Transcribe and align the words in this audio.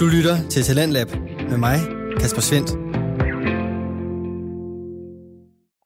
Du 0.00 0.06
lytter 0.06 0.48
til 0.48 0.62
Talentlab 0.62 1.08
med 1.50 1.56
mig, 1.56 1.80
Kasper 2.20 2.40
Svendt. 2.40 2.70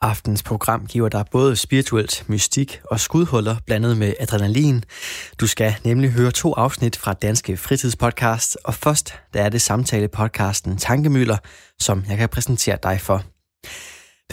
Aftens 0.00 0.42
program 0.42 0.86
giver 0.86 1.08
dig 1.08 1.24
både 1.30 1.56
spirituelt 1.56 2.24
mystik 2.28 2.80
og 2.84 3.00
skudhuller 3.00 3.56
blandet 3.66 3.96
med 3.96 4.14
adrenalin. 4.20 4.84
Du 5.40 5.46
skal 5.46 5.74
nemlig 5.84 6.10
høre 6.10 6.30
to 6.30 6.52
afsnit 6.52 6.96
fra 6.96 7.12
Danske 7.12 7.56
Fritidspodcast, 7.56 8.56
og 8.64 8.74
først 8.74 9.14
der 9.32 9.42
er 9.42 9.48
det 9.48 9.62
samtale-podcasten 9.62 10.78
Tankemøller, 10.78 11.36
som 11.78 12.04
jeg 12.08 12.18
kan 12.18 12.28
præsentere 12.28 12.78
dig 12.82 13.00
for. 13.00 13.22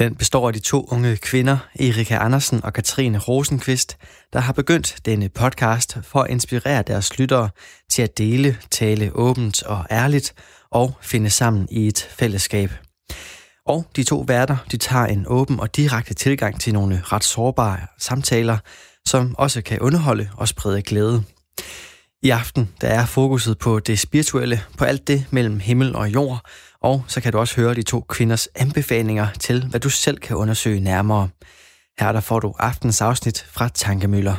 Den 0.01 0.15
består 0.15 0.47
af 0.47 0.53
de 0.53 0.59
to 0.59 0.87
unge 0.91 1.17
kvinder, 1.17 1.57
Erika 1.79 2.17
Andersen 2.17 2.63
og 2.63 2.73
Katrine 2.73 3.17
Rosenqvist, 3.17 3.97
der 4.33 4.39
har 4.39 4.53
begyndt 4.53 4.95
denne 5.05 5.29
podcast 5.29 5.97
for 6.03 6.21
at 6.21 6.29
inspirere 6.29 6.81
deres 6.81 7.19
lyttere 7.19 7.49
til 7.89 8.01
at 8.01 8.17
dele, 8.17 8.57
tale 8.71 9.11
åbent 9.15 9.63
og 9.63 9.85
ærligt 9.91 10.33
og 10.71 10.93
finde 11.01 11.29
sammen 11.29 11.67
i 11.71 11.87
et 11.87 12.09
fællesskab. 12.11 12.71
Og 13.65 13.85
de 13.95 14.03
to 14.03 14.25
værter, 14.27 14.57
de 14.71 14.77
tager 14.77 15.05
en 15.05 15.25
åben 15.27 15.59
og 15.59 15.75
direkte 15.75 16.13
tilgang 16.13 16.59
til 16.59 16.73
nogle 16.73 17.01
ret 17.05 17.23
sårbare 17.23 17.79
samtaler, 17.97 18.57
som 19.05 19.35
også 19.37 19.61
kan 19.61 19.79
underholde 19.79 20.29
og 20.37 20.47
sprede 20.47 20.81
glæde. 20.81 21.23
I 22.23 22.29
aften 22.29 22.69
der 22.81 22.87
er 22.87 23.05
fokuset 23.05 23.57
på 23.57 23.79
det 23.79 23.99
spirituelle, 23.99 24.61
på 24.77 24.85
alt 24.85 25.07
det 25.07 25.25
mellem 25.31 25.59
himmel 25.59 25.95
og 25.95 26.13
jord, 26.13 26.45
og 26.81 27.03
så 27.07 27.21
kan 27.21 27.31
du 27.31 27.37
også 27.37 27.55
høre 27.55 27.73
de 27.73 27.81
to 27.81 28.05
kvinders 28.09 28.47
anbefalinger 28.55 29.27
til, 29.39 29.65
hvad 29.69 29.79
du 29.79 29.89
selv 29.89 30.17
kan 30.17 30.35
undersøge 30.35 30.79
nærmere. 30.79 31.29
Her 31.99 32.11
der 32.11 32.19
får 32.19 32.39
du 32.39 32.53
aftens 32.59 33.01
afsnit 33.01 33.45
fra 33.51 33.69
Tankemøller. 33.69 34.35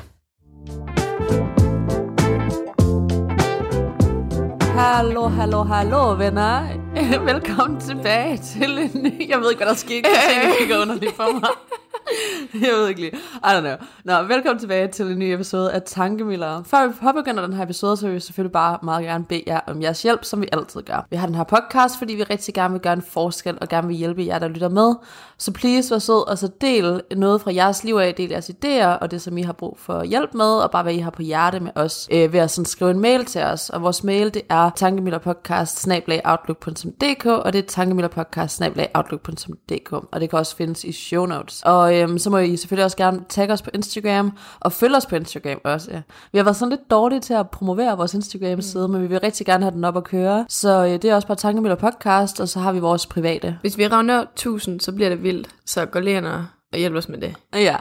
Hallo, 4.78 5.28
hallo, 5.28 5.62
hallo, 5.62 6.16
venner. 6.16 6.66
Velkommen 7.32 7.80
tilbage 7.80 8.38
til 8.38 8.78
en 8.78 9.02
ny... 9.02 9.28
Jeg 9.28 9.40
ved 9.40 9.50
ikke, 9.50 9.58
hvad 9.58 9.66
der 9.66 9.74
skete. 9.74 10.08
Jeg 10.08 10.54
kigger 10.58 10.80
underligt 10.82 11.16
for 11.16 11.40
mig. 11.40 11.50
Jeg 12.62 12.72
ved 12.72 12.88
ikke 12.88 13.00
lige. 13.00 13.16
I 13.16 13.44
don't 13.44 13.60
know. 13.60 13.74
Nå, 14.04 14.22
velkommen 14.22 14.58
tilbage 14.58 14.88
til 14.88 15.06
en 15.06 15.18
ny 15.18 15.24
episode 15.24 15.72
af 15.72 15.82
Tankemiller. 15.82 16.62
Før 16.62 16.86
vi 16.86 16.92
påbegynder 17.02 17.46
den 17.46 17.52
her 17.52 17.64
episode, 17.64 17.96
så 17.96 18.06
vil 18.06 18.14
vi 18.14 18.20
selvfølgelig 18.20 18.52
bare 18.52 18.78
meget 18.82 19.04
gerne 19.04 19.24
bede 19.24 19.42
jer 19.46 19.60
om 19.66 19.82
jeres 19.82 20.02
hjælp, 20.02 20.24
som 20.24 20.40
vi 20.40 20.48
altid 20.52 20.82
gør. 20.82 21.06
Vi 21.10 21.16
har 21.16 21.26
den 21.26 21.34
her 21.34 21.44
podcast, 21.44 21.98
fordi 21.98 22.14
vi 22.14 22.22
rigtig 22.22 22.54
gerne 22.54 22.72
vil 22.72 22.80
gøre 22.80 22.92
en 22.92 23.02
forskel, 23.02 23.58
og 23.60 23.68
gerne 23.68 23.88
vil 23.88 23.96
hjælpe 23.96 24.26
jer, 24.26 24.38
der 24.38 24.48
lytter 24.48 24.68
med. 24.68 24.94
Så 25.38 25.52
please, 25.52 25.94
vær 25.94 25.98
sød, 25.98 26.28
og 26.28 26.38
så 26.38 26.50
del 26.60 27.00
noget 27.16 27.40
fra 27.40 27.54
jeres 27.54 27.84
liv 27.84 27.94
af, 27.94 28.14
del 28.14 28.30
jeres 28.30 28.50
idéer, 28.50 28.86
og 28.86 29.10
det, 29.10 29.22
som 29.22 29.38
I 29.38 29.42
har 29.42 29.52
brug 29.52 29.78
for 29.78 30.04
hjælp 30.04 30.34
med, 30.34 30.44
og 30.44 30.70
bare 30.70 30.82
hvad 30.82 30.94
I 30.94 30.98
har 30.98 31.10
på 31.10 31.22
hjerte 31.22 31.60
med 31.60 31.70
os, 31.74 32.08
øh, 32.12 32.32
ved 32.32 32.40
at 32.40 32.50
sådan 32.50 32.66
skrive 32.66 32.90
en 32.90 33.00
mail 33.00 33.24
til 33.24 33.42
os. 33.42 33.70
Og 33.70 33.82
vores 33.82 34.04
mail, 34.04 34.34
det 34.34 34.42
er 34.48 34.70
tankemillerpodcast-outlook.dk, 34.76 37.26
og 37.26 37.52
det 37.52 37.58
er 37.58 37.66
tankemillerpodcast-outlook.dk, 37.66 39.92
og 39.92 40.20
det 40.20 40.30
kan 40.30 40.38
også 40.38 40.56
findes 40.56 40.84
i 40.84 40.92
show 40.92 41.26
notes. 41.26 41.62
Og 41.62 41.91
øhm, 41.92 42.18
så 42.18 42.30
må 42.30 42.38
I 42.38 42.56
selvfølgelig 42.56 42.84
også 42.84 42.96
gerne 42.96 43.20
tagge 43.28 43.54
os 43.54 43.62
på 43.62 43.70
Instagram, 43.74 44.38
og 44.60 44.72
følge 44.72 44.96
os 44.96 45.06
på 45.06 45.16
Instagram 45.16 45.60
også. 45.64 45.90
Ja. 45.90 46.02
Vi 46.32 46.38
har 46.38 46.44
været 46.44 46.56
sådan 46.56 46.70
lidt 46.70 46.90
dårlige 46.90 47.20
til 47.20 47.34
at 47.34 47.50
promovere 47.50 47.96
vores 47.96 48.14
Instagram-side, 48.14 48.88
mm. 48.88 48.92
men 48.92 49.02
vi 49.02 49.06
vil 49.06 49.20
rigtig 49.20 49.46
gerne 49.46 49.64
have 49.64 49.74
den 49.74 49.84
op 49.84 49.96
at 49.96 50.04
køre. 50.04 50.46
Så 50.48 50.84
øh, 50.84 50.90
det 50.90 51.04
er 51.04 51.14
også 51.14 51.28
bare 51.28 51.36
Tankemøller 51.36 51.76
Podcast, 51.76 52.40
og 52.40 52.48
så 52.48 52.60
har 52.60 52.72
vi 52.72 52.78
vores 52.78 53.06
private. 53.06 53.58
Hvis 53.60 53.78
vi 53.78 53.86
rammer 53.86 54.20
1000, 54.20 54.80
så 54.80 54.92
bliver 54.92 55.08
det 55.08 55.22
vildt. 55.22 55.48
Så 55.66 55.86
gå 55.86 55.98
lige 55.98 56.16
ind 56.16 56.26
og 56.26 56.44
og 56.72 56.78
hjælp 56.78 56.96
os 56.96 57.08
med 57.08 57.18
det. 57.18 57.34
Ja. 57.54 57.76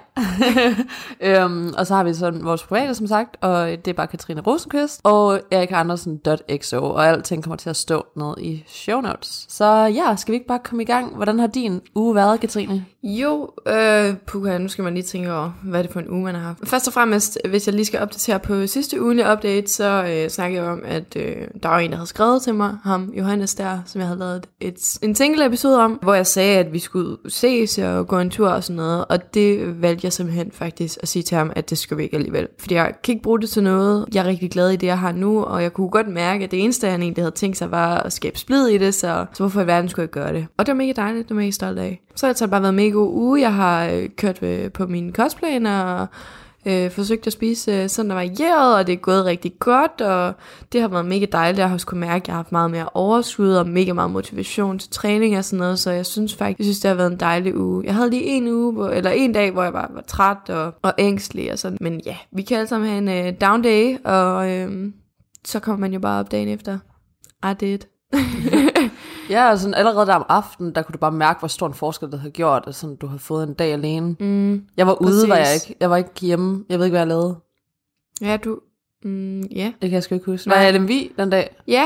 øhm, 1.43 1.73
og 1.77 1.87
så 1.87 1.95
har 1.95 2.03
vi 2.03 2.13
sådan 2.13 2.45
vores 2.45 2.63
private, 2.63 2.95
som 2.95 3.07
sagt, 3.07 3.37
og 3.41 3.67
det 3.69 3.87
er 3.87 3.93
bare 3.93 4.07
Katrine 4.07 4.41
Rosenqvist 4.41 5.01
og 5.03 5.41
Erik 5.51 5.69
Andersen.xo, 5.71 6.83
og 6.83 7.07
alting 7.07 7.43
kommer 7.43 7.57
til 7.57 7.69
at 7.69 7.75
stå 7.75 8.05
ned 8.15 8.33
i 8.37 8.63
show 8.67 9.01
notes. 9.01 9.45
Så 9.49 9.65
ja, 9.65 10.15
skal 10.15 10.31
vi 10.31 10.35
ikke 10.35 10.47
bare 10.47 10.59
komme 10.63 10.83
i 10.83 10.85
gang? 10.85 11.15
Hvordan 11.15 11.39
har 11.39 11.47
din 11.47 11.81
uge 11.95 12.15
været, 12.15 12.39
Katrine? 12.39 12.85
Jo, 13.03 13.49
øh, 13.67 14.15
puha, 14.27 14.57
nu 14.57 14.67
skal 14.67 14.83
man 14.83 14.93
lige 14.93 15.03
tænke 15.03 15.33
over, 15.33 15.51
hvad 15.63 15.79
er 15.79 15.83
det 15.83 15.91
for 15.91 15.99
en 15.99 16.09
uge, 16.09 16.23
man 16.23 16.35
har 16.35 16.41
haft. 16.41 16.59
Først 16.63 16.87
og 16.87 16.93
fremmest, 16.93 17.37
hvis 17.49 17.67
jeg 17.67 17.75
lige 17.75 17.85
skal 17.85 17.99
opdatere 17.99 18.39
på 18.39 18.67
sidste 18.67 19.01
ugenlige 19.01 19.31
update, 19.31 19.67
så 19.67 20.03
øh, 20.09 20.29
snakker 20.29 20.61
jeg 20.61 20.71
om, 20.71 20.81
at 20.85 21.15
øh, 21.15 21.47
der 21.63 21.69
var 21.69 21.79
en, 21.79 21.89
der 21.89 21.95
havde 21.95 22.07
skrevet 22.07 22.41
til 22.41 22.55
mig, 22.55 22.77
ham 22.83 23.13
Johannes 23.17 23.55
der, 23.55 23.79
som 23.85 23.99
jeg 23.99 24.07
havde 24.07 24.19
lavet 24.19 24.47
et, 24.59 24.97
en 25.01 25.15
single 25.15 25.45
episode 25.45 25.79
om, 25.79 25.91
hvor 25.91 26.13
jeg 26.13 26.27
sagde, 26.27 26.57
at 26.57 26.73
vi 26.73 26.79
skulle 26.79 27.17
ses 27.27 27.77
og 27.77 28.07
gå 28.07 28.19
en 28.19 28.29
tur 28.29 28.49
og 28.49 28.63
sådan 28.63 28.80
noget, 28.81 29.05
og 29.05 29.33
det 29.33 29.81
valgte 29.81 30.05
jeg 30.05 30.13
simpelthen 30.13 30.51
faktisk 30.51 30.97
at 31.01 31.07
sige 31.07 31.23
til 31.23 31.37
ham, 31.37 31.51
at 31.55 31.69
det 31.69 31.77
skal 31.77 31.97
vi 31.97 32.03
ikke 32.03 32.15
alligevel. 32.15 32.47
Fordi 32.59 32.75
jeg 32.75 32.93
kan 33.03 33.13
ikke 33.13 33.23
bruge 33.23 33.39
det 33.39 33.49
til 33.49 33.63
noget. 33.63 34.05
Jeg 34.13 34.23
er 34.25 34.27
rigtig 34.27 34.51
glad 34.51 34.69
i 34.69 34.75
det, 34.75 34.87
jeg 34.87 34.99
har 34.99 35.11
nu, 35.11 35.43
og 35.43 35.63
jeg 35.63 35.73
kunne 35.73 35.89
godt 35.89 36.07
mærke, 36.07 36.43
at 36.43 36.51
det 36.51 36.63
eneste, 36.63 36.87
han 36.87 37.01
egentlig 37.01 37.23
havde 37.23 37.35
tænkt 37.35 37.57
sig, 37.57 37.71
var 37.71 37.97
at 37.97 38.13
skabe 38.13 38.39
splid 38.39 38.67
i 38.67 38.77
det, 38.77 38.93
så, 38.93 39.25
så 39.33 39.43
hvorfor 39.43 39.61
i 39.61 39.67
verden 39.67 39.89
skulle 39.89 40.03
jeg 40.03 40.09
gøre 40.09 40.33
det? 40.33 40.47
Og 40.57 40.65
det 40.65 40.71
var 40.71 40.77
mega 40.77 40.93
dejligt, 40.95 41.29
det 41.29 41.35
var 41.35 41.41
mega 41.41 41.51
stolt 41.51 41.79
af. 41.79 42.01
Så 42.15 42.25
har 42.25 42.33
det 42.33 42.49
bare 42.49 42.61
været 42.61 42.69
en 42.69 42.75
mega 42.75 42.89
god 42.89 43.13
uge. 43.13 43.41
Jeg 43.41 43.53
har 43.53 43.85
øh, 43.85 44.09
kørt 44.17 44.43
øh, 44.43 44.71
på 44.71 44.87
min 44.87 45.13
cosplayer, 45.13 45.83
og 45.83 46.07
øh, 46.65 46.91
forsøgt 46.91 47.27
at 47.27 47.33
spise 47.33 47.71
øh, 47.71 47.89
sådan 47.89 48.09
der 48.09 48.15
varieret, 48.15 48.75
og 48.75 48.87
det 48.87 48.93
er 48.93 48.97
gået 48.97 49.25
rigtig 49.25 49.53
godt, 49.59 50.01
og 50.01 50.33
det 50.71 50.81
har 50.81 50.87
været 50.87 51.05
mega 51.05 51.25
dejligt. 51.31 51.59
Jeg 51.59 51.67
har 51.67 51.73
også 51.73 51.87
kunne 51.87 51.99
mærke, 51.99 52.23
at 52.23 52.27
jeg 52.27 52.33
har 52.33 52.39
haft 52.39 52.51
meget 52.51 52.71
mere 52.71 52.89
overskud 52.93 53.53
og 53.53 53.67
mega 53.67 53.93
meget 53.93 54.11
motivation 54.11 54.79
til 54.79 54.89
træning 54.89 55.37
og 55.37 55.45
sådan 55.45 55.59
noget, 55.59 55.79
så 55.79 55.91
jeg 55.91 56.05
synes 56.05 56.35
faktisk, 56.35 56.59
jeg 56.59 56.65
synes, 56.65 56.79
det 56.79 56.89
har 56.89 56.95
været 56.95 57.11
en 57.11 57.19
dejlig 57.19 57.57
uge. 57.57 57.83
Jeg 57.85 57.95
havde 57.95 58.09
lige 58.09 58.23
en 58.23 58.47
uge, 58.47 58.73
hvor, 58.73 58.89
eller 58.89 59.11
en 59.11 59.33
dag, 59.33 59.51
hvor 59.51 59.63
jeg 59.63 59.73
bare 59.73 59.89
var 59.93 60.01
træt 60.01 60.49
og, 60.49 60.73
og 60.81 60.93
ængstelig 60.97 61.51
og 61.51 61.59
sådan, 61.59 61.77
men 61.81 62.01
ja, 62.05 62.17
vi 62.31 62.41
kan 62.41 62.57
alle 62.57 62.67
sammen 62.67 62.89
have 62.89 63.23
en 63.23 63.27
øh, 63.27 63.41
down 63.41 63.61
day, 63.61 63.97
og 64.03 64.51
øh, 64.51 64.91
så 65.45 65.59
kommer 65.59 65.79
man 65.79 65.93
jo 65.93 65.99
bare 65.99 66.19
op 66.19 66.31
dagen 66.31 66.47
efter. 66.47 66.77
I 67.43 67.53
did. 67.59 67.79
ja, 69.31 69.51
og 69.51 69.59
sådan 69.59 69.73
allerede 69.73 70.05
der 70.05 70.15
om 70.15 70.25
aftenen, 70.29 70.75
der 70.75 70.81
kunne 70.81 70.93
du 70.93 70.97
bare 70.97 71.11
mærke, 71.11 71.39
hvor 71.39 71.47
stor 71.47 71.67
en 71.67 71.73
forskel 71.73 72.11
det 72.11 72.19
havde 72.19 72.31
gjort, 72.31 72.63
at 72.67 72.75
sådan, 72.75 72.95
du 72.95 73.07
havde 73.07 73.19
fået 73.19 73.47
en 73.47 73.53
dag 73.53 73.73
alene. 73.73 74.15
Mm, 74.19 74.63
jeg 74.77 74.87
var 74.87 75.01
ude, 75.01 75.11
præcis. 75.11 75.29
var 75.29 75.35
jeg 75.35 75.53
ikke. 75.53 75.75
Jeg 75.79 75.89
var 75.89 75.97
ikke 75.97 76.09
hjemme. 76.21 76.65
Jeg 76.69 76.79
ved 76.79 76.85
ikke, 76.85 76.93
hvad 76.93 77.01
jeg 77.01 77.07
lavede. 77.07 77.35
Ja, 78.21 78.37
du... 78.37 78.59
Mm, 79.03 79.41
ja. 79.41 79.65
Det 79.81 79.89
kan 79.89 79.91
jeg 79.91 80.03
sgu 80.03 80.15
ikke 80.15 80.25
huske. 80.25 80.49
Var 80.49 80.55
jeg 80.55 80.69
i 80.69 80.71
Lemvi 80.71 81.11
den 81.17 81.29
dag? 81.29 81.55
Ja. 81.67 81.85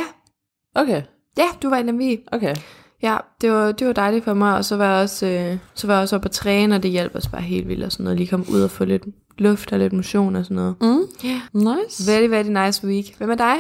Okay. 0.76 1.02
Ja, 1.38 1.48
du 1.64 1.70
var 1.70 1.78
i 1.78 1.84
Lemvi. 1.84 2.20
Okay. 2.32 2.56
Ja, 3.02 3.18
det 3.42 3.52
var, 3.52 3.72
det 3.72 3.88
var 3.88 3.94
dejligt 3.94 4.24
for 4.24 4.34
mig, 4.34 4.56
og 4.58 4.66
så 4.66 4.78
var 4.78 4.94
jeg 4.94 5.04
også, 5.04 5.26
øh, 5.26 5.58
så 5.74 5.88
var 5.88 5.94
jeg 5.94 6.02
også 6.02 6.16
oppe 6.16 6.26
at 6.26 6.32
træne, 6.32 6.76
og 6.76 6.84
det 6.84 6.92
hjalp 6.92 7.16
os 7.16 7.28
bare 7.28 7.42
helt 7.42 7.68
vildt 7.68 7.84
og 7.84 7.92
sådan 7.92 8.04
noget. 8.04 8.18
Lige 8.18 8.28
komme 8.28 8.46
ud 8.52 8.62
og 8.62 8.72
få 8.72 8.86
lidt 8.86 9.04
luft 9.38 9.74
og 9.74 9.80
lidt 9.80 9.94
motion 9.94 10.36
og 10.36 10.44
sådan 10.44 10.56
noget. 10.56 10.76
Mm. 10.82 11.02
Yeah. 11.26 11.40
Nice. 11.54 12.12
Very, 12.12 12.30
very 12.30 12.66
nice 12.66 12.88
week. 12.88 13.18
Hvem 13.18 13.32
er 13.32 13.36
dig? 13.36 13.56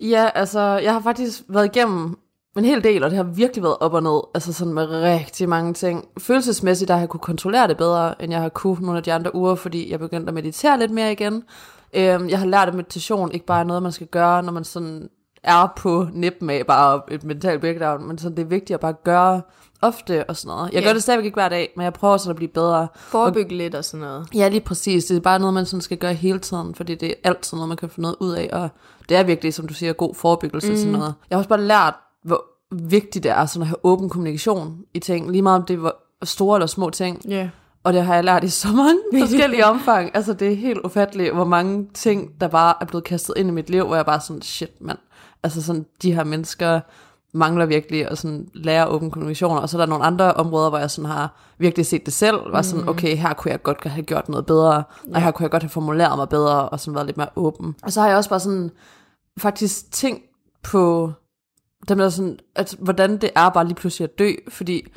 Ja, 0.00 0.30
altså, 0.34 0.60
jeg 0.60 0.92
har 0.92 1.00
faktisk 1.00 1.42
været 1.48 1.76
igennem 1.76 2.18
en 2.56 2.64
hel 2.64 2.84
del, 2.84 3.04
og 3.04 3.10
det 3.10 3.16
har 3.16 3.24
virkelig 3.24 3.62
været 3.62 3.76
op 3.80 3.94
og 3.94 4.02
ned, 4.02 4.20
altså 4.34 4.52
sådan 4.52 4.72
med 4.72 4.86
rigtig 4.88 5.48
mange 5.48 5.74
ting. 5.74 6.08
Følelsesmæssigt, 6.18 6.88
der 6.88 6.94
har 6.94 7.00
jeg 7.00 7.08
kunne 7.08 7.20
kontrollere 7.20 7.68
det 7.68 7.76
bedre, 7.76 8.22
end 8.22 8.32
jeg 8.32 8.40
har 8.40 8.48
kunne 8.48 8.80
nogle 8.80 8.96
af 8.96 9.02
de 9.02 9.12
andre 9.12 9.34
uger, 9.34 9.54
fordi 9.54 9.90
jeg 9.90 9.98
begyndte 9.98 10.28
at 10.28 10.34
meditere 10.34 10.78
lidt 10.78 10.90
mere 10.90 11.12
igen. 11.12 11.42
Øhm, 11.94 12.28
jeg 12.28 12.38
har 12.38 12.46
lært, 12.46 12.68
at 12.68 12.74
meditation 12.74 13.32
ikke 13.32 13.46
bare 13.46 13.60
er 13.60 13.64
noget, 13.64 13.82
man 13.82 13.92
skal 13.92 14.06
gøre, 14.06 14.42
når 14.42 14.52
man 14.52 14.64
sådan 14.64 15.08
er 15.42 15.72
på 15.76 16.06
nippen 16.12 16.50
af 16.50 16.66
bare 16.66 17.00
et 17.10 17.24
mentalt 17.24 17.60
breakdown, 17.60 18.08
men 18.08 18.18
sådan, 18.18 18.36
det 18.36 18.42
er 18.42 18.46
vigtigt 18.46 18.74
at 18.74 18.80
bare 18.80 18.94
gøre 19.04 19.42
ofte 19.82 20.30
og 20.30 20.36
sådan 20.36 20.56
noget. 20.56 20.72
Jeg 20.72 20.74
yeah. 20.74 20.84
gør 20.84 20.92
det 20.92 21.02
stadigvæk 21.02 21.24
ikke 21.24 21.36
hver 21.36 21.48
dag, 21.48 21.72
men 21.76 21.84
jeg 21.84 21.92
prøver 21.92 22.16
sådan 22.16 22.30
at 22.30 22.36
blive 22.36 22.48
bedre. 22.48 22.88
Forebygge 22.96 23.56
lidt 23.56 23.74
og 23.74 23.84
sådan 23.84 24.06
noget. 24.06 24.26
Ja, 24.34 24.48
lige 24.48 24.60
præcis. 24.60 25.04
Det 25.04 25.16
er 25.16 25.20
bare 25.20 25.38
noget, 25.38 25.54
man 25.54 25.66
sådan 25.66 25.80
skal 25.80 25.96
gøre 25.96 26.14
hele 26.14 26.38
tiden, 26.38 26.74
fordi 26.74 26.94
det 26.94 27.08
er 27.08 27.14
altid 27.24 27.56
noget, 27.56 27.68
man 27.68 27.76
kan 27.76 27.88
få 27.88 28.00
noget 28.00 28.16
ud 28.20 28.32
af, 28.32 28.50
og 28.52 28.68
det 29.08 29.16
er 29.16 29.22
virkelig, 29.22 29.54
som 29.54 29.68
du 29.68 29.74
siger, 29.74 29.92
god 29.92 30.14
forebyggelse 30.14 30.70
mm. 30.70 30.76
sådan 30.76 30.92
noget. 30.92 31.14
Jeg 31.30 31.36
har 31.36 31.38
også 31.38 31.48
bare 31.48 31.60
lært, 31.60 31.94
hvor 32.24 32.44
vigtigt 32.70 33.22
det 33.22 33.30
er 33.30 33.46
sådan 33.46 33.62
at 33.62 33.68
have 33.68 33.84
åben 33.84 34.08
kommunikation 34.08 34.78
i 34.94 34.98
ting, 34.98 35.30
lige 35.30 35.42
meget 35.42 35.60
om 35.60 35.66
det 35.66 35.82
var 35.82 35.94
store 36.22 36.56
eller 36.56 36.66
små 36.66 36.90
ting. 36.90 37.22
Yeah. 37.30 37.48
Og 37.84 37.92
det 37.92 38.02
har 38.02 38.14
jeg 38.14 38.24
lært 38.24 38.44
i 38.44 38.48
så 38.48 38.68
mange 38.68 38.98
forskellige 39.26 39.66
omfang. 39.66 40.10
Altså 40.14 40.32
det 40.32 40.52
er 40.52 40.56
helt 40.56 40.80
ufatteligt, 40.84 41.34
hvor 41.34 41.44
mange 41.44 41.88
ting, 41.94 42.40
der 42.40 42.48
bare 42.48 42.74
er 42.80 42.84
blevet 42.84 43.04
kastet 43.04 43.34
ind 43.36 43.48
i 43.48 43.52
mit 43.52 43.70
liv, 43.70 43.86
hvor 43.86 43.96
jeg 43.96 44.06
bare 44.06 44.20
sådan, 44.20 44.42
shit 44.42 44.80
mand. 44.80 44.98
Altså 45.42 45.62
sådan, 45.62 45.86
de 46.02 46.14
her 46.14 46.24
mennesker 46.24 46.80
mangler 47.32 47.66
virkelig 47.66 48.10
at 48.10 48.18
sådan 48.18 48.48
lære 48.54 48.88
åben 48.88 49.10
kommunikation. 49.10 49.58
Og 49.58 49.68
så 49.68 49.76
er 49.76 49.80
der 49.80 49.86
nogle 49.86 50.04
andre 50.04 50.34
områder, 50.34 50.68
hvor 50.68 50.78
jeg 50.78 50.90
sådan 50.90 51.10
har 51.10 51.36
virkelig 51.58 51.86
set 51.86 52.06
det 52.06 52.14
selv. 52.14 52.52
Var 52.52 52.62
sådan, 52.62 52.82
mm. 52.82 52.88
okay, 52.88 53.16
her 53.16 53.34
kunne 53.34 53.52
jeg 53.52 53.62
godt 53.62 53.84
have 53.84 54.02
gjort 54.02 54.28
noget 54.28 54.46
bedre. 54.46 54.74
Ja. 54.74 55.14
Og 55.14 55.22
her 55.22 55.30
kunne 55.30 55.44
jeg 55.44 55.50
godt 55.50 55.62
have 55.62 55.70
formuleret 55.70 56.18
mig 56.18 56.28
bedre, 56.28 56.68
og 56.68 56.80
sådan 56.80 56.94
været 56.94 57.06
lidt 57.06 57.16
mere 57.16 57.28
åben. 57.36 57.74
Og 57.82 57.92
så 57.92 58.00
har 58.00 58.08
jeg 58.08 58.16
også 58.16 58.30
bare 58.30 58.40
sådan, 58.40 58.70
faktisk 59.38 59.92
tænkt 59.92 60.22
på 60.62 61.12
det 61.88 61.96
med 61.96 62.10
sådan, 62.10 62.38
at 62.54 62.74
hvordan 62.78 63.16
det 63.16 63.30
er 63.34 63.48
bare 63.48 63.64
lige 63.64 63.74
pludselig 63.74 64.04
at 64.04 64.18
dø, 64.18 64.30
fordi 64.48 64.92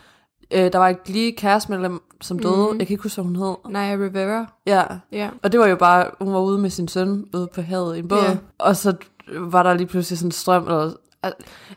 øh, 0.52 0.74
der 0.74 0.78
var 0.78 0.88
ikke 0.88 1.10
lige 1.10 1.32
kæreste 1.32 1.90
som 2.22 2.40
døde. 2.40 2.56
Mm. 2.72 2.80
Jeg 2.80 2.88
kan 2.88 2.94
ikke 2.94 3.04
huske, 3.04 3.22
hvad 3.22 3.26
hun 3.26 3.36
hed. 3.36 3.56
Naya 3.70 3.96
Rivera. 3.96 4.54
Ja. 4.68 4.84
ja. 5.12 5.30
Og 5.44 5.52
det 5.52 5.60
var 5.60 5.68
jo 5.68 5.76
bare, 5.76 6.12
hun 6.22 6.34
var 6.34 6.40
ude 6.40 6.58
med 6.58 6.70
sin 6.70 6.88
søn 6.88 7.26
ude 7.34 7.48
på 7.54 7.62
havet 7.62 7.96
i 7.96 8.00
en 8.00 8.08
båd. 8.08 8.24
Yeah. 8.24 8.38
Og 8.58 8.76
så 8.76 8.94
var 9.38 9.64
der 9.64 9.74
lige 9.74 9.88
pludselig 9.88 10.18
sådan 10.20 10.28
en 10.28 10.32
strøm, 10.32 10.64
eller 10.64 10.94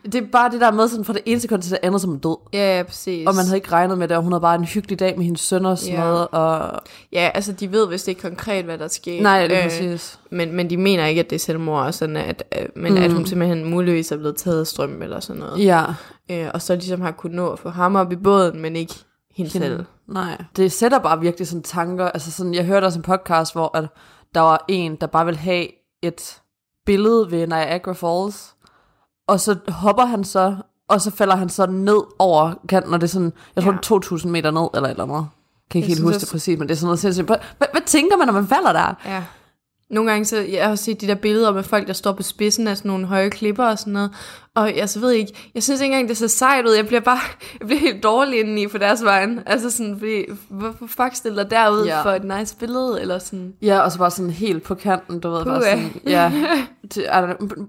det 0.03 0.15
er 0.15 0.21
bare 0.31 0.51
det 0.51 0.61
der 0.61 0.71
med 0.71 0.87
sådan 0.87 1.05
fra 1.05 1.13
det 1.13 1.21
ene 1.25 1.39
sekund 1.39 1.61
til 1.61 1.71
det 1.71 1.79
andet, 1.83 2.01
som 2.01 2.13
er 2.13 2.17
død. 2.17 2.37
Ja, 2.53 2.77
ja, 2.77 2.83
præcis. 2.83 3.27
Og 3.27 3.35
man 3.35 3.45
havde 3.45 3.57
ikke 3.57 3.71
regnet 3.71 3.97
med 3.97 4.07
det, 4.07 4.17
og 4.17 4.23
hun 4.23 4.31
havde 4.31 4.41
bare 4.41 4.55
en 4.55 4.63
hyggelig 4.65 4.99
dag 4.99 5.17
med 5.17 5.25
hendes 5.25 5.41
søn 5.41 5.65
og 5.65 5.77
sådan 5.77 5.93
Ja. 5.95 5.99
noget. 5.99 6.27
Og... 6.31 6.81
Ja, 7.11 7.31
altså 7.33 7.51
de 7.51 7.71
ved 7.71 7.87
vist 7.87 8.07
ikke 8.07 8.21
konkret, 8.21 8.65
hvad 8.65 8.77
der 8.77 8.87
sker. 8.87 9.21
Nej, 9.21 9.47
det 9.47 9.57
er 9.57 9.63
præcis. 9.63 10.19
Men, 10.31 10.53
men 10.53 10.69
de 10.69 10.77
mener 10.77 11.05
ikke, 11.05 11.19
at 11.19 11.29
det 11.29 11.35
er 11.35 11.39
selvmord, 11.39 11.85
og 11.85 11.93
sådan 11.93 12.17
at, 12.17 12.43
øh, 12.59 12.65
men 12.75 12.93
mm. 12.93 13.01
at 13.03 13.13
hun 13.13 13.25
simpelthen 13.25 13.65
muligvis 13.65 14.11
er 14.11 14.17
blevet 14.17 14.35
taget 14.35 14.59
af 14.59 14.67
strøm 14.67 15.01
eller 15.01 15.19
sådan 15.19 15.39
noget. 15.39 15.65
Ja. 15.65 15.83
Øh, 16.31 16.47
og 16.53 16.61
så 16.61 16.75
ligesom 16.75 17.01
har 17.01 17.11
kunnet 17.11 17.35
nå 17.35 17.47
at 17.49 17.59
få 17.59 17.69
ham 17.69 17.95
op 17.95 18.11
i 18.11 18.15
båden, 18.15 18.61
men 18.61 18.75
ikke 18.75 18.93
hende 19.35 19.51
selv. 19.51 19.85
Nej. 20.07 20.41
Det 20.55 20.71
sætter 20.71 20.99
bare 20.99 21.19
virkelig 21.19 21.47
sådan 21.47 21.63
tanker. 21.63 22.05
Altså 22.05 22.31
sådan, 22.31 22.53
jeg 22.53 22.65
hørte 22.65 22.85
også 22.85 22.99
en 22.99 23.03
podcast, 23.03 23.53
hvor 23.53 23.77
at 23.77 23.85
der 24.35 24.41
var 24.41 24.65
en, 24.67 24.95
der 25.01 25.07
bare 25.07 25.25
ville 25.25 25.39
have 25.39 25.67
et 26.01 26.41
billede 26.85 27.31
ved 27.31 27.47
Niagara 27.47 27.93
Falls, 27.93 28.54
og 29.27 29.39
så 29.39 29.55
hopper 29.67 30.05
han 30.05 30.23
så, 30.23 30.55
og 30.89 31.01
så 31.01 31.11
falder 31.11 31.35
han 31.35 31.49
så 31.49 31.65
ned 31.65 31.99
over 32.19 32.53
kanten, 32.69 32.93
og 32.93 33.01
det 33.01 33.07
er 33.07 33.11
sådan, 33.11 33.33
jeg 33.55 33.63
tror, 33.63 33.71
Ja. 33.71 33.77
det 33.77 34.11
er 34.11 34.15
2.000 34.17 34.27
meter 34.27 34.51
ned, 34.51 34.67
eller 34.75 34.89
eller 34.89 35.03
andet. 35.03 35.27
Kan 35.71 35.79
ikke 35.79 35.89
Jeg 35.89 35.95
helt 35.97 36.03
huske 36.07 36.19
det 36.19 36.29
præcis, 36.31 36.59
men 36.59 36.67
det 36.67 36.73
er 36.73 36.77
sådan 36.77 36.85
noget 36.87 36.99
sindssygt. 36.99 37.27
Hvad, 37.27 37.37
hvad, 37.57 37.81
tænker 37.85 38.17
man, 38.17 38.27
når 38.27 38.33
man 38.33 38.47
falder 38.47 38.73
der? 38.73 38.93
Ja. 39.05 39.23
Nogle 39.89 40.11
gange 40.11 40.25
så, 40.25 40.37
jeg 40.37 40.67
har 40.67 40.75
set 40.75 41.01
de 41.01 41.07
der 41.07 41.15
billeder 41.15 41.53
med 41.53 41.63
folk, 41.63 41.87
der 41.87 41.93
står 41.93 42.11
på 42.11 42.23
spidsen 42.23 42.67
af 42.67 42.77
sådan 42.77 42.89
nogle 42.89 43.05
høje 43.05 43.29
klipper 43.29 43.65
og 43.65 43.79
sådan 43.79 43.93
noget. 43.93 44.11
Og 44.55 44.77
jeg 44.77 44.89
så 44.89 44.99
ved 44.99 45.11
ikke, 45.11 45.33
jeg 45.55 45.63
synes 45.63 45.81
ikke 45.81 45.93
engang, 45.93 46.09
det 46.09 46.17
ser 46.17 46.27
sejt 46.27 46.65
ud. 46.65 46.71
Jeg 46.73 46.87
bliver 46.87 46.99
bare, 47.01 47.19
jeg 47.59 47.67
bliver 47.67 47.79
helt 47.79 48.03
dårlig 48.03 48.39
indeni 48.39 48.67
for 48.67 48.77
deres 48.77 49.03
vejen. 49.03 49.39
Altså 49.45 49.69
sådan, 49.69 49.95
fordi, 49.99 50.23
hvorfor 50.49 50.87
fuck 50.87 51.15
stiller 51.15 51.43
dig 51.43 51.51
derud 51.51 51.85
Ja. 51.85 52.01
for 52.01 52.09
et 52.11 52.23
nice 52.39 52.55
billede, 52.57 53.01
eller 53.01 53.19
sådan. 53.19 53.53
Ja, 53.61 53.79
og 53.79 53.91
så 53.91 53.97
bare 53.97 54.11
sådan 54.11 54.31
helt 54.31 54.63
på 54.63 54.75
kanten, 54.75 55.19
du 55.19 55.29
ved. 55.29 55.45
Bare 55.45 55.59
Puha. 55.59 55.69
sådan, 55.71 55.91
ja. 56.05 56.31
Det, 56.95 57.05
know. 57.11 57.65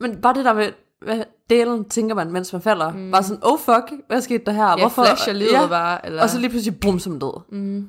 Men 0.00 0.16
bare 0.16 0.34
det 0.34 0.44
der 0.44 0.52
med, 0.52 0.66
hvad 1.04 1.22
delen 1.50 1.84
tænker 1.84 2.14
man, 2.14 2.32
mens 2.32 2.52
man 2.52 2.62
falder. 2.62 2.92
Mm. 2.92 3.10
Bare 3.10 3.22
sådan, 3.22 3.42
oh 3.44 3.58
fuck, 3.58 3.92
hvad 4.08 4.20
skete 4.20 4.44
der 4.46 4.52
her? 4.52 4.68
Ja, 4.68 4.76
Hvorfor? 4.76 5.04
flasher 5.04 5.32
livet 5.32 5.52
ja. 5.52 5.66
bare. 5.66 6.06
Eller, 6.06 6.22
Og 6.22 6.30
så 6.30 6.38
lige 6.38 6.50
pludselig, 6.50 6.80
bum, 6.80 6.98
som 6.98 7.20
død. 7.20 7.40
mm. 7.52 7.88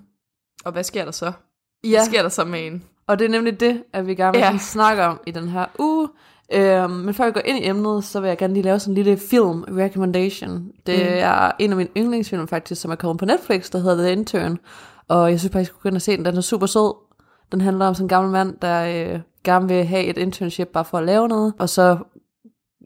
Og 0.66 0.72
hvad 0.72 0.84
sker 0.84 1.04
der 1.06 1.12
så? 1.12 1.32
Ja, 1.84 1.90
Hvad 1.98 2.06
sker 2.06 2.22
der 2.22 2.30
så 2.30 2.44
med 2.46 2.68
en? 2.68 2.84
og 3.08 3.20
det 3.20 3.26
er 3.26 3.30
nemlig 3.30 3.60
det, 3.60 3.84
at 3.94 4.08
vi 4.08 4.16
gerne 4.16 4.32
vil 4.32 4.40
Ja. 4.40 4.58
snakke 4.58 5.04
om 5.04 5.20
i 5.28 5.32
den 5.32 5.48
her 5.48 5.66
uge. 5.80 6.08
Øhm, 6.54 6.90
men 6.92 7.14
før 7.14 7.26
vi 7.26 7.32
går 7.32 7.42
ind 7.46 7.58
i 7.58 7.68
emnet, 7.68 8.04
så 8.04 8.20
vil 8.20 8.28
jeg 8.28 8.38
gerne 8.38 8.54
lige 8.54 8.64
lave 8.64 8.80
sådan 8.80 8.92
en 8.92 9.04
lille 9.04 9.18
film 9.18 9.64
recommendation. 9.64 10.68
Det 10.86 11.00
Mm. 11.00 11.06
er 11.12 11.52
en 11.60 11.70
af 11.72 11.78
mine 11.78 11.90
yndlingsfilm 11.98 12.48
faktisk, 12.48 12.82
som 12.82 12.92
er 12.92 12.96
kommet 12.96 13.20
på 13.20 13.26
Netflix, 13.26 13.70
der 13.70 13.80
hedder 13.80 14.04
The 14.04 14.12
Intern. 14.12 14.58
Og 15.08 15.32
jeg 15.32 15.40
synes 15.40 15.52
faktisk, 15.52 15.70
at 15.70 15.74
skulle 15.76 15.82
gå 15.84 15.90
ind 15.90 15.96
og 15.96 16.02
se 16.02 16.18
den. 16.18 16.26
Den 16.26 16.38
er 16.38 16.42
super 16.42 16.66
sød. 16.66 16.94
Den 17.52 17.62
handler 17.62 17.86
om 17.88 17.94
sådan 17.94 18.06
en 18.06 18.10
gammel 18.10 18.32
mand, 18.32 18.56
der 18.62 19.14
øh, 19.14 19.20
gerne 19.44 19.68
vil 19.68 19.86
have 19.86 20.04
et 20.04 20.18
internship 20.18 20.68
bare 20.68 20.86
for 20.86 20.98
at 20.98 21.04
lave 21.06 21.28
noget. 21.28 21.54
Og 21.60 21.70
så 21.70 21.98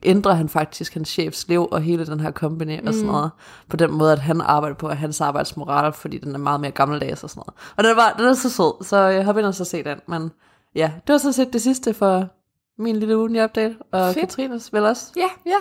ændrer 0.03 0.33
han 0.33 0.49
faktisk 0.49 0.93
hans 0.93 1.09
chefs 1.09 1.47
liv 1.47 1.67
og 1.71 1.81
hele 1.81 2.05
den 2.05 2.19
her 2.19 2.31
company 2.31 2.87
og 2.87 2.93
sådan 2.93 3.05
Mm. 3.07 3.11
noget. 3.11 3.31
På 3.69 3.77
den 3.77 3.91
måde, 3.91 4.11
at 4.11 4.19
han 4.19 4.41
arbejder 4.41 4.75
på 4.75 4.89
hans 4.89 5.21
arbejdsmoral, 5.21 5.93
fordi 5.93 6.17
den 6.17 6.33
er 6.35 6.39
meget 6.39 6.59
mere 6.61 6.71
gammeldags 6.71 7.23
og 7.23 7.29
sådan 7.29 7.39
noget. 7.47 7.53
Og 7.77 7.83
den 7.83 7.91
er, 7.91 7.95
bare, 7.95 8.11
den 8.17 8.25
er 8.25 8.33
så 8.33 8.49
sød, 8.49 8.83
så 8.83 8.97
jeg 8.97 9.25
hop 9.25 9.37
ind 9.37 9.45
og 9.45 9.55
så 9.55 9.65
se 9.65 9.83
den. 9.83 9.97
Men 10.07 10.31
ja, 10.75 10.91
det 11.07 11.13
var 11.13 11.19
så 11.19 11.31
set 11.31 11.53
det 11.53 11.61
sidste 11.61 11.93
for 11.93 12.27
min 12.81 12.95
lille 12.95 13.17
ugenlige 13.17 13.43
update. 13.43 13.75
Og 13.91 14.13
Fedt. 14.13 14.19
Katrines 14.19 14.73
vel 14.73 14.85
også. 14.85 15.11
Ja. 15.15 15.29
Ja. 15.45 15.57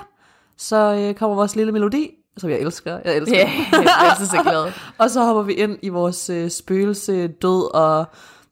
Så 0.58 0.76
øh, 0.94 1.14
kommer 1.14 1.36
vores 1.36 1.56
lille 1.56 1.72
melodi, 1.72 2.10
som 2.36 2.50
jeg 2.50 2.58
elsker. 2.58 2.98
Jeg 3.04 3.16
elsker 3.16 3.38
den. 3.38 3.48
jeg 3.84 4.16
er 4.20 4.24
så 4.24 4.42
glad. 4.42 4.72
og 4.98 5.10
så 5.10 5.24
hopper 5.24 5.42
vi 5.42 5.52
ind 5.52 5.78
i 5.82 5.88
vores 5.88 6.30
øh, 6.30 6.50
spøgelse, 6.50 7.26
død 7.26 7.74
og 7.74 8.04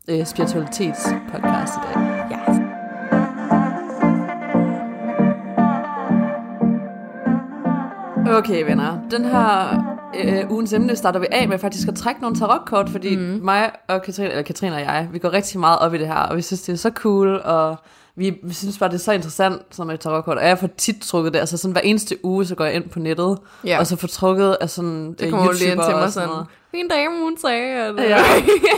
øh, 0.09 0.27
spiritualitets 0.27 1.09
podcast 1.33 1.73
i 1.77 1.95
dag. 1.95 2.12
Okay, 8.33 8.65
venner. 8.65 8.99
Den 9.11 9.25
her 9.25 9.69
øh, 10.25 10.51
ugens 10.51 10.73
emne 10.73 10.97
starter 10.97 11.21
vi 11.21 11.27
af 11.31 11.49
med 11.49 11.59
faktisk 11.59 11.89
at 11.89 11.95
trække 11.95 12.21
nogle 12.21 12.37
tarotkort, 12.37 12.89
fordi 12.89 13.17
mm. 13.17 13.41
mig 13.43 13.71
og 13.89 14.03
Katrine, 14.03 14.29
eller 14.31 14.43
Katrine 14.43 14.75
og 14.75 14.81
jeg, 14.81 15.09
vi 15.13 15.19
går 15.19 15.33
rigtig 15.33 15.61
meget 15.61 15.79
op 15.79 15.95
i 15.95 15.99
det 15.99 16.07
her, 16.07 16.15
og 16.15 16.37
vi 16.37 16.43
synes, 16.43 16.63
det 16.63 16.73
er 16.73 16.77
så 16.77 16.91
cool, 16.95 17.41
og 17.45 17.77
vi, 18.17 18.39
vi 18.45 18.55
synes 18.55 18.79
bare, 18.79 18.89
det 18.89 18.95
er 18.95 18.99
så 19.01 19.13
interessant 19.13 19.63
som 19.71 19.91
et 19.91 20.01
tarotkort. 20.01 20.39
Og 20.39 20.47
jeg 20.47 20.59
får 20.59 20.69
tit 20.77 20.97
trukket 21.03 21.33
det, 21.33 21.39
altså 21.39 21.57
sådan 21.57 21.73
hver 21.73 21.81
eneste 21.81 22.17
uge, 22.25 22.45
så 22.47 22.55
går 22.55 22.65
jeg 22.65 22.75
ind 22.75 22.89
på 22.89 22.99
nettet, 22.99 23.39
Ja. 23.67 23.79
og 23.79 23.87
så 23.87 23.97
får 23.97 24.09
trukket 24.09 24.57
af 24.61 24.71
sådan 24.71 25.13
Det 25.13 25.23
øh, 25.25 25.31
kommer 25.31 25.47
jo 25.47 25.53
lige 25.53 25.73
ind 25.73 25.81
til 25.89 25.95
mig 25.95 26.13
sådan, 26.13 26.29
noget. 26.29 26.47
min 26.73 26.89
dame, 26.89 27.23
hun 27.23 27.37
sagde, 27.47 27.73
at... 27.75 27.95
Ja. 27.99 28.19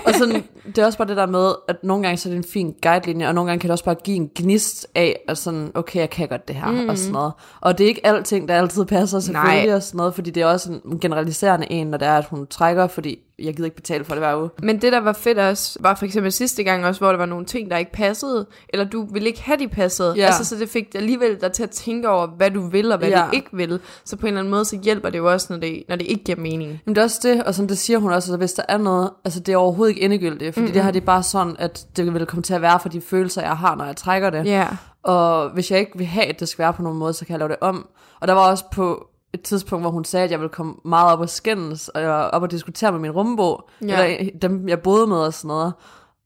og 0.07 0.15
sådan, 0.15 0.45
det 0.67 0.79
er 0.79 0.87
også 0.87 0.99
bare 0.99 1.09
det 1.09 1.17
der 1.17 1.27
med, 1.27 1.53
at 1.69 1.85
nogle 1.85 2.03
gange 2.03 2.17
så 2.17 2.29
er 2.29 2.31
det 2.31 2.39
en 2.39 2.45
fin 2.53 2.75
guidelinje, 2.83 3.29
og 3.29 3.35
nogle 3.35 3.51
gange 3.51 3.61
kan 3.61 3.69
det 3.69 3.73
også 3.73 3.85
bare 3.85 3.95
give 3.95 4.17
en 4.17 4.31
gnist 4.35 4.87
af, 4.95 5.21
at 5.29 5.39
sådan, 5.39 5.71
okay, 5.75 6.01
jeg 6.01 6.11
kan 6.11 6.29
godt 6.29 6.49
det 6.49 6.57
her, 6.57 6.71
mm. 6.71 6.89
og 6.89 6.99
sådan 6.99 7.13
noget. 7.13 7.33
Og 7.61 7.79
det 7.79 7.85
er 7.85 7.89
ikke 7.89 8.07
alting, 8.07 8.49
der 8.49 8.55
altid 8.55 8.85
passer 8.85 9.21
selvfølgelig, 9.21 9.67
Nej. 9.67 9.75
og 9.75 9.83
sådan 9.83 9.97
noget, 9.97 10.15
fordi 10.15 10.31
det 10.31 10.43
er 10.43 10.47
også 10.47 10.73
en 10.85 11.01
generaliserende 11.01 11.73
en, 11.73 11.87
når 11.87 11.99
det 11.99 12.09
er, 12.09 12.19
at 12.19 12.25
hun 12.25 12.47
trækker, 12.47 12.87
fordi 12.87 13.19
jeg 13.39 13.55
gider 13.55 13.65
ikke 13.65 13.77
betale 13.77 14.05
for 14.05 14.15
det 14.15 14.21
hver 14.23 14.37
uge. 14.37 14.51
Men 14.63 14.83
det, 14.83 14.93
der 14.93 15.01
var 15.01 15.13
fedt 15.13 15.39
også, 15.39 15.79
var 15.81 15.95
for 15.95 16.05
eksempel 16.05 16.33
sidste 16.33 16.63
gang 16.65 16.87
også, 16.87 17.01
hvor 17.01 17.11
der 17.11 17.17
var 17.17 17.27
nogle 17.27 17.47
ting, 17.47 17.71
der 17.71 17.77
ikke 17.77 17.93
passede, 17.93 18.47
eller 18.69 18.85
du 18.85 19.07
ville 19.13 19.29
ikke 19.29 19.43
have, 19.43 19.59
de 19.59 19.69
passede. 19.69 20.15
Ja. 20.17 20.27
Altså, 20.27 20.45
så 20.45 20.57
det 20.57 20.69
fik 20.69 20.95
alligevel 20.95 21.41
dig 21.41 21.53
til 21.53 21.63
at 21.63 21.71
tænke 21.71 22.09
over, 22.09 22.27
hvad 22.27 22.51
du 22.51 22.69
vil, 22.69 22.93
og 22.93 22.99
hvad 22.99 23.09
Ja. 23.09 23.27
du 23.27 23.37
ikke 23.37 23.49
vil. 23.53 23.81
Så 24.05 24.17
på 24.17 24.27
en 24.27 24.29
eller 24.29 24.41
anden 24.41 24.51
måde, 24.51 24.65
så 24.65 24.79
hjælper 24.83 25.11
det 25.11 25.19
jo 25.19 25.33
også, 25.33 25.47
når 25.51 25.61
det, 25.61 25.83
når 25.89 25.97
det 25.97 26.07
ikke 26.07 26.25
giver 26.25 26.39
mening. 26.39 26.81
Men 26.85 26.95
det 26.95 27.01
er 27.01 27.05
også 27.05 27.21
det, 27.23 27.45
og 27.45 27.55
som 27.55 27.69
det 27.69 27.79
siger 27.79 27.99
hun 27.99 28.13
også, 28.13 28.33
at 28.33 28.39
hvis 28.39 28.53
der 28.53 28.63
er 28.69 28.79
noget, 28.79 29.11
altså 29.25 29.41
det 29.41 29.53
er 29.53 29.57
overhovedet 29.57 29.91
ikke 29.91 30.05
endegyldigt, 30.05 30.55
fordi 30.55 30.61
mm-hmm. 30.61 30.73
det 30.73 30.85
her 30.85 30.91
det 30.91 31.01
er 31.01 31.07
bare 31.07 31.23
sådan, 31.23 31.57
at 31.59 31.87
det 31.97 32.15
vil 32.15 32.27
komme 32.27 32.43
til 32.43 32.55
at 32.55 32.63
være 32.63 32.81
for 32.81 32.89
de 32.89 33.01
følelser, 33.01 33.43
jeg 33.43 33.57
har, 33.57 33.75
når 33.77 33.85
jeg 33.85 33.97
trækker 33.97 34.31
det. 34.31 34.47
Ja. 34.47 34.67
Og 35.03 35.51
hvis 35.51 35.71
jeg 35.71 35.81
ikke 35.81 35.93
vil 35.99 36.07
have, 36.07 36.27
at 36.27 36.41
det 36.41 36.49
skal 36.49 36.63
være 36.63 36.73
på 36.73 36.83
nogen 36.83 36.99
måde, 36.99 37.13
så 37.13 37.25
kan 37.27 37.33
jeg 37.33 37.39
lave 37.39 37.49
det 37.49 37.57
om. 37.61 37.89
Og 38.21 38.29
der 38.29 38.35
var 38.35 38.51
også 38.51 38.65
på 38.73 39.07
et 39.35 39.43
tidspunkt, 39.43 39.83
hvor 39.83 39.91
hun 39.91 40.05
sagde, 40.05 40.25
at 40.25 40.31
jeg 40.31 40.39
ville 40.41 40.49
komme 40.49 40.75
meget 40.85 41.13
op 41.13 41.21
og 41.21 41.29
skændes, 41.29 41.89
og 41.89 42.03
op 42.03 42.43
og 42.43 42.51
diskutere 42.51 42.93
med 42.93 43.01
min 43.01 43.11
rumbo, 43.11 43.61
Ja. 43.89 44.07
eller 44.07 44.31
dem, 44.43 44.69
jeg 44.69 44.81
boede 44.81 45.07
med 45.07 45.17
og 45.17 45.35
sådan 45.35 45.49
noget. 45.49 45.73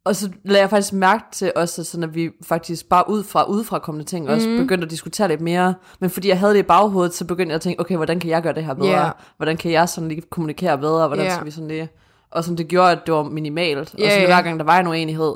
Og 0.05 0.17
så 0.17 0.31
lagde 0.45 0.61
jeg 0.61 0.71
faktisk 0.71 0.93
mærke 0.93 1.25
til 1.33 1.53
også, 1.57 1.85
sådan 1.85 2.05
at 2.05 2.15
vi 2.15 2.31
faktisk 2.45 2.89
bare 2.89 3.05
ud 3.11 3.25
fra, 3.25 3.45
udefra 3.45 3.79
kommende 3.79 4.07
ting 4.11 4.31
også 4.31 4.49
Mhm. 4.49 4.59
begyndte 4.59 4.85
at 4.85 4.91
diskutere 4.91 5.29
lidt 5.29 5.41
mere. 5.41 5.75
Men 6.01 6.11
fordi 6.11 6.29
jeg 6.29 6.39
havde 6.39 6.53
det 6.53 6.59
i 6.59 6.63
baghovedet, 6.63 7.15
så 7.15 7.25
begyndte 7.25 7.51
jeg 7.51 7.55
at 7.55 7.61
tænke, 7.61 7.81
okay, 7.81 7.97
hvordan 7.97 8.21
kan 8.21 8.31
jeg 8.31 8.43
gøre 8.43 8.53
det 8.55 8.65
her 8.65 8.75
bedre? 8.75 9.05
Ja. 9.05 9.11
Hvordan 9.37 9.57
kan 9.57 9.71
jeg 9.73 9.89
sådan 9.89 10.09
lige 10.09 10.23
kommunikere 10.31 10.79
bedre? 10.79 11.07
Hvordan 11.07 11.25
Ja. 11.27 11.35
skal 11.35 11.47
vi 11.47 11.51
sådan 11.51 11.69
lige... 11.69 11.89
Og 12.31 12.45
sådan, 12.45 12.59
det 12.59 12.69
gjorde, 12.69 12.91
at 12.93 12.99
det 13.07 13.15
var 13.15 13.23
minimalt. 13.23 13.75
Ja, 13.99 14.05
og 14.05 14.11
sådan, 14.11 14.21
ja. 14.21 14.27
hver 14.27 14.43
gang 14.43 14.59
der 14.59 14.65
var 14.65 14.79
en 14.79 14.87
uenighed, 14.87 15.35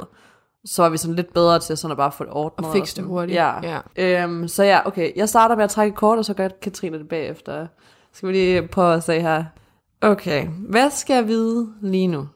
så 0.65 0.83
var 0.83 0.89
vi 0.89 0.97
sådan 0.97 1.17
lidt 1.17 1.35
bedre 1.35 1.59
til 1.59 1.77
sådan 1.77 1.93
at 1.93 1.97
bare 1.97 2.13
få 2.13 2.25
det 2.25 2.33
ordnet. 2.33 2.67
Og 2.67 2.73
fikse 2.73 2.97
det 2.97 3.05
hurtigt. 3.05 3.37
Ja. 3.37 3.81
Ja. 3.97 4.23
Øhm, 4.25 4.49
så 4.49 4.63
ja, 4.65 4.81
okay. 4.87 5.13
Jeg 5.17 5.29
starter 5.29 5.57
med 5.57 5.65
at 5.65 5.71
trække 5.71 5.97
kort, 5.97 6.19
og 6.19 6.25
så 6.25 6.35
gør 6.35 6.49
Katrine 6.63 6.99
det 6.99 7.09
bagefter. 7.09 7.67
Skal 8.13 8.29
vi 8.29 8.33
lige 8.33 8.69
prøve 8.69 8.95
at 8.95 9.03
se 9.03 9.21
her. 9.21 9.45
Okay, 10.01 10.47
hvad 10.47 10.91
skal 10.91 11.15
jeg 11.15 11.29
vide 11.29 11.73
lige 11.81 12.07
nu? 12.07 12.29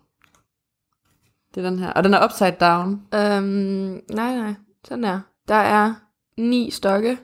Det 1.54 1.64
er 1.64 1.70
den 1.70 1.78
her. 1.78 1.92
Og 1.92 2.04
den 2.04 2.14
er 2.14 2.24
upside 2.24 2.56
down. 2.60 3.02
Øhm, 3.14 4.00
nej, 4.10 4.36
nej. 4.36 4.54
Sådan 4.84 5.04
er. 5.04 5.20
Der 5.48 5.54
er 5.54 5.94
ni 6.38 6.70
stokke. 6.70 7.18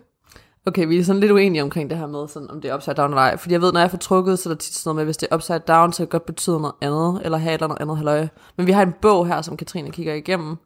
Okay, 0.66 0.87
vi 0.87 0.98
er 0.98 1.05
sådan 1.05 1.20
lidt 1.20 1.32
uenige 1.32 1.62
omkring 1.62 1.91
det 1.91 1.98
her 1.98 2.06
med, 2.06 2.29
sådan, 2.29 2.50
om 2.50 2.60
det 2.60 2.70
er 2.70 2.74
upside 2.74 2.94
down 2.94 3.10
eller 3.10 3.22
ej. 3.22 3.36
Fordi 3.36 3.53
jeg 3.53 3.60
ved, 3.60 3.72
når 3.72 3.81
jeg 3.81 3.91
får 3.91 3.98
trukket, 3.98 4.38
så 4.38 4.48
er 4.48 4.55
der 4.55 4.58
tit 4.58 4.74
sådan 4.74 4.88
noget 4.88 4.96
med, 4.96 5.05
hvis 5.05 5.17
det 5.17 5.29
er 5.31 5.36
upside 5.36 5.58
down, 5.58 5.93
så 5.93 5.96
kan 5.96 6.05
det 6.05 6.10
godt 6.10 6.27
betyde 6.27 6.60
noget 6.60 6.74
andet, 6.81 7.20
eller 7.24 7.38
have 7.38 7.55
et 7.55 7.55
eller 7.55 7.69
andet 7.69 7.81
andet 7.81 7.96
halløj. 7.96 8.29
Men 8.56 8.67
vi 8.67 8.72
har 8.72 8.82
en 8.82 8.94
bog 9.03 9.27
her, 9.27 9.43
som 9.43 9.56
Katrine 9.56 9.91
kigger 9.91 10.15
igennem. 10.15 10.56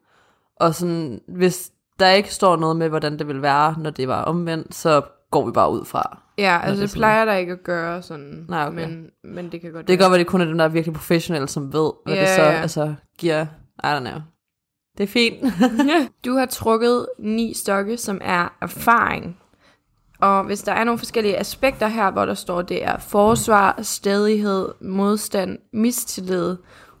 Og 0.59 0.75
sådan, 0.75 1.21
hvis 1.27 1.71
der 1.99 2.09
ikke 2.09 2.33
står 2.33 2.55
noget 2.55 2.75
med, 2.75 2.89
hvordan 2.89 3.19
det 3.19 3.27
vil 3.27 3.41
være, 3.41 3.75
når 3.79 3.89
det 3.89 4.07
var 4.07 4.21
omvendt, 4.23 4.75
så 4.75 5.01
går 5.31 5.45
vi 5.45 5.51
bare 5.51 5.71
ud 5.71 5.85
fra. 5.85 6.19
Ja, 6.37 6.59
det 6.61 6.67
altså 6.69 6.81
det 6.81 6.89
sådan- 6.89 6.99
plejer 6.99 7.25
der 7.25 7.33
ikke 7.33 7.51
at 7.53 7.63
gøre 7.63 8.01
sådan. 8.01 8.45
Nej, 8.49 8.67
okay. 8.67 8.75
men, 8.87 9.09
men 9.23 9.51
det 9.51 9.61
kan 9.61 9.71
godt 9.71 9.87
Det 9.87 9.97
kan 9.97 10.03
godt 10.05 10.11
være, 10.11 10.19
det 10.19 10.27
kun 10.27 10.41
er 10.41 10.45
dem, 10.45 10.57
der 10.57 10.65
er 10.65 10.69
virkelig 10.69 10.93
professionelle, 10.95 11.47
som 11.47 11.73
ved, 11.73 11.91
hvad 12.05 12.15
Ja, 12.15 12.21
det 12.21 12.29
så 12.29 12.41
ja. 12.43 12.51
altså, 12.51 12.93
giver. 13.19 13.45
I 13.83 13.87
don't 13.87 13.99
know. 13.99 14.19
Det 14.97 15.03
er 15.03 15.07
fint. 15.07 15.43
Du 16.25 16.33
har 16.37 16.45
trukket 16.45 17.07
ni 17.19 17.53
stokke, 17.53 17.97
som 17.97 18.21
er 18.23 18.57
erfaring. 18.61 19.37
Og 20.21 20.43
hvis 20.43 20.61
der 20.61 20.71
er 20.71 20.83
nogle 20.83 20.97
forskellige 20.97 21.37
aspekter 21.37 21.87
her, 21.87 22.11
hvor 22.11 22.25
der 22.25 22.33
står, 22.33 22.61
det 22.61 22.83
er 22.85 22.97
forsvar, 22.97 23.79
stadighed, 23.81 24.69
modstand, 24.81 25.57
mistillid, 25.73 26.55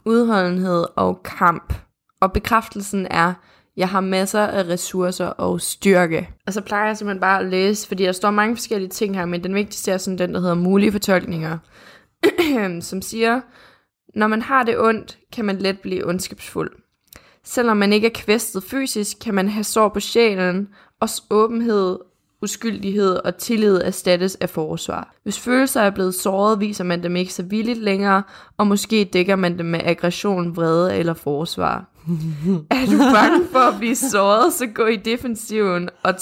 udholdenhed 0.05 0.85
og 0.95 1.23
kamp. 1.23 1.73
Og 2.21 2.33
bekræftelsen 2.33 3.07
er, 3.09 3.33
jeg 3.77 3.89
har 3.89 4.01
masser 4.01 4.41
af 4.41 4.63
ressourcer 4.63 5.25
og 5.25 5.61
styrke. 5.61 6.29
Og 6.47 6.53
så 6.53 6.61
plejer 6.61 6.87
jeg 6.87 6.97
simpelthen 6.97 7.21
bare 7.21 7.39
at 7.39 7.45
læse, 7.45 7.87
fordi 7.87 8.03
der 8.03 8.11
står 8.11 8.31
mange 8.31 8.55
forskellige 8.55 8.89
ting 8.89 9.15
her, 9.15 9.25
men 9.25 9.43
den 9.43 9.55
vigtigste 9.55 9.91
er 9.91 9.97
sådan 9.97 10.17
den, 10.17 10.33
der 10.33 10.39
hedder 10.39 10.55
mulige 10.55 10.91
fortolkninger, 10.91 11.57
som 12.81 13.01
siger, 13.01 13.41
når 14.15 14.27
man 14.27 14.41
har 14.41 14.63
det 14.63 14.79
ondt, 14.79 15.17
kan 15.33 15.45
man 15.45 15.57
let 15.57 15.79
blive 15.79 16.07
ondskabsfuld. 16.07 16.71
Selvom 17.43 17.77
man 17.77 17.93
ikke 17.93 18.07
er 18.07 18.11
kvæstet 18.15 18.63
fysisk, 18.63 19.17
kan 19.21 19.33
man 19.33 19.47
have 19.47 19.63
sår 19.63 19.89
på 19.89 19.99
sjælen, 19.99 20.67
og 21.01 21.09
åbenhed, 21.29 21.99
uskyldighed 22.41 23.15
og 23.15 23.37
tillid 23.37 23.81
erstattes 23.83 24.35
af 24.35 24.49
forsvar. 24.49 25.15
Hvis 25.23 25.39
følelser 25.39 25.81
er 25.81 25.89
blevet 25.89 26.15
såret, 26.15 26.59
viser 26.59 26.83
man 26.83 27.03
dem 27.03 27.15
ikke 27.15 27.33
så 27.33 27.43
villigt 27.43 27.79
længere, 27.79 28.23
og 28.57 28.67
måske 28.67 29.09
dækker 29.13 29.35
man 29.35 29.57
dem 29.57 29.65
med 29.65 29.79
aggression, 29.83 30.55
vrede 30.55 30.95
eller 30.95 31.13
forsvar. 31.13 31.85
er 32.71 32.85
du 32.85 32.97
bange 32.97 33.47
for 33.51 33.59
at 33.59 33.77
blive 33.77 33.95
såret, 33.95 34.53
så 34.53 34.67
gå 34.67 34.85
i 34.85 34.95
defensiven 34.95 35.89
og, 36.03 36.13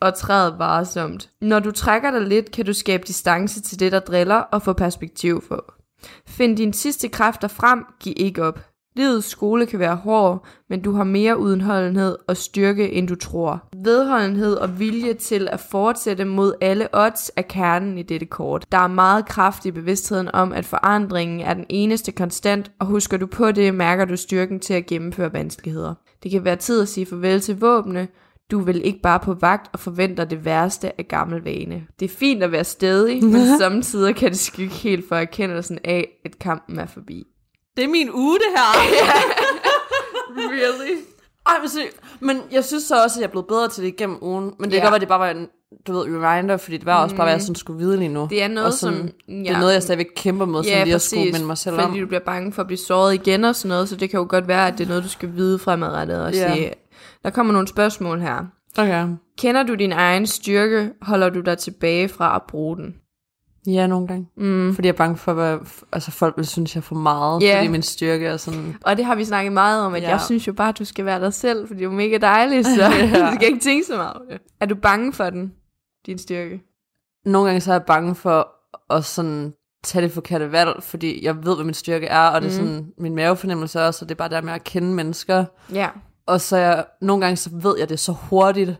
og 0.00 0.14
træd 0.14 0.52
varsomt. 0.58 1.30
Når 1.40 1.58
du 1.58 1.70
trækker 1.70 2.10
dig 2.10 2.20
lidt, 2.20 2.50
kan 2.50 2.64
du 2.64 2.72
skabe 2.72 3.02
distance 3.06 3.62
til 3.62 3.80
det, 3.80 3.92
der 3.92 4.00
driller, 4.00 4.36
og 4.36 4.62
få 4.62 4.72
perspektiv 4.72 5.44
på. 5.48 5.62
Find 6.26 6.56
dine 6.56 6.74
sidste 6.74 7.08
kræfter 7.08 7.48
frem, 7.48 7.84
giv 8.00 8.14
ikke 8.16 8.44
op. 8.44 8.60
Livets 8.96 9.26
skole 9.26 9.66
kan 9.66 9.78
være 9.78 9.96
hård, 9.96 10.46
men 10.68 10.82
du 10.82 10.92
har 10.92 11.04
mere 11.04 11.38
udenholdenhed 11.38 12.16
og 12.28 12.36
styrke, 12.36 12.92
end 12.92 13.08
du 13.08 13.14
tror. 13.14 13.68
Vedholdenhed 13.84 14.54
og 14.54 14.78
vilje 14.78 15.14
til 15.14 15.48
at 15.52 15.60
fortsætte 15.60 16.24
mod 16.24 16.54
alle 16.60 16.88
odds 16.92 17.30
er 17.36 17.42
kernen 17.42 17.98
i 17.98 18.02
dette 18.02 18.26
kort. 18.26 18.66
Der 18.72 18.78
er 18.78 18.86
meget 18.86 19.28
kraft 19.28 19.66
i 19.66 19.70
bevidstheden 19.70 20.30
om, 20.34 20.52
at 20.52 20.64
forandringen 20.64 21.40
er 21.40 21.54
den 21.54 21.66
eneste 21.68 22.12
konstant, 22.12 22.70
og 22.78 22.86
husker 22.86 23.16
du 23.16 23.26
på 23.26 23.52
det, 23.52 23.74
mærker 23.74 24.04
du 24.04 24.16
styrken 24.16 24.60
til 24.60 24.74
at 24.74 24.86
gennemføre 24.86 25.32
vanskeligheder. 25.32 25.94
Det 26.22 26.30
kan 26.30 26.44
være 26.44 26.56
tid 26.56 26.82
at 26.82 26.88
sige 26.88 27.06
farvel 27.06 27.40
til 27.40 27.60
våbne, 27.60 28.08
du 28.50 28.58
vel 28.58 28.84
ikke 28.84 29.00
bare 29.00 29.20
på 29.20 29.34
vagt 29.34 29.70
og 29.72 29.80
forventer 29.80 30.24
det 30.24 30.44
værste 30.44 31.00
af 31.00 31.08
gammel 31.08 31.42
vane. 31.42 31.86
Det 32.00 32.10
er 32.10 32.16
fint 32.16 32.42
at 32.42 32.52
være 32.52 32.64
stedig, 32.64 33.24
men 33.24 33.46
samtidig 33.60 34.16
kan 34.16 34.30
det 34.30 34.38
skygge 34.38 34.74
helt 34.74 35.08
for 35.08 35.16
erkendelsen 35.16 35.78
af, 35.84 36.08
at 36.24 36.38
kampen 36.38 36.78
er 36.78 36.86
forbi. 36.86 37.26
Det 37.76 37.84
er 37.84 37.88
min 37.88 38.10
uge, 38.14 38.38
det 38.38 38.46
her. 38.56 38.68
Really? 40.36 40.96
Ej, 41.46 41.54
men, 41.60 41.68
se, 41.68 41.80
men 42.20 42.40
jeg 42.52 42.64
synes 42.64 42.84
så 42.84 43.02
også, 43.02 43.18
at 43.18 43.20
jeg 43.20 43.26
er 43.26 43.30
blevet 43.30 43.46
bedre 43.46 43.68
til 43.68 43.82
det 43.82 43.88
igennem 43.88 44.18
ugen. 44.22 44.52
Men 44.58 44.70
det 44.70 44.76
Ja. 44.76 44.80
kan 44.80 44.90
godt 44.90 44.90
være, 44.90 44.94
at 44.96 45.00
det 45.00 45.08
bare 45.08 45.18
var 45.20 45.30
en 45.30 45.48
du 45.86 45.92
ved, 45.92 46.02
reminder, 46.24 46.56
fordi 46.56 46.76
det 46.76 46.86
var 46.86 47.02
også 47.02 47.16
bare, 47.16 47.24
hvad 47.24 47.32
jeg 47.34 47.42
sådan 47.42 47.54
skulle 47.54 47.78
vide 47.78 47.96
lige 47.96 48.08
nu. 48.08 48.26
Det 48.30 48.42
er 48.42 48.48
noget, 48.48 48.66
og 48.66 48.72
sådan, 48.72 48.98
som... 48.98 49.08
Det 49.28 49.50
er 49.50 49.58
noget, 49.58 49.72
jeg 49.74 49.82
stadigvæk 49.82 50.06
kæmper 50.16 50.44
med, 50.46 50.64
sådan 50.64 50.84
lige 50.84 50.94
at 50.94 51.02
skulle 51.02 51.24
minde 51.32 51.46
mig 51.46 51.58
selv 51.58 51.74
fordi 51.74 51.86
om. 51.86 51.98
du 52.00 52.06
bliver 52.06 52.20
bange 52.20 52.52
for 52.52 52.60
at 52.62 52.66
blive 52.66 52.78
såret 52.78 53.14
igen 53.14 53.44
og 53.44 53.56
sådan 53.56 53.68
noget, 53.68 53.88
så 53.88 53.96
det 53.96 54.10
kan 54.10 54.18
jo 54.20 54.26
godt 54.28 54.48
være, 54.48 54.66
at 54.68 54.78
det 54.78 54.84
er 54.84 54.88
noget, 54.88 55.04
du 55.04 55.08
skal 55.08 55.34
vide 55.34 55.58
fremadrettet 55.58 56.24
og 56.24 56.32
Ja. 56.34 56.54
sige. 56.54 56.72
Der 57.24 57.30
kommer 57.30 57.52
nogle 57.52 57.68
spørgsmål 57.68 58.20
her. 58.20 58.38
Okay. 58.78 59.06
Kender 59.38 59.62
du 59.62 59.74
din 59.74 59.92
egen 59.92 60.26
styrke? 60.26 60.90
Holder 61.02 61.28
du 61.28 61.40
dig 61.40 61.58
tilbage 61.58 62.08
fra 62.08 62.36
at 62.36 62.42
bruge 62.48 62.76
den? 62.76 62.94
Ja, 63.66 63.86
nogle 63.86 64.06
gange. 64.06 64.26
Mm. 64.36 64.74
Fordi 64.74 64.86
jeg 64.88 64.92
er 64.92 64.96
bange 64.96 65.16
for, 65.16 65.32
hvad 65.32 65.58
altså, 65.92 66.10
folk 66.10 66.36
vil 66.36 66.46
synes, 66.46 66.74
jeg 66.74 66.80
er 66.80 66.82
for 66.82 66.94
meget. 66.94 67.42
Ja. 67.42 67.56
Fordi 67.58 67.68
min 67.68 67.82
styrke 67.82 68.26
er 68.26 68.36
sådan... 68.36 68.76
Og 68.84 68.96
det 68.96 69.04
har 69.04 69.14
vi 69.14 69.24
snakket 69.24 69.52
meget 69.52 69.82
om, 69.82 69.94
at 69.94 70.02
Ja. 70.02 70.08
jeg 70.10 70.20
synes 70.20 70.46
jo 70.48 70.52
bare, 70.52 70.68
at 70.68 70.78
du 70.78 70.84
skal 70.84 71.04
være 71.04 71.20
dig 71.20 71.32
selv, 71.34 71.66
fordi 71.68 71.82
du 71.84 71.90
er 71.90 71.94
mega 71.94 72.18
dejlig, 72.18 72.64
så 72.64 72.70
Ja. 72.94 73.30
du 73.30 73.34
skal 73.34 73.48
ikke 73.48 73.60
tænke 73.60 73.84
så 73.86 73.96
meget 73.96 74.16
det. 74.30 74.40
Er 74.60 74.66
du 74.66 74.74
bange 74.74 75.12
for 75.12 75.30
den, 75.30 75.52
din 76.06 76.18
styrke? 76.18 76.62
Nogle 77.24 77.46
gange 77.46 77.60
så 77.60 77.70
er 77.70 77.74
jeg 77.74 77.82
bange 77.86 78.14
for 78.14 78.48
at 78.90 79.04
sådan 79.04 79.52
tage 79.84 80.02
det 80.04 80.12
forkerte 80.12 80.52
valg, 80.52 80.70
fordi 80.82 81.24
jeg 81.24 81.36
ved, 81.44 81.54
hvad 81.54 81.64
min 81.64 81.74
styrke 81.74 82.06
er, 82.06 82.28
og 82.28 82.42
det 82.42 82.56
er 82.56 82.60
Mhm. 82.60 82.68
sådan 82.68 82.86
min 82.98 83.14
mavefornemmelse 83.14 83.80
også, 83.82 84.04
og 84.04 84.08
det 84.08 84.14
er 84.14 84.18
bare 84.18 84.28
der 84.28 84.40
med 84.42 84.52
at 84.52 84.64
kende 84.64 84.94
mennesker. 84.94 85.44
Ja. 85.72 85.88
Og 86.26 86.40
så 86.40 86.56
jeg, 86.56 86.84
nogle 87.00 87.20
gange 87.20 87.36
så 87.36 87.50
ved 87.52 87.74
jeg 87.78 87.88
det 87.88 87.98
så 87.98 88.12
hurtigt, 88.12 88.70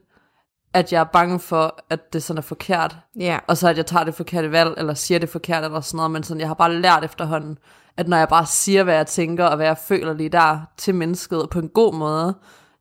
at 0.75 0.93
jeg 0.93 1.01
er 1.01 1.05
bange 1.05 1.39
for, 1.39 1.85
at 1.91 2.13
det 2.13 2.23
sådan 2.23 2.39
er 2.39 2.43
forkert. 2.43 2.97
Ja. 3.21 3.39
Og 3.49 3.57
så 3.57 3.69
at 3.69 3.77
jeg 3.77 3.87
tager 3.87 4.05
det 4.05 4.15
forkerte 4.15 4.53
valg, 4.53 4.75
eller 4.77 4.95
siger 4.95 5.19
det 5.19 5.29
forkert, 5.29 5.65
eller 5.65 5.81
sådan 5.81 5.97
noget. 5.97 6.11
Men 6.11 6.23
sådan, 6.23 6.41
jeg 6.41 6.49
har 6.49 6.55
bare 6.55 6.75
lært 6.75 7.05
efterhånden, 7.05 7.59
at 7.97 8.09
når 8.09 8.17
jeg 8.17 8.29
bare 8.29 8.47
siger, 8.47 8.83
hvad 8.83 8.95
jeg 8.95 9.07
tænker, 9.07 9.45
og 9.45 9.57
hvad 9.57 9.67
jeg 9.67 9.79
føler 9.79 10.13
lige 10.13 10.29
der 10.29 10.61
til 10.77 10.95
mennesket, 10.95 11.51
på 11.51 11.59
en 11.59 11.69
god 11.69 11.95
måde, 11.95 12.35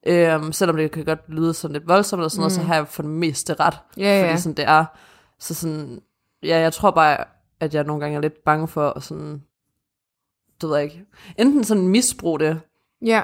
øhm, 0.08 0.52
selvom 0.52 0.78
det 0.78 0.92
kan 0.92 1.06
godt 1.06 1.20
lyde 1.28 1.54
sådan 1.54 1.74
lidt 1.74 1.88
voldsomt, 1.88 2.20
eller 2.20 2.30
sådan 2.30 2.40
noget, 2.40 2.52
så 2.52 2.62
har 2.62 2.76
jeg 2.76 2.88
for 2.88 3.02
det 3.02 3.12
meste 3.12 3.54
ret. 3.54 3.78
Mm. 3.98 4.02
Ja, 4.02 4.20
ja. 4.20 4.30
Fordi 4.30 4.42
sådan 4.42 4.58
det 4.58 4.66
er. 4.68 4.86
Så 5.40 5.54
sådan, 5.54 6.00
ja, 6.44 6.60
jeg 6.60 6.74
tror 6.74 6.92
bare, 6.92 7.18
at 7.60 7.74
jeg 7.74 7.84
nogle 7.84 8.02
gange 8.02 8.18
er 8.18 8.22
lidt 8.22 8.44
bange 8.46 8.68
for 8.68 8.90
at 8.90 9.04
sådan, 9.04 9.42
du 10.62 10.68
ved 10.68 10.76
jeg 10.76 10.84
ikke, 10.84 11.06
enten 11.38 11.64
sådan 11.64 11.88
misbruge 11.88 12.40
det, 12.40 12.62
Ja. 13.06 13.22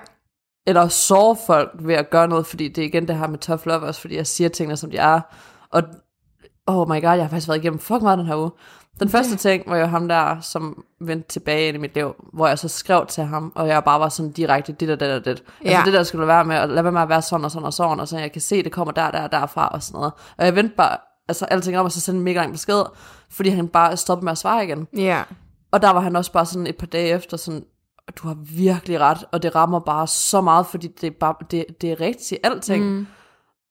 Eller 0.67 0.88
såre 0.88 1.36
folk 1.47 1.71
ved 1.79 1.95
at 1.95 2.09
gøre 2.09 2.27
noget, 2.27 2.45
fordi 2.45 2.67
det 2.67 2.81
er 2.81 2.86
igen 2.86 3.07
det 3.07 3.17
her 3.17 3.27
med 3.27 3.39
tough 3.39 3.65
love 3.65 3.81
også, 3.81 4.01
fordi 4.01 4.15
jeg 4.15 4.27
siger 4.27 4.50
tingene, 4.50 4.77
som 4.77 4.91
de 4.91 4.97
er. 4.97 5.21
Og 5.71 5.83
oh 6.67 6.89
my 6.89 7.01
god, 7.01 7.12
jeg 7.13 7.24
har 7.24 7.29
faktisk 7.29 7.47
været 7.47 7.59
igennem 7.59 7.79
fuck 7.79 8.01
meget 8.01 8.17
den 8.17 8.27
her 8.27 8.36
uge. 8.36 8.51
Den 9.00 9.09
første 9.09 9.36
ting 9.36 9.63
var 9.67 9.77
jo 9.77 9.86
ham 9.86 10.07
der, 10.07 10.39
som 10.41 10.83
vendte 11.01 11.27
tilbage 11.29 11.67
ind 11.67 11.77
i 11.77 11.79
mit 11.79 11.95
liv, 11.95 12.13
hvor 12.33 12.47
jeg 12.47 12.59
så 12.59 12.67
skrev 12.67 13.05
til 13.05 13.24
ham, 13.24 13.51
og 13.55 13.67
jeg 13.67 13.83
bare 13.83 14.00
var 14.00 14.09
sådan 14.09 14.31
direkte, 14.31 14.71
det 14.71 14.88
der, 14.88 14.95
det 14.95 15.09
der, 15.09 15.19
det. 15.19 15.29
Altså 15.29 15.43
Ja. 15.65 15.81
det 15.86 15.93
der 15.93 16.03
skulle 16.03 16.27
være 16.27 16.45
med, 16.45 16.57
og 16.59 16.69
lad 16.69 16.83
være 16.83 16.91
med 16.91 17.01
at 17.01 17.09
være 17.09 17.21
sådan 17.21 17.45
og 17.45 17.51
sådan 17.51 17.65
og 17.65 17.74
sådan, 17.74 18.00
og 18.00 18.07
så 18.07 18.17
jeg 18.17 18.31
kan 18.31 18.41
se, 18.41 18.63
det 18.63 18.71
kommer 18.71 18.91
der, 18.91 19.12
der 19.12 19.24
og 19.24 19.31
derfra 19.31 19.67
og 19.67 19.83
sådan 19.83 19.97
noget. 19.97 20.13
Og 20.38 20.45
jeg 20.45 20.55
vendte 20.55 20.75
bare, 20.75 20.97
altså 21.27 21.45
alting 21.45 21.77
om, 21.77 21.86
og 21.86 21.91
så 21.91 22.01
sendte 22.01 22.17
en 22.17 22.24
mega 22.24 22.39
lang 22.39 22.51
besked, 22.51 22.83
fordi 23.31 23.50
han 23.50 23.67
bare 23.67 23.97
stoppede 23.97 24.24
med 24.25 24.31
at 24.31 24.38
svare 24.38 24.63
igen. 24.65 24.88
Ja. 24.97 25.24
Og 25.71 25.81
der 25.81 25.89
var 25.89 26.00
han 26.00 26.15
også 26.15 26.31
bare 26.31 26.45
sådan 26.45 26.67
et 26.67 26.77
par 26.77 26.86
dage 26.88 27.09
efter 27.09 27.38
sådan, 27.38 27.63
du 28.15 28.27
har 28.27 28.37
virkelig 28.57 28.99
ret, 28.99 29.17
og 29.31 29.43
det 29.43 29.55
rammer 29.55 29.79
bare 29.79 30.07
så 30.07 30.41
meget, 30.41 30.65
fordi 30.67 30.87
det 31.01 31.07
er, 31.07 31.11
bare, 31.19 31.33
det, 31.51 31.65
det 31.81 31.91
er 31.91 32.01
rigtigt 32.01 32.41
alting. 32.43 32.85
Mm. 32.85 33.07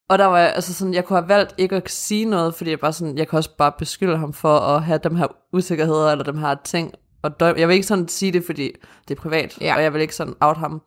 Og 0.08 0.18
der 0.18 0.24
var 0.24 0.38
altså 0.38 0.74
sådan, 0.74 0.94
jeg 0.94 1.04
kunne 1.04 1.18
have 1.18 1.28
valgt 1.28 1.54
ikke 1.58 1.76
at 1.76 1.90
sige 1.90 2.24
noget, 2.24 2.54
fordi 2.54 2.70
jeg 2.70 2.80
bare 2.80 2.92
sådan, 2.92 3.18
jeg 3.18 3.28
kan 3.28 3.36
også 3.36 3.56
bare 3.58 3.72
beskylde 3.78 4.16
ham 4.18 4.32
for 4.32 4.58
at 4.58 4.82
have 4.82 5.00
dem 5.04 5.16
her 5.16 5.26
usikkerheder, 5.52 6.10
eller 6.12 6.24
dem 6.24 6.38
her 6.38 6.54
ting. 6.64 6.92
Og 7.22 7.40
dø- 7.40 7.54
jeg 7.56 7.68
vil 7.68 7.74
ikke 7.74 7.86
sådan 7.86 8.08
sige 8.08 8.32
det, 8.32 8.44
fordi 8.46 8.72
det 9.08 9.16
er 9.16 9.20
privat, 9.20 9.58
Ja. 9.60 9.74
og 9.76 9.82
jeg 9.82 9.92
vil 9.92 10.00
ikke 10.02 10.14
sådan 10.16 10.34
out 10.40 10.56
ham. 10.56 10.82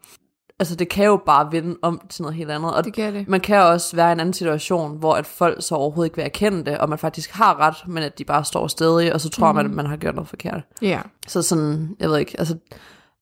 Altså 0.59 0.75
det 0.75 0.89
kan 0.89 1.05
jo 1.05 1.19
bare 1.25 1.51
vende 1.51 1.75
om 1.81 2.01
til 2.09 2.21
noget 2.21 2.35
helt 2.35 2.51
andet. 2.51 2.73
Og 2.75 2.83
Det 2.85 2.93
kan 2.93 3.13
det. 3.13 3.27
man 3.27 3.39
kan 3.39 3.61
også 3.63 3.95
være 3.95 4.09
i 4.09 4.11
en 4.11 4.19
anden 4.19 4.33
situation, 4.33 4.97
hvor 4.97 5.13
at 5.13 5.25
folk 5.25 5.57
så 5.63 5.75
overhovedet 5.75 6.07
ikke 6.07 6.15
vil 6.15 6.25
erkende 6.25 6.65
det, 6.65 6.77
og 6.77 6.89
man 6.89 6.97
faktisk 6.99 7.31
har 7.31 7.59
ret, 7.59 7.75
men 7.87 8.03
at 8.03 8.17
de 8.19 8.23
bare 8.25 8.43
står 8.45 8.67
stadig, 8.67 9.13
og 9.13 9.21
så 9.21 9.29
tror 9.29 9.51
mm. 9.51 9.55
man, 9.55 9.65
at 9.65 9.71
man 9.71 9.85
har 9.85 9.97
gjort 9.97 10.15
noget 10.15 10.27
forkert. 10.29 10.61
Ja. 10.81 11.01
Så 11.27 11.41
sådan, 11.41 11.95
jeg 11.99 12.09
ved 12.09 12.17
ikke, 12.17 12.35
altså, 12.39 12.55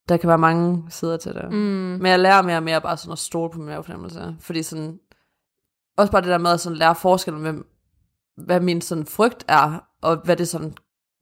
der 0.10 0.18
kan 0.18 0.28
være 0.28 0.38
mange 0.38 0.84
sider 0.90 1.18
til 1.18 1.34
det. 1.34 1.52
Mm. 1.52 1.58
Men 1.58 2.06
jeg 2.06 2.20
lærer 2.20 2.42
mere 2.42 2.58
og 2.58 2.64
mere 2.64 2.82
bare 2.82 2.98
sådan 2.98 3.12
at 3.12 3.20
stole 3.20 3.52
på 3.52 3.58
min 3.58 3.68
mavefornemmelse. 3.68 4.36
Fordi 4.40 4.64
sådan, 4.64 5.00
også 5.98 6.12
bare 6.12 6.22
det 6.22 6.30
der 6.30 6.38
med 6.38 6.52
at 6.52 6.60
sådan 6.60 6.78
lære 6.78 6.96
forskellen 6.96 7.44
med, 7.44 7.54
hvad 8.38 8.60
min 8.60 8.82
sådan 8.82 9.06
frygt 9.06 9.46
er, 9.48 9.84
og 10.02 10.18
hvad 10.24 10.36
det 10.36 10.48
sådan 10.48 10.74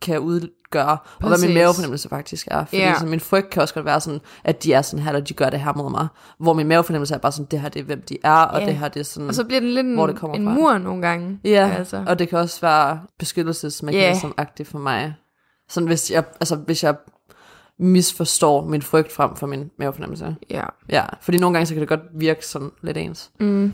kan 0.01 0.19
udgøre, 0.19 0.91
og 0.91 0.99
hvad 1.19 1.29
Præcis. 1.29 1.45
min 1.45 1.53
mavefornemmelse 1.55 2.09
faktisk 2.09 2.47
er. 2.51 2.65
Fordi 2.65 2.77
Ja. 2.77 2.93
sådan, 2.93 3.09
min 3.09 3.19
frygt 3.19 3.49
kan 3.49 3.61
også 3.61 3.73
godt 3.73 3.85
være 3.85 4.01
sådan, 4.01 4.19
at 4.43 4.63
de 4.63 4.73
er 4.73 4.81
sådan 4.81 5.03
her, 5.03 5.11
eller 5.11 5.25
de 5.25 5.33
gør 5.33 5.49
det 5.49 5.59
her 5.59 5.73
mod 5.73 5.91
mig. 5.91 6.07
Hvor 6.39 6.53
min 6.53 6.67
mavefornemmelse 6.67 7.13
er 7.13 7.17
bare 7.17 7.31
sådan, 7.31 7.45
det 7.51 7.59
her 7.59 7.69
det 7.69 7.79
er, 7.79 7.83
hvem 7.83 8.01
de 8.01 8.17
er, 8.23 8.41
og 8.41 8.59
Ja. 8.61 8.65
det 8.65 8.75
her 8.75 8.87
det 8.87 8.99
er 8.99 9.03
sådan... 9.03 9.27
Og 9.29 9.35
så 9.35 9.43
bliver 9.43 9.59
den 9.59 9.69
lidt 9.69 9.87
en, 9.87 9.93
Hvor 9.95 10.07
det 10.07 10.15
kommer 10.15 10.35
en 10.37 10.45
fra. 10.45 10.53
mur 10.53 10.77
nogle 10.77 11.01
gange. 11.07 11.39
Ja, 11.43 11.69
Altså. 11.77 12.03
og 12.07 12.19
det 12.19 12.29
kan 12.29 12.39
også 12.39 12.61
være 12.61 12.99
beskyttelsesmekanism-agtigt 13.19 14.63
for 14.71 14.79
mig. 14.79 15.15
Sådan 15.69 15.87
hvis 15.87 16.11
jeg, 16.11 16.23
altså, 16.39 16.55
hvis 16.55 16.83
jeg 16.83 16.95
misforstår 17.79 18.65
min 18.65 18.81
frygt 18.81 19.11
frem 19.11 19.35
for 19.35 19.47
min 19.47 19.71
mavefornemmelse. 19.79 20.35
Ja. 20.49 20.63
Ja, 20.89 21.05
fordi 21.21 21.37
nogle 21.37 21.53
gange 21.53 21.65
så 21.65 21.73
kan 21.73 21.81
det 21.81 21.89
godt 21.89 22.01
virke 22.13 22.45
sådan 22.45 22.71
lidt 22.81 22.97
ens. 22.97 23.31
Mm. 23.39 23.73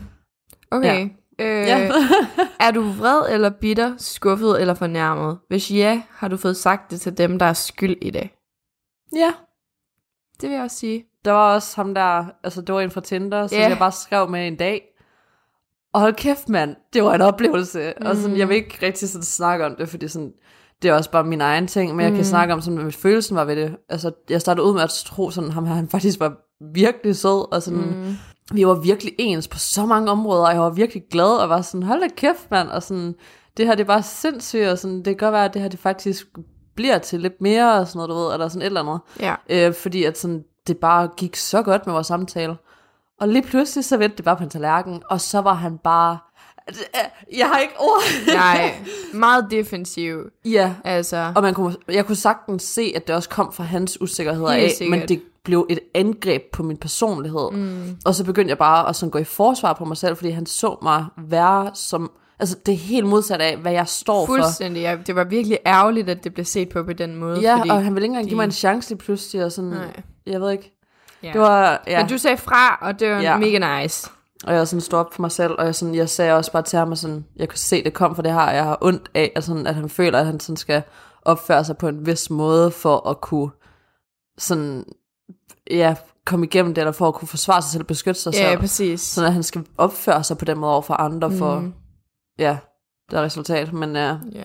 Okay. 0.70 1.08
Ja. 1.38 1.44
Øh, 1.44 1.66
Ja. 1.68 1.90
er 2.66 2.70
du 2.70 2.82
vred 2.82 3.22
eller 3.30 3.50
bitter, 3.50 3.94
skuffet 3.98 4.60
eller 4.60 4.74
fornærmet? 4.74 5.38
Hvis 5.48 5.70
ja, 5.70 6.02
har 6.10 6.28
du 6.28 6.36
fået 6.36 6.56
sagt 6.56 6.90
det 6.90 7.00
til 7.00 7.18
dem, 7.18 7.38
der 7.38 7.46
er 7.46 7.52
skyld 7.52 7.96
i 8.02 8.10
det? 8.10 8.30
ja, 9.16 9.32
Det 10.40 10.48
vil 10.48 10.54
jeg 10.54 10.64
også 10.64 10.76
sige. 10.76 11.04
der 11.24 11.32
var 11.32 11.54
også 11.54 11.76
ham 11.76 11.94
der, 11.94 12.24
altså 12.44 12.60
det 12.60 12.74
var 12.74 12.80
en 12.80 12.90
fra 12.90 13.00
Tinder, 13.00 13.46
som 13.46 13.58
Ja. 13.58 13.68
jeg 13.68 13.78
bare 13.78 13.92
skrev 13.92 14.28
med 14.30 14.46
en 14.46 14.56
dag. 14.56 14.82
Og 15.92 16.00
hold 16.00 16.14
kæft 16.14 16.48
mand, 16.48 16.76
det 16.92 17.04
var 17.04 17.14
en 17.14 17.20
oplevelse. 17.20 17.94
Mm. 18.00 18.06
Og 18.06 18.16
sådan, 18.16 18.36
jeg 18.36 18.48
vil 18.48 18.56
ikke 18.56 18.78
rigtig 18.82 19.08
sådan 19.08 19.22
snakke 19.24 19.66
om 19.66 19.76
det, 19.76 19.88
fordi 19.88 20.08
sådan, 20.08 20.32
det 20.82 20.88
er 20.88 20.94
også 20.94 21.10
bare 21.10 21.24
min 21.24 21.40
egen 21.40 21.66
ting, 21.66 21.96
men 21.96 22.06
jeg 22.06 22.14
kan 22.14 22.24
snakke 22.24 22.54
om 22.54 22.60
sådan, 22.60 22.78
hvad 22.78 22.92
følelsen 22.92 23.36
var 23.36 23.44
ved 23.44 23.56
det. 23.56 23.76
Altså, 23.88 24.10
jeg 24.30 24.40
startede 24.40 24.66
ud 24.66 24.74
med 24.74 24.82
at 24.82 24.90
tro 25.06 25.30
sådan, 25.30 25.50
ham 25.50 25.66
her, 25.66 25.74
han 25.74 25.88
faktisk 25.94 26.20
var 26.20 26.32
virkelig 26.72 27.16
sød, 27.16 27.52
og 27.52 27.62
sådan, 27.62 27.80
mm. 27.80 28.16
vi 28.52 28.66
var 28.66 28.74
virkelig 28.74 29.14
ens 29.18 29.48
på 29.48 29.58
så 29.58 29.86
mange 29.86 30.10
områder, 30.10 30.46
og 30.46 30.52
jeg 30.52 30.60
var 30.60 30.70
virkelig 30.70 31.02
glad, 31.10 31.36
og 31.36 31.48
var 31.48 31.62
sådan, 31.62 31.82
hold 31.82 32.00
da 32.00 32.08
kæft 32.16 32.50
mand, 32.50 32.68
og 32.68 32.82
sådan, 32.82 33.14
det 33.56 33.66
her 33.66 33.74
det 33.74 33.82
er 33.82 33.86
bare 33.86 34.02
sindssygt, 34.02 34.68
og 34.68 34.78
sådan, 34.78 34.96
det 34.96 35.04
kan 35.04 35.16
godt 35.16 35.32
være, 35.32 35.44
at 35.44 35.54
det 35.54 35.62
her 35.62 35.68
det 35.68 35.78
faktisk 35.78 36.26
bliver 36.74 36.98
til 36.98 37.20
lidt 37.20 37.40
mere, 37.40 37.80
og 37.80 37.88
sådan 37.88 37.98
noget, 37.98 38.10
du 38.10 38.14
ved, 38.14 38.32
eller 38.32 38.48
sådan 38.48 38.62
et 38.62 38.66
eller 38.66 38.80
andet. 38.80 39.00
Ja. 39.20 39.34
Øh, 39.50 39.74
fordi 39.74 40.04
at 40.04 40.18
sådan, 40.18 40.44
det 40.66 40.78
bare 40.78 41.08
gik 41.16 41.36
så 41.36 41.62
godt 41.62 41.86
med 41.86 41.94
vores 41.94 42.06
samtale. 42.06 42.56
Og 43.20 43.28
lige 43.28 43.42
pludselig 43.42 43.84
så 43.84 43.96
vendte 43.96 44.16
det 44.16 44.24
bare 44.24 44.36
på 44.36 44.42
en 44.42 44.50
tallerken, 44.50 45.02
og 45.10 45.20
så 45.20 45.40
var 45.40 45.54
han 45.54 45.78
bare... 45.78 46.18
Jeg 47.36 47.46
har 47.46 47.58
ikke 47.58 47.74
ord. 47.78 48.02
Nej, 48.34 48.74
meget 49.14 49.46
defensiv. 49.50 50.18
ja, 50.44 50.74
Altså, 50.84 51.32
og 51.36 51.42
man 51.42 51.54
kunne, 51.54 51.76
jeg 51.88 52.06
kunne 52.06 52.16
sagtens 52.16 52.62
se, 52.62 52.92
at 52.96 53.06
det 53.06 53.16
også 53.16 53.28
kom 53.28 53.52
fra 53.52 53.64
hans 53.64 54.00
usikkerheder 54.00 54.52
Helt 54.52 54.64
af, 54.64 54.70
sikkert. 54.78 54.98
men 54.98 55.08
det 55.08 55.22
blev 55.44 55.66
et 55.70 55.78
angreb 55.94 56.42
på 56.52 56.62
min 56.62 56.76
personlighed. 56.76 57.50
Mm. 57.52 57.96
Og 58.04 58.14
så 58.14 58.24
begyndte 58.24 58.48
jeg 58.50 58.58
bare 58.58 58.88
at 58.88 58.96
sådan 58.96 59.10
gå 59.10 59.18
i 59.18 59.24
forsvar 59.24 59.72
på 59.72 59.84
mig 59.84 59.96
selv, 59.96 60.16
fordi 60.16 60.30
han 60.30 60.46
så 60.46 60.76
mig 60.82 61.04
være 61.28 61.70
som... 61.74 62.10
Altså, 62.38 62.56
det 62.66 62.74
er 62.74 62.78
helt 62.78 63.06
modsat 63.06 63.40
af, 63.40 63.56
hvad 63.56 63.72
jeg 63.72 63.88
står 63.88 64.26
for. 64.26 64.32
fuldstændig. 64.32 64.80
Ja, 64.80 64.96
det 65.06 65.16
var 65.16 65.24
virkelig 65.24 65.58
ærgerligt, 65.66 66.08
at 66.08 66.24
det 66.24 66.34
blev 66.34 66.44
set 66.44 66.68
på 66.68 66.82
på 66.82 66.92
den 66.92 67.16
måde. 67.16 67.40
Ja, 67.40 67.56
fordi, 67.56 67.68
og 67.68 67.84
han 67.84 67.94
ville 67.94 68.04
ikke 68.04 68.10
engang 68.10 68.24
de- 68.24 68.28
give 68.28 68.36
mig 68.36 68.44
en 68.44 68.52
chance 68.52 68.88
lige 68.90 68.98
pludselig, 68.98 69.44
og 69.44 69.52
sådan... 69.52 69.70
Nej. 69.70 70.02
Jeg 70.26 70.40
ved 70.40 70.50
ikke. 70.50 70.72
ja. 71.22 71.30
Det 71.32 71.40
var... 71.40 71.82
Ja. 71.86 72.00
Men 72.00 72.08
du 72.08 72.18
sagde 72.18 72.36
fra, 72.36 72.78
og 72.82 73.00
det 73.00 73.10
var 73.10 73.16
Ja. 73.20 73.22
ja. 73.30 73.36
mega 73.38 73.82
nice. 73.82 74.10
Og 74.46 74.54
jeg 74.54 74.68
sådan 74.68 74.80
stod 74.80 74.98
op 74.98 75.14
for 75.14 75.20
mig 75.22 75.32
selv, 75.32 75.52
og 75.58 75.64
jeg, 75.66 75.74
sådan, 75.74 75.94
jeg 75.94 76.08
sagde 76.08 76.34
også 76.34 76.52
bare 76.52 76.62
til 76.62 76.78
ham, 76.78 76.92
at 76.92 76.98
sådan, 76.98 77.24
jeg 77.36 77.48
kunne 77.48 77.58
se, 77.58 77.84
det 77.84 77.94
kom 77.94 78.14
fra 78.16 78.22
det 78.22 78.32
her, 78.32 78.40
og 78.40 78.54
jeg 78.54 78.64
har 78.64 78.78
ondt 78.80 79.10
af, 79.14 79.32
at, 79.36 79.44
sådan, 79.44 79.66
at 79.66 79.74
han 79.74 79.88
føler, 79.88 80.18
at 80.18 80.26
han 80.26 80.40
sådan 80.40 80.56
skal 80.56 80.82
opføre 81.22 81.64
sig 81.64 81.76
på 81.76 81.88
en 81.88 82.06
vis 82.06 82.30
måde, 82.30 82.70
for 82.70 83.08
at 83.08 83.20
kunne 83.20 83.50
sådan, 84.38 84.84
ja, 85.70 85.94
komme 86.26 86.46
igennem 86.46 86.74
det, 86.74 86.80
eller 86.82 86.92
for 86.92 87.08
at 87.08 87.14
kunne 87.14 87.28
forsvare 87.28 87.62
sig 87.62 87.70
selv, 87.70 87.84
beskytte 87.84 88.20
sig 88.20 88.32
Ja, 88.34 88.48
selv. 88.50 88.60
præcis. 88.60 89.00
Sådan 89.00 89.26
at 89.28 89.32
han 89.34 89.42
skal 89.42 89.64
opføre 89.78 90.24
sig 90.24 90.38
på 90.38 90.44
den 90.44 90.58
måde 90.58 90.72
over 90.72 90.82
for 90.82 90.94
andre, 90.94 91.32
for, 91.32 91.70
ja, 92.38 92.58
der 93.10 93.18
er 93.18 93.22
resultat. 93.22 93.72
Men 93.72 93.88
uh, 93.90 94.34
Ja. 94.34 94.42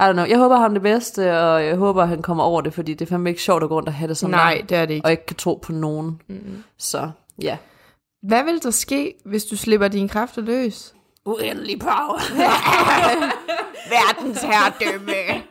I 0.00 0.02
don't 0.02 0.12
know. 0.12 0.24
Jeg 0.24 0.38
håber 0.38 0.56
ham 0.56 0.72
det 0.72 0.82
bedste, 0.82 1.40
og 1.40 1.64
jeg 1.64 1.76
håber, 1.76 2.04
han 2.04 2.22
kommer 2.22 2.44
over 2.44 2.60
det, 2.60 2.74
fordi 2.74 2.94
det 2.94 3.02
er 3.06 3.08
fandme 3.10 3.30
ikke 3.30 3.42
sjovt 3.42 3.62
at 3.62 3.68
gå 3.68 3.74
rundt 3.74 3.88
og 3.88 3.94
have 3.94 4.08
det 4.08 4.16
sådan 4.16 4.30
Nej, 4.30 4.54
der, 4.60 4.66
det 4.66 4.76
er 4.78 4.86
det 4.86 4.94
ikke. 4.94 5.04
og 5.06 5.10
ikke 5.10 5.26
kan 5.26 5.36
tro 5.36 5.60
på 5.62 5.72
nogen. 5.72 6.20
Mm. 6.28 6.62
Så 6.78 7.10
ja. 7.42 7.56
Hvad 8.22 8.44
vil 8.44 8.62
der 8.62 8.70
ske, 8.70 9.14
hvis 9.24 9.44
du 9.44 9.56
slipper 9.56 9.88
dine 9.88 10.08
kræfter 10.08 10.42
løs? 10.42 10.94
Uendelig 11.24 11.78
power. 11.78 12.18
Verdens 13.94 14.42
herredømme. 14.42 15.12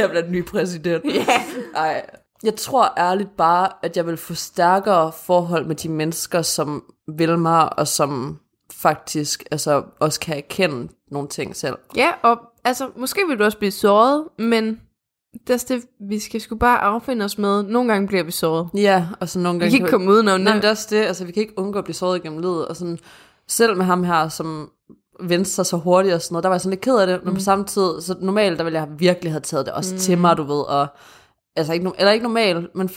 jeg 0.00 0.08
bliver 0.10 0.22
den 0.22 0.32
nye 0.32 0.42
præsident. 0.42 1.04
Ja. 1.04 1.42
Ej, 1.74 2.06
jeg 2.42 2.56
tror 2.56 2.92
ærligt 2.98 3.36
bare, 3.36 3.68
at 3.82 3.96
jeg 3.96 4.06
vil 4.06 4.16
få 4.16 4.34
stærkere 4.34 5.12
forhold 5.12 5.66
med 5.66 5.76
de 5.76 5.88
mennesker, 5.88 6.42
som 6.42 6.84
vil 7.16 7.38
mig, 7.38 7.78
og 7.78 7.88
som 7.88 8.38
faktisk 8.72 9.44
altså, 9.50 9.82
også 10.00 10.20
kan 10.20 10.36
erkende 10.36 10.88
nogle 11.10 11.28
ting 11.28 11.56
selv. 11.56 11.76
ja, 11.96 12.12
og 12.22 12.38
altså, 12.64 12.90
måske 12.96 13.20
vil 13.28 13.38
du 13.38 13.44
også 13.44 13.58
blive 13.58 13.70
såret, 13.70 14.24
men 14.38 14.80
det 15.46 15.70
er 15.70 15.74
det, 15.76 15.84
vi 16.00 16.18
skal 16.18 16.40
sgu 16.40 16.56
bare 16.56 16.78
affinde 16.78 17.24
os 17.24 17.38
med. 17.38 17.62
Nogle 17.62 17.92
gange 17.92 18.08
bliver 18.08 18.22
vi 18.24 18.30
såret. 18.30 18.68
Ja, 18.74 19.06
og 19.20 19.28
så 19.28 19.38
nogle 19.38 19.58
Vi 19.58 19.64
gange... 19.64 19.70
kan 19.78 19.84
ikke 19.86 19.90
komme 19.90 20.10
udenom 20.10 20.40
Nej, 20.40 20.52
men 20.52 20.54
det. 20.54 20.62
det 20.62 20.66
er 20.68 20.70
også 20.70 20.86
det, 20.90 20.96
altså 21.04 21.24
vi 21.24 21.32
kan 21.32 21.40
ikke 21.40 21.58
undgå 21.58 21.78
at 21.78 21.84
blive 21.84 21.94
såret 21.94 22.22
gennem 22.22 22.38
livet, 22.40 22.68
og 22.68 22.76
sådan, 22.76 22.98
selv 23.48 23.76
med 23.76 23.84
ham 23.84 24.04
her, 24.04 24.28
som 24.28 24.70
vendte 25.20 25.50
sig 25.50 25.66
så 25.66 25.76
hurtigt 25.76 26.14
og 26.14 26.22
sådan 26.22 26.34
noget, 26.34 26.42
der 26.42 26.48
var 26.48 26.54
jeg 26.54 26.60
sådan 26.60 26.70
lidt 26.70 26.80
ked 26.80 26.96
af 26.96 27.06
det, 27.06 27.20
men 27.24 27.28
Mm. 27.30 27.34
på 27.34 27.40
samme 27.40 27.64
tid, 27.64 28.00
så 28.00 28.14
normalt, 28.20 28.58
der 28.58 28.64
ville 28.64 28.78
jeg 28.78 28.88
virkelig 28.98 29.32
have 29.32 29.40
taget 29.40 29.66
det 29.66 29.74
også 29.74 29.94
mm. 29.94 29.98
til 29.98 30.18
mig, 30.18 30.36
du 30.36 30.42
ved, 30.42 30.60
og 30.68 30.86
altså 31.56 31.72
ikke, 31.72 31.90
eller 31.98 32.12
ikke 32.12 32.22
normalt, 32.22 32.74
men 32.74 32.90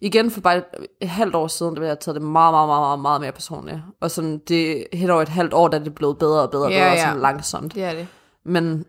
igen 0.00 0.30
for 0.30 0.40
bare 0.40 0.56
et, 0.56 0.64
et 1.00 1.08
halvt 1.08 1.34
år 1.34 1.46
siden, 1.48 1.74
der 1.74 1.80
ville 1.80 1.86
jeg 1.86 1.90
have 1.92 2.00
taget 2.00 2.14
det 2.14 2.22
meget, 2.22 2.52
meget, 2.54 2.68
meget, 2.68 2.80
meget, 2.82 3.00
meget 3.00 3.20
mere 3.20 3.32
personligt, 3.32 3.78
og 4.00 4.10
sådan, 4.10 4.38
det 4.48 4.84
helt 4.92 5.10
over 5.10 5.22
et 5.22 5.28
halvt 5.28 5.54
år, 5.54 5.68
der 5.68 5.78
er 5.78 5.84
det 5.84 5.94
blevet 5.94 6.18
bedre 6.18 6.40
og 6.42 6.50
bedre 6.50 6.64
og 6.64 6.70
Ja, 6.72 6.78
bedre, 6.78 6.90
ja. 6.92 7.04
sådan 7.04 7.20
langsomt, 7.20 7.74
Det 7.74 7.84
er 7.84 7.92
det. 7.94 8.06
men 8.44 8.84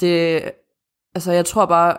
det, 0.00 0.42
altså 1.14 1.32
jeg 1.32 1.44
tror 1.46 1.66
bare, 1.66 1.96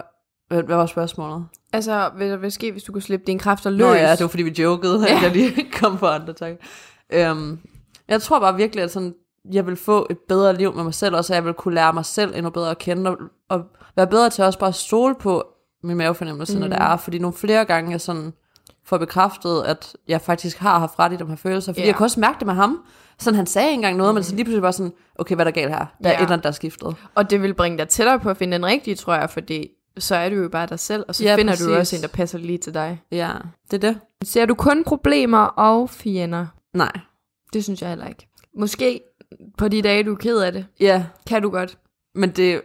hvad, 0.52 0.64
hvad 0.64 0.76
var 0.76 0.86
spørgsmålet? 0.86 1.46
Altså, 1.74 2.10
hvad 2.16 2.30
der 2.30 2.38
vil 2.38 2.52
ske, 2.52 2.72
hvis 2.72 2.84
du 2.84 2.92
kunne 2.92 3.02
slippe 3.02 3.26
dine 3.28 3.40
kræfter 3.40 3.70
løs? 3.70 3.80
Nå 3.80 3.94
ja, 3.94 4.12
det 4.12 4.22
var 4.22 4.28
fordi 4.28 4.44
vi 4.44 4.54
jokede, 4.62 5.10
at 5.10 5.22
jeg 5.24 5.32
lige 5.32 5.68
kom 5.80 5.98
på 5.98 6.08
andre 6.08 6.34
tanker. 6.34 6.64
Øhm, 7.14 7.60
jeg 8.08 8.22
tror 8.22 8.40
bare 8.40 8.56
virkelig, 8.56 8.84
at 8.84 8.92
sådan, 8.92 9.14
jeg 9.52 9.68
vil 9.68 9.76
få 9.76 10.08
et 10.10 10.18
bedre 10.28 10.56
liv 10.56 10.76
med 10.76 10.84
mig 10.84 10.94
selv, 10.94 11.16
og 11.16 11.26
så 11.26 11.34
jeg 11.34 11.46
vil 11.46 11.54
kunne 11.54 11.76
lære 11.76 11.94
mig 11.94 12.06
selv 12.06 12.36
endnu 12.36 12.50
bedre 12.50 12.72
at 12.72 12.78
kende, 12.78 13.10
og, 13.10 13.18
og 13.50 13.64
være 13.96 14.08
bedre 14.08 14.30
til 14.30 14.44
også 14.44 14.60
bare 14.60 14.68
at 14.70 14.76
stole 14.76 15.16
på 15.20 15.44
min 15.84 15.98
mavefornemmelse, 15.98 16.54
mm. 16.54 16.60
når 16.62 16.68
det 16.68 16.78
er, 16.78 16.98
fordi 16.98 17.20
nogle 17.20 17.38
flere 17.38 17.66
gange 17.66 17.92
jeg 17.92 18.02
sådan 18.02 18.34
får 18.86 18.98
bekræftet, 18.98 19.64
at 19.66 19.96
jeg 20.08 20.22
faktisk 20.22 20.58
har 20.58 20.80
haft 20.80 21.00
ret 21.00 21.14
i 21.14 21.16
de 21.16 21.26
her 21.26 21.36
følelser, 21.36 21.72
fordi 21.74 21.82
Ja. 21.82 21.88
jeg 21.88 21.96
kunne 21.96 22.06
også 22.06 22.20
mærke 22.20 22.40
det 22.40 22.48
med 22.48 22.54
ham, 22.56 22.84
sådan 23.20 23.36
han 23.36 23.46
sagde 23.48 23.72
engang 23.72 23.98
noget, 23.98 24.12
mm. 24.12 24.16
men 24.16 24.24
så 24.24 24.36
lige 24.36 24.46
pludselig 24.46 24.62
var 24.62 24.72
sådan, 24.72 24.92
okay, 25.20 25.36
hvad 25.36 25.46
er 25.46 25.52
der 25.52 25.62
galt 25.62 25.70
her? 25.74 25.86
Der 26.04 26.10
er 26.10 26.10
Ja. 26.10 26.18
et 26.18 26.22
eller 26.22 26.32
andet, 26.34 26.44
der 26.44 26.50
er 26.50 26.54
skiftet. 26.54 26.96
Og 27.16 27.30
det 27.30 27.42
vil 27.42 27.54
bringe 27.54 27.78
dig 27.78 27.90
tættere 27.90 28.20
på 28.20 28.30
at 28.30 28.38
finde 28.38 28.54
den 28.58 28.66
rigtige, 28.66 28.96
tror 28.96 29.14
jeg, 29.16 29.30
fordi 29.30 29.68
så 29.98 30.16
er 30.16 30.30
du 30.30 30.36
jo 30.36 30.50
bare 30.50 30.68
dig 30.68 30.80
selv, 30.80 31.06
og 31.08 31.16
så 31.16 31.24
Ja, 31.24 31.36
finder 31.36 31.54
du 31.54 31.58
præcis. 31.58 31.78
også 31.78 31.96
en, 31.96 32.02
der 32.02 32.08
passer 32.08 32.38
lige 32.38 32.58
til 32.58 32.74
dig. 32.74 33.02
Ja, 33.12 33.32
det 33.72 33.84
er 33.84 33.92
det. 33.92 34.00
Ser 34.24 34.46
du 34.46 34.54
kun 34.56 34.84
problemer 34.84 35.38
og 35.44 35.90
fjender? 35.90 36.46
Nej. 36.74 36.92
Det 37.54 37.64
synes 37.64 37.82
jeg 37.82 37.90
heller 37.90 38.08
ikke. 38.08 38.28
Måske 38.58 39.02
på 39.58 39.68
de 39.68 39.82
dage, 39.82 40.04
du 40.04 40.12
er 40.12 40.16
ked 40.18 40.38
af 40.38 40.52
det, 40.52 40.66
Ja, 40.80 41.04
kan 41.28 41.42
du 41.42 41.50
godt. 41.50 41.78
Men 42.16 42.30
det, 42.30 42.62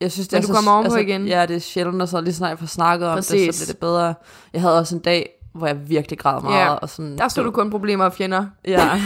jeg 0.00 0.12
synes, 0.12 0.28
det 0.28 0.36
Men 0.36 0.38
er 0.38 0.42
du 0.42 0.46
så, 0.46 0.54
kommer 0.54 0.72
ovenpå 0.72 0.96
igen. 0.96 1.26
Ja, 1.26 1.46
det 1.46 1.56
er 1.56 1.60
sjældent, 1.60 2.02
og 2.02 2.08
så 2.08 2.20
lige 2.20 2.34
snart 2.34 2.50
jeg 2.50 2.58
får 2.58 2.66
snakket 2.66 3.08
om 3.08 3.16
det, 3.16 3.24
Præcis. 3.24 3.54
så 3.56 3.64
bliver 3.64 3.72
det 3.72 3.80
bedre. 3.80 4.14
Jeg 4.52 4.60
havde 4.60 4.78
også 4.78 4.94
en 4.96 5.02
dag, 5.02 5.30
hvor 5.54 5.66
jeg 5.66 5.88
virkelig 5.90 6.18
græd 6.18 6.42
meget. 6.42 6.60
Ja, 6.64 6.70
og 6.70 6.88
sådan, 6.88 7.18
Der 7.18 7.28
stod 7.28 7.44
du 7.44 7.50
kun 7.50 7.70
problemer 7.70 8.04
og 8.04 8.12
fjender 8.12 8.46
Ja. 8.64 9.00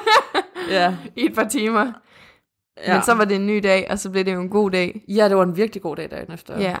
ja. 0.70 0.96
i 1.16 1.26
et 1.26 1.34
par 1.34 1.44
timer. 1.48 1.92
Ja. 2.86 2.94
Men 2.94 3.02
så 3.02 3.14
var 3.14 3.24
det 3.24 3.34
en 3.36 3.46
ny 3.46 3.60
dag, 3.62 3.86
og 3.90 3.98
så 3.98 4.10
blev 4.10 4.24
det 4.24 4.34
jo 4.34 4.40
en 4.40 4.48
god 4.48 4.70
dag. 4.70 5.04
Ja, 5.08 5.28
det 5.28 5.36
var 5.36 5.42
en 5.42 5.56
virkelig 5.56 5.82
god 5.82 5.96
dag 5.96 6.10
dagen 6.10 6.32
efter. 6.32 6.60
Ja. 6.60 6.76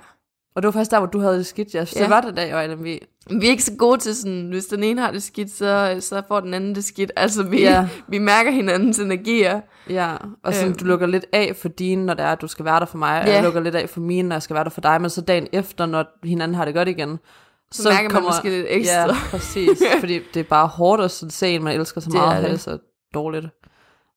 Og 0.58 0.62
det 0.62 0.66
var 0.66 0.72
faktisk 0.72 0.90
der, 0.90 0.98
hvor 0.98 1.06
du 1.06 1.20
havde 1.20 1.36
det 1.38 1.46
skidt. 1.46 1.74
Jeg 1.74 1.86
synes, 1.88 2.00
Ja. 2.00 2.16
det 2.16 2.36
var 2.36 2.42
jeg 2.42 2.54
var 2.56 2.62
i 2.62 2.66
LMV. 2.68 2.84
Vi 3.40 3.46
er 3.46 3.50
ikke 3.50 3.62
så 3.62 3.72
gode 3.78 3.98
til 4.00 4.14
sådan, 4.16 4.48
hvis 4.48 4.66
den 4.66 4.82
ene 4.84 5.00
har 5.00 5.10
det 5.10 5.22
skidt, 5.22 5.50
så, 5.50 5.96
så 6.00 6.22
får 6.28 6.40
den 6.40 6.54
anden 6.54 6.74
det 6.74 6.84
skidt. 6.84 7.12
Altså, 7.16 7.42
vi, 7.42 7.60
Ja. 7.60 7.88
vi 8.08 8.18
mærker 8.18 8.50
hinandens 8.50 8.98
energier. 8.98 9.60
Ja, 9.90 10.16
og 10.44 10.54
sådan, 10.54 10.68
Øhm. 10.68 10.78
du 10.78 10.84
lukker 10.84 11.06
lidt 11.06 11.26
af 11.32 11.56
for 11.56 11.68
dine, 11.68 12.06
når 12.06 12.14
det 12.14 12.24
er, 12.24 12.32
at 12.32 12.40
du 12.40 12.46
skal 12.46 12.64
være 12.64 12.80
der 12.80 12.86
for 12.86 12.98
mig, 12.98 13.20
og 13.20 13.26
Ja. 13.26 13.34
jeg 13.34 13.42
lukker 13.42 13.60
lidt 13.60 13.74
af 13.74 13.88
for 13.88 14.00
mine, 14.00 14.28
når 14.28 14.36
jeg 14.36 14.42
skal 14.42 14.54
være 14.54 14.64
der 14.64 14.70
for 14.70 14.80
dig, 14.80 15.00
men 15.00 15.10
så 15.10 15.20
dagen 15.20 15.46
efter, 15.52 15.86
når 15.86 16.04
hinanden 16.24 16.54
har 16.54 16.64
det 16.64 16.74
godt 16.74 16.88
igen, 16.88 17.18
Så, 17.72 17.88
mærker 17.88 18.10
man 18.14 18.22
måske 18.22 18.50
lidt 18.50 18.66
ekstra. 18.68 18.94
Ja, 19.00 19.14
præcis, 19.30 19.82
fordi 20.00 20.20
det 20.34 20.40
er 20.40 20.44
bare 20.44 20.66
hårdt 20.66 21.02
at 21.02 21.10
sådan 21.10 21.30
se 21.30 21.48
en, 21.48 21.64
man 21.64 21.80
elsker 21.80 22.00
så 22.00 22.04
Det 22.10 22.14
meget, 22.14 22.32
er 22.32 22.36
og 22.36 22.42
det. 22.42 22.50
det 22.50 22.60
så 22.60 22.78
dårligt. 23.14 23.46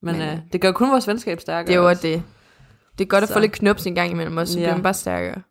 Men, 0.04 0.18
Men, 0.18 0.22
øh, 0.30 0.38
det 0.54 0.62
gør 0.62 0.72
kun 0.72 0.92
vores 0.92 1.08
venskab 1.08 1.40
stærkere. 1.42 1.68
Det 1.68 1.74
er 1.76 1.80
jo 1.84 1.90
også. 1.90 2.02
det. 2.08 2.24
Det 2.98 3.04
er 3.06 3.08
godt 3.08 3.22
at 3.24 3.28
Så. 3.28 3.34
få 3.34 3.40
lidt 3.40 3.52
knups 3.52 3.86
en 3.88 3.96
gang 3.96 4.12
imellem 4.12 4.38
også, 4.38 4.54
så 4.54 4.60
Ja. 4.60 4.66
bliver 4.66 4.76
man 4.76 4.84
bare 4.84 4.94
stærkere. 4.94 5.42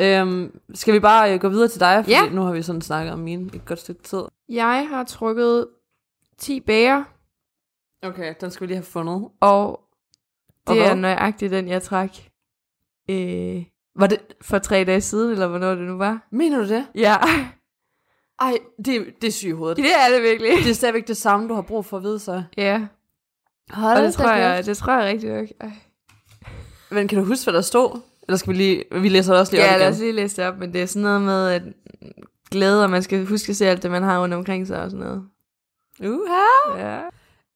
Øhm, 0.00 0.60
skal 0.74 0.94
vi 0.94 1.00
bare 1.00 1.34
øh, 1.34 1.40
gå 1.40 1.48
videre 1.48 1.68
til 1.68 1.80
dig, 1.80 2.04
fordi 2.04 2.10
Ja. 2.12 2.28
nu 2.28 2.42
har 2.42 2.52
vi 2.52 2.62
sådan 2.62 2.80
snakket 2.82 3.12
om 3.12 3.18
mine 3.18 3.50
et 3.54 3.64
godt 3.64 3.78
stykke 3.78 4.02
tid. 4.02 4.22
Jeg 4.48 4.88
har 4.88 5.04
trukket 5.04 5.68
10 6.38 6.60
bager, 6.60 7.04
Okay, 8.02 8.34
den 8.40 8.50
skal 8.50 8.60
vi 8.60 8.66
lige 8.66 8.76
have 8.76 8.84
fundet. 8.84 9.28
og 9.40 9.68
Og 9.70 10.74
det 10.74 10.82
er 10.82 10.86
hvad? 10.86 10.96
nøjagtigt 10.96 11.52
den, 11.52 11.68
jeg 11.68 11.82
trak 11.82 12.10
øh, 13.10 13.64
Var 13.96 14.06
det, 14.06 14.18
for 14.40 14.58
tre 14.58 14.84
dage 14.84 15.00
siden, 15.00 15.32
eller 15.32 15.46
hvornår 15.48 15.74
det 15.74 15.84
nu 15.86 15.96
var. 15.96 16.26
mener 16.30 16.58
du 16.58 16.68
det? 16.68 16.86
Ja, 16.94 17.16
Ej, 18.40 18.58
det, 18.84 19.06
det 19.22 19.24
er 19.28 19.32
sygt 19.32 19.48
i 19.48 19.52
hovedet. 19.52 19.76
det 19.76 19.86
er 19.86 20.14
det 20.14 20.22
virkelig. 20.22 20.50
Det 20.64 20.70
er 20.70 20.74
stadigvæk 20.74 21.08
det 21.08 21.16
samme, 21.16 21.48
du 21.48 21.54
har 21.54 21.62
brug 21.62 21.84
for 21.84 21.96
at 21.96 22.02
vide 22.02 22.18
så. 22.18 22.42
Ja, 22.56 22.86
Hold 23.70 23.96
og 23.96 24.02
det 24.02 24.18
da 24.18 24.22
tror, 24.22 24.32
jeg, 24.32 24.66
det 24.66 24.76
tror 24.76 24.92
jeg 24.92 25.04
rigtig 25.04 25.30
nok. 25.30 25.48
Ej. 25.60 25.70
Men 26.90 27.08
kan 27.08 27.18
du 27.18 27.24
huske, 27.24 27.44
hvad 27.44 27.54
der 27.54 27.60
stod? 27.60 28.00
Eller 28.28 28.36
skal 28.38 28.52
vi 28.52 28.58
lige... 28.58 28.84
Vi 28.92 29.08
læser 29.08 29.32
det 29.32 29.40
også 29.40 29.52
lige 29.52 29.64
Ja, 29.64 29.74
op 29.74 29.78
lad 29.78 29.86
igen. 29.86 29.94
os 29.94 30.00
lige 30.00 30.12
læse 30.12 30.36
det 30.36 30.44
op, 30.44 30.58
men 30.58 30.72
det 30.72 30.82
er 30.82 30.86
sådan 30.86 31.02
noget 31.02 31.22
med, 31.22 31.48
at 31.48 31.62
glæde, 32.50 32.84
og 32.84 32.90
man 32.90 33.02
skal 33.02 33.26
huske 33.26 33.50
at 33.50 33.56
se 33.56 33.66
alt 33.66 33.82
det, 33.82 33.90
man 33.90 34.02
har 34.02 34.20
rundt 34.22 34.34
omkring 34.34 34.66
sig 34.66 34.82
og 34.82 34.90
sådan 34.90 35.06
noget. 35.06 35.22
Uha. 36.00 36.78
Ja. 36.88 37.00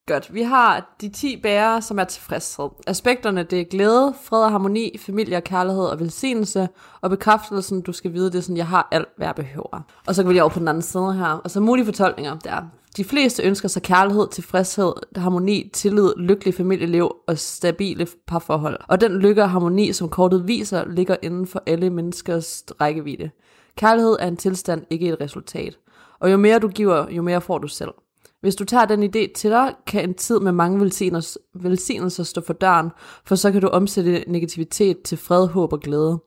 Godt, 0.06 0.34
vi 0.34 0.42
har 0.42 0.96
de 1.00 1.08
10 1.08 1.40
bærere, 1.42 1.82
som 1.82 1.98
er 1.98 2.04
tilfredshed. 2.04 2.68
Aspekterne, 2.86 3.42
det 3.42 3.60
er 3.60 3.64
glæde, 3.64 4.14
fred 4.24 4.44
og 4.44 4.50
harmoni, 4.50 4.96
familie 4.98 5.36
og 5.36 5.44
kærlighed 5.44 5.84
og 5.84 6.00
velsignelse, 6.00 6.68
og 7.00 7.10
bekræftelsen, 7.10 7.80
du 7.82 7.92
skal 7.92 8.12
vide, 8.12 8.26
det 8.26 8.38
er 8.38 8.42
sådan, 8.42 8.56
jeg 8.56 8.66
har 8.66 8.88
alt, 8.90 9.08
hvad 9.16 9.26
jeg 9.26 9.34
behøver. 9.34 9.80
Og 10.06 10.14
så 10.14 10.22
går 10.22 10.28
vi 10.28 10.34
lige 10.34 10.42
over 10.42 10.50
på 10.50 10.58
den 10.58 10.68
anden 10.68 10.82
side 10.82 11.14
her. 11.14 11.26
Og 11.44 11.50
så 11.50 11.60
mulige 11.60 11.84
fortolkninger, 11.84 12.38
det 12.38 12.52
er, 12.52 12.62
de 12.96 13.04
fleste 13.04 13.42
ønsker 13.42 13.68
sig 13.68 13.82
kærlighed, 13.82 14.28
tilfredshed, 14.28 14.92
harmoni, 15.16 15.70
tillid, 15.72 16.12
lykkelig 16.16 16.54
familieliv 16.54 17.12
og 17.26 17.38
stabile 17.38 18.06
parforhold. 18.26 18.78
Og 18.88 19.00
den 19.00 19.18
lykke 19.18 19.42
og 19.42 19.50
harmoni, 19.50 19.92
som 19.92 20.08
kortet 20.08 20.48
viser, 20.48 20.84
ligger 20.88 21.16
inden 21.22 21.46
for 21.46 21.62
alle 21.66 21.90
menneskers 21.90 22.64
rækkevidde. 22.80 23.30
Kærlighed 23.76 24.16
er 24.20 24.28
en 24.28 24.36
tilstand, 24.36 24.84
ikke 24.90 25.08
et 25.08 25.20
resultat. 25.20 25.78
Og 26.20 26.32
jo 26.32 26.36
mere 26.36 26.58
du 26.58 26.68
giver, 26.68 27.10
jo 27.10 27.22
mere 27.22 27.40
får 27.40 27.58
du 27.58 27.68
selv. 27.68 27.90
Hvis 28.40 28.56
du 28.56 28.64
tager 28.64 28.84
den 28.84 29.02
idé 29.02 29.32
til 29.34 29.50
dig, 29.50 29.74
kan 29.86 30.08
en 30.08 30.14
tid 30.14 30.40
med 30.40 30.52
mange 30.52 30.80
velsignelser, 31.54 32.22
stå 32.22 32.40
for 32.40 32.52
døren, 32.52 32.90
for 33.24 33.34
så 33.34 33.52
kan 33.52 33.60
du 33.60 33.68
omsætte 33.68 34.24
negativitet 34.26 35.02
til 35.02 35.18
fred, 35.18 35.46
håb 35.46 35.72
og 35.72 35.80
glæde. 35.80 36.18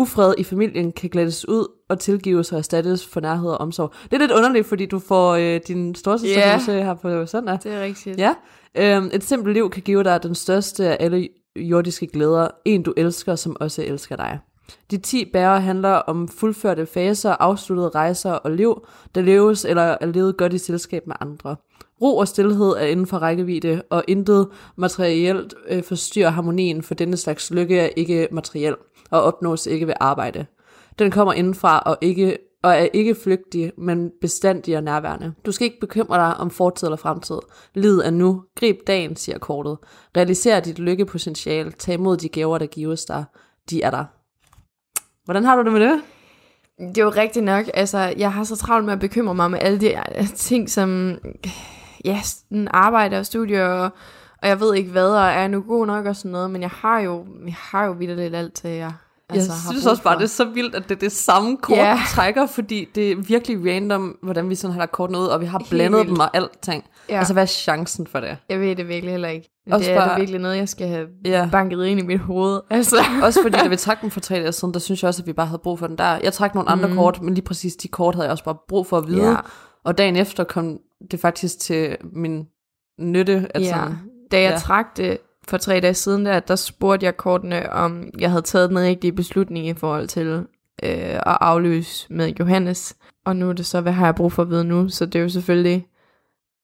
Ufred 0.00 0.34
i 0.38 0.44
familien 0.44 0.92
kan 0.92 1.10
glædes 1.10 1.48
ud 1.48 1.66
og 1.88 1.98
tilgives 1.98 2.52
og 2.52 2.58
erstattes 2.58 3.06
for 3.06 3.20
nærhed 3.20 3.50
og 3.50 3.58
omsorg. 3.58 3.92
Det 4.04 4.12
er 4.12 4.18
lidt 4.18 4.30
underligt, 4.32 4.66
fordi 4.66 4.86
du 4.86 4.98
får 4.98 5.34
øh, 5.34 5.60
din 5.68 5.94
storsøster 5.94 6.38
yeah. 6.38 6.60
se 6.60 6.72
her 6.72 6.94
på 6.94 7.26
søndag. 7.26 7.58
Det 7.62 7.74
er 7.74 7.82
rigtigt. 7.82 8.18
Ja, 8.18 8.34
øhm, 8.74 9.10
et 9.12 9.24
simpelt 9.24 9.54
liv 9.54 9.70
kan 9.70 9.82
give 9.82 10.04
dig 10.04 10.22
den 10.22 10.34
største 10.34 10.88
af 10.88 10.96
alle 11.04 11.28
jordiske 11.56 12.06
glæder, 12.06 12.48
en 12.64 12.82
du 12.82 12.94
elsker, 12.96 13.34
som 13.34 13.56
også 13.60 13.82
elsker 13.82 14.16
dig. 14.16 14.38
De 14.90 14.98
10 14.98 15.30
bærer 15.32 15.60
handler 15.60 15.90
om 15.90 16.28
fuldførte 16.28 16.86
faser, 16.86 17.30
afsluttede 17.30 17.88
rejser 17.88 18.32
og 18.32 18.50
liv, 18.50 18.86
der 19.14 19.20
leves 19.20 19.64
eller 19.64 19.82
er 19.82 20.06
levet 20.06 20.36
godt 20.36 20.52
i 20.52 20.58
selskab 20.58 21.06
med 21.06 21.16
andre. 21.20 21.56
Ro 22.02 22.16
og 22.16 22.28
stillhed 22.28 22.68
er 22.68 22.86
inden 22.86 23.06
for 23.06 23.18
rækkevidde, 23.18 23.82
og 23.90 24.04
intet 24.08 24.48
materielt 24.76 25.54
øh, 25.68 25.82
forstyrrer 25.82 26.30
harmonien, 26.30 26.82
for 26.82 26.94
denne 26.94 27.16
slags 27.16 27.50
lykke 27.50 27.78
er 27.78 27.88
ikke 27.96 28.28
materiel 28.32 28.76
og 29.10 29.22
opnås 29.22 29.66
ikke 29.66 29.86
ved 29.86 29.94
arbejde. 30.00 30.46
Den 30.98 31.10
kommer 31.10 31.32
indenfra 31.32 31.78
og, 31.78 31.98
ikke, 32.00 32.38
og 32.62 32.70
er 32.70 32.88
ikke 32.92 33.14
flygtig, 33.14 33.72
men 33.78 34.10
bestandig 34.20 34.76
og 34.76 34.82
nærværende. 34.82 35.32
Du 35.46 35.52
skal 35.52 35.64
ikke 35.64 35.80
bekymre 35.80 36.16
dig 36.16 36.36
om 36.36 36.50
fortid 36.50 36.86
eller 36.86 36.96
fremtid. 36.96 37.38
Lid 37.74 37.98
er 37.98 38.10
nu. 38.10 38.42
Grib 38.56 38.76
dagen, 38.86 39.16
siger 39.16 39.38
kortet. 39.38 39.78
Realiser 40.16 40.60
dit 40.60 40.78
lykkepotentiale. 40.78 41.70
Tag 41.70 41.94
imod 41.94 42.16
de 42.16 42.28
gaver, 42.28 42.58
der 42.58 42.66
gives 42.66 43.04
dig. 43.04 43.24
De 43.70 43.82
er 43.82 43.90
der. 43.90 44.04
Hvordan 45.30 45.44
har 45.44 45.56
du 45.56 45.62
det 45.64 45.72
med 45.72 45.80
det? 45.80 46.00
Det 46.78 46.98
er 46.98 47.04
jo 47.04 47.10
rigtigt 47.10 47.44
nok. 47.44 47.64
Altså, 47.74 48.14
jeg 48.16 48.32
har 48.32 48.44
så 48.44 48.56
travlt 48.56 48.84
med 48.84 48.92
at 48.92 49.00
bekymre 49.00 49.34
mig 49.34 49.50
med 49.50 49.58
alle 49.62 49.80
de 49.80 49.94
øh, 50.18 50.28
ting, 50.34 50.70
som 50.70 51.18
ja, 52.04 52.20
sådan 52.22 52.68
arbejde 52.70 53.18
og 53.18 53.26
studier, 53.26 53.66
og, 53.66 53.90
og 54.42 54.48
jeg 54.48 54.60
ved 54.60 54.74
ikke 54.74 54.90
hvad, 54.90 55.10
og 55.10 55.22
er 55.22 55.38
jeg 55.38 55.48
nu 55.48 55.60
god 55.60 55.86
nok 55.86 56.06
og 56.06 56.16
sådan 56.16 56.30
noget, 56.30 56.50
men 56.50 56.62
jeg 56.62 56.70
har 56.70 57.00
jo, 57.00 57.26
jeg 57.46 57.54
har 57.58 57.84
jo 57.84 57.92
vildt 57.92 58.16
lidt 58.16 58.34
alt 58.34 58.54
til 58.54 58.70
jer. 58.70 58.92
Altså, 59.28 59.52
jeg 59.52 59.70
synes 59.70 59.86
også 59.86 60.02
bare, 60.02 60.16
det 60.16 60.22
er 60.22 60.28
så 60.28 60.44
vildt, 60.44 60.74
at 60.74 60.88
det 60.88 60.94
er 60.94 60.98
det 61.00 61.12
samme 61.12 61.56
kort, 61.56 61.78
yeah. 61.78 61.98
vi 61.98 62.02
trækker, 62.08 62.46
fordi 62.46 62.88
det 62.94 63.12
er 63.12 63.16
virkelig 63.16 63.74
random, 63.74 64.18
hvordan 64.22 64.50
vi 64.50 64.54
sådan 64.54 64.72
har 64.72 64.78
lagt 64.78 64.92
kortene 64.92 65.18
ud, 65.18 65.26
og 65.26 65.40
vi 65.40 65.46
har 65.46 65.62
blandet 65.70 66.06
dem 66.06 66.18
og 66.18 66.36
alting. 66.36 66.84
Ja. 67.08 67.18
Altså, 67.18 67.32
hvad 67.32 67.42
er 67.42 67.46
chancen 67.46 68.06
for 68.06 68.20
det? 68.20 68.36
Jeg 68.48 68.60
ved 68.60 68.76
det 68.76 68.88
virkelig 68.88 69.10
heller 69.10 69.28
ikke. 69.28 69.50
Også 69.72 69.90
det 69.90 69.96
er 69.96 70.00
bare, 70.00 70.10
det 70.10 70.18
virkelig 70.18 70.40
noget, 70.40 70.56
jeg 70.56 70.68
skal 70.68 70.88
have 70.88 71.06
ja. 71.24 71.48
banket 71.52 71.84
ind 71.84 72.00
i 72.00 72.02
mit 72.02 72.20
hoved. 72.20 72.60
Altså. 72.70 72.96
også 73.22 73.42
fordi, 73.42 73.58
da 73.58 73.68
vi 73.68 73.76
trak 73.76 74.00
dem 74.02 74.10
for 74.10 74.20
tre 74.20 74.34
dage 74.34 74.52
siden, 74.52 74.74
der 74.74 74.80
synes 74.80 75.02
jeg 75.02 75.08
også, 75.08 75.22
at 75.22 75.26
vi 75.26 75.32
bare 75.32 75.46
havde 75.46 75.60
brug 75.62 75.78
for 75.78 75.86
den 75.86 75.98
der. 75.98 76.18
Jeg 76.22 76.32
trak 76.32 76.54
nogle 76.54 76.70
andre 76.70 76.88
mm. 76.88 76.94
kort, 76.94 77.22
men 77.22 77.34
lige 77.34 77.44
præcis 77.44 77.76
de 77.76 77.88
kort 77.88 78.14
havde 78.14 78.24
jeg 78.24 78.32
også 78.32 78.44
bare 78.44 78.56
brug 78.68 78.86
for 78.86 78.98
at 78.98 79.08
vide. 79.08 79.30
Ja. 79.30 79.36
Og 79.84 79.98
dagen 79.98 80.16
efter 80.16 80.44
kom 80.44 80.78
det 81.10 81.20
faktisk 81.20 81.58
til 81.58 81.96
min 82.12 82.46
nytte. 82.98 83.46
At 83.54 83.62
ja. 83.62 83.84
Da 84.30 84.42
jeg 84.42 84.50
ja. 84.50 84.58
trak 84.58 84.96
det 84.96 85.18
for 85.48 85.56
tre 85.56 85.80
dage 85.80 85.94
siden, 85.94 86.26
der, 86.26 86.40
der 86.40 86.56
spurgte 86.56 87.06
jeg 87.06 87.16
kortene, 87.16 87.72
om 87.72 88.10
jeg 88.18 88.30
havde 88.30 88.42
taget 88.42 88.68
den 88.68 88.78
rigtige 88.78 89.12
beslutning 89.12 89.66
i 89.66 89.74
forhold 89.74 90.08
til 90.08 90.26
øh, 90.26 90.44
at 91.14 91.22
afløse 91.24 92.06
med 92.10 92.32
Johannes. 92.38 92.96
Og 93.24 93.36
nu 93.36 93.48
er 93.48 93.52
det 93.52 93.66
så, 93.66 93.80
hvad 93.80 93.92
har 93.92 94.04
jeg 94.06 94.14
brug 94.14 94.32
for 94.32 94.42
at 94.42 94.50
vide 94.50 94.64
nu? 94.64 94.88
Så 94.88 95.06
det 95.06 95.18
er 95.18 95.22
jo 95.22 95.28
selvfølgelig, 95.28 95.86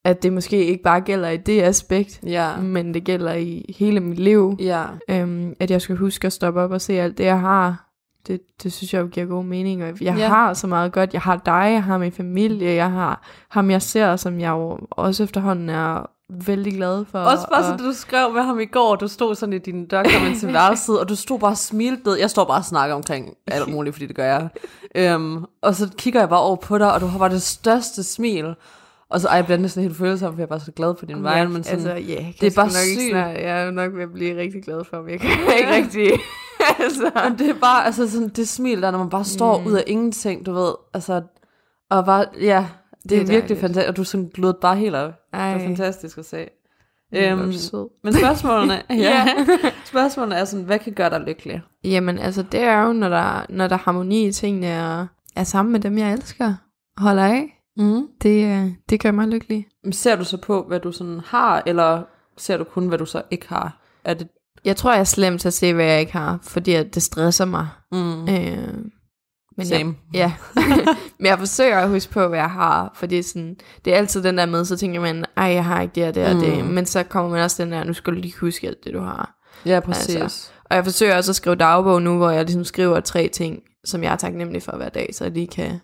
at 0.07 0.23
det 0.23 0.33
måske 0.33 0.64
ikke 0.64 0.83
bare 0.83 1.01
gælder 1.01 1.29
i 1.29 1.37
det 1.37 1.62
aspekt, 1.62 2.21
ja. 2.27 2.57
men 2.57 2.95
det 2.95 3.05
gælder 3.05 3.33
i 3.33 3.75
hele 3.79 4.01
mit 4.01 4.19
liv. 4.19 4.57
Ja. 4.61 4.85
Øhm, 5.09 5.55
at 5.61 5.71
jeg 5.71 5.81
skal 5.81 5.97
huske 5.97 6.27
at 6.27 6.33
stoppe 6.33 6.61
op 6.61 6.71
og 6.71 6.81
se 6.81 7.01
alt 7.01 7.19
det, 7.19 7.25
jeg 7.25 7.40
har. 7.40 7.87
Det, 8.27 8.40
det 8.62 8.73
synes 8.73 8.95
jeg 8.95 9.01
jo 9.01 9.07
giver 9.07 9.27
god 9.27 9.45
mening. 9.45 9.85
Og 9.85 9.88
jeg 9.88 10.16
ja. 10.19 10.29
har 10.29 10.55
så 10.55 10.66
meget 10.66 10.92
godt. 10.92 11.12
Jeg 11.12 11.21
har 11.21 11.37
dig, 11.37 11.69
jeg 11.73 11.83
har 11.83 11.99
min 11.99 12.12
familie, 12.12 12.75
jeg 12.75 12.90
har 12.90 13.23
ham, 13.49 13.71
jeg 13.71 13.83
ser, 13.83 14.16
som 14.16 14.40
jeg 14.40 14.51
jo 14.51 14.79
også 14.90 15.23
efterhånden 15.23 15.69
er 15.69 16.11
vældig 16.47 16.73
glad 16.73 17.05
for. 17.05 17.19
Også 17.19 17.47
bare 17.53 17.62
så, 17.62 17.85
du 17.85 17.92
skrev 17.92 18.33
med 18.33 18.42
ham 18.42 18.61
i 18.61 18.66
går, 18.66 18.97
du 18.97 19.09
stod 19.09 19.35
sådan 19.35 19.53
i 19.53 19.59
din 19.59 19.87
dørkammer 19.87 20.35
til 20.38 20.53
værelset, 20.59 21.01
og 21.01 21.09
du 21.09 21.14
stod 21.14 21.38
bare 21.38 21.51
og 21.51 21.57
smilte. 21.57 22.11
Jeg 22.21 22.31
står 22.31 22.45
bare 22.45 22.59
og 22.59 22.64
snakker 22.64 22.95
omkring 22.95 23.35
alt 23.47 23.69
muligt, 23.69 23.95
fordi 23.95 24.07
det 24.07 24.16
gør 24.16 24.49
jeg. 24.95 25.14
Um, 25.16 25.47
og 25.62 25.75
så 25.75 25.88
kigger 25.99 26.21
jeg 26.21 26.29
bare 26.29 26.40
over 26.40 26.57
på 26.57 26.79
dig, 26.79 26.92
og 26.92 27.01
du 27.01 27.07
har 27.07 27.19
bare 27.19 27.31
det 27.31 27.42
største 27.42 28.03
smil. 28.03 28.55
Og 29.11 29.21
så 29.21 29.29
ej, 29.29 29.37
jeg 29.37 29.45
bliver 29.45 29.59
næsten 29.59 29.83
helt 29.83 29.97
følsom, 29.97 30.33
for 30.33 30.40
jeg 30.40 30.45
er 30.45 30.49
bare 30.49 30.61
så 30.61 30.73
glad 30.73 30.95
på 30.95 31.07
din 31.07 31.23
vej. 31.23 31.47
Men 31.47 31.64
sådan, 31.64 31.79
altså, 31.79 32.12
yeah, 32.12 32.33
det 32.40 32.47
er 32.47 32.57
bare 32.57 32.66
nok 32.66 32.73
sygt. 32.73 33.11
Snart, 33.11 33.37
jeg 33.37 33.66
er 33.66 33.71
nok 33.71 33.95
ved 33.95 34.03
at 34.03 34.12
blive 34.12 34.37
rigtig 34.37 34.62
glad 34.62 34.85
for, 34.85 35.03
men 35.03 35.11
jeg 35.11 35.21
kan 35.21 35.31
ikke 35.31 35.73
rigtig... 35.73 36.11
altså. 36.85 37.11
Men 37.29 37.38
det 37.38 37.51
er 37.51 37.61
bare 37.61 37.87
altså, 37.87 38.11
sådan, 38.11 38.29
det 38.29 38.49
smil 38.49 38.83
der, 38.83 38.90
når 38.90 38.99
man 38.99 39.11
bare 39.11 39.25
står 39.25 39.61
mm. 39.61 39.66
ud 39.66 39.73
af 39.73 39.85
ingenting, 39.87 40.47
du 40.47 40.53
ved. 40.53 40.75
Altså, 40.95 41.23
og 41.90 42.05
bare, 42.05 42.25
ja, 42.40 42.66
det, 43.03 43.11
det 43.11 43.19
er, 43.19 43.23
er 43.23 43.27
virkelig 43.27 43.59
fantastisk, 43.59 43.88
og 43.88 43.97
du 43.97 44.05
sådan 44.05 44.31
glødet 44.35 44.57
bare 44.61 44.77
helt 44.77 44.95
op. 44.95 45.12
Ej. 45.33 45.55
Det 45.55 45.62
er 45.62 45.66
fantastisk 45.66 46.19
at 46.19 46.25
se. 46.25 46.47
Øhm, 47.14 47.38
men 48.05 48.12
spørgsmålene, 48.12 48.83
ja, 49.07 49.27
spørgsmålene 49.85 50.35
er 50.35 50.45
sådan, 50.45 50.64
hvad 50.64 50.79
kan 50.79 50.92
gøre 50.92 51.11
dig 51.11 51.21
lykkelig? 51.21 51.62
Jamen 51.85 52.19
altså, 52.19 52.42
det 52.42 52.61
er 52.61 52.83
jo, 52.83 52.92
når 52.92 53.09
der, 53.09 53.47
når 53.49 53.69
der 53.69 53.75
er 53.75 53.81
harmoni 53.81 54.27
i 54.27 54.33
tingene, 54.33 54.66
er, 54.66 55.07
er 55.37 55.45
sammen 55.45 55.73
med 55.73 55.81
dem, 55.81 55.99
jeg 55.99 56.12
elsker, 56.12 56.55
holder 56.97 57.25
af. 57.25 57.56
Mm. 57.77 58.07
Det, 58.23 58.45
øh, 58.45 58.71
det 58.91 59.01
gør 59.01 59.11
mig 59.11 59.29
lykkelig. 59.29 59.67
Men 59.85 59.93
ser 59.93 60.17
du 60.17 60.25
så 60.25 60.37
på, 60.37 60.65
hvad 60.69 60.81
du 60.81 60.93
sådan 60.93 61.21
har, 61.27 61.62
eller 61.67 62.03
ser 62.37 62.57
du 62.57 62.65
kun, 62.65 62.89
hvad 62.89 62.99
du 62.99 63.07
så 63.07 63.23
ikke 63.31 63.49
har? 63.49 63.83
Er 64.05 64.15
det... 64.15 64.29
Jeg 64.65 64.77
tror, 64.77 64.93
jeg 64.93 65.01
er 65.01 65.05
slem 65.05 65.39
til 65.39 65.49
at 65.49 65.55
se, 65.55 65.75
hvad 65.75 65.85
jeg 65.85 66.01
ikke 66.01 66.12
har, 66.12 66.39
fordi 66.43 66.83
det 66.83 67.03
stresser 67.03 67.45
mig. 67.45 67.69
Mm. 67.93 68.29
Øh, 68.29 68.75
men 69.57 69.67
Same. 69.67 69.95
Jeg, 70.12 70.33
ja, 70.57 70.62
men 71.19 71.27
jeg 71.27 71.39
forsøger 71.39 71.79
at 71.79 71.89
huske 71.89 72.12
på, 72.12 72.29
hvad 72.29 72.39
jeg 72.39 72.51
har, 72.51 72.93
for 72.95 73.07
det 73.07 73.19
er, 73.19 73.23
sådan, 73.23 73.57
det 73.85 73.93
er 73.93 73.97
altid 73.97 74.23
den 74.23 74.39
der 74.39 74.47
med, 74.47 74.65
så 74.65 74.77
tænker 74.77 75.01
man, 75.01 75.25
ej, 75.37 75.45
jeg 75.45 75.65
har 75.65 75.83
ikke 75.83 75.95
det 75.95 76.09
og 76.09 76.15
det 76.15 76.27
og 76.27 76.35
mm. 76.35 76.41
det, 76.41 76.65
men 76.65 76.87
så 76.87 77.03
kommer 77.03 77.31
man 77.31 77.43
også 77.43 77.62
den 77.62 77.73
der, 77.73 77.85
nu 77.85 77.93
skal 77.93 78.12
du 78.12 78.19
lige 78.19 78.35
huske 78.41 78.67
alt 78.67 78.85
det, 78.85 78.93
du 78.93 79.01
har. 79.01 79.37
Ja, 79.67 79.81
præcis. 79.81 80.17
Altså. 80.17 80.51
Og 80.65 80.77
jeg 80.77 80.85
forsøger 80.85 81.17
også 81.17 81.33
at 81.33 81.37
skrive 81.37 81.57
dagbog 81.57 82.03
nu, 82.03 82.17
hvor 82.17 82.31
jeg 82.31 82.45
ligesom 82.45 82.65
skriver 82.65 83.01
tre 83.01 83.29
ting, 83.29 83.62
som 83.85 84.03
jeg 84.03 84.12
er 84.12 84.17
taknemmelig 84.17 84.62
for 84.62 84.77
hver 84.77 84.89
dag, 84.89 85.11
så 85.12 85.25
jeg 85.25 85.33
lige 85.33 85.47
kan 85.47 85.81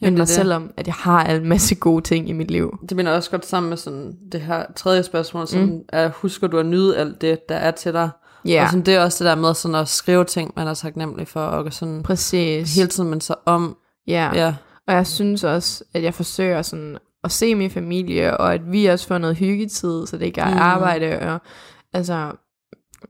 minde 0.00 0.18
mig 0.18 0.28
selv 0.28 0.52
om, 0.52 0.70
at 0.76 0.86
jeg 0.86 0.94
har 0.94 1.24
en 1.24 1.48
masse 1.48 1.74
gode 1.74 2.04
ting 2.04 2.28
i 2.28 2.32
mit 2.32 2.50
liv. 2.50 2.78
Det 2.88 2.96
minder 2.96 3.12
også 3.12 3.30
godt 3.30 3.46
sammen 3.46 3.68
med 3.68 3.76
sådan 3.76 4.12
det 4.32 4.40
her 4.40 4.64
tredje 4.76 5.02
spørgsmål, 5.02 5.46
som 5.46 5.60
mm. 5.60 5.80
er, 5.88 6.08
husker 6.08 6.46
du 6.46 6.58
at 6.58 6.66
nyde 6.66 6.96
alt 6.96 7.20
det, 7.20 7.48
der 7.48 7.54
er 7.54 7.70
til 7.70 7.92
dig? 7.92 8.10
Yeah. 8.48 8.62
Og 8.62 8.68
sådan, 8.68 8.86
det 8.86 8.94
er 8.94 9.04
også 9.04 9.24
det 9.24 9.30
der 9.30 9.36
med 9.40 9.54
sådan 9.54 9.74
at 9.74 9.88
skrive 9.88 10.24
ting, 10.24 10.52
man 10.56 10.68
er 10.68 10.74
taknemmelig 10.74 11.28
for, 11.28 11.40
og 11.40 11.72
sådan 11.72 12.02
Præcis. 12.02 12.76
hele 12.76 12.88
tiden 12.88 13.10
man 13.10 13.20
så 13.20 13.34
om. 13.46 13.76
Ja. 14.06 14.30
ja, 14.34 14.54
og 14.86 14.94
jeg 14.94 15.06
synes 15.06 15.44
også, 15.44 15.84
at 15.94 16.02
jeg 16.02 16.14
forsøger 16.14 16.62
sådan 16.62 16.98
at 17.24 17.32
se 17.32 17.54
min 17.54 17.70
familie, 17.70 18.36
og 18.36 18.54
at 18.54 18.72
vi 18.72 18.86
også 18.86 19.06
får 19.06 19.18
noget 19.18 19.36
hyggetid, 19.36 20.06
så 20.06 20.18
det 20.18 20.26
ikke 20.26 20.40
er 20.40 20.54
mm. 20.54 20.58
arbejde, 20.60 21.18
og 21.18 21.40
altså, 21.92 22.32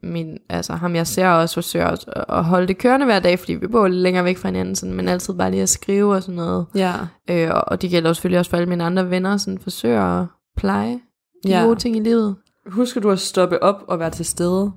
min, 0.03 0.39
altså 0.49 0.73
ham 0.73 0.95
jeg 0.95 1.07
ser 1.07 1.29
også 1.29 1.55
forsøger 1.55 1.87
at, 1.87 2.05
at 2.29 2.45
holde 2.45 2.67
det 2.67 2.79
kørende 2.79 3.07
hver 3.07 3.19
dag, 3.19 3.39
fordi 3.39 3.55
vi 3.55 3.67
bor 3.67 3.89
længere 3.89 4.25
væk 4.25 4.39
fra 4.39 4.49
hinanden, 4.49 4.75
sådan, 4.75 4.95
men 4.95 5.09
altid 5.09 5.35
bare 5.35 5.51
lige 5.51 5.63
at 5.63 5.69
skrive 5.69 6.15
og 6.15 6.23
sådan 6.23 6.35
noget. 6.35 6.67
Ja. 6.75 6.95
Øh, 7.31 7.51
og, 7.51 7.65
og 7.67 7.83
det 7.83 7.91
gælder 7.91 8.13
selvfølgelig 8.13 8.39
også 8.39 8.51
for 8.51 8.57
alle 8.57 8.69
mine 8.69 8.85
andre 8.85 9.11
venner, 9.11 9.37
sådan 9.37 9.59
forsøger 9.59 10.03
at 10.03 10.27
pleje 10.57 11.01
de 11.45 11.49
ja. 11.49 11.63
gode 11.63 11.77
ting 11.77 11.97
i 11.97 12.01
livet. 12.01 12.37
Husker 12.67 13.01
du 13.01 13.11
at 13.11 13.19
stoppe 13.21 13.63
op 13.63 13.85
og 13.89 13.99
være 13.99 14.11
til 14.11 14.25
stede? 14.25 14.73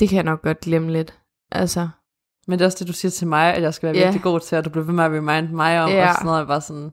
Det 0.00 0.08
kan 0.08 0.16
jeg 0.16 0.24
nok 0.24 0.42
godt 0.42 0.60
glemme 0.60 0.92
lidt. 0.92 1.18
Altså. 1.52 1.88
Men 2.48 2.58
det 2.58 2.64
er 2.64 2.66
også 2.66 2.78
det, 2.80 2.88
du 2.88 2.92
siger 2.92 3.10
til 3.10 3.26
mig, 3.26 3.54
at 3.54 3.62
jeg 3.62 3.74
skal 3.74 3.86
være 3.86 3.96
yeah. 3.96 4.04
virkelig 4.04 4.22
god 4.22 4.40
til, 4.40 4.56
at 4.56 4.64
du 4.64 4.70
bliver 4.70 4.84
ved 4.84 4.94
med 4.94 5.04
at 5.04 5.10
remind 5.10 5.48
mig 5.52 5.82
om, 5.82 5.90
yeah. 5.90 6.08
og 6.08 6.14
sådan 6.14 6.26
noget, 6.26 6.46
bare 6.46 6.60
sådan, 6.60 6.90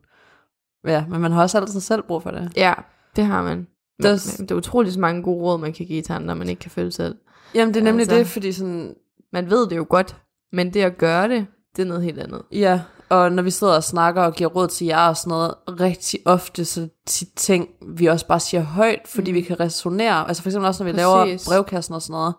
ja, 0.88 1.06
men 1.10 1.22
man 1.22 1.32
har 1.32 1.42
også 1.42 1.58
altid 1.58 1.80
selv 1.80 2.04
brug 2.04 2.24
for 2.24 2.32
det. 2.32 2.52
Ja, 2.56 2.74
det 3.16 3.26
har 3.26 3.44
man. 3.44 3.68
Det 3.98 4.12
er, 4.12 4.36
det 4.40 4.52
er 4.52 4.56
utroligt 4.56 4.94
så 4.94 5.00
mange 5.00 5.24
gode 5.24 5.44
råd, 5.44 5.60
man 5.60 5.74
kan 5.74 5.86
give 5.86 6.02
til 6.02 6.14
andre, 6.14 6.36
man 6.36 6.50
ikke 6.50 6.60
kan 6.60 6.72
føle 6.72 6.92
selv. 6.92 7.16
Jamen, 7.56 7.74
det 7.74 7.80
er 7.80 7.84
nemlig 7.84 8.04
altså, 8.04 8.18
det, 8.18 8.28
fordi 8.28 8.52
sådan... 8.52 8.96
Man 9.34 9.50
ved 9.50 9.68
det 9.68 9.78
jo 9.78 9.86
godt, 9.90 10.16
men 10.52 10.74
det 10.74 10.82
at 10.82 10.98
gøre 10.98 11.28
det, 11.28 11.48
det 11.76 11.82
er 11.82 11.86
noget 11.88 12.04
helt 12.04 12.20
andet. 12.20 12.42
Ja, 12.52 12.82
og 13.10 13.32
når 13.32 13.44
vi 13.44 13.52
sidder 13.52 13.76
og 13.76 13.84
snakker 13.84 14.22
og 14.22 14.34
giver 14.34 14.50
råd 14.50 14.68
til 14.68 14.88
jer 14.88 15.08
og 15.08 15.18
sådan 15.18 15.30
noget, 15.30 15.56
rigtig 15.80 16.20
ofte 16.26 16.66
så 16.66 16.88
tit 17.06 17.28
ting, 17.36 17.70
vi 17.88 18.06
også 18.06 18.28
bare 18.28 18.40
siger 18.40 18.62
højt, 18.62 19.08
fordi 19.08 19.32
mm. 19.32 19.36
vi 19.36 19.42
kan 19.42 19.60
resonere. 19.60 20.28
Altså 20.28 20.44
for 20.44 20.50
eksempel 20.50 20.68
også, 20.68 20.84
når 20.84 20.92
vi 20.92 20.98
Præcis. 20.98 21.48
laver 21.48 21.58
brevkassen 21.58 21.96
og 21.96 22.02
sådan 22.02 22.14
noget. 22.14 22.34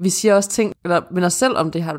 Vi 0.00 0.10
siger 0.10 0.34
også 0.34 0.50
ting, 0.50 0.74
eller 0.84 1.00
minder 1.10 1.28
selv 1.28 1.56
om 1.56 1.70
det 1.70 1.82
her 1.82 1.96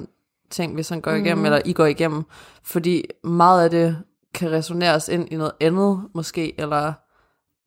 ting, 0.50 0.78
vi 0.78 0.84
sådan 0.84 1.02
går 1.02 1.12
igennem, 1.12 1.38
mm. 1.38 1.46
eller 1.46 1.62
I 1.66 1.74
går 1.74 1.86
igennem. 1.86 2.24
Fordi 2.64 3.04
meget 3.24 3.64
af 3.64 3.70
det 3.70 3.98
kan 4.34 4.52
resoneres 4.52 5.08
ind 5.08 5.28
i 5.32 5.36
noget 5.36 5.52
andet, 5.62 6.00
måske, 6.16 6.60
eller 6.60 6.94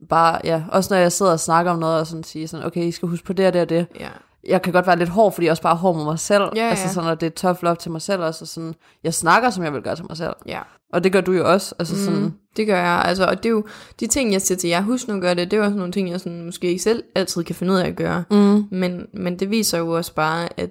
bare, 0.09 0.40
ja, 0.44 0.62
også 0.72 0.94
når 0.94 1.00
jeg 1.00 1.12
sidder 1.12 1.33
og 1.33 1.40
snakker 1.40 1.72
om 1.72 1.78
noget, 1.78 2.00
og 2.00 2.07
sådan 2.07 2.24
siger 2.24 2.46
sådan, 2.46 2.66
okay, 2.66 2.85
I 2.85 2.90
skal 2.90 3.09
huske 3.09 3.26
på 3.26 3.33
det 3.33 3.46
og 3.46 3.52
det 3.52 3.62
og 3.62 3.68
det. 3.68 3.87
Ja 4.00 4.09
jeg 4.48 4.62
kan 4.62 4.72
godt 4.72 4.87
være 4.87 4.98
lidt 4.98 5.09
hård, 5.09 5.33
fordi 5.33 5.44
jeg 5.44 5.50
også 5.50 5.62
bare 5.62 5.72
er 5.72 5.78
hård 5.78 5.96
med 5.96 6.05
mig 6.05 6.18
selv. 6.18 6.42
Ja, 6.42 6.64
ja. 6.64 6.70
Altså 6.70 6.94
sådan, 6.94 7.11
at 7.11 7.20
det 7.20 7.26
er 7.26 7.31
tough 7.31 7.62
love 7.62 7.76
til 7.76 7.90
mig 7.90 8.02
selv 8.02 8.22
også. 8.22 8.44
Og 8.44 8.48
sådan, 8.48 8.74
jeg 9.05 9.14
snakker, 9.14 9.50
som 9.50 9.64
jeg 9.64 9.72
vil 9.72 9.83
gøre 9.83 9.96
til 9.96 10.05
mig 10.09 10.16
selv. 10.16 10.33
Ja. 10.46 10.61
Og 10.92 11.05
det 11.05 11.12
gør 11.12 11.20
du 11.20 11.33
jo 11.33 11.52
også. 11.52 11.74
Altså 11.78 11.94
mm, 11.94 12.00
sådan. 12.00 12.35
Det 12.57 12.66
gør 12.66 12.76
jeg. 12.76 13.02
Altså, 13.05 13.26
og 13.26 13.37
det 13.37 13.46
er 13.46 13.50
jo 13.50 13.64
de 14.00 14.07
ting, 14.07 14.33
jeg 14.33 14.42
siger 14.42 14.59
til 14.59 14.70
jer, 14.70 14.81
husk 14.81 15.09
nu 15.09 15.14
at 15.14 15.20
gøre 15.20 15.35
det, 15.35 15.50
det 15.50 15.57
er 15.57 15.59
jo 15.61 15.64
også 15.64 15.76
nogle 15.76 15.92
ting, 15.92 16.11
jeg 16.11 16.20
sådan, 16.20 16.44
måske 16.44 16.68
ikke 16.68 16.83
selv 16.83 17.02
altid 17.14 17.44
kan 17.44 17.55
finde 17.55 17.72
ud 17.72 17.78
af 17.78 17.87
at 17.87 17.96
gøre. 17.96 18.24
Mm. 18.31 18.64
Men, 18.70 19.07
men 19.14 19.38
det 19.38 19.50
viser 19.50 19.78
jo 19.78 19.90
også 19.90 20.14
bare, 20.14 20.48
at 20.61 20.70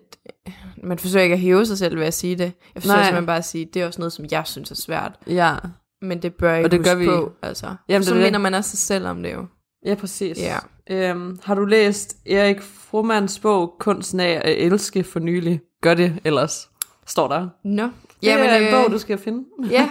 man 0.83 0.99
forsøger 0.99 1.23
ikke 1.23 1.33
at 1.33 1.39
hæve 1.39 1.65
sig 1.65 1.77
selv 1.77 1.99
ved 1.99 2.05
at 2.05 2.13
sige 2.13 2.35
det. 2.35 2.51
Jeg 2.75 2.83
forsøger 2.83 2.95
Nej. 2.95 3.05
simpelthen 3.05 3.25
bare 3.25 3.37
at 3.37 3.45
sige, 3.45 3.65
det 3.73 3.81
er 3.81 3.87
også 3.87 3.99
noget, 3.99 4.13
som 4.13 4.25
jeg 4.31 4.43
synes 4.45 4.71
er 4.71 4.75
svært. 4.75 5.11
Ja. 5.27 5.55
Men 6.01 6.21
det 6.21 6.33
bør 6.33 6.53
jeg 6.53 6.65
og 6.65 6.71
det 6.71 6.83
gør 6.83 6.95
vi. 6.95 7.05
på. 7.05 7.31
Altså. 7.41 7.75
Jamen, 7.89 8.03
så 8.03 8.15
minder 8.15 8.39
man 8.39 8.53
også 8.53 8.69
sig 8.69 8.79
selv 8.79 9.07
om 9.07 9.23
det 9.23 9.33
jo. 9.33 9.45
Ja, 9.85 9.95
præcis. 9.95 10.37
Ja. 10.39 10.57
Øhm, 10.89 11.39
har 11.43 11.55
du 11.55 11.65
læst 11.65 12.17
Erik 12.25 12.61
Frommans 12.91 13.39
bog 13.39 13.75
Kunsten 13.79 14.19
af 14.19 14.41
at 14.45 14.57
elske 14.57 15.03
for 15.03 15.19
nylig? 15.19 15.61
Gør 15.81 15.93
det 15.93 16.19
ellers, 16.23 16.69
står 17.07 17.27
der. 17.27 17.49
Nå. 17.63 17.83
Det 17.83 17.91
Jamen, 18.23 18.45
er 18.45 18.57
en 18.57 18.63
øh, 18.63 18.71
bog, 18.71 18.91
du 18.91 18.97
skal 18.97 19.17
finde. 19.17 19.45
ja, 19.77 19.89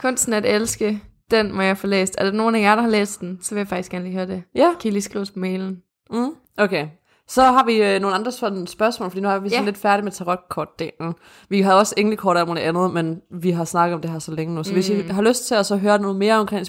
Kunsten 0.00 0.32
at 0.32 0.44
elske, 0.46 1.02
den 1.30 1.52
må 1.52 1.62
jeg 1.62 1.78
få 1.78 1.86
læst. 1.86 2.14
Er 2.18 2.24
der 2.24 2.32
nogen 2.32 2.54
af 2.54 2.60
jer, 2.60 2.74
der 2.74 2.82
har 2.82 2.88
læst 2.88 3.20
den, 3.20 3.38
så 3.42 3.54
vil 3.54 3.60
jeg 3.60 3.68
faktisk 3.68 3.90
gerne 3.90 4.04
lige 4.04 4.14
høre 4.14 4.26
det. 4.26 4.42
Ja. 4.54 4.74
Kan 4.80 4.88
I 4.88 4.92
lige 4.92 5.02
skrive 5.02 5.26
på 5.34 5.38
mailen? 5.38 5.82
Mm. 6.10 6.34
Okay, 6.58 6.88
så 7.28 7.42
har 7.42 7.64
vi 7.64 7.82
øh, 7.82 8.00
nogle 8.00 8.16
andre 8.16 8.32
sådan 8.32 8.66
spørgsmål, 8.66 9.10
fordi 9.10 9.20
nu 9.20 9.28
er 9.28 9.38
vi 9.38 9.48
sådan 9.48 9.58
yeah. 9.58 9.66
lidt 9.66 9.78
færdige 9.78 10.04
med 10.04 10.12
tarotkortdelen. 10.12 11.14
Vi 11.48 11.60
har 11.60 11.74
også 11.74 11.94
englekort 11.96 12.36
og 12.36 12.50
alt 12.50 12.58
andet, 12.58 12.92
men 12.92 13.20
vi 13.30 13.50
har 13.50 13.64
snakket 13.64 13.94
om 13.94 14.00
det 14.00 14.10
her 14.10 14.18
så 14.18 14.32
længe 14.32 14.54
nu. 14.54 14.62
Så 14.64 14.70
mm. 14.70 14.74
hvis 14.74 14.88
I 14.88 15.02
mm. 15.02 15.10
har 15.10 15.22
lyst 15.22 15.46
til 15.46 15.54
at 15.54 15.66
så 15.66 15.76
høre 15.76 15.98
noget 15.98 16.16
mere 16.16 16.34
omkring 16.34 16.66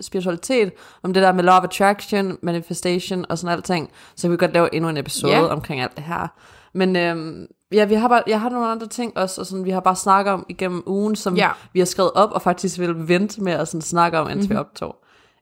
spiritualitet, 0.00 0.72
om 1.02 1.12
det 1.12 1.22
der 1.22 1.32
med 1.32 1.44
law 1.44 1.58
of 1.58 1.64
attraction, 1.64 2.38
manifestation 2.42 3.24
og 3.28 3.38
sådan 3.38 3.56
alting, 3.56 3.90
så 4.16 4.22
kan 4.22 4.32
vi 4.32 4.36
godt 4.36 4.54
lave 4.54 4.74
endnu 4.74 4.90
en 4.90 4.96
episode 4.96 5.32
yeah. 5.32 5.52
omkring 5.52 5.80
alt 5.80 5.96
det 5.96 6.04
her. 6.04 6.28
Men 6.74 6.96
øhm, 6.96 7.46
ja, 7.72 7.84
vi 7.84 7.94
har 7.94 8.08
bare, 8.08 8.22
jeg 8.26 8.40
har 8.40 8.48
nogle 8.48 8.66
andre 8.66 8.86
ting 8.86 9.18
også, 9.18 9.40
og 9.40 9.46
sådan, 9.46 9.64
vi 9.64 9.70
har 9.70 9.80
bare 9.80 9.96
snakket 9.96 10.32
om 10.32 10.46
igennem 10.48 10.82
ugen, 10.86 11.16
som 11.16 11.38
yeah. 11.38 11.54
vi 11.72 11.78
har 11.78 11.86
skrevet 11.86 12.12
op, 12.14 12.32
og 12.32 12.42
faktisk 12.42 12.78
vil 12.78 13.08
vente 13.08 13.42
med 13.42 13.52
at 13.52 13.68
sådan, 13.68 13.82
snakke 13.82 14.18
om, 14.18 14.30
indtil 14.30 14.38
mm-hmm. 14.38 14.54
vi 14.54 14.58
optog. 14.58 14.96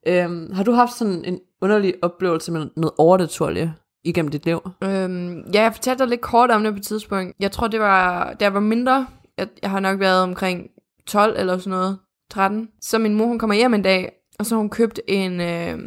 Øhm, 0.07 0.53
har 0.53 0.65
du 0.65 0.73
haft 0.73 0.93
sådan 0.93 1.25
en 1.25 1.39
underlig 1.63 1.95
oplevelse 2.03 2.53
med 2.53 2.67
noget 2.77 2.93
overnaturligt? 2.99 3.71
Igennem 4.07 4.31
dit 4.31 4.45
liv? 4.45 4.61
Øhm, 4.85 5.41
ja, 5.55 5.63
jeg 5.63 5.73
fortalte 5.73 6.03
dig 6.03 6.09
lidt 6.11 6.21
kort 6.21 6.51
om 6.51 6.65
det 6.65 6.73
på 6.73 6.79
et 6.79 6.85
tidspunkt. 6.87 7.37
Jeg 7.41 7.53
tror, 7.53 7.69
det 7.69 7.81
var, 7.81 8.33
da 8.33 8.45
jeg 8.45 8.55
var 8.55 8.61
mindre. 8.61 9.07
Jeg, 9.39 9.49
jeg 9.63 9.71
har 9.71 9.81
nok 9.81 10.01
været 10.01 10.23
omkring 10.23 10.67
12 11.07 11.37
eller 11.39 11.59
sådan 11.59 11.71
noget. 11.71 11.99
13. 12.31 12.69
Så 12.81 12.99
min 12.99 13.15
mor, 13.15 13.27
hun 13.27 13.39
kommer 13.39 13.55
hjem 13.57 13.75
en 13.75 13.83
dag, 13.83 14.13
og 14.39 14.47
så 14.47 14.55
har 14.55 14.61
hun 14.61 14.71
købt 14.71 15.01
en 15.09 15.41
øh, 15.41 15.79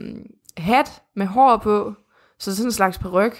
hat 0.57 1.01
med 1.15 1.25
hår 1.25 1.57
på. 1.57 1.93
Så 2.39 2.55
sådan 2.55 2.67
en 2.67 2.71
slags 2.71 2.97
peruk. 2.97 3.33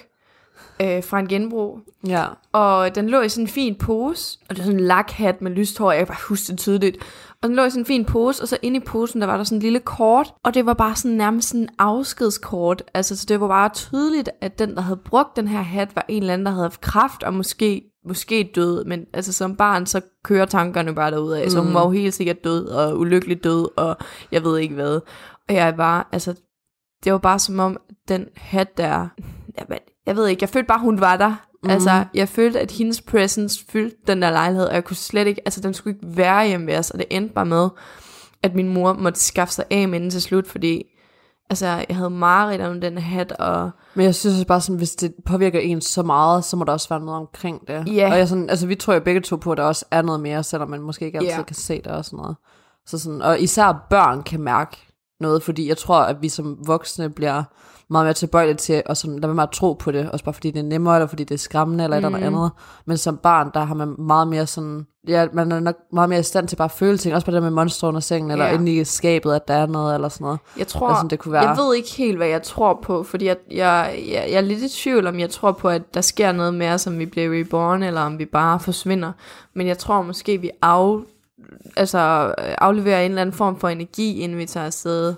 øh, 0.82 1.04
fra 1.04 1.18
en 1.18 1.28
genbrug. 1.28 1.80
Ja. 2.06 2.24
Og 2.52 2.94
den 2.94 3.08
lå 3.10 3.20
i 3.20 3.28
sådan 3.28 3.44
en 3.44 3.48
fin 3.48 3.74
pose, 3.74 4.38
og 4.48 4.56
det 4.56 4.58
var 4.58 4.64
sådan 4.64 4.80
en 4.80 4.86
lakhat 4.86 5.42
med 5.42 5.50
lyst 5.50 5.78
hår, 5.78 5.92
jeg 5.92 5.98
kan 6.00 6.06
bare 6.06 6.28
huske 6.28 6.50
det 6.50 6.58
tydeligt. 6.58 6.96
Og 7.42 7.48
den 7.48 7.56
lå 7.56 7.64
i 7.64 7.70
sådan 7.70 7.80
en 7.80 7.86
fin 7.86 8.04
pose, 8.04 8.42
og 8.42 8.48
så 8.48 8.58
inde 8.62 8.76
i 8.76 8.84
posen, 8.86 9.20
der 9.20 9.26
var 9.26 9.36
der 9.36 9.44
sådan 9.44 9.58
en 9.58 9.62
lille 9.62 9.80
kort, 9.80 10.34
og 10.44 10.54
det 10.54 10.66
var 10.66 10.74
bare 10.74 10.96
sådan 10.96 11.16
nærmest 11.16 11.48
sådan 11.48 11.62
en 11.62 11.68
afskedskort. 11.78 12.82
Altså, 12.94 13.16
så 13.16 13.26
det 13.28 13.40
var 13.40 13.48
bare 13.48 13.68
tydeligt, 13.68 14.28
at 14.40 14.58
den, 14.58 14.74
der 14.74 14.80
havde 14.80 15.00
brugt 15.04 15.36
den 15.36 15.48
her 15.48 15.62
hat, 15.62 15.96
var 15.96 16.04
en 16.08 16.22
eller 16.22 16.32
anden, 16.32 16.46
der 16.46 16.52
havde 16.52 16.64
haft 16.64 16.80
kraft, 16.80 17.22
og 17.22 17.34
måske, 17.34 17.82
måske 18.04 18.50
død. 18.54 18.84
Men 18.84 19.04
altså, 19.12 19.32
som 19.32 19.56
barn, 19.56 19.86
så 19.86 20.00
kører 20.24 20.46
tankerne 20.46 20.94
bare 20.94 21.10
derud 21.10 21.32
af. 21.32 21.44
Mm. 21.44 21.50
Så 21.50 21.60
hun 21.60 21.74
var 21.74 21.82
jo 21.82 21.90
helt 21.90 22.14
sikkert 22.14 22.44
død, 22.44 22.66
og 22.66 22.98
ulykkelig 22.98 23.44
død, 23.44 23.68
og 23.76 23.96
jeg 24.32 24.44
ved 24.44 24.58
ikke 24.58 24.74
hvad. 24.74 25.00
Og 25.48 25.54
jeg 25.54 25.78
var, 25.78 26.08
altså, 26.12 26.34
det 27.04 27.12
var 27.12 27.18
bare 27.18 27.38
som 27.38 27.58
om, 27.58 27.76
den 28.08 28.26
hat 28.36 28.78
der, 28.78 29.08
jeg, 29.58 29.78
jeg 30.06 30.16
ved 30.16 30.26
ikke, 30.26 30.42
jeg 30.42 30.48
følte 30.48 30.68
bare, 30.68 30.80
hun 30.80 31.00
var 31.00 31.16
der. 31.16 31.49
Mm. 31.62 31.70
Altså, 31.70 32.04
jeg 32.14 32.28
følte, 32.28 32.60
at 32.60 32.70
hendes 32.70 33.00
presence 33.02 33.64
fyldte 33.68 33.96
den 34.06 34.22
der 34.22 34.30
lejlighed, 34.30 34.66
og 34.66 34.74
jeg 34.74 34.84
kunne 34.84 34.96
slet 34.96 35.26
ikke, 35.26 35.40
altså 35.44 35.60
den 35.60 35.74
skulle 35.74 35.96
ikke 35.96 36.16
være 36.16 36.46
hjemme 36.48 36.66
ved 36.66 36.76
os, 36.76 36.90
og 36.90 36.98
det 36.98 37.06
endte 37.10 37.34
bare 37.34 37.46
med, 37.46 37.68
at 38.42 38.54
min 38.54 38.68
mor 38.68 38.92
måtte 38.92 39.20
skaffe 39.20 39.54
sig 39.54 39.64
af 39.70 39.88
med 39.88 40.00
den 40.00 40.10
til 40.10 40.22
slut, 40.22 40.46
fordi 40.46 40.84
altså, 41.50 41.66
jeg 41.66 41.96
havde 41.96 42.10
mareridt 42.10 42.62
om 42.62 42.80
den 42.80 42.98
hat, 42.98 43.32
og 43.32 43.70
Men 43.94 44.04
jeg 44.04 44.14
synes 44.14 44.34
også 44.34 44.46
bare 44.46 44.60
sådan, 44.60 44.76
hvis 44.76 44.94
det 44.94 45.14
påvirker 45.26 45.60
en 45.60 45.80
så 45.80 46.02
meget, 46.02 46.44
så 46.44 46.56
må 46.56 46.64
der 46.64 46.72
også 46.72 46.88
være 46.88 47.00
noget 47.00 47.20
omkring 47.20 47.68
det. 47.68 47.96
Ja. 47.96 48.10
Og 48.10 48.18
jeg 48.18 48.28
sådan, 48.28 48.50
altså 48.50 48.66
vi 48.66 48.74
tror 48.74 48.94
jo 48.94 49.00
begge 49.00 49.20
to 49.20 49.36
på, 49.36 49.52
at 49.52 49.58
der 49.58 49.64
også 49.64 49.84
er 49.90 50.02
noget 50.02 50.20
mere, 50.20 50.42
selvom 50.42 50.70
man 50.70 50.80
måske 50.80 51.04
ikke 51.04 51.18
altid 51.18 51.30
Ja. 51.30 51.42
kan 51.42 51.56
se 51.56 51.76
det 51.76 51.86
og 51.86 52.04
sådan 52.04 52.16
noget. 52.16 52.36
Så 52.86 52.98
sådan, 52.98 53.22
og 53.22 53.40
især 53.40 53.86
børn 53.90 54.22
kan 54.22 54.40
mærke 54.40 54.76
noget, 55.20 55.42
fordi 55.42 55.68
jeg 55.68 55.76
tror, 55.76 56.00
at 56.00 56.22
vi 56.22 56.28
som 56.28 56.58
voksne 56.66 57.10
bliver 57.10 57.42
meget 57.90 58.04
mere 58.06 58.14
tilbøjelige 58.14 58.56
til 58.56 58.82
at 58.86 58.96
sådan, 58.96 59.22
være 59.22 59.34
med 59.34 59.42
at 59.42 59.50
tro 59.50 59.72
på 59.72 59.90
det, 59.92 60.10
også 60.10 60.24
bare 60.24 60.34
fordi 60.34 60.50
det 60.50 60.58
er 60.58 60.64
nemmere, 60.64 60.94
eller 60.96 61.06
fordi 61.06 61.24
det 61.24 61.34
er 61.34 61.38
skræmmende, 61.38 61.84
eller 61.84 61.96
et 61.96 62.04
eller 62.04 62.26
andet. 62.26 62.50
Men 62.86 62.96
som 62.96 63.16
barn, 63.16 63.50
der 63.54 63.60
har 63.64 63.74
man 63.74 63.94
meget 63.98 64.28
mere 64.28 64.46
sådan, 64.46 64.86
ja, 65.08 65.26
man 65.32 65.52
er 65.52 65.60
nok 65.60 65.74
meget 65.92 66.08
mere 66.08 66.20
i 66.20 66.22
stand 66.22 66.48
til 66.48 66.56
bare 66.56 66.64
at 66.64 66.70
føle 66.70 66.98
ting, 66.98 67.14
også 67.14 67.24
på 67.24 67.30
det 67.30 67.42
med 67.42 67.50
monster 67.50 67.88
under 67.88 68.00
sengen, 68.00 68.30
eller 68.30 68.44
Ja. 68.46 68.54
inde 68.54 68.72
i 68.76 68.84
skabet, 68.84 69.32
at 69.34 69.48
der 69.48 69.54
er 69.54 69.66
noget, 69.66 69.94
eller 69.94 70.08
sådan 70.08 70.24
noget. 70.24 70.38
jeg 70.58 70.66
tror, 70.66 70.88
Altså, 70.88 71.06
det 71.10 71.18
kunne 71.18 71.32
være- 71.32 71.48
jeg 71.48 71.56
ved 71.56 71.74
ikke 71.74 71.88
helt, 71.96 72.16
hvad 72.16 72.28
jeg 72.28 72.42
tror 72.42 72.78
på, 72.82 73.02
fordi 73.02 73.26
jeg, 73.26 73.36
jeg, 73.50 73.94
jeg, 74.12 74.26
jeg 74.30 74.36
er 74.36 74.40
lidt 74.40 74.60
i 74.62 74.68
tvivl 74.82 75.06
om, 75.06 75.20
jeg 75.20 75.30
tror 75.30 75.52
på, 75.52 75.68
at 75.68 75.94
der 75.94 76.00
sker 76.00 76.32
noget 76.32 76.54
mere, 76.54 76.78
som 76.78 76.98
vi 76.98 77.06
bliver 77.06 77.40
reborn, 77.40 77.82
eller 77.82 78.00
om 78.00 78.18
vi 78.18 78.24
bare 78.24 78.60
forsvinder. 78.60 79.12
Men 79.54 79.66
jeg 79.66 79.78
tror 79.78 80.02
måske, 80.02 80.38
vi 80.38 80.50
af, 80.62 80.96
altså, 81.76 81.98
afleverer 82.38 83.00
en 83.00 83.10
eller 83.10 83.20
anden 83.22 83.36
form 83.36 83.58
for 83.60 83.68
energi, 83.68 84.20
inden 84.20 84.38
vi 84.38 84.46
tager 84.46 84.66
afsted 84.66 85.14